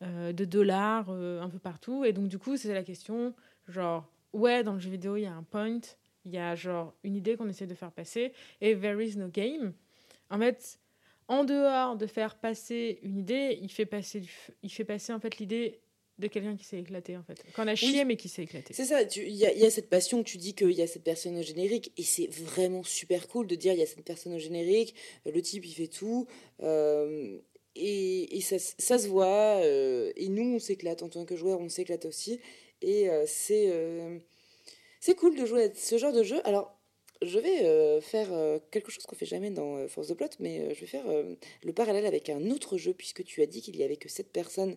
de 0.00 0.44
dollars 0.44 1.10
un 1.10 1.48
peu 1.48 1.58
partout. 1.58 2.04
Et 2.04 2.12
donc, 2.12 2.28
du 2.28 2.38
coup, 2.38 2.56
c'est 2.56 2.72
la 2.72 2.84
question, 2.84 3.34
genre, 3.66 4.08
ouais, 4.32 4.62
dans 4.62 4.74
le 4.74 4.78
jeu 4.78 4.90
vidéo, 4.90 5.16
il 5.16 5.22
y 5.22 5.26
a 5.26 5.34
un 5.34 5.42
point, 5.42 5.80
il 6.24 6.32
y 6.32 6.38
a 6.38 6.54
genre 6.54 6.94
une 7.02 7.16
idée 7.16 7.36
qu'on 7.36 7.48
essaie 7.48 7.66
de 7.66 7.74
faire 7.74 7.90
passer, 7.90 8.32
et 8.60 8.78
there 8.78 9.04
is 9.04 9.16
no 9.16 9.28
game. 9.28 9.72
En 10.30 10.38
fait, 10.38 10.78
en 11.28 11.44
dehors 11.44 11.96
de 11.96 12.06
faire 12.06 12.38
passer 12.38 12.98
une 13.02 13.18
idée, 13.18 13.58
il 13.62 13.70
fait 13.70 13.86
passer, 13.86 14.20
du 14.20 14.28
f- 14.28 14.50
il 14.62 14.70
fait 14.70 14.84
passer 14.84 15.12
en 15.12 15.20
fait 15.20 15.38
l'idée 15.38 15.80
de 16.18 16.26
quelqu'un 16.26 16.56
qui 16.56 16.64
s'est 16.64 16.80
éclaté 16.80 17.16
en 17.16 17.22
fait. 17.22 17.44
Qu'on 17.54 17.68
a 17.68 17.76
chié 17.76 18.04
mais 18.04 18.16
qui 18.16 18.28
s'est 18.28 18.42
éclaté. 18.42 18.74
C'est 18.74 18.86
ça, 18.86 19.02
il 19.02 19.28
y, 19.36 19.46
a- 19.46 19.52
il 19.52 19.58
y 19.60 19.64
a 19.64 19.70
cette 19.70 19.88
passion, 19.88 20.24
tu 20.24 20.36
dis 20.36 20.54
qu'il 20.54 20.72
y 20.72 20.82
a 20.82 20.86
cette 20.88 21.04
personne 21.04 21.36
au 21.38 21.42
générique, 21.42 21.92
et 21.96 22.02
c'est 22.02 22.26
vraiment 22.32 22.82
super 22.82 23.28
cool 23.28 23.46
de 23.46 23.54
dire 23.54 23.72
il 23.74 23.78
y 23.78 23.82
a 23.82 23.86
cette 23.86 24.04
personne 24.04 24.32
au 24.34 24.38
générique, 24.38 24.94
euh, 25.26 25.30
le 25.30 25.40
type 25.42 25.64
il 25.64 25.72
fait 25.74 25.86
tout, 25.86 26.26
euh, 26.62 27.38
et, 27.76 28.36
et 28.36 28.40
ça, 28.40 28.58
se 28.98 29.06
voit, 29.06 29.60
euh, 29.62 30.10
et 30.16 30.28
nous 30.28 30.56
on 30.56 30.58
s'éclate 30.58 31.02
en 31.04 31.08
tant 31.08 31.24
que 31.24 31.36
joueur, 31.36 31.60
on 31.60 31.68
s'éclate 31.68 32.04
aussi, 32.06 32.40
et 32.82 33.08
euh, 33.10 33.24
c'est 33.26 33.70
c'est 35.00 35.14
cool 35.14 35.36
de 35.36 35.46
jouer 35.46 35.64
à 35.64 35.74
ce 35.74 35.96
genre 35.98 36.12
de 36.12 36.24
jeu. 36.24 36.40
Alors, 36.44 36.76
je 37.22 37.38
vais 37.38 37.64
euh, 37.64 38.00
faire 38.00 38.28
euh, 38.32 38.58
quelque 38.70 38.90
chose 38.90 39.04
qu'on 39.04 39.16
fait 39.16 39.26
jamais 39.26 39.50
dans 39.50 39.76
euh, 39.76 39.88
Force 39.88 40.08
de 40.08 40.14
Plot, 40.14 40.26
mais 40.40 40.60
euh, 40.60 40.74
je 40.74 40.80
vais 40.80 40.86
faire 40.86 41.04
le 41.64 41.72
parallèle 41.72 42.06
avec 42.06 42.28
un 42.28 42.50
autre 42.50 42.76
jeu, 42.78 42.92
puisque 42.92 43.24
tu 43.24 43.42
as 43.42 43.46
dit 43.46 43.60
qu'il 43.62 43.76
y 43.76 43.82
avait 43.82 43.96
que 43.96 44.08
7 44.08 44.28
personnes 44.32 44.76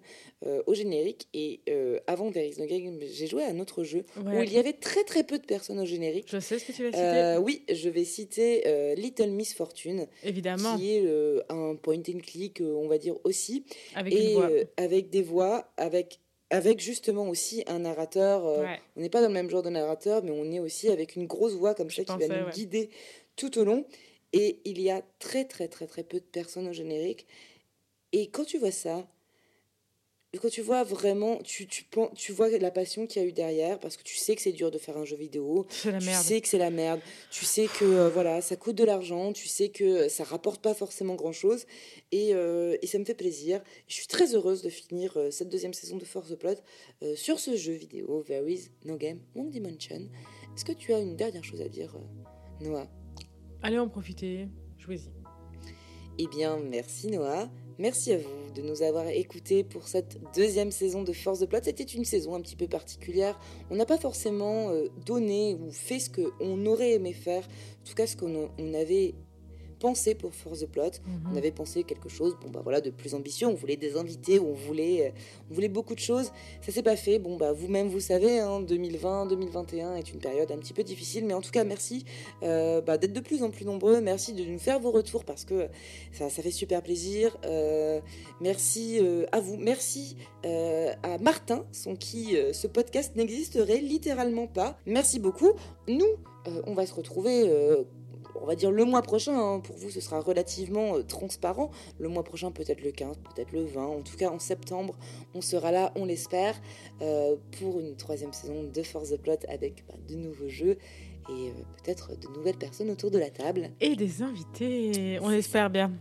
au 0.65 0.73
générique, 0.73 1.27
et 1.33 1.61
avant 2.07 2.31
There 2.31 2.47
is 2.47 2.59
no 2.59 2.65
game, 2.65 2.99
j'ai 3.01 3.27
joué 3.27 3.43
à 3.43 3.47
un 3.47 3.59
autre 3.59 3.83
jeu 3.83 4.03
Ouais. 4.25 4.39
où 4.39 4.43
il 4.43 4.51
y 4.53 4.57
avait 4.57 4.73
très 4.73 5.03
très 5.03 5.23
peu 5.23 5.37
de 5.39 5.45
personnes 5.45 5.79
au 5.79 5.85
générique. 5.85 6.27
Je 6.29 6.39
sais 6.39 6.59
ce 6.59 6.65
que 6.65 6.71
tu 6.71 6.83
vas 6.83 6.91
citer. 6.91 7.37
Oui, 7.43 7.63
je 7.71 7.89
vais 7.89 8.03
citer 8.05 8.95
Little 8.95 9.29
Miss 9.31 9.53
Fortune, 9.53 10.07
Évidemment, 10.23 10.77
qui 10.77 10.95
est 10.95 11.05
un 11.49 11.75
point 11.75 11.97
and 11.99 12.19
click, 12.25 12.61
on 12.61 12.87
va 12.87 12.97
dire 12.97 13.15
aussi, 13.23 13.63
avec 13.95 14.13
et 14.13 14.31
une 14.33 14.33
voix. 14.33 14.49
avec 14.77 15.09
des 15.09 15.21
voix, 15.21 15.71
avec 15.77 16.19
avec 16.51 16.79
justement 16.79 17.27
aussi 17.27 17.63
un 17.67 17.79
narrateur. 17.79 18.45
euh, 18.45 18.63
Ouais. 18.63 18.79
On 18.95 19.01
n'est 19.01 19.09
pas 19.09 19.21
dans 19.21 19.27
le 19.29 19.33
même 19.33 19.49
genre 19.49 19.63
de 19.63 19.69
narrateur, 19.69 20.23
mais 20.23 20.31
on 20.31 20.51
est 20.51 20.59
aussi 20.59 20.89
avec 20.89 21.15
une 21.15 21.25
grosse 21.25 21.53
voix 21.53 21.73
comme 21.73 21.89
ça 21.89 22.03
qui 22.03 22.11
va 22.11 22.27
nous 22.27 22.45
ouais. 22.45 22.51
guider 22.51 22.89
tout 23.35 23.57
au 23.57 23.63
long. 23.63 23.85
Et 24.33 24.59
il 24.65 24.79
y 24.79 24.89
a 24.91 25.01
très 25.19 25.45
très 25.45 25.67
très 25.67 25.87
très 25.87 26.03
peu 26.03 26.19
de 26.19 26.25
personnes 26.25 26.67
au 26.67 26.73
générique. 26.73 27.25
Et 28.11 28.29
quand 28.29 28.43
tu 28.45 28.57
vois 28.57 28.71
ça, 28.71 29.07
quand 30.37 30.49
tu 30.49 30.61
vois 30.61 30.83
vraiment, 30.83 31.37
tu, 31.43 31.67
tu, 31.67 31.85
tu 32.15 32.31
vois 32.31 32.49
la 32.57 32.71
passion 32.71 33.05
qu'il 33.05 33.21
y 33.21 33.25
a 33.25 33.27
eu 33.27 33.33
derrière, 33.33 33.79
parce 33.79 33.97
que 33.97 34.03
tu 34.03 34.15
sais 34.15 34.33
que 34.35 34.41
c'est 34.41 34.53
dur 34.53 34.71
de 34.71 34.77
faire 34.77 34.97
un 34.97 35.03
jeu 35.03 35.17
vidéo, 35.17 35.65
C'est 35.69 35.91
la 35.91 35.99
tu 35.99 36.05
merde. 36.05 36.23
sais 36.23 36.39
que 36.39 36.47
c'est 36.47 36.57
la 36.57 36.69
merde, 36.71 37.01
tu 37.31 37.43
sais 37.43 37.67
que 37.67 37.83
euh, 37.83 38.09
voilà, 38.09 38.41
ça 38.41 38.55
coûte 38.55 38.75
de 38.77 38.85
l'argent, 38.85 39.33
tu 39.33 39.47
sais 39.49 39.69
que 39.69 40.07
ça 40.07 40.23
rapporte 40.23 40.61
pas 40.61 40.73
forcément 40.73 41.15
grand 41.15 41.33
chose, 41.33 41.65
et, 42.13 42.33
euh, 42.33 42.77
et 42.81 42.87
ça 42.87 42.97
me 42.97 43.03
fait 43.03 43.13
plaisir. 43.13 43.61
Je 43.89 43.95
suis 43.95 44.07
très 44.07 44.33
heureuse 44.33 44.61
de 44.61 44.69
finir 44.69 45.13
euh, 45.17 45.31
cette 45.31 45.49
deuxième 45.49 45.73
saison 45.73 45.97
de 45.97 46.05
Force 46.05 46.29
the 46.29 46.35
Plot 46.35 46.55
sur 47.15 47.39
ce 47.39 47.55
jeu 47.57 47.73
vidéo, 47.73 48.23
There 48.25 48.49
is 48.49 48.69
no 48.85 48.95
game, 48.97 49.19
One 49.35 49.49
Dimension. 49.49 50.07
Est-ce 50.55 50.63
que 50.63 50.71
tu 50.73 50.93
as 50.93 50.99
une 50.99 51.15
dernière 51.17 51.43
chose 51.43 51.61
à 51.61 51.67
dire, 51.67 51.93
Noah? 52.61 52.87
Allez 53.63 53.79
en 53.79 53.89
profiter, 53.89 54.47
jouez-y. 54.77 55.09
Eh 56.17 56.27
bien, 56.27 56.57
merci 56.57 57.07
Noah. 57.07 57.49
Merci 57.81 58.13
à 58.13 58.17
vous 58.19 58.53
de 58.55 58.61
nous 58.61 58.83
avoir 58.83 59.07
écoutés 59.07 59.63
pour 59.63 59.87
cette 59.87 60.19
deuxième 60.35 60.69
saison 60.69 61.01
de 61.01 61.13
Force 61.13 61.39
de 61.39 61.47
Plot. 61.47 61.61
C'était 61.63 61.83
une 61.83 62.05
saison 62.05 62.35
un 62.35 62.39
petit 62.39 62.55
peu 62.55 62.67
particulière. 62.67 63.39
On 63.71 63.75
n'a 63.75 63.87
pas 63.87 63.97
forcément 63.97 64.69
euh, 64.69 64.85
donné 65.03 65.55
ou 65.55 65.71
fait 65.71 65.97
ce 65.97 66.11
qu'on 66.11 66.65
aurait 66.67 66.91
aimé 66.91 67.11
faire, 67.11 67.41
en 67.43 67.89
tout 67.89 67.95
cas 67.95 68.05
ce 68.05 68.15
qu'on 68.15 68.51
on 68.59 68.73
avait 68.75 69.15
pensé 69.81 70.13
pour 70.13 70.33
Force 70.33 70.59
the 70.59 70.67
Plot. 70.67 70.83
Mhm. 71.05 71.33
On 71.33 71.35
avait 71.35 71.51
pensé 71.51 71.83
quelque 71.83 72.07
chose, 72.07 72.37
bon 72.41 72.49
bah 72.49 72.61
voilà, 72.63 72.79
de 72.81 72.91
plus 72.91 73.15
ambitieux. 73.15 73.47
On 73.47 73.55
voulait 73.55 73.75
des 73.75 73.97
invités, 73.97 74.39
on 74.39 74.53
voulait, 74.53 75.07
euh, 75.07 75.11
on 75.49 75.55
voulait 75.55 75.69
beaucoup 75.69 75.95
de 75.95 75.99
choses. 75.99 76.31
Ça 76.61 76.71
s'est 76.71 76.83
pas 76.83 76.95
fait. 76.95 77.17
Bon 77.19 77.35
bah 77.35 77.51
vous-même 77.51 77.89
vous 77.89 77.99
savez, 77.99 78.39
hein, 78.39 78.61
2020, 78.61 79.25
2021 79.25 79.95
est 79.95 80.13
une 80.13 80.19
période 80.19 80.51
un 80.51 80.57
petit 80.57 80.73
peu 80.73 80.83
difficile, 80.83 81.25
mais 81.25 81.33
en 81.33 81.41
tout 81.41 81.51
cas 81.51 81.63
merci 81.63 82.05
euh, 82.43 82.81
bah, 82.81 82.97
d'être 82.97 83.13
de 83.13 83.19
plus 83.19 83.41
en 83.43 83.49
plus 83.49 83.65
nombreux. 83.65 84.01
Merci 84.01 84.33
de 84.33 84.43
nous 84.45 84.59
faire 84.59 84.79
vos 84.79 84.91
retours 84.91 85.25
parce 85.25 85.45
que 85.45 85.67
ça, 86.11 86.29
ça 86.29 86.41
fait 86.41 86.51
super 86.51 86.83
plaisir. 86.83 87.35
Euh, 87.45 87.99
merci 88.39 88.99
euh, 89.01 89.25
à 89.31 89.39
vous. 89.39 89.57
Merci 89.57 90.17
à 90.43 91.17
Martin, 91.19 91.65
sans 91.71 91.95
qui 91.95 92.35
ce 92.53 92.67
podcast 92.67 93.15
n'existerait 93.15 93.79
littéralement 93.79 94.47
pas. 94.47 94.77
Merci 94.85 95.19
beaucoup. 95.19 95.51
Nous, 95.87 96.07
on 96.65 96.73
va 96.73 96.85
se 96.85 96.93
retrouver. 96.93 97.47
On 98.35 98.45
va 98.45 98.55
dire 98.55 98.71
le 98.71 98.85
mois 98.85 99.01
prochain, 99.01 99.37
hein. 99.37 99.59
pour 99.59 99.75
vous 99.77 99.89
ce 99.89 99.99
sera 99.99 100.19
relativement 100.19 100.95
euh, 100.97 101.03
transparent. 101.03 101.71
Le 101.99 102.07
mois 102.09 102.23
prochain, 102.23 102.51
peut-être 102.51 102.83
le 102.83 102.91
15, 102.91 103.17
peut-être 103.17 103.51
le 103.51 103.63
20, 103.63 103.85
en 103.85 104.01
tout 104.01 104.17
cas 104.17 104.29
en 104.29 104.39
septembre, 104.39 104.95
on 105.33 105.41
sera 105.41 105.71
là, 105.71 105.91
on 105.95 106.05
l'espère, 106.05 106.55
euh, 107.01 107.35
pour 107.59 107.79
une 107.79 107.95
troisième 107.95 108.33
saison 108.33 108.63
de 108.63 108.83
Force 108.83 109.09
the 109.09 109.17
Plot 109.17 109.37
avec 109.47 109.85
bah, 109.87 109.95
de 110.07 110.15
nouveaux 110.15 110.49
jeux 110.49 110.77
et 111.29 111.49
euh, 111.49 111.53
peut-être 111.83 112.17
de 112.17 112.27
nouvelles 112.35 112.57
personnes 112.57 112.89
autour 112.89 113.11
de 113.11 113.19
la 113.19 113.29
table. 113.29 113.71
Et 113.79 113.95
des 113.95 114.21
invités, 114.21 115.19
on 115.21 115.31
espère 115.31 115.69
bien. 115.69 115.91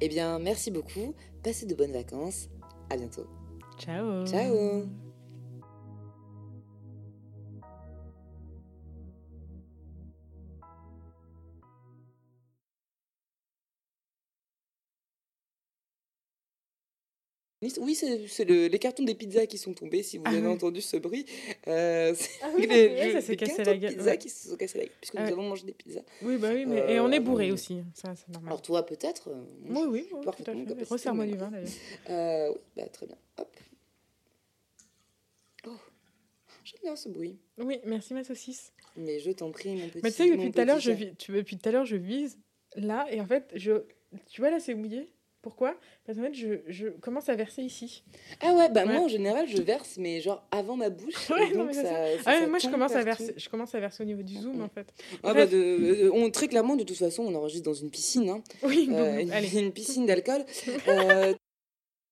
Eh 0.00 0.08
bien, 0.08 0.38
merci 0.38 0.70
beaucoup, 0.70 1.14
passez 1.42 1.66
de 1.66 1.74
bonnes 1.74 1.92
vacances, 1.92 2.48
à 2.90 2.96
bientôt. 2.96 3.26
Ciao. 3.78 4.26
Ciao. 4.26 5.07
Oui, 17.80 17.94
c'est 17.94 18.26
c'est 18.26 18.44
le- 18.44 18.66
les 18.68 18.78
cartons 18.78 19.02
des 19.04 19.14
pizzas 19.14 19.46
qui 19.46 19.58
sont 19.58 19.74
tombés, 19.74 20.02
si 20.02 20.16
vous 20.18 20.24
Ah 20.26 20.30
avez 20.30 20.46
oui. 20.46 20.52
entendu 20.52 20.80
ce 20.80 20.96
bruit. 20.96 21.26
Euh, 21.66 22.14
c'est 22.16 22.30
Ah 22.42 22.50
oui, 22.56 22.66
les- 22.68 23.12
ça 23.12 23.20
s'est 23.20 23.32
les 23.32 23.36
cassé 23.36 23.56
cartons 23.56 23.70
la 23.70 23.74
de 23.76 23.80
gueule, 23.80 23.94
pizzas 23.96 24.10
ouais. 24.12 24.18
qui 24.18 24.28
se 24.30 24.48
sont 24.48 24.56
cassés 24.56 24.78
la 24.78 24.84
gueule, 24.84 24.94
puisque 25.00 25.14
Ah 25.16 25.22
nous 25.26 25.32
avons 25.32 25.48
mangé 25.48 25.64
des 25.66 25.72
pizzas. 25.74 26.00
Oui, 26.22 26.36
bah 26.38 26.50
oui, 26.54 26.64
mais 26.66 26.92
et 26.94 27.00
on 27.00 27.10
est 27.12 27.20
bourré 27.20 27.50
Euh, 27.50 27.54
aussi, 27.54 27.82
ça 27.94 28.14
c'est 28.16 28.28
normal. 28.28 28.48
Alors 28.50 28.62
toi, 28.62 28.84
peut-être 28.86 29.28
euh, 29.28 29.44
Oui, 29.68 29.82
oui, 29.88 30.08
oui, 30.12 30.24
parfaitement 30.24 30.64
Resserre-moi 30.88 31.26
du 31.26 31.36
vin 31.36 31.50
d'ailleurs. 31.50 31.68
Euh, 32.10 32.50
oui, 32.52 32.58
bah, 32.76 32.88
très 32.88 33.06
bien. 33.06 33.16
Hop. 33.38 33.56
Oh, 35.66 35.76
j'aime 36.64 36.80
bien 36.82 36.96
ce 36.96 37.08
bruit. 37.08 37.38
Oui, 37.58 37.78
merci 37.84 38.14
ma 38.14 38.24
saucisse. 38.24 38.72
Mais 38.96 39.18
je 39.20 39.30
t'en 39.30 39.50
prie, 39.50 39.74
mon 39.76 39.88
petit. 39.88 40.00
Mais 40.02 40.10
tu 40.10 40.16
sais 40.16 40.28
que 40.30 40.34
mon 40.36 40.44
depuis 40.44 40.52
tout 40.52 40.60
à 40.60 40.64
l'heure, 40.64 40.76
petit 40.78 40.84
je 40.86 40.90
chat. 40.90 40.96
vis, 40.96 41.16
tu, 41.16 41.32
depuis 41.32 41.56
tout 41.58 41.68
à 41.68 41.72
l'heure, 41.72 41.84
je 41.84 41.96
vise 41.96 42.38
là 42.76 43.06
et 43.10 43.20
en 43.20 43.26
fait, 43.26 43.50
je, 43.54 43.72
tu 44.26 44.40
vois 44.40 44.50
là, 44.50 44.60
c'est 44.60 44.74
mouillé? 44.74 45.08
Pourquoi? 45.48 45.74
Parce 46.04 46.18
qu'en 46.18 46.24
fait, 46.24 46.34
je, 46.34 46.48
je 46.68 46.88
commence 46.88 47.30
à 47.30 47.34
verser 47.34 47.62
ici. 47.62 48.02
Ah 48.42 48.52
ouais, 48.52 48.68
bah 48.68 48.84
Ouais. 48.84 48.92
moi 48.92 49.02
en 49.04 49.08
général, 49.08 49.46
je 49.48 49.62
verse, 49.62 49.96
mais 49.98 50.20
genre 50.20 50.46
avant 50.50 50.76
ma 50.76 50.90
bouche. 50.90 51.30
Ouais, 51.30 51.54
non, 51.54 51.72
ça, 51.72 51.82
ça- 51.82 51.90
Ah 52.26 52.40
ouais, 52.40 52.46
moi, 52.46 52.58
je 52.58 52.68
commence 52.68 52.92
à 52.94 53.02
verser. 53.02 53.32
Je 53.36 53.48
commence 53.48 53.74
à 53.74 53.80
verser 53.80 54.02
au 54.02 54.06
niveau 54.06 54.22
du 54.22 54.34
zoom 54.34 54.60
en 54.60 54.68
fait. 54.68 54.92
Ah 55.22 55.32
bah, 55.32 55.46
de- 55.46 55.56
euh, 55.56 56.10
on, 56.12 56.30
très 56.30 56.48
clairement, 56.48 56.76
de 56.76 56.84
toute 56.84 56.98
façon, 56.98 57.22
on 57.24 57.34
enregistre 57.34 57.64
dans 57.64 57.72
une 57.74 57.90
piscine. 57.90 58.28
Hein. 58.28 58.42
Oui, 58.62 58.88
Euh, 58.92 59.12
donc, 59.14 59.22
une, 59.22 59.32
allez. 59.32 59.58
une 59.58 59.72
piscine 59.72 60.04
d'alcool. 60.06 60.44
Euh, 60.88 61.32